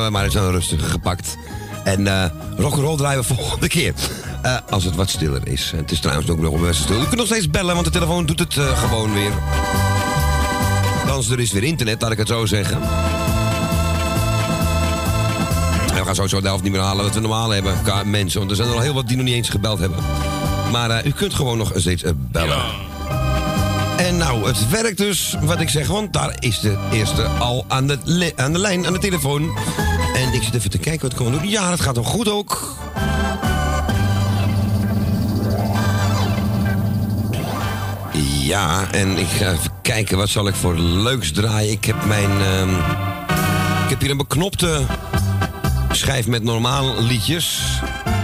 heb 0.00 0.02
hem 0.02 0.12
maar 0.12 0.24
eens 0.24 0.36
aan 0.36 0.50
rustig 0.50 0.90
gepakt. 0.90 1.36
En 1.84 2.06
eh 2.06 2.30
rock'n'roll 2.56 2.96
draaien 2.96 3.20
we 3.20 3.26
volgende 3.34 3.68
keer. 3.68 3.94
Eh, 4.42 4.56
als 4.70 4.84
het 4.84 4.94
wat 4.94 5.10
stiller 5.10 5.48
is. 5.48 5.72
Het 5.76 5.90
is 5.90 6.00
trouwens 6.00 6.30
ook 6.30 6.40
nog 6.40 6.60
best 6.60 6.80
stil. 6.82 7.00
U 7.00 7.04
kunt 7.04 7.16
nog 7.16 7.26
steeds 7.26 7.50
bellen, 7.50 7.74
want 7.74 7.86
de 7.86 7.92
telefoon 7.92 8.26
doet 8.26 8.38
het 8.38 8.56
eh, 8.56 8.78
gewoon 8.78 9.12
weer. 9.12 9.32
Althans, 11.20 11.38
er 11.38 11.40
is 11.40 11.52
weer 11.52 11.62
internet, 11.62 12.02
laat 12.02 12.10
ik 12.10 12.18
het 12.18 12.28
zo 12.28 12.46
zeggen. 12.46 12.80
En 15.90 15.96
we 15.96 16.04
gaan 16.04 16.14
sowieso 16.14 16.40
de 16.40 16.46
helft 16.46 16.62
niet 16.62 16.72
meer 16.72 16.80
halen 16.80 17.04
wat 17.04 17.14
we 17.14 17.20
normaal 17.20 17.50
hebben, 17.50 17.82
qua 17.82 18.04
mensen. 18.04 18.38
Want 18.38 18.50
er 18.50 18.56
zijn 18.56 18.68
er 18.68 18.74
al 18.74 18.80
heel 18.80 18.94
wat 18.94 19.08
die 19.08 19.16
nog 19.16 19.26
niet 19.26 19.34
eens 19.34 19.48
gebeld 19.48 19.78
hebben. 19.78 19.98
Maar 20.70 20.90
eh, 20.90 21.06
u 21.06 21.10
kunt 21.10 21.34
gewoon 21.34 21.58
nog 21.58 21.72
steeds 21.74 22.02
eh, 22.02 22.12
bellen. 22.16 22.62
En 23.96 24.16
nou, 24.16 24.46
het 24.46 24.68
werkt 24.68 24.98
dus, 24.98 25.36
wat 25.40 25.60
ik 25.60 25.68
zeg, 25.68 25.86
want 25.86 26.12
daar 26.12 26.36
is 26.38 26.60
de 26.60 26.76
eerste 26.92 27.22
al 27.24 27.64
aan 27.68 27.86
de, 27.86 28.32
aan 28.36 28.52
de 28.52 28.58
lijn, 28.58 28.86
aan 28.86 28.92
de 28.92 28.98
telefoon. 28.98 29.50
En 30.20 30.32
ik 30.32 30.42
zit 30.42 30.54
even 30.54 30.70
te 30.70 30.78
kijken 30.78 31.02
wat 31.02 31.12
ik 31.12 31.16
kan 31.16 31.32
doen. 31.32 31.48
Ja, 31.48 31.70
dat 31.70 31.80
gaat 31.80 31.94
dan 31.94 32.04
goed 32.04 32.28
ook. 32.28 32.74
Ja, 38.42 38.90
en 38.92 39.18
ik 39.18 39.26
ga 39.26 39.52
even 39.52 39.70
kijken, 39.82 40.16
wat 40.16 40.28
zal 40.28 40.48
ik 40.48 40.54
voor 40.54 40.78
leuks 40.78 41.32
draaien? 41.32 41.70
Ik 41.70 41.84
heb 41.84 42.04
mijn... 42.04 42.30
ehm, 42.30 42.68
ik 43.84 43.90
heb 43.90 44.00
hier 44.00 44.10
een 44.10 44.16
beknopte 44.16 44.82
schijf 45.90 46.26
met 46.26 46.42
normaal 46.42 47.02
liedjes. 47.02 47.60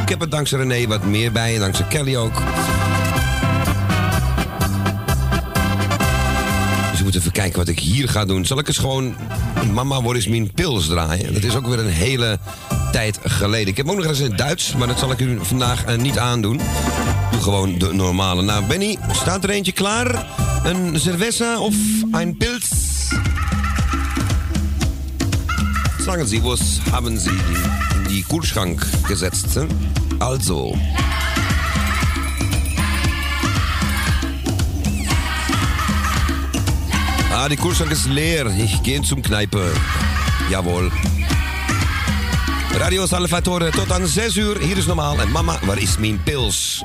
Ik 0.03 0.09
heb 0.09 0.21
er 0.21 0.29
dankzij 0.29 0.59
René 0.59 0.87
wat 0.87 1.05
meer 1.05 1.33
bij 1.33 1.55
en 1.55 1.61
dankzij 1.61 1.87
Kelly 1.87 2.17
ook. 2.17 2.43
Dus 6.91 6.99
ik 6.99 7.05
moet 7.05 7.15
even 7.15 7.33
kijken 7.33 7.59
wat 7.59 7.69
ik 7.69 7.79
hier 7.79 8.09
ga 8.09 8.25
doen. 8.25 8.45
Zal 8.45 8.59
ik 8.59 8.69
eens 8.69 8.79
gewoon 8.79 9.17
Mama 9.65 10.03
What 10.03 10.17
is 10.17 10.29
Mijn 10.29 10.51
Pils 10.53 10.87
draaien? 10.87 11.35
Dat 11.35 11.43
is 11.43 11.55
ook 11.55 11.67
weer 11.67 11.79
een 11.79 11.87
hele 11.87 12.39
tijd 12.93 13.19
geleden. 13.23 13.69
Ik 13.69 13.77
heb 13.77 13.89
ook 13.89 13.97
nog 13.97 14.05
eens 14.05 14.19
in 14.19 14.29
het 14.29 14.39
Duits, 14.39 14.75
maar 14.75 14.87
dat 14.87 14.99
zal 14.99 15.11
ik 15.11 15.21
u 15.21 15.39
vandaag 15.43 15.85
eh, 15.85 15.97
niet 15.97 16.19
aandoen. 16.19 16.61
Doe 17.31 17.41
gewoon 17.41 17.79
de 17.79 17.93
normale. 17.93 18.43
Nou, 18.43 18.65
Benny, 18.65 18.99
staat 19.13 19.45
er 19.45 19.51
eentje 19.51 19.73
klaar? 19.73 20.27
Een 20.65 21.01
cerveza 21.01 21.59
of 21.61 21.75
een 22.11 22.37
pils? 22.37 22.69
Sagen 26.05 26.29
Sie, 26.29 26.43
was 26.43 26.61
haben 26.91 27.21
Sie 27.21 27.41
die 28.09 28.25
Kühlschrank 28.29 28.87
gesetzt? 29.03 29.59
Also. 30.19 30.75
Die 37.49 37.57
Kühlschrank 37.57 37.93
ist 37.93 38.07
leer. 38.07 38.47
Ich 38.59 38.83
gehe 38.83 39.03
zum 39.03 39.23
Kneipe. 39.23 39.73
Jawohl. 40.51 40.91
Radio 42.79 43.07
Salvatore 43.07 43.71
tot 43.71 43.93
aan 43.93 44.07
6 44.07 44.37
uur. 44.37 44.59
Hier 44.59 44.77
is 44.77 44.87
normaal. 44.87 45.21
En 45.21 45.31
mama, 45.31 45.59
waar 45.63 45.79
is 45.79 45.99
mijn 45.99 46.23
pils? 46.23 46.83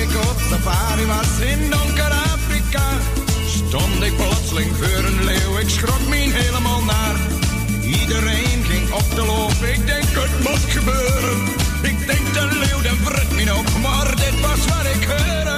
Ik 0.00 0.16
op 0.16 0.36
safari 0.50 1.06
was 1.06 1.40
in 1.40 1.70
donker 1.70 2.09
stond 3.70 4.02
ik 4.02 4.16
plotseling 4.16 4.70
voor 4.76 5.04
een 5.10 5.24
leeuw. 5.24 5.58
Ik 5.58 5.68
schrok 5.68 6.04
me 6.08 6.16
helemaal 6.16 6.82
naar. 6.82 7.16
Iedereen 8.00 8.58
ging 8.70 8.86
op 8.92 9.08
de 9.14 9.24
loop, 9.32 9.58
ik 9.74 9.86
denk 9.86 10.10
het 10.22 10.34
moet 10.46 10.66
gebeuren. 10.76 11.38
Ik 11.90 11.98
denk 12.10 12.24
de 12.36 12.44
leeuw, 12.62 12.80
de 12.88 12.94
vrit 13.04 13.30
me 13.36 13.54
op, 13.60 13.68
maar 13.84 14.08
dit 14.24 14.36
was 14.46 14.62
wat 14.72 14.86
ik 14.94 15.02
hoorde. 15.12 15.56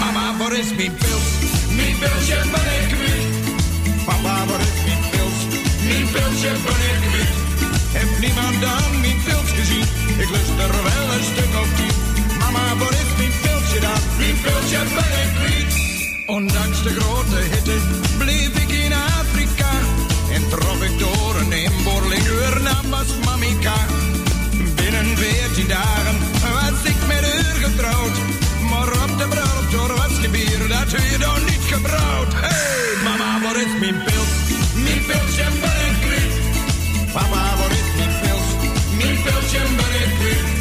Mama, 0.00 0.26
waar 0.38 0.54
is 0.62 0.70
mijn 0.78 0.94
pils? 1.02 1.28
Mijn 1.78 1.96
pilsje 2.02 2.38
ben 2.54 2.68
ik 2.80 2.88
kwijt. 2.94 3.28
Papa, 4.06 4.34
waar 4.48 4.62
is 4.68 4.78
mijn 4.86 5.02
pils? 5.12 5.38
Mijn 5.88 6.06
pilsje 6.14 6.52
ben 6.64 6.80
ik 6.90 7.00
kwijt. 7.08 7.36
Heb 7.98 8.10
niemand 8.24 8.56
dan 8.64 8.84
mijn 9.04 9.18
pils 9.24 9.50
gezien? 9.58 9.86
Ik 10.22 10.28
lust 10.34 10.56
er 10.64 10.74
wel 10.88 11.06
een 11.16 11.26
stuk 11.32 11.52
op 11.62 11.70
tien. 11.78 11.96
Mama, 12.40 12.64
waar 12.80 12.96
is 13.02 13.12
mijn 13.20 13.34
pilsje 13.42 13.78
dan? 13.86 14.00
Mijn 14.18 14.36
pilsje 14.42 14.80
ben 14.96 15.12
ik 15.22 15.30
kwijt. 15.38 15.85
Ondanks 16.26 16.82
de 16.82 16.90
grote 17.00 17.36
hitte 17.36 17.78
bleef 18.18 18.48
ik 18.48 18.70
in 18.70 18.92
Afrika. 18.92 19.70
En 20.32 20.48
trok 20.48 20.82
ik 20.82 20.98
door 20.98 21.34
een 21.40 21.52
inboorling, 21.52 22.24
naam 22.62 22.90
was 22.90 23.06
Mamika. 23.24 23.76
Binnen 24.74 25.16
veertien 25.16 25.68
dagen 25.68 26.16
was 26.40 26.82
ik 26.84 27.06
met 27.06 27.32
haar 27.32 27.54
getrouwd. 27.64 28.16
Maar 28.70 28.88
op 28.88 29.18
de 29.18 29.26
bruiloft 29.28 29.70
door 29.70 29.96
was 29.96 30.18
gebier, 30.20 30.68
dat 30.68 30.90
weer 30.90 31.18
dan 31.18 31.44
niet 31.44 31.64
gebrouwd. 31.72 32.32
Hey, 32.34 33.02
mama, 33.04 33.40
waar 33.42 33.56
is 33.56 33.80
mijn 33.80 34.02
pils? 34.04 34.32
Mijn 34.74 35.02
pilsje 35.06 35.46
ben 35.60 36.14
ik. 36.16 36.32
Papa, 37.12 37.56
waar 37.58 37.70
is 37.70 37.90
mijn 37.96 38.14
pils? 38.20 38.48
Mijn 38.98 39.22
pilsje 39.22 39.60
ben 39.76 39.94
ik 40.04 40.55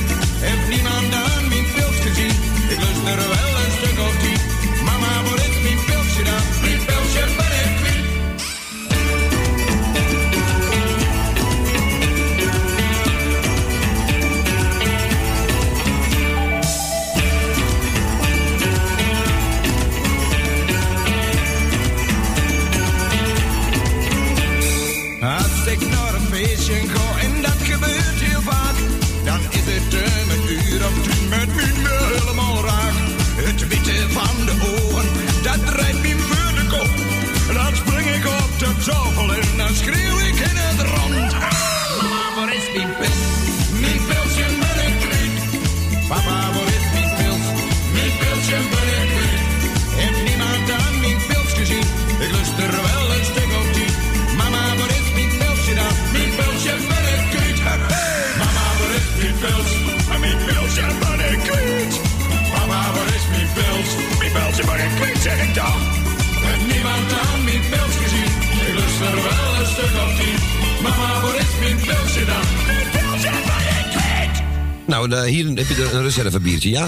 Nou, 75.08 75.24
de- 75.24 75.30
hier 75.30 75.46
heb 75.46 75.68
je 75.68 75.90
een 75.94 76.04
reservebiertje, 76.04 76.70
ja? 76.70 76.88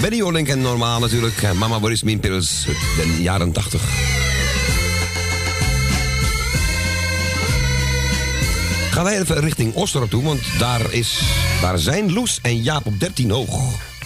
Benny 0.00 0.16
Jolink 0.16 0.48
en 0.48 0.60
normaal 0.60 1.00
natuurlijk. 1.00 1.52
Mama, 1.54 1.80
waar 1.80 1.90
is 1.92 2.02
mijn 2.02 2.20
pils? 2.20 2.64
De 2.96 3.22
jaren 3.22 3.52
80. 3.52 3.80
Gaan 8.90 9.04
wij 9.04 9.20
even 9.20 9.40
richting 9.40 9.74
Osterop 9.74 10.10
toe, 10.10 10.22
want 10.22 10.40
daar, 10.58 10.80
is, 10.92 11.20
daar 11.60 11.78
zijn 11.78 12.12
Loes 12.12 12.38
en 12.42 12.62
Jaap 12.62 12.86
op 12.86 13.00
13 13.00 13.30
hoog. 13.30 13.58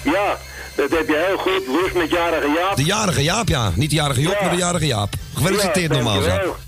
Ja, 0.02 0.38
dat 0.74 0.90
heb 0.90 1.08
je 1.08 1.24
heel 1.28 1.36
goed. 1.36 1.66
Woest 1.66 1.94
met 1.94 2.10
jarige 2.10 2.48
Jaap. 2.58 2.76
De 2.76 2.84
jarige 2.84 3.22
Jaap, 3.22 3.48
ja. 3.48 3.72
Niet 3.74 3.90
de 3.90 3.96
jarige 3.96 4.20
Job, 4.20 4.32
Ja. 4.32 4.40
maar 4.40 4.50
de 4.50 4.56
jarige 4.56 4.86
Jaap. 4.86 5.14
Gefeliciteerd 5.34 5.90
Ja, 5.90 5.94
normaal, 5.94 6.22
Jaap. 6.24 6.58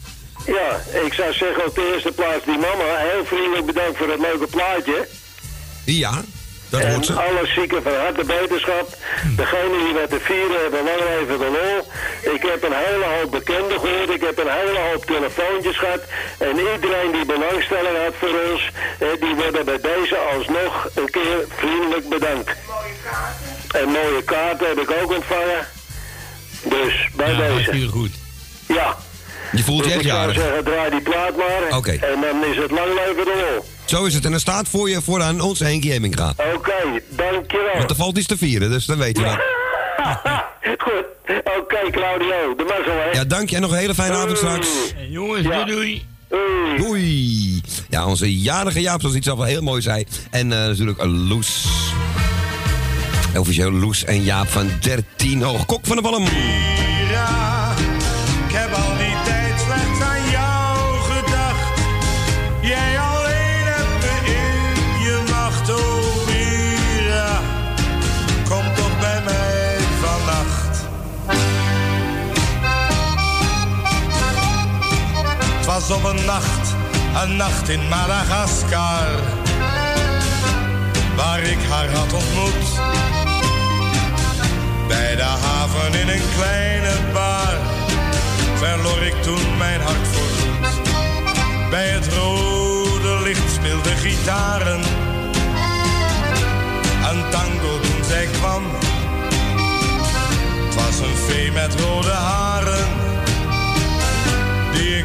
Ja, 0.46 0.80
ik 1.06 1.12
zou 1.12 1.32
zeggen 1.32 1.66
op 1.66 1.74
de 1.74 1.90
eerste 1.94 2.12
plaats 2.12 2.44
die 2.44 2.58
mama. 2.58 2.84
Heel 3.12 3.24
vriendelijk 3.24 3.66
bedankt 3.66 3.98
voor 3.98 4.08
het 4.10 4.20
leuke 4.20 4.46
plaatje. 4.46 5.08
Ja, 5.84 6.22
dat 6.70 6.80
en 6.80 7.16
alle 7.16 7.46
zieken 7.46 7.82
van 7.82 7.94
harte 7.94 8.24
beterschap. 8.24 8.88
Degene 9.36 9.76
die 9.84 9.94
wat 10.00 10.10
te 10.10 10.20
vieren 10.20 10.60
hebben, 10.62 10.84
lang 10.84 11.00
even 11.20 11.38
de 11.38 11.50
lol. 11.58 11.78
Ik 12.34 12.42
heb 12.42 12.62
een 12.62 12.76
hele 12.86 13.04
hoop 13.14 13.30
bekenden 13.30 13.80
gehoord. 13.80 14.10
Ik 14.10 14.20
heb 14.20 14.38
een 14.38 14.50
hele 14.60 14.78
hoop 14.90 15.04
telefoontjes 15.06 15.78
gehad. 15.78 16.00
En 16.38 16.48
iedereen 16.74 17.12
die 17.12 17.24
belangstelling 17.26 17.96
had 18.04 18.14
voor 18.18 18.34
ons, 18.50 18.62
die 19.20 19.34
worden 19.34 19.64
bij 19.64 19.80
deze 19.80 20.16
alsnog 20.16 20.88
een 20.94 21.10
keer 21.10 21.38
vriendelijk 21.58 22.08
bedankt. 22.08 22.50
En 23.80 23.88
mooie 23.88 24.22
kaarten 24.24 24.66
heb 24.68 24.78
ik 24.78 24.90
ook 25.02 25.10
ontvangen. 25.14 25.66
Dus 26.62 27.08
bij 27.16 27.32
Ja, 27.32 27.38
deze. 27.38 27.86
goed. 27.88 28.10
Ja. 28.66 28.96
Je 29.52 29.62
voelt 29.62 29.84
je 29.84 29.90
Dus 29.90 29.92
echt 29.92 30.04
ik 30.04 30.08
zou 30.10 30.20
jarig. 30.20 30.42
zeggen, 30.42 30.64
draai 30.64 30.90
die 30.90 31.00
plaat 31.00 31.36
maar. 31.36 31.62
En 32.00 32.20
dan 32.20 32.44
is 32.44 32.56
het 32.56 32.70
lang 32.70 32.94
leven 32.94 33.24
de 33.24 33.46
lol. 33.50 33.64
Zo 33.88 34.04
is 34.04 34.14
het. 34.14 34.24
En 34.24 34.32
er 34.32 34.40
staat 34.40 34.68
voor 34.68 34.90
je 34.90 35.02
vooraan 35.02 35.40
onze 35.40 35.64
Henkie 35.64 35.92
Hemminga. 35.92 36.34
Oké, 36.54 36.72
dankjewel. 37.08 37.76
Want 37.78 37.90
er 37.90 37.96
valt 37.96 38.18
iets 38.18 38.26
te 38.26 38.36
vieren, 38.36 38.70
dus 38.70 38.86
dan 38.86 38.98
weet 38.98 39.18
je 39.18 39.24
dat. 39.24 39.38
Goed. 40.84 41.04
Oké, 41.58 41.90
Claudio. 41.90 42.54
De 42.56 42.64
mazzel, 42.68 42.94
hè? 42.94 43.10
Ja, 43.10 43.24
dank 43.24 43.50
je 43.50 43.56
en 43.56 43.62
nog 43.62 43.70
een 43.70 43.78
hele 43.78 43.94
fijne 43.94 44.14
avond 44.16 44.36
straks. 44.36 44.68
jongens, 45.08 45.42
doei 45.46 45.64
doei. 45.64 46.06
Doei. 46.76 47.62
Ja, 47.88 48.06
onze 48.06 48.38
jarige 48.40 48.80
Jaap, 48.80 48.98
zoals 49.00 49.14
hij 49.14 49.24
zelf 49.24 49.38
wel 49.38 49.46
heel 49.46 49.62
mooi 49.62 49.82
zei. 49.82 50.06
En 50.30 50.52
eh, 50.52 50.58
natuurlijk 50.58 51.00
een 51.00 51.28
Loes. 51.28 51.66
Officieel 53.36 53.72
Loes 53.72 54.04
en 54.04 54.22
Jaap 54.22 54.48
van 54.48 54.70
13 54.80 55.42
hoog. 55.42 55.66
Kok 55.66 55.86
van 55.86 55.96
de 55.96 56.02
Palm. 56.02 56.24
Op 75.90 76.04
een 76.04 76.24
nacht, 76.24 76.74
een 77.22 77.36
nacht 77.36 77.68
in 77.68 77.88
Madagaskar. 77.88 79.08
Waar 81.16 81.40
ik 81.40 81.58
haar 81.68 81.90
had 81.90 82.12
ontmoet. 82.12 82.80
Bij 84.88 85.16
de 85.16 85.22
haven 85.22 86.00
in 86.00 86.08
een 86.08 86.22
kleine 86.36 86.92
bar 87.12 87.56
verloor 88.54 89.02
ik 89.02 89.22
toen 89.22 89.56
mijn 89.58 89.80
hart 89.80 90.08
voorgoed. 90.12 90.80
Bij 91.70 91.88
het 91.88 92.08
rode 92.14 93.22
licht 93.22 93.58
gitaren. 93.96 94.80
Een 97.10 97.30
tango 97.30 97.80
toen 97.80 98.04
zij 98.04 98.26
kwam. 98.26 98.64
Het 100.64 100.74
was 100.74 100.98
een 101.08 101.16
vee 101.16 101.52
met 101.52 101.80
rode 101.80 102.10
haren. 102.10 102.97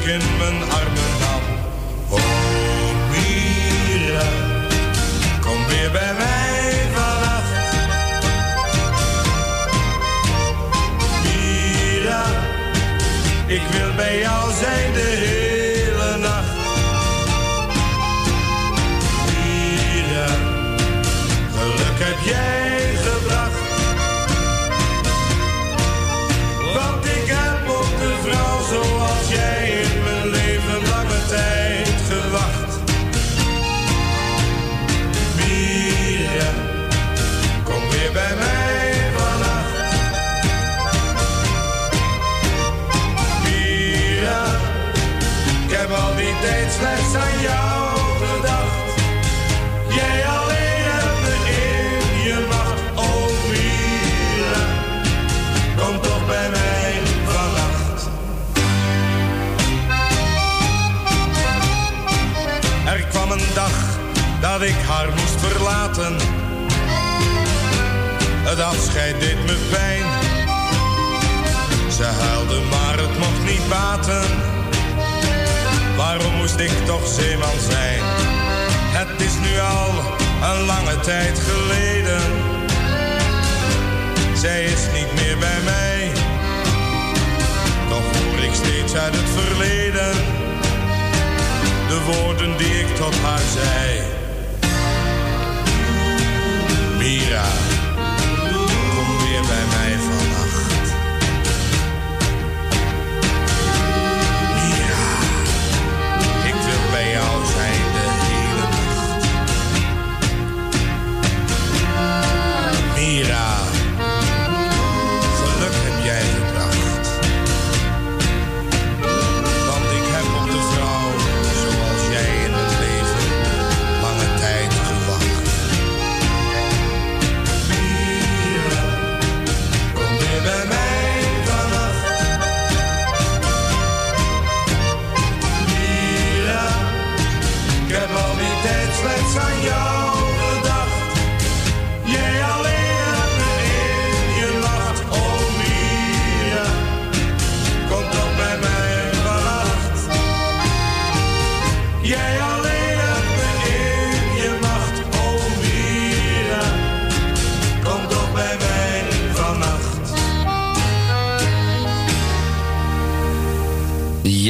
Ik 0.03 0.09
in 0.09 0.37
mijn 0.37 0.61
armen 0.61 1.13
nam. 1.19 1.41
Oh 2.09 3.09
Mira, 3.09 4.23
kom 5.41 5.67
weer 5.67 5.91
bij 5.91 6.13
mij 6.17 6.87
vannacht. 6.93 7.51
Mira, 11.23 12.23
ik 13.47 13.61
wil 13.71 13.93
bij 13.95 14.19
jou 14.19 14.51
zijn 14.59 14.93
de 14.93 14.99
hele 14.99 15.42
ik 64.63 64.75
haar 64.87 65.09
moest 65.09 65.39
verlaten. 65.39 66.15
Het 68.43 68.59
afscheid 68.59 69.19
deed 69.19 69.45
me 69.45 69.55
pijn. 69.71 70.03
Ze 71.91 72.03
huilde, 72.03 72.59
maar 72.69 72.97
het 72.97 73.17
mocht 73.19 73.43
niet 73.45 73.69
baten. 73.69 74.23
Waarom 75.97 76.35
moest 76.35 76.59
ik 76.59 76.85
toch 76.85 77.07
zeeman 77.07 77.59
zijn? 77.69 78.01
Het 78.97 79.21
is 79.21 79.33
nu 79.41 79.59
al 79.59 79.89
een 80.49 80.65
lange 80.65 80.99
tijd 80.99 81.39
geleden. 81.39 82.21
Zij 84.33 84.63
is 84.63 84.81
niet 84.93 85.13
meer 85.13 85.37
bij 85.37 85.61
mij. 85.63 86.11
Toch 87.89 88.21
hoor 88.21 88.43
ik 88.43 88.53
steeds 88.53 88.95
uit 88.95 89.15
het 89.15 89.29
verleden 89.43 90.41
de 91.93 91.99
woorden 92.01 92.57
die 92.57 92.79
ik 92.79 92.95
tot 92.95 93.15
haar 93.19 93.41
zei. 93.53 94.22
Mira, 97.03 97.43
kom 98.95 99.17
weer 99.17 99.41
bij 99.41 99.65
mij 99.69 99.97
vannacht. 99.99 100.22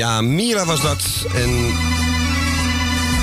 Ja, 0.04 0.22
Mira 0.22 0.66
was 0.66 0.82
dat. 0.82 1.26
En 1.36 1.72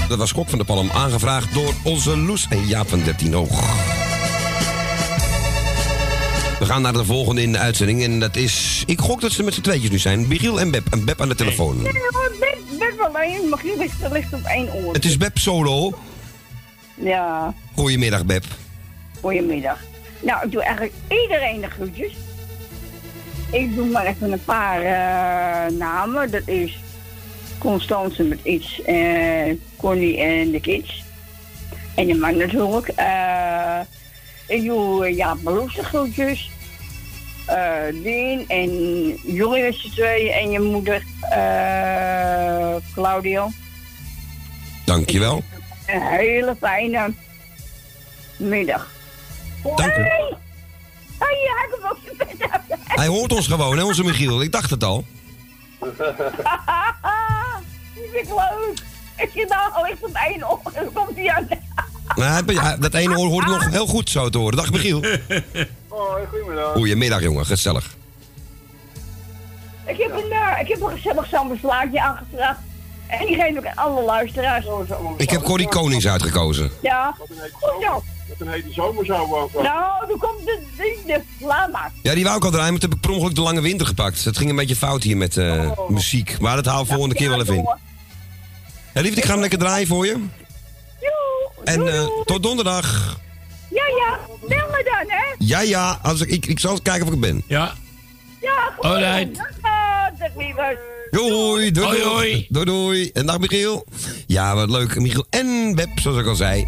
dat 0.09 0.19
was 0.19 0.33
Kok 0.33 0.49
van 0.49 0.59
de 0.59 0.65
Palm, 0.65 0.91
aangevraagd 0.91 1.55
door 1.55 1.75
onze 1.85 2.17
Loes 2.19 2.47
en 2.49 2.67
Jaap 2.67 2.89
van 2.89 3.03
13 3.03 3.37
Oog. 3.37 3.61
We 6.59 6.67
gaan 6.67 6.83
naar 6.83 6.93
de 6.93 7.05
volgende 7.05 7.43
in 7.43 7.53
de 7.53 7.59
uitzending. 7.59 8.03
En 8.03 8.21
dat 8.21 8.37
is, 8.37 8.83
ik 8.87 9.01
gok 9.01 9.21
dat 9.21 9.33
ze 9.33 9.43
met 9.43 9.55
z'n 9.55 9.61
tweetjes 9.61 9.91
nu 9.91 9.99
zijn. 9.99 10.29
Michiel 10.29 10.61
en 10.61 10.71
Beb. 10.71 10.87
En 10.91 11.05
Beb 11.05 11.21
aan 11.21 11.29
de 11.29 11.35
telefoon. 11.35 11.83
Wel 11.83 13.07
alleen. 13.07 13.49
Magiel 13.49 13.77
ligt, 13.77 13.95
ligt 14.13 14.33
op 14.33 14.43
één 14.45 14.75
oor. 14.75 14.93
Het 14.93 15.05
is 15.05 15.17
Beb 15.17 15.39
solo. 15.39 15.99
Ja, 16.95 17.55
Goedemiddag, 17.75 18.25
Beb. 18.25 18.45
goedemiddag. 19.21 19.79
Nou, 20.23 20.45
ik 20.45 20.53
doe 20.53 20.63
eigenlijk 20.63 20.95
iedereen 21.09 21.61
de 21.61 21.71
groetjes. 21.71 22.13
Ik 23.51 23.75
doe 23.75 23.87
maar 23.87 24.07
even 24.07 24.33
een 24.33 24.45
paar 24.45 24.81
eh, 24.83 25.73
namen. 25.73 26.31
Dat 26.31 26.49
is 26.49 26.79
Constance 27.59 28.23
met 28.23 28.39
iets, 28.43 28.83
eh 28.83 29.55
Connie 29.77 30.21
en 30.21 30.51
de 30.51 30.61
kids. 30.61 31.05
En 31.95 32.07
de 32.07 32.15
man 32.15 32.37
natuurlijk. 32.37 32.89
Eh, 32.89 33.81
ik 34.47 34.65
doe 34.65 35.09
uh, 35.09 35.17
Jaap 35.17 35.43
Marloes 35.43 35.75
de 35.75 35.85
groetjes. 35.85 36.51
Eh 37.47 38.03
Dien 38.03 38.45
en 38.49 38.71
jullie 39.35 39.63
met 39.63 39.75
z'n 39.75 39.91
tweeën 39.91 40.33
en 40.33 40.51
je 40.51 40.61
moeder 40.61 41.03
eh 41.31 42.75
Claudio. 42.95 43.51
Dankjewel. 44.85 45.43
Een 45.87 46.03
hele 46.03 46.57
fijne 46.61 47.13
middag. 48.37 48.91
Dank 49.77 49.97
u. 49.97 50.03
Hey! 50.03 50.37
Hey, 51.19 51.51
hij 53.01 53.09
ook 53.09 53.17
hoort 53.17 53.33
ons 53.33 53.47
gewoon, 53.47 53.77
hè, 53.77 53.85
onze 53.85 54.05
Michiel. 54.05 54.43
Ik 54.43 54.53
dacht 54.53 54.71
het 54.71 54.85
al. 54.85 55.05
Die 55.79 55.91
vind 58.13 58.15
ik 58.15 58.29
leuk. 58.29 58.83
Ik 59.17 59.31
zit 59.35 59.49
daar 59.49 59.71
al 59.73 59.87
echt 59.87 60.03
op 60.03 60.17
één 60.29 60.51
oor. 60.51 60.61
Dan 60.75 60.93
komt 60.93 61.17
hij 61.17 61.31
aan. 61.31 61.49
Nou, 62.15 62.79
dat 62.79 62.95
ene 62.95 63.19
oor 63.19 63.29
hoort 63.29 63.47
nog 63.47 63.71
heel 63.71 63.87
goed 63.87 64.11
zo 64.11 64.29
te 64.29 64.39
horen. 64.39 64.57
Dag, 64.57 64.73
Michiel. 64.73 65.01
Hoi, 65.89 66.27
goedemiddag. 66.31 66.73
Goedemiddag, 66.73 67.23
jongen. 67.23 67.47
Gezellig. 67.47 67.97
Ik 69.87 69.97
heb 69.97 70.13
een, 70.13 70.31
eh, 70.31 70.61
ik 70.61 70.69
heb 70.69 70.81
een 70.81 70.91
gezellig 70.91 71.27
sambeslaatje 71.27 72.01
aangevraagd. 72.01 72.61
En 73.07 73.27
die 73.27 73.35
geef 73.35 73.57
ik 73.57 73.67
aan 73.67 73.77
alle 73.77 74.03
luisteraars. 74.03 74.67
Ik 75.17 75.31
heb 75.31 75.43
Corrie 75.43 75.69
Konings 75.69 76.07
uitgekozen. 76.07 76.71
Ja, 76.83 77.15
goed 77.61 77.83
zo. 77.83 78.03
Met 78.31 78.41
een 78.41 78.53
hete 78.53 78.73
zomer 78.73 79.05
zou 79.05 79.29
we 79.29 79.37
ook 79.37 79.53
wel. 79.53 79.63
Nou, 79.63 80.07
dan 80.09 80.19
komt 80.19 80.45
de, 80.45 80.61
de, 80.77 80.99
de. 81.07 81.21
Ja, 82.03 82.15
die 82.15 82.25
wou 82.25 82.37
ik 82.37 82.45
al 82.45 82.51
draaien, 82.51 82.71
maar 82.71 82.81
toen 82.81 82.91
heb 82.91 82.99
ik 82.99 83.05
per 83.07 83.15
ongeluk 83.15 83.35
de 83.35 83.41
lange 83.41 83.61
winter 83.61 83.87
gepakt. 83.87 84.25
Het 84.25 84.37
ging 84.39 84.51
een 84.51 84.57
beetje 84.57 84.77
fout 84.77 85.03
hier 85.03 85.17
met 85.17 85.37
eh, 85.37 85.71
muziek. 85.89 86.39
Maar 86.41 86.57
dat 86.57 86.67
haal 86.67 86.83
ik 86.83 86.89
volgende 86.89 87.15
keer 87.15 87.29
wel 87.29 87.41
even 87.41 87.55
in. 87.55 87.69
Ja, 88.95 89.01
liefde, 89.01 89.21
ik 89.21 89.25
ga 89.25 89.33
hem 89.33 89.41
lekker 89.41 89.59
draaien 89.59 89.87
voor 89.87 90.07
je. 90.07 90.17
En 91.65 91.89
eh, 91.89 92.07
tot 92.25 92.43
donderdag. 92.43 93.19
Ja, 93.71 93.87
ja, 93.87 94.19
bel 94.49 94.69
me 94.71 94.83
dan, 94.85 95.17
hè? 95.17 95.35
Ja, 95.39 95.61
ja. 95.61 95.99
Als 96.03 96.21
ik, 96.21 96.29
ik, 96.31 96.47
ik 96.47 96.61
zal 96.61 96.71
eens 96.71 96.83
kijken 96.83 97.03
of 97.03 97.09
ik 97.09 97.15
er 97.15 97.21
ben. 97.21 97.43
Ja. 97.47 97.73
Ja, 98.41 98.73
goed. 98.77 98.85
Alright. 98.85 99.37
Dag, 99.37 99.47
eh, 99.63 100.19
dag, 100.19 100.29
lieverd. 100.37 100.79
Doei, 101.11 101.71
doei, 101.71 101.87
Hoi, 101.87 101.99
doei. 101.99 102.15
hoi. 102.15 102.47
Doei, 102.49 102.65
doei. 102.65 103.11
En 103.13 103.27
dag 103.27 103.39
Michiel. 103.39 103.85
Ja, 104.27 104.55
wat 104.55 104.71
leuk. 104.71 105.01
Michiel 105.01 105.27
en 105.31 105.73
Web, 105.77 105.89
zoals 105.95 106.19
ik 106.19 106.27
al 106.27 106.35
zei. 106.35 106.67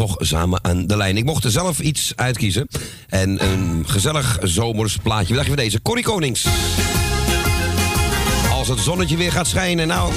Toch 0.00 0.16
samen 0.18 0.64
aan 0.64 0.86
de 0.86 0.96
lijn. 0.96 1.16
Ik 1.16 1.24
mocht 1.24 1.44
er 1.44 1.50
zelf 1.50 1.80
iets 1.80 2.12
uitkiezen. 2.16 2.68
En 3.08 3.44
een 3.44 3.84
gezellig 3.86 4.38
zomers 4.42 4.96
plaatje. 4.96 5.26
Wat 5.26 5.34
dacht 5.34 5.46
je 5.46 5.54
van 5.54 5.64
deze? 5.64 5.82
Corrie 5.82 6.04
Konings. 6.04 6.46
Als 8.50 8.68
het 8.68 8.78
zonnetje 8.78 9.16
weer 9.16 9.32
gaat 9.32 9.46
schijnen. 9.46 9.86
Nou, 9.86 10.12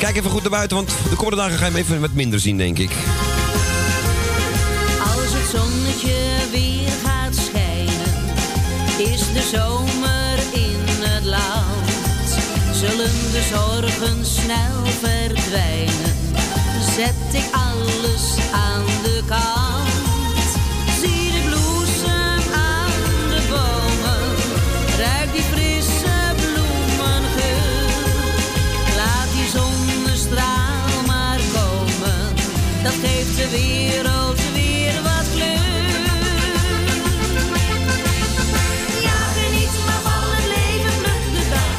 Kijk 0.00 0.16
even 0.16 0.30
goed 0.30 0.40
naar 0.40 0.50
buiten, 0.50 0.76
want 0.76 0.88
de 1.10 1.16
komende 1.16 1.36
dagen 1.36 1.58
ga 1.58 1.64
je 1.66 1.70
hem 1.70 1.80
even 1.80 2.00
wat 2.00 2.12
minder 2.12 2.40
zien, 2.40 2.56
denk 2.56 2.78
ik. 2.78 2.90
Als 5.00 5.32
het 5.32 5.50
zonnetje 5.60 6.16
weer 6.50 6.92
gaat 7.04 7.36
schijnen, 7.36 9.12
is 9.12 9.20
de 9.32 9.48
zomer 9.52 10.38
in 10.52 11.04
het 11.04 11.24
land. 11.24 12.38
Zullen 12.74 13.32
de 13.32 13.48
zorgen 13.52 14.26
snel 14.26 14.86
verdwijnen, 15.00 16.19
zet 17.00 17.34
ik 17.42 17.48
alles 17.52 18.24
aan 18.52 18.84
de 19.02 19.22
kant. 19.26 20.48
Zie 21.00 21.30
de 21.32 21.42
bloesem 21.48 22.42
aan 22.54 22.92
de 23.32 23.40
bomen, 23.48 24.24
ruik 24.98 25.32
die 25.32 25.42
frisse 25.42 26.18
bloemengeur. 26.36 27.90
Laat 28.96 29.30
die 29.34 29.48
zonnestraal 29.56 31.02
maar 31.06 31.40
komen, 31.52 32.34
dat 32.82 32.92
geeft 33.02 33.36
de 33.36 33.48
wereld 33.50 34.40
weer 34.52 35.02
wat 35.02 35.26
kleur. 35.34 35.88
Ja, 39.06 39.18
geniet 39.36 39.74
maar 39.86 40.02
van 40.08 40.24
het 40.36 40.46
leven, 40.54 40.94
pluk 41.02 41.24
de 41.36 41.44
dag, 41.54 41.76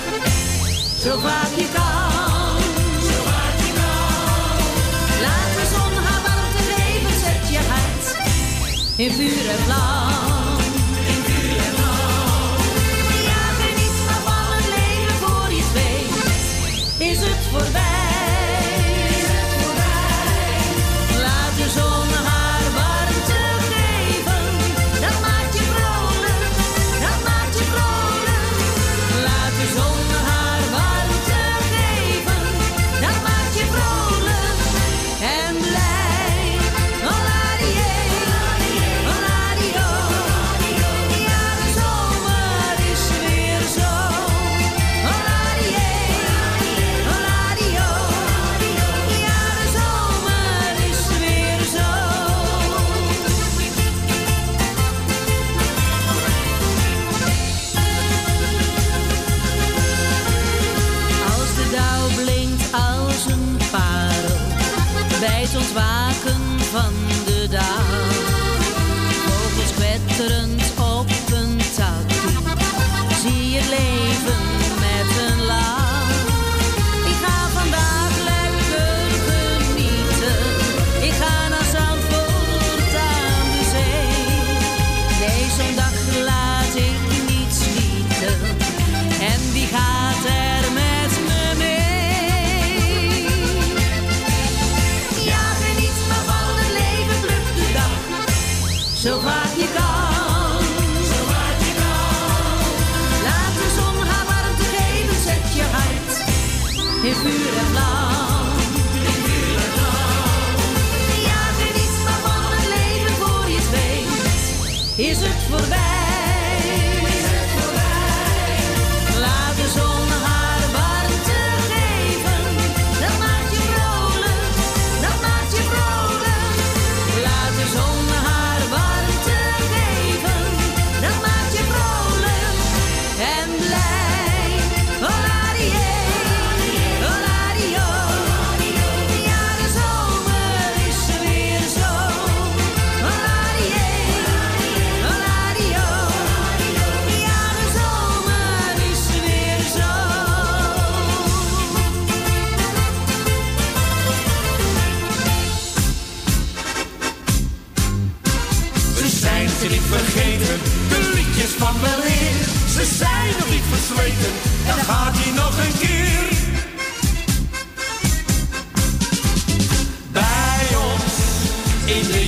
ontwaken 65.72 66.60
van 66.60 67.11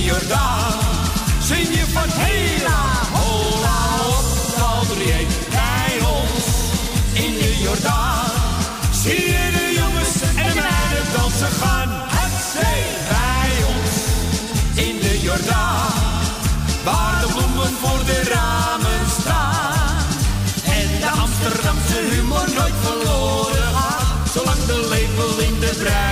Jordaan 0.04 0.78
zing 1.40 1.68
je 1.68 1.86
van 1.92 2.08
hela, 2.08 2.82
hola, 3.12 3.78
op, 4.06 4.24
Valdrië. 4.56 5.26
Bij 5.50 6.06
ons 6.16 6.44
in 7.12 7.32
de 7.32 7.58
Jordaan 7.62 8.30
zie 8.92 9.24
je 9.32 9.50
de 9.56 9.66
jongens 9.80 10.14
en 10.22 10.52
de 10.52 10.64
meiden 10.68 11.06
dansen 11.16 11.52
gaan. 11.60 11.88
Hatsé, 11.88 12.72
bij 13.08 13.52
ons 13.74 13.94
in 14.74 14.96
de 15.00 15.20
Jordaan 15.20 15.92
waar 16.84 17.20
de 17.20 17.26
bloemen 17.32 17.72
voor 17.82 18.04
de 18.06 18.20
ramen 18.34 19.04
staan. 19.20 19.96
En 20.64 20.88
de 21.00 21.10
Amsterdamse 21.24 21.98
humor 22.10 22.48
nooit 22.58 22.78
verloren 22.86 23.68
gaat, 23.74 24.30
zolang 24.32 24.64
de 24.64 24.86
lepel 24.90 25.38
in 25.38 25.60
de 25.60 25.72
breipot 25.78 26.03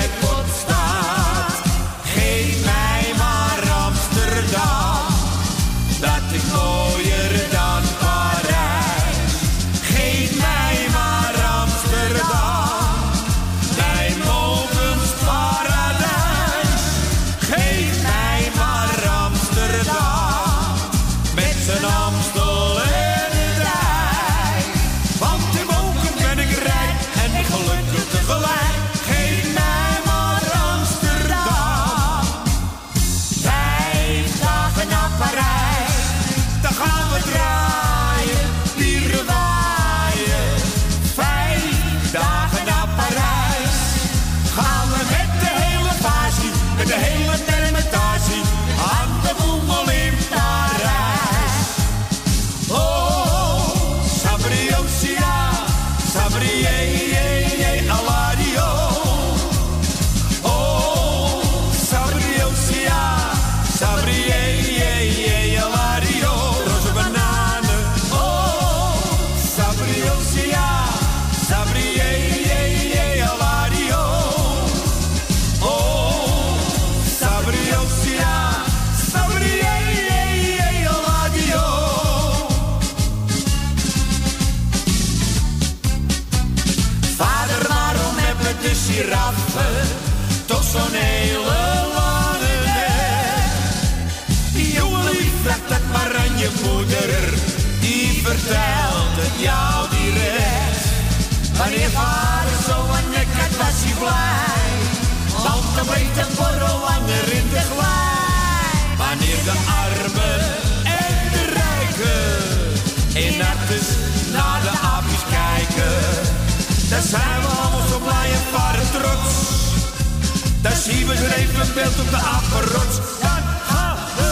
beeld 121.74 122.00
op 122.00 122.10
de 122.10 122.22
apenrots. 122.36 122.96
Dan 123.20 123.42
gaan 123.70 123.96
we 124.16 124.30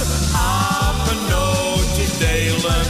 apennootjes 0.86 2.18
delen. 2.18 2.84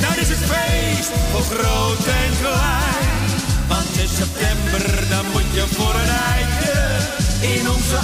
Dan 0.00 0.14
is 0.22 0.28
het 0.34 0.44
feest 0.52 1.12
voor 1.30 1.46
groot 1.52 2.04
en 2.20 2.32
klein. 2.40 3.20
Want 3.68 3.90
in 4.02 4.08
september, 4.08 5.08
dan 5.08 5.24
moet 5.32 5.50
je 5.52 5.64
voor 5.76 5.94
een 6.02 6.12
eitje 6.34 6.78
in 7.56 7.70
onze 7.70 7.98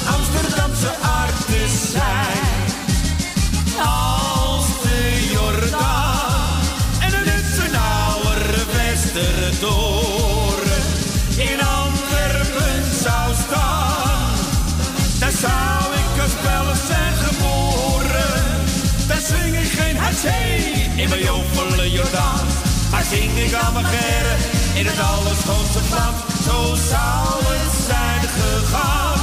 ik 23.37 23.55
aan 23.55 23.85
geren 23.85 24.39
in 24.75 24.87
het 24.87 25.01
allerschoonste 25.01 25.79
Vlaams. 25.79 26.21
Zo 26.47 26.59
zou 26.91 27.27
het 27.53 27.73
zijn 27.89 28.23
gegaan. 28.37 29.21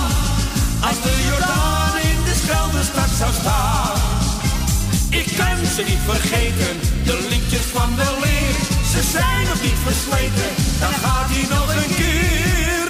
Als 0.87 1.01
de 1.01 1.13
Jordaan 1.29 1.95
in 2.11 2.19
de 2.27 2.35
Scheldestad 2.43 3.11
zou 3.19 3.31
staan. 3.41 3.97
Ik 5.09 5.27
kan 5.37 5.57
ze 5.75 5.83
niet 5.91 6.03
vergeten, 6.05 6.73
de 7.05 7.27
liedjes 7.29 7.67
van 7.77 7.89
de 7.95 8.09
leer. 8.23 8.55
Ze 8.91 9.01
zijn 9.11 9.43
nog 9.47 9.61
niet 9.61 9.79
versleten, 9.87 10.49
dan 10.79 10.93
gaat 11.03 11.29
hij 11.33 11.45
nog 11.55 11.67
een 11.75 11.95
keer. 11.95 12.87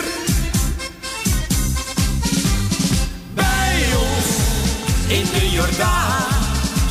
Bij 3.34 3.78
ons 4.06 4.30
in 5.08 5.26
de 5.34 5.50
Jordaan 5.52 6.32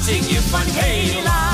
zing 0.05 0.25
je 0.31 0.41
van 0.51 0.67
hela 0.67 1.52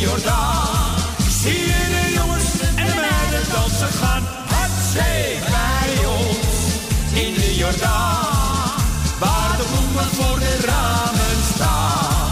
Jordaan 0.00 0.94
zie 1.42 1.60
je 1.60 1.82
de 1.94 2.12
jongens 2.14 2.60
en 2.60 2.86
de 2.86 2.94
meiden 2.94 3.52
dansen 3.52 3.88
gaan. 3.88 4.22
Hatzee, 4.46 5.38
bij 5.50 6.06
ons 6.06 6.56
in 7.12 7.34
de 7.34 7.54
Jordaan. 7.56 8.72
Waar 9.18 9.56
de 9.56 9.64
bloemen 9.72 10.10
voor 10.16 10.38
de 10.38 10.58
ramen 10.64 11.36
staan. 11.54 12.30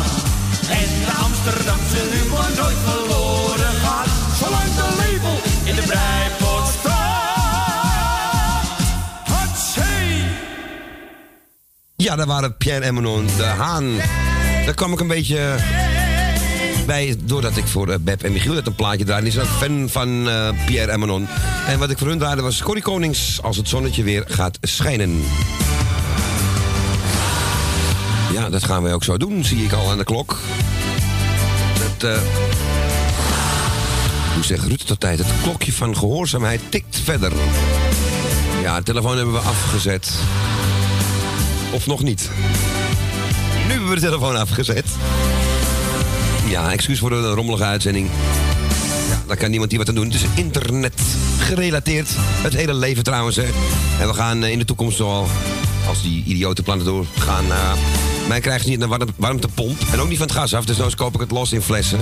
En 0.71 0.89
de 1.07 1.13
Amsterdamse 1.25 2.01
humor 2.13 2.49
nooit 2.57 2.81
verloren 2.85 3.75
gaat. 3.85 4.09
Zolang 4.39 4.75
de 4.75 4.89
label 5.01 5.37
in 5.65 5.75
de 5.75 5.83
breipot 5.83 6.69
staat. 6.79 6.99
Ja, 11.97 12.17
daar 12.17 12.27
waren 12.27 12.57
Pierre 12.57 12.85
en 12.85 12.95
Manon, 12.95 13.27
de 13.37 13.45
Haan. 13.45 13.97
Daar 14.65 14.75
kwam 14.75 14.93
ik 14.93 15.01
een 15.01 15.07
beetje 15.07 15.57
doordat 17.19 17.57
ik 17.57 17.67
voor 17.67 17.89
eh, 17.89 17.99
Beb 18.01 18.23
en 18.23 18.33
Michiel 18.33 18.53
net 18.53 18.67
een 18.67 18.75
plaatje 18.75 19.05
draaide. 19.05 19.31
Zijn 19.31 19.47
ook 19.47 19.53
fan 19.53 19.89
van 19.89 20.29
eh, 20.29 20.49
Pierre 20.67 20.93
en 20.93 20.99
Manon. 20.99 21.27
En 21.67 21.79
wat 21.79 21.91
ik 21.91 21.99
voor 21.99 22.09
hun 22.09 22.19
draaide 22.19 22.43
was 22.43 22.63
Corrie 22.63 22.83
Konings, 22.83 23.43
als 23.43 23.57
het 23.57 23.69
zonnetje 23.69 24.03
weer 24.03 24.25
gaat 24.27 24.59
schijnen. 24.61 25.23
Ja, 28.33 28.51
dat 28.51 28.65
gaan 28.65 28.83
wij 28.83 28.95
ook 28.95 29.05
zo 29.05 29.17
doen, 29.17 29.45
zie 29.45 29.65
ik 29.65 29.73
al 29.73 29.91
aan 29.91 29.99
de 29.99 30.05
klok. 30.05 30.39
Het, 31.79 32.05
eh, 32.05 32.21
hoe 34.35 34.45
zegt 34.45 34.67
Ruud 34.67 34.87
dat 34.87 35.01
tijd? 35.01 35.19
Het 35.19 35.29
klokje 35.43 35.73
van 35.73 35.97
gehoorzaamheid 35.97 36.61
tikt 36.69 37.01
verder. 37.05 37.33
Ja, 38.63 38.77
de 38.79 38.85
telefoon 38.85 39.17
hebben 39.17 39.35
we 39.35 39.41
afgezet. 39.41 40.11
Of 41.73 41.87
nog 41.87 42.03
niet. 42.03 42.31
Nu 43.67 43.73
hebben 43.73 43.89
we 43.89 43.95
de 43.95 44.01
telefoon 44.01 44.37
afgezet. 44.37 44.87
Ja, 46.49 46.73
excuus 46.73 46.99
voor 46.99 47.11
de 47.11 47.31
rommelige 47.31 47.65
uitzending. 47.65 48.11
Ja, 49.09 49.23
daar 49.27 49.37
kan 49.37 49.51
niemand 49.51 49.71
hier 49.71 49.81
wat 49.81 49.89
aan 49.89 49.95
doen. 49.95 50.05
Het 50.05 50.15
is 50.15 50.25
internet 50.35 51.01
gerelateerd. 51.39 52.09
Het 52.19 52.55
hele 52.55 52.75
leven 52.75 53.05
trouwens. 53.05 53.37
Hè. 53.37 53.45
En 54.01 54.07
we 54.07 54.15
gaan 54.15 54.45
eh, 54.45 54.51
in 54.51 54.59
de 54.59 54.65
toekomst 54.65 54.97
zoal, 54.97 55.29
als 55.89 56.03
die 56.03 56.25
idiote 56.25 56.63
plannen 56.63 56.87
doorgaan... 56.87 57.45
Uh, 57.47 57.73
mij 58.29 58.41
krijgen 58.41 58.65
ze 58.65 58.71
niet 58.71 58.79
naar 58.79 58.89
warm, 58.89 59.09
warmtepomp. 59.17 59.81
En 59.93 60.01
ook 60.01 60.09
niet 60.09 60.19
van 60.19 60.27
het 60.27 60.37
gas 60.37 60.55
af, 60.55 60.65
dus 60.65 60.77
nou 60.77 60.95
koop 60.95 61.15
ik 61.15 61.21
het 61.21 61.31
los 61.31 61.53
in 61.53 61.63
flessen. 61.63 61.99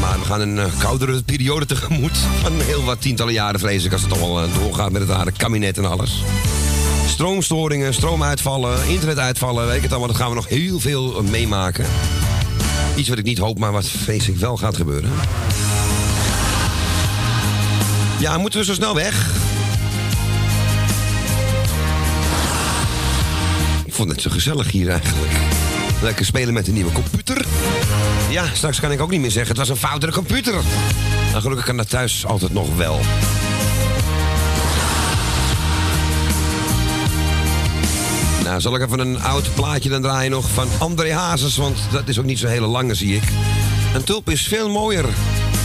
Maar 0.00 0.18
we 0.18 0.24
gaan 0.24 0.40
een 0.40 0.58
eh, 0.58 0.78
koudere 0.78 1.22
periode 1.22 1.66
tegemoet. 1.66 2.18
Van 2.42 2.60
heel 2.60 2.84
wat 2.84 3.00
tientallen 3.00 3.32
jaren 3.32 3.60
vrees 3.60 3.84
ik, 3.84 3.92
als 3.92 4.02
het 4.02 4.12
allemaal 4.12 4.48
doorgaat 4.52 4.92
met 4.92 5.00
het 5.00 5.10
rare 5.10 5.32
kabinet 5.32 5.78
en 5.78 5.84
alles. 5.84 6.22
Stroomstoringen, 7.08 7.94
stroomuitvallen, 7.94 8.88
internetuitvallen, 8.88 9.66
weet 9.66 9.76
ik 9.76 9.82
het 9.82 9.90
allemaal. 9.90 10.08
Dat 10.08 10.16
gaan 10.16 10.28
we 10.28 10.34
nog 10.34 10.48
heel 10.48 10.80
veel 10.80 11.22
meemaken. 11.22 11.86
Iets 12.96 13.08
wat 13.08 13.18
ik 13.18 13.24
niet 13.24 13.38
hoop, 13.38 13.58
maar 13.58 13.72
wat 13.72 13.90
ik 14.06 14.36
wel 14.36 14.56
gaat 14.56 14.76
gebeuren. 14.76 15.10
Ja, 18.18 18.38
moeten 18.38 18.58
we 18.58 18.64
zo 18.64 18.72
snel 18.72 18.94
weg? 18.94 19.30
Ik 23.84 23.92
vond 23.92 24.10
het 24.10 24.20
zo 24.20 24.30
gezellig 24.30 24.70
hier 24.70 24.90
eigenlijk. 24.90 25.32
Lekker 26.02 26.24
spelen 26.24 26.54
met 26.54 26.68
een 26.68 26.74
nieuwe 26.74 26.92
computer. 26.92 27.44
Ja, 28.30 28.44
straks 28.52 28.80
kan 28.80 28.92
ik 28.92 29.00
ook 29.00 29.10
niet 29.10 29.20
meer 29.20 29.30
zeggen, 29.30 29.50
het 29.50 29.58
was 29.58 29.68
een 29.68 29.88
foute 29.88 30.10
computer. 30.10 30.54
Nou, 31.30 31.40
gelukkig 31.40 31.66
kan 31.66 31.76
dat 31.76 31.90
thuis 31.90 32.26
altijd 32.26 32.52
nog 32.52 32.76
wel. 32.76 33.00
Nou, 38.46 38.60
zal 38.60 38.74
ik 38.74 38.82
even 38.82 38.98
een 38.98 39.22
oud 39.22 39.54
plaatje 39.54 39.88
dan 39.88 40.02
draaien 40.02 40.30
nog 40.30 40.50
van 40.50 40.68
André 40.78 41.12
Hazes, 41.12 41.56
want 41.56 41.78
dat 41.92 42.08
is 42.08 42.18
ook 42.18 42.24
niet 42.24 42.38
zo'n 42.38 42.50
hele 42.50 42.66
lange, 42.66 42.94
zie 42.94 43.14
ik. 43.14 43.22
Een 43.94 44.04
tulp 44.04 44.30
is 44.30 44.48
veel 44.48 44.68
mooier 44.68 45.04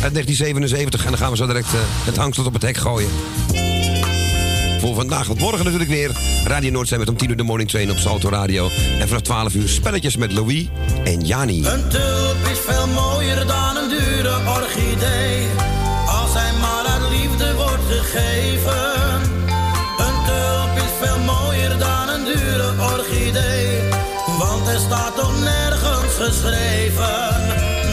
uit 0.04 0.14
1977 0.14 1.04
en 1.04 1.10
dan 1.10 1.20
gaan 1.20 1.32
we 1.32 1.38
zo 1.38 1.48
direct 1.48 1.74
uh, 1.74 1.80
het 1.84 2.18
hangslot 2.18 2.46
op 2.46 2.54
het 2.54 2.62
hek 2.62 2.78
gooien. 2.78 3.10
Voor 4.80 4.96
vandaag, 4.96 5.28
want 5.28 5.40
morgen 5.40 5.64
natuurlijk 5.64 5.90
weer 5.90 6.12
Radio 6.46 6.72
Noord 6.72 6.98
met 6.98 7.10
om 7.10 7.18
10 7.18 7.30
uur 7.30 7.38
de 7.38 7.44
morning 7.44 7.70
train 7.70 7.92
op 7.92 7.98
Salto 7.98 8.30
Radio. 8.30 8.70
En 9.00 9.08
vanaf 9.08 9.22
12 9.22 9.54
uur 9.54 9.70
spelletjes 9.70 10.16
met 10.16 10.32
Louis 10.32 10.68
en 11.04 11.26
Jani. 11.26 11.66
Een 11.66 11.90
tulp 11.90 12.38
is 12.52 12.60
veel 12.60 12.88
mooier 12.88 13.48
dan 13.48 13.78
een 13.78 13.90
dure 13.90 14.51
geschreven. 26.26 27.30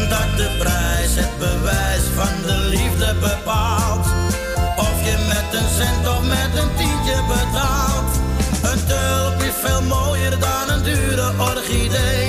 Dat 0.09 0.31
de 0.37 0.49
prijs 0.59 1.13
het 1.23 1.39
bewijs 1.39 2.05
van 2.19 2.35
de 2.47 2.57
liefde 2.75 3.15
bepaalt. 3.21 4.07
Of 4.77 4.97
je 5.09 5.17
met 5.33 5.61
een 5.61 5.71
cent 5.79 6.09
of 6.09 6.23
met 6.37 6.53
een 6.63 6.73
tientje 6.77 7.19
betaalt. 7.35 8.13
Een 8.71 8.83
tulp 8.87 9.43
is 9.49 9.57
veel 9.65 9.83
mooier 9.83 10.35
dan 10.47 10.65
een 10.69 10.83
dure 10.83 11.31
orchidee. 11.39 12.27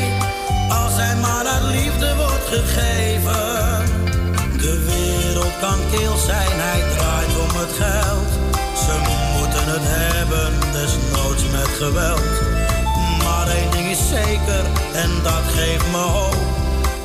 Als 0.69 0.93
hij 1.01 1.15
maar 1.15 1.45
uit 1.45 1.63
liefde 1.63 2.15
wordt 2.15 2.47
gegeven. 2.55 3.47
De 4.63 4.75
wereld 4.91 5.55
kan 5.59 5.79
kil 5.91 6.17
zijn, 6.17 6.55
hij 6.67 6.81
draait 6.95 7.33
om 7.45 7.53
het 7.63 7.73
geld. 7.83 8.31
Ze 8.85 8.95
moeten 9.35 9.65
het 9.73 9.85
hebben, 9.97 10.51
desnoods 10.73 11.43
met 11.51 11.69
geweld 11.81 12.48
is 13.89 14.07
zeker 14.07 14.63
en 14.93 15.09
dat 15.23 15.43
geeft 15.55 15.91
me 15.91 15.97
hoop. 15.97 16.37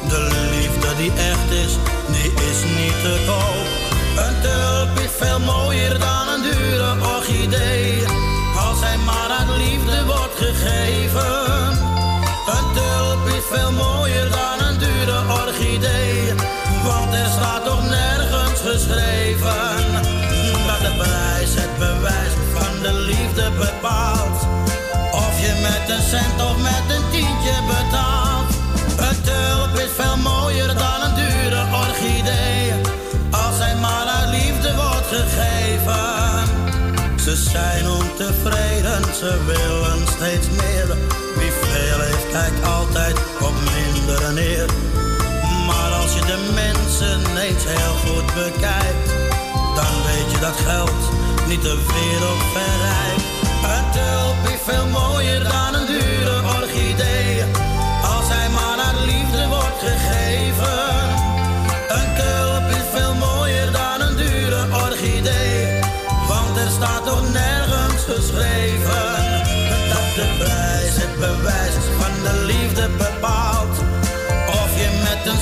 De 0.09 0.21
liefde 0.51 0.97
die 0.97 1.13
echt 1.13 1.51
is, 1.51 1.73
die 2.07 2.33
is 2.51 2.61
niet 2.79 2.99
te 3.03 3.15
koop. 3.27 3.69
Een 4.25 4.41
tulp 4.41 4.99
is 4.99 5.11
veel 5.19 5.41
mooier 5.41 5.99
dan 5.99 6.29
een 6.29 6.43
dure 6.43 6.93
orchidee. 7.17 8.05
Als 8.69 8.81
hij 8.81 8.97
maar 8.97 9.31
aan 9.39 9.57
liefde 9.57 10.05
wordt 10.05 10.37
gegeven. 10.37 11.71
Een 12.57 12.69
tulp 12.75 13.27
is 13.27 13.45
veel 13.53 13.73
mooier 13.73 14.31
dan 14.31 14.67
een 14.67 14.79
dure 14.79 15.21
orchidee. 15.43 16.35
Want 16.85 17.15
er 17.15 17.31
staat 17.39 17.65
toch 17.65 17.83
nergens 17.89 18.61
geschreven. 18.61 19.77
Dat 20.67 20.81
de 20.87 20.95
prijs 20.97 21.55
het 21.55 21.79
bewijs 21.79 22.35
van 22.55 22.83
de 22.83 22.93
liefde 22.93 23.51
bepaalt. 23.59 24.41
Of 25.13 25.41
je 25.41 25.53
met 25.63 25.97
een 25.97 26.03
cent 26.03 26.41
ze 39.15 39.45
willen 39.45 40.07
steeds 40.07 40.49
meer. 40.51 40.87
Wie 41.39 41.53
veel 41.53 42.01
heeft, 42.01 42.31
kijkt 42.31 42.67
altijd 42.67 43.17
op 43.41 43.55
minder 43.75 44.33
neer. 44.33 44.69
Maar 45.67 45.91
als 46.01 46.15
je 46.15 46.21
de 46.21 46.51
mensen 46.55 47.21
eens 47.37 47.65
heel 47.67 47.95
goed 48.05 48.27
bekijkt, 48.35 49.09
dan 49.75 49.95
weet 50.07 50.31
je 50.33 50.39
dat 50.41 50.57
geld 50.57 51.03
niet 51.49 51.63
de 51.63 51.79
wereld 51.95 52.43
verrijkt. 52.55 53.25
Een 53.75 53.91
tulp 53.93 54.55
is 54.55 54.61
veel 54.65 54.87
mooier 54.87 55.43
dan 55.43 55.75
een 55.75 55.87
dure 55.87 56.43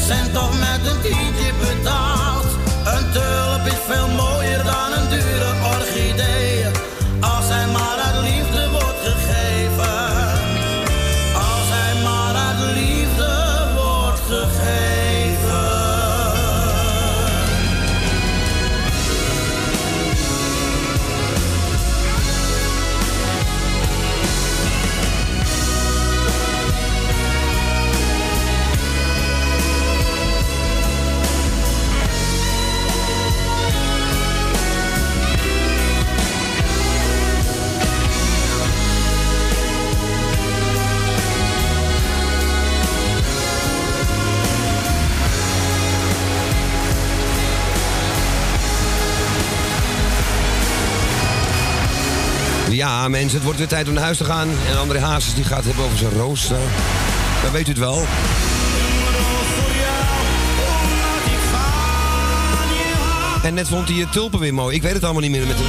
cent 0.06 0.36
of 0.36 0.58
met 0.58 0.92
een 0.92 1.00
tientje 1.00 1.52
betaalt. 1.60 2.47
Een 2.84 3.10
tulp 3.12 3.66
is 3.66 3.81
veel 3.86 4.08
mooier 4.08 4.64
dan 4.64 4.92
een 4.98 5.08
Ja, 52.82 53.08
mensen, 53.08 53.34
het 53.34 53.42
wordt 53.42 53.58
weer 53.58 53.68
tijd 53.68 53.88
om 53.88 53.94
naar 53.94 54.02
huis 54.02 54.16
te 54.16 54.24
gaan. 54.24 54.48
En 54.68 54.78
André 54.78 54.98
Hazes 55.00 55.34
die 55.34 55.44
gaat 55.44 55.64
hebben 55.64 55.84
over 55.84 55.98
zijn 55.98 56.12
rooster. 56.12 56.56
Dan 57.42 57.52
weet 57.52 57.66
u 57.66 57.70
het 57.70 57.78
wel. 57.78 58.06
En 63.42 63.54
net 63.54 63.68
vond 63.68 63.88
hij 63.88 63.96
je 63.96 64.08
tulpen 64.08 64.38
weer 64.40 64.54
mooi. 64.54 64.76
Ik 64.76 64.82
weet 64.82 64.92
het 64.92 65.04
allemaal 65.04 65.22
niet 65.22 65.30
meer 65.30 65.46
met 65.46 65.56
de... 65.56 65.64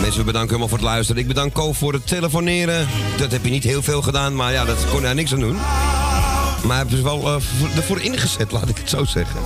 Mensen, 0.00 0.20
we 0.20 0.26
bedanken 0.26 0.48
helemaal 0.48 0.68
voor 0.68 0.78
het 0.78 0.86
luisteren. 0.86 1.20
Ik 1.22 1.28
bedank 1.28 1.52
Ko 1.52 1.72
voor 1.72 1.92
het 1.92 2.06
telefoneren. 2.06 2.88
Dat 3.16 3.32
heb 3.32 3.44
je 3.44 3.50
niet 3.50 3.64
heel 3.64 3.82
veel 3.82 4.02
gedaan, 4.02 4.34
maar 4.36 4.52
ja, 4.52 4.64
dat 4.64 4.86
kon 4.90 5.02
hij 5.02 5.14
niks 5.14 5.32
aan 5.32 5.40
doen. 5.40 5.56
Maar 5.56 6.76
hij 6.76 6.76
heeft 6.76 6.90
dus 6.90 7.00
wel 7.00 7.18
eh, 7.26 7.36
voor- 7.58 7.68
ervoor 7.76 8.00
ingezet, 8.00 8.52
laat 8.52 8.68
ik 8.68 8.76
het 8.76 8.90
zo 8.90 9.04
zeggen. 9.04 9.40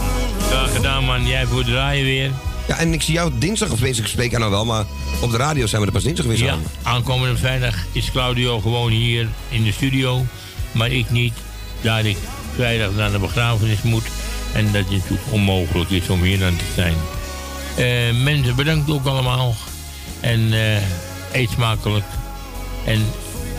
Gedaan, 0.78 1.04
man. 1.04 1.26
Jij 1.26 1.46
voor 1.46 1.58
het 1.58 1.66
draaien 1.66 2.04
weer. 2.04 2.30
Ja, 2.68 2.78
en 2.78 2.92
ik 2.92 3.02
zie 3.02 3.14
jou 3.14 3.32
dinsdag, 3.38 3.70
of 3.70 3.82
ik 3.82 4.06
spreek 4.06 4.30
jou 4.30 4.40
nou 4.40 4.52
wel, 4.52 4.64
maar 4.64 4.84
op 5.20 5.30
de 5.30 5.36
radio 5.36 5.66
zijn 5.66 5.80
we 5.80 5.86
er 5.86 5.92
pas 5.92 6.02
dinsdag 6.02 6.26
weer 6.26 6.38
Ja, 6.38 6.46
samen. 6.46 6.64
aankomende 6.82 7.36
vrijdag 7.36 7.74
is 7.92 8.10
Claudio 8.10 8.60
gewoon 8.60 8.90
hier 8.90 9.28
in 9.48 9.64
de 9.64 9.72
studio. 9.72 10.24
Maar 10.72 10.90
ik 10.90 11.10
niet, 11.10 11.32
daar 11.80 12.04
ik 12.06 12.16
vrijdag 12.54 12.90
naar 12.94 13.10
de 13.10 13.18
begrafenis 13.18 13.82
moet. 13.82 14.04
En 14.52 14.64
dat 14.64 14.74
het 14.74 14.90
natuurlijk 14.90 15.22
onmogelijk 15.30 15.90
is 15.90 16.08
om 16.08 16.22
hier 16.22 16.38
dan 16.38 16.56
te 16.56 16.64
zijn. 16.74 16.94
Eh, 17.76 18.22
mensen, 18.22 18.56
bedankt 18.56 18.90
ook 18.90 19.06
allemaal. 19.06 19.54
En 20.20 20.52
eh, 20.52 20.82
eet 21.32 21.50
smakelijk. 21.50 22.06
En 22.84 23.06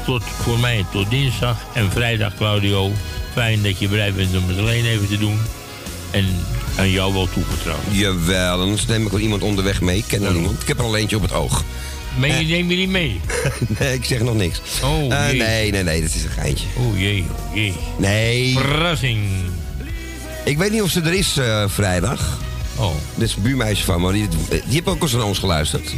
tot 0.05 0.23
voor 0.23 0.59
mij 0.59 0.85
tot 0.91 1.09
dinsdag 1.09 1.57
en 1.73 1.91
vrijdag, 1.91 2.35
Claudio. 2.35 2.91
Fijn 3.33 3.63
dat 3.63 3.79
je 3.79 3.87
bereid 3.87 4.15
bent 4.15 4.37
om 4.37 4.47
het 4.47 4.57
alleen 4.57 4.85
even 4.85 5.07
te 5.07 5.17
doen. 5.17 5.39
En 6.11 6.25
aan 6.77 6.89
jou 6.89 7.13
wel 7.13 7.27
toevertrouwd. 7.33 7.79
Jawel, 7.91 8.59
anders 8.61 8.85
neem 8.85 9.05
ik 9.05 9.11
wel 9.11 9.19
iemand 9.19 9.41
onderweg 9.43 9.81
mee. 9.81 9.97
Ik 9.97 10.03
ken 10.07 10.23
er 10.23 10.31
niemand. 10.33 10.61
Ik 10.61 10.67
heb 10.67 10.77
er 10.77 10.83
al 10.83 10.97
eentje 10.97 11.15
op 11.15 11.21
het 11.21 11.33
oog. 11.33 11.63
Maar 12.17 12.27
je 12.29 12.33
neemt 12.45 12.69
je 12.69 12.75
niet 12.77 12.89
mee? 12.89 13.21
nee, 13.79 13.93
ik 13.93 14.05
zeg 14.05 14.19
nog 14.19 14.35
niks. 14.35 14.61
Oh, 14.83 15.13
Eh, 15.13 15.27
nee, 15.37 15.71
nee, 15.71 15.83
nee, 15.83 16.01
dat 16.01 16.13
is 16.15 16.23
een 16.23 16.29
geintje. 16.29 16.65
Oh 16.77 16.99
jee, 16.99 17.25
oh 17.49 17.55
jee. 17.55 17.73
Nee. 17.97 18.53
Verrassing. 18.57 19.19
Ik 20.45 20.57
weet 20.57 20.71
niet 20.71 20.81
of 20.81 20.89
ze 20.89 21.01
er 21.01 21.13
is 21.13 21.37
eh, 21.37 21.63
vrijdag. 21.67 22.37
Oh. 22.75 22.91
Dit 23.15 23.27
is 23.29 23.35
een 23.35 23.41
buurmeisje 23.41 23.83
van 23.83 24.01
me. 24.01 24.11
Die, 24.11 24.27
die 24.49 24.61
heeft 24.69 24.87
ook 24.87 25.01
eens 25.01 25.11
naar 25.13 25.23
ons 25.23 25.39
geluisterd. 25.39 25.93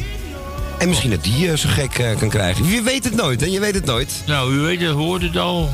En 0.77 0.87
misschien 0.89 1.09
dat 1.09 1.23
die 1.23 1.51
eh, 1.51 1.57
zo 1.57 1.69
gek 1.71 1.97
eh, 1.99 2.17
kan 2.17 2.29
krijgen. 2.29 2.67
Je 2.67 2.81
weet 2.81 3.03
het 3.03 3.15
nooit, 3.15 3.39
hè? 3.41 3.45
Je 3.47 3.59
weet 3.59 3.73
het 3.75 3.85
nooit. 3.85 4.23
Nou, 4.25 4.53
u 4.53 4.59
weet 4.59 4.81
het, 4.81 4.91
hoort 4.91 5.21
het 5.21 5.37
al. 5.37 5.69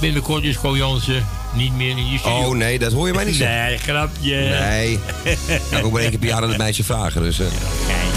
Binnenkort 0.00 0.44
is 0.44 0.58
Ko 0.58 0.76
Jansen 0.76 1.26
niet 1.56 1.76
meer 1.76 1.90
in 1.90 2.10
je 2.10 2.18
studio. 2.18 2.38
Oh 2.38 2.56
nee, 2.56 2.78
dat 2.78 2.92
hoor 2.92 3.06
je 3.06 3.14
mij 3.14 3.24
niet 3.24 3.34
zeggen. 3.34 3.66
Nee, 3.66 3.78
grapje. 3.78 4.36
Nee. 4.36 4.98
Nou, 5.70 5.84
ik 5.84 5.90
moet 5.90 6.00
één 6.00 6.10
keer 6.10 6.18
per 6.18 6.28
jaar 6.28 6.42
aan 6.42 6.48
het 6.48 6.58
meisje 6.58 6.84
vragen. 6.84 7.22
Dus, 7.22 7.40
eh. 7.40 7.46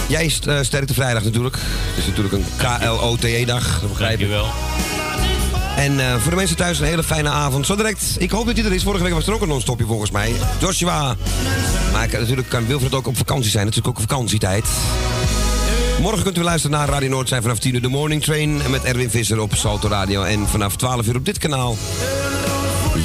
Jij 0.07 0.25
is 0.25 0.39
eh, 0.39 0.57
sterkte 0.61 0.93
vrijdag 0.93 1.23
natuurlijk. 1.23 1.55
Het 1.55 1.97
is 1.97 2.05
natuurlijk 2.05 2.33
een 2.33 2.45
KLOTE-dag, 2.57 3.79
dat 3.79 3.89
begrijp 3.89 4.19
je 4.19 4.27
wel. 4.27 4.47
En 5.75 5.99
eh, 5.99 6.15
voor 6.15 6.29
de 6.29 6.35
mensen 6.37 6.55
thuis 6.55 6.79
een 6.79 6.85
hele 6.85 7.03
fijne 7.03 7.29
avond. 7.29 7.65
Zo 7.65 7.75
direct, 7.75 8.15
ik 8.17 8.31
hoop 8.31 8.45
dat 8.45 8.55
hij 8.57 8.65
er 8.65 8.73
is. 8.73 8.83
Vorige 8.83 9.03
week 9.03 9.13
was 9.13 9.27
er 9.27 9.33
ook 9.33 9.41
een 9.41 9.47
non-stopje 9.47 9.85
volgens 9.85 10.11
mij. 10.11 10.33
Joshua. 10.59 11.15
Maar 11.91 12.03
ik, 12.03 12.11
natuurlijk 12.11 12.49
kan 12.49 12.67
Wilfred 12.67 12.93
ook 12.93 13.07
op 13.07 13.17
vakantie 13.17 13.51
zijn. 13.51 13.65
Natuurlijk 13.65 13.97
ook 13.97 14.07
vakantitijd. 14.09 14.65
Morgen 16.01 16.23
kunt 16.23 16.37
u 16.37 16.43
luisteren 16.43 16.77
naar 16.77 16.89
Radio 16.89 17.09
Noord 17.09 17.27
zijn 17.27 17.41
vanaf 17.41 17.59
10 17.59 17.73
uur 17.73 17.81
de 17.81 17.87
Morning 17.87 18.23
Train. 18.23 18.61
Met 18.69 18.83
Erwin 18.83 19.09
Visser 19.09 19.39
op 19.39 19.55
Salto 19.55 19.87
Radio. 19.87 20.23
En 20.23 20.47
vanaf 20.47 20.75
12 20.75 21.07
uur 21.07 21.15
op 21.15 21.25
dit 21.25 21.37
kanaal. 21.37 21.75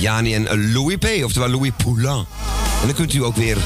Jani 0.00 0.34
en 0.34 0.73
Louis 0.73 0.97
P. 0.97 1.24
Oftewel 1.24 1.48
Louis 1.48 1.70
Poulain. 1.84 2.24
En 2.81 2.86
dan 2.86 2.94
kunt 2.94 3.14
u 3.14 3.24
ook 3.24 3.36
weer 3.36 3.56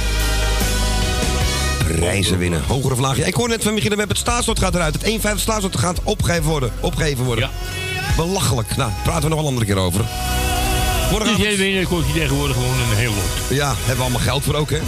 prijzen 1.79 2.39
winnen. 2.39 2.63
Hoger 2.67 2.93
of 2.93 2.99
lager. 2.99 3.19
Ja, 3.19 3.27
ik 3.27 3.35
hoor 3.35 3.49
net 3.49 3.63
van 3.63 3.75
Michiel 3.75 3.97
Web, 3.97 4.09
het 4.09 4.19
staatslot 4.19 4.59
gaat 4.59 4.75
eruit. 4.75 5.03
Het 5.03 5.21
1,5 5.37 5.41
staatslot 5.41 5.77
gaat 5.79 6.03
opgegeven 6.03 6.45
worden. 6.45 6.73
Opgegeven 6.81 7.25
worden. 7.25 7.51
Belachelijk. 8.17 8.77
Nou, 8.77 8.91
praten 9.03 9.23
we 9.23 9.29
nog 9.29 9.39
wel 9.39 9.49
een 9.49 9.55
andere 9.55 9.67
keer 9.67 9.83
over. 9.83 10.05
Dus 11.25 11.37
jij 11.37 11.75
dan 11.75 11.85
kost 11.85 12.07
je 12.07 12.13
tegenwoordig 12.13 12.57
gewoon 12.57 12.81
een 12.91 12.97
heel 12.97 13.13
lot. 13.15 13.57
Ja, 13.59 13.69
hebben 13.69 13.97
we 13.97 14.03
allemaal 14.03 14.21
geld 14.21 14.45
voor 14.45 14.55
ook, 14.55 14.71
hè? 14.71 14.79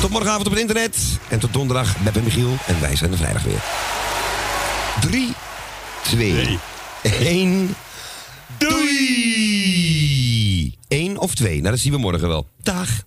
Tot 0.00 0.10
morgenavond 0.10 0.46
op 0.46 0.52
het 0.52 0.60
internet. 0.60 0.96
En 1.28 1.38
tot 1.38 1.52
donderdag, 1.52 1.94
en 2.14 2.24
Michiel. 2.24 2.56
En 2.66 2.80
wij 2.80 2.96
zijn 2.96 3.12
er 3.12 3.16
vrijdag 3.16 3.42
weer. 3.42 3.62
3, 5.00 5.32
2, 6.02 6.58
1. 7.02 7.74
Doei! 8.58 9.23
1 11.24 11.30
of 11.30 11.34
2. 11.34 11.58
Nou, 11.58 11.70
dat 11.70 11.78
zien 11.78 11.92
we 11.92 11.98
morgen 11.98 12.28
wel. 12.28 12.46
Dag. 12.62 13.04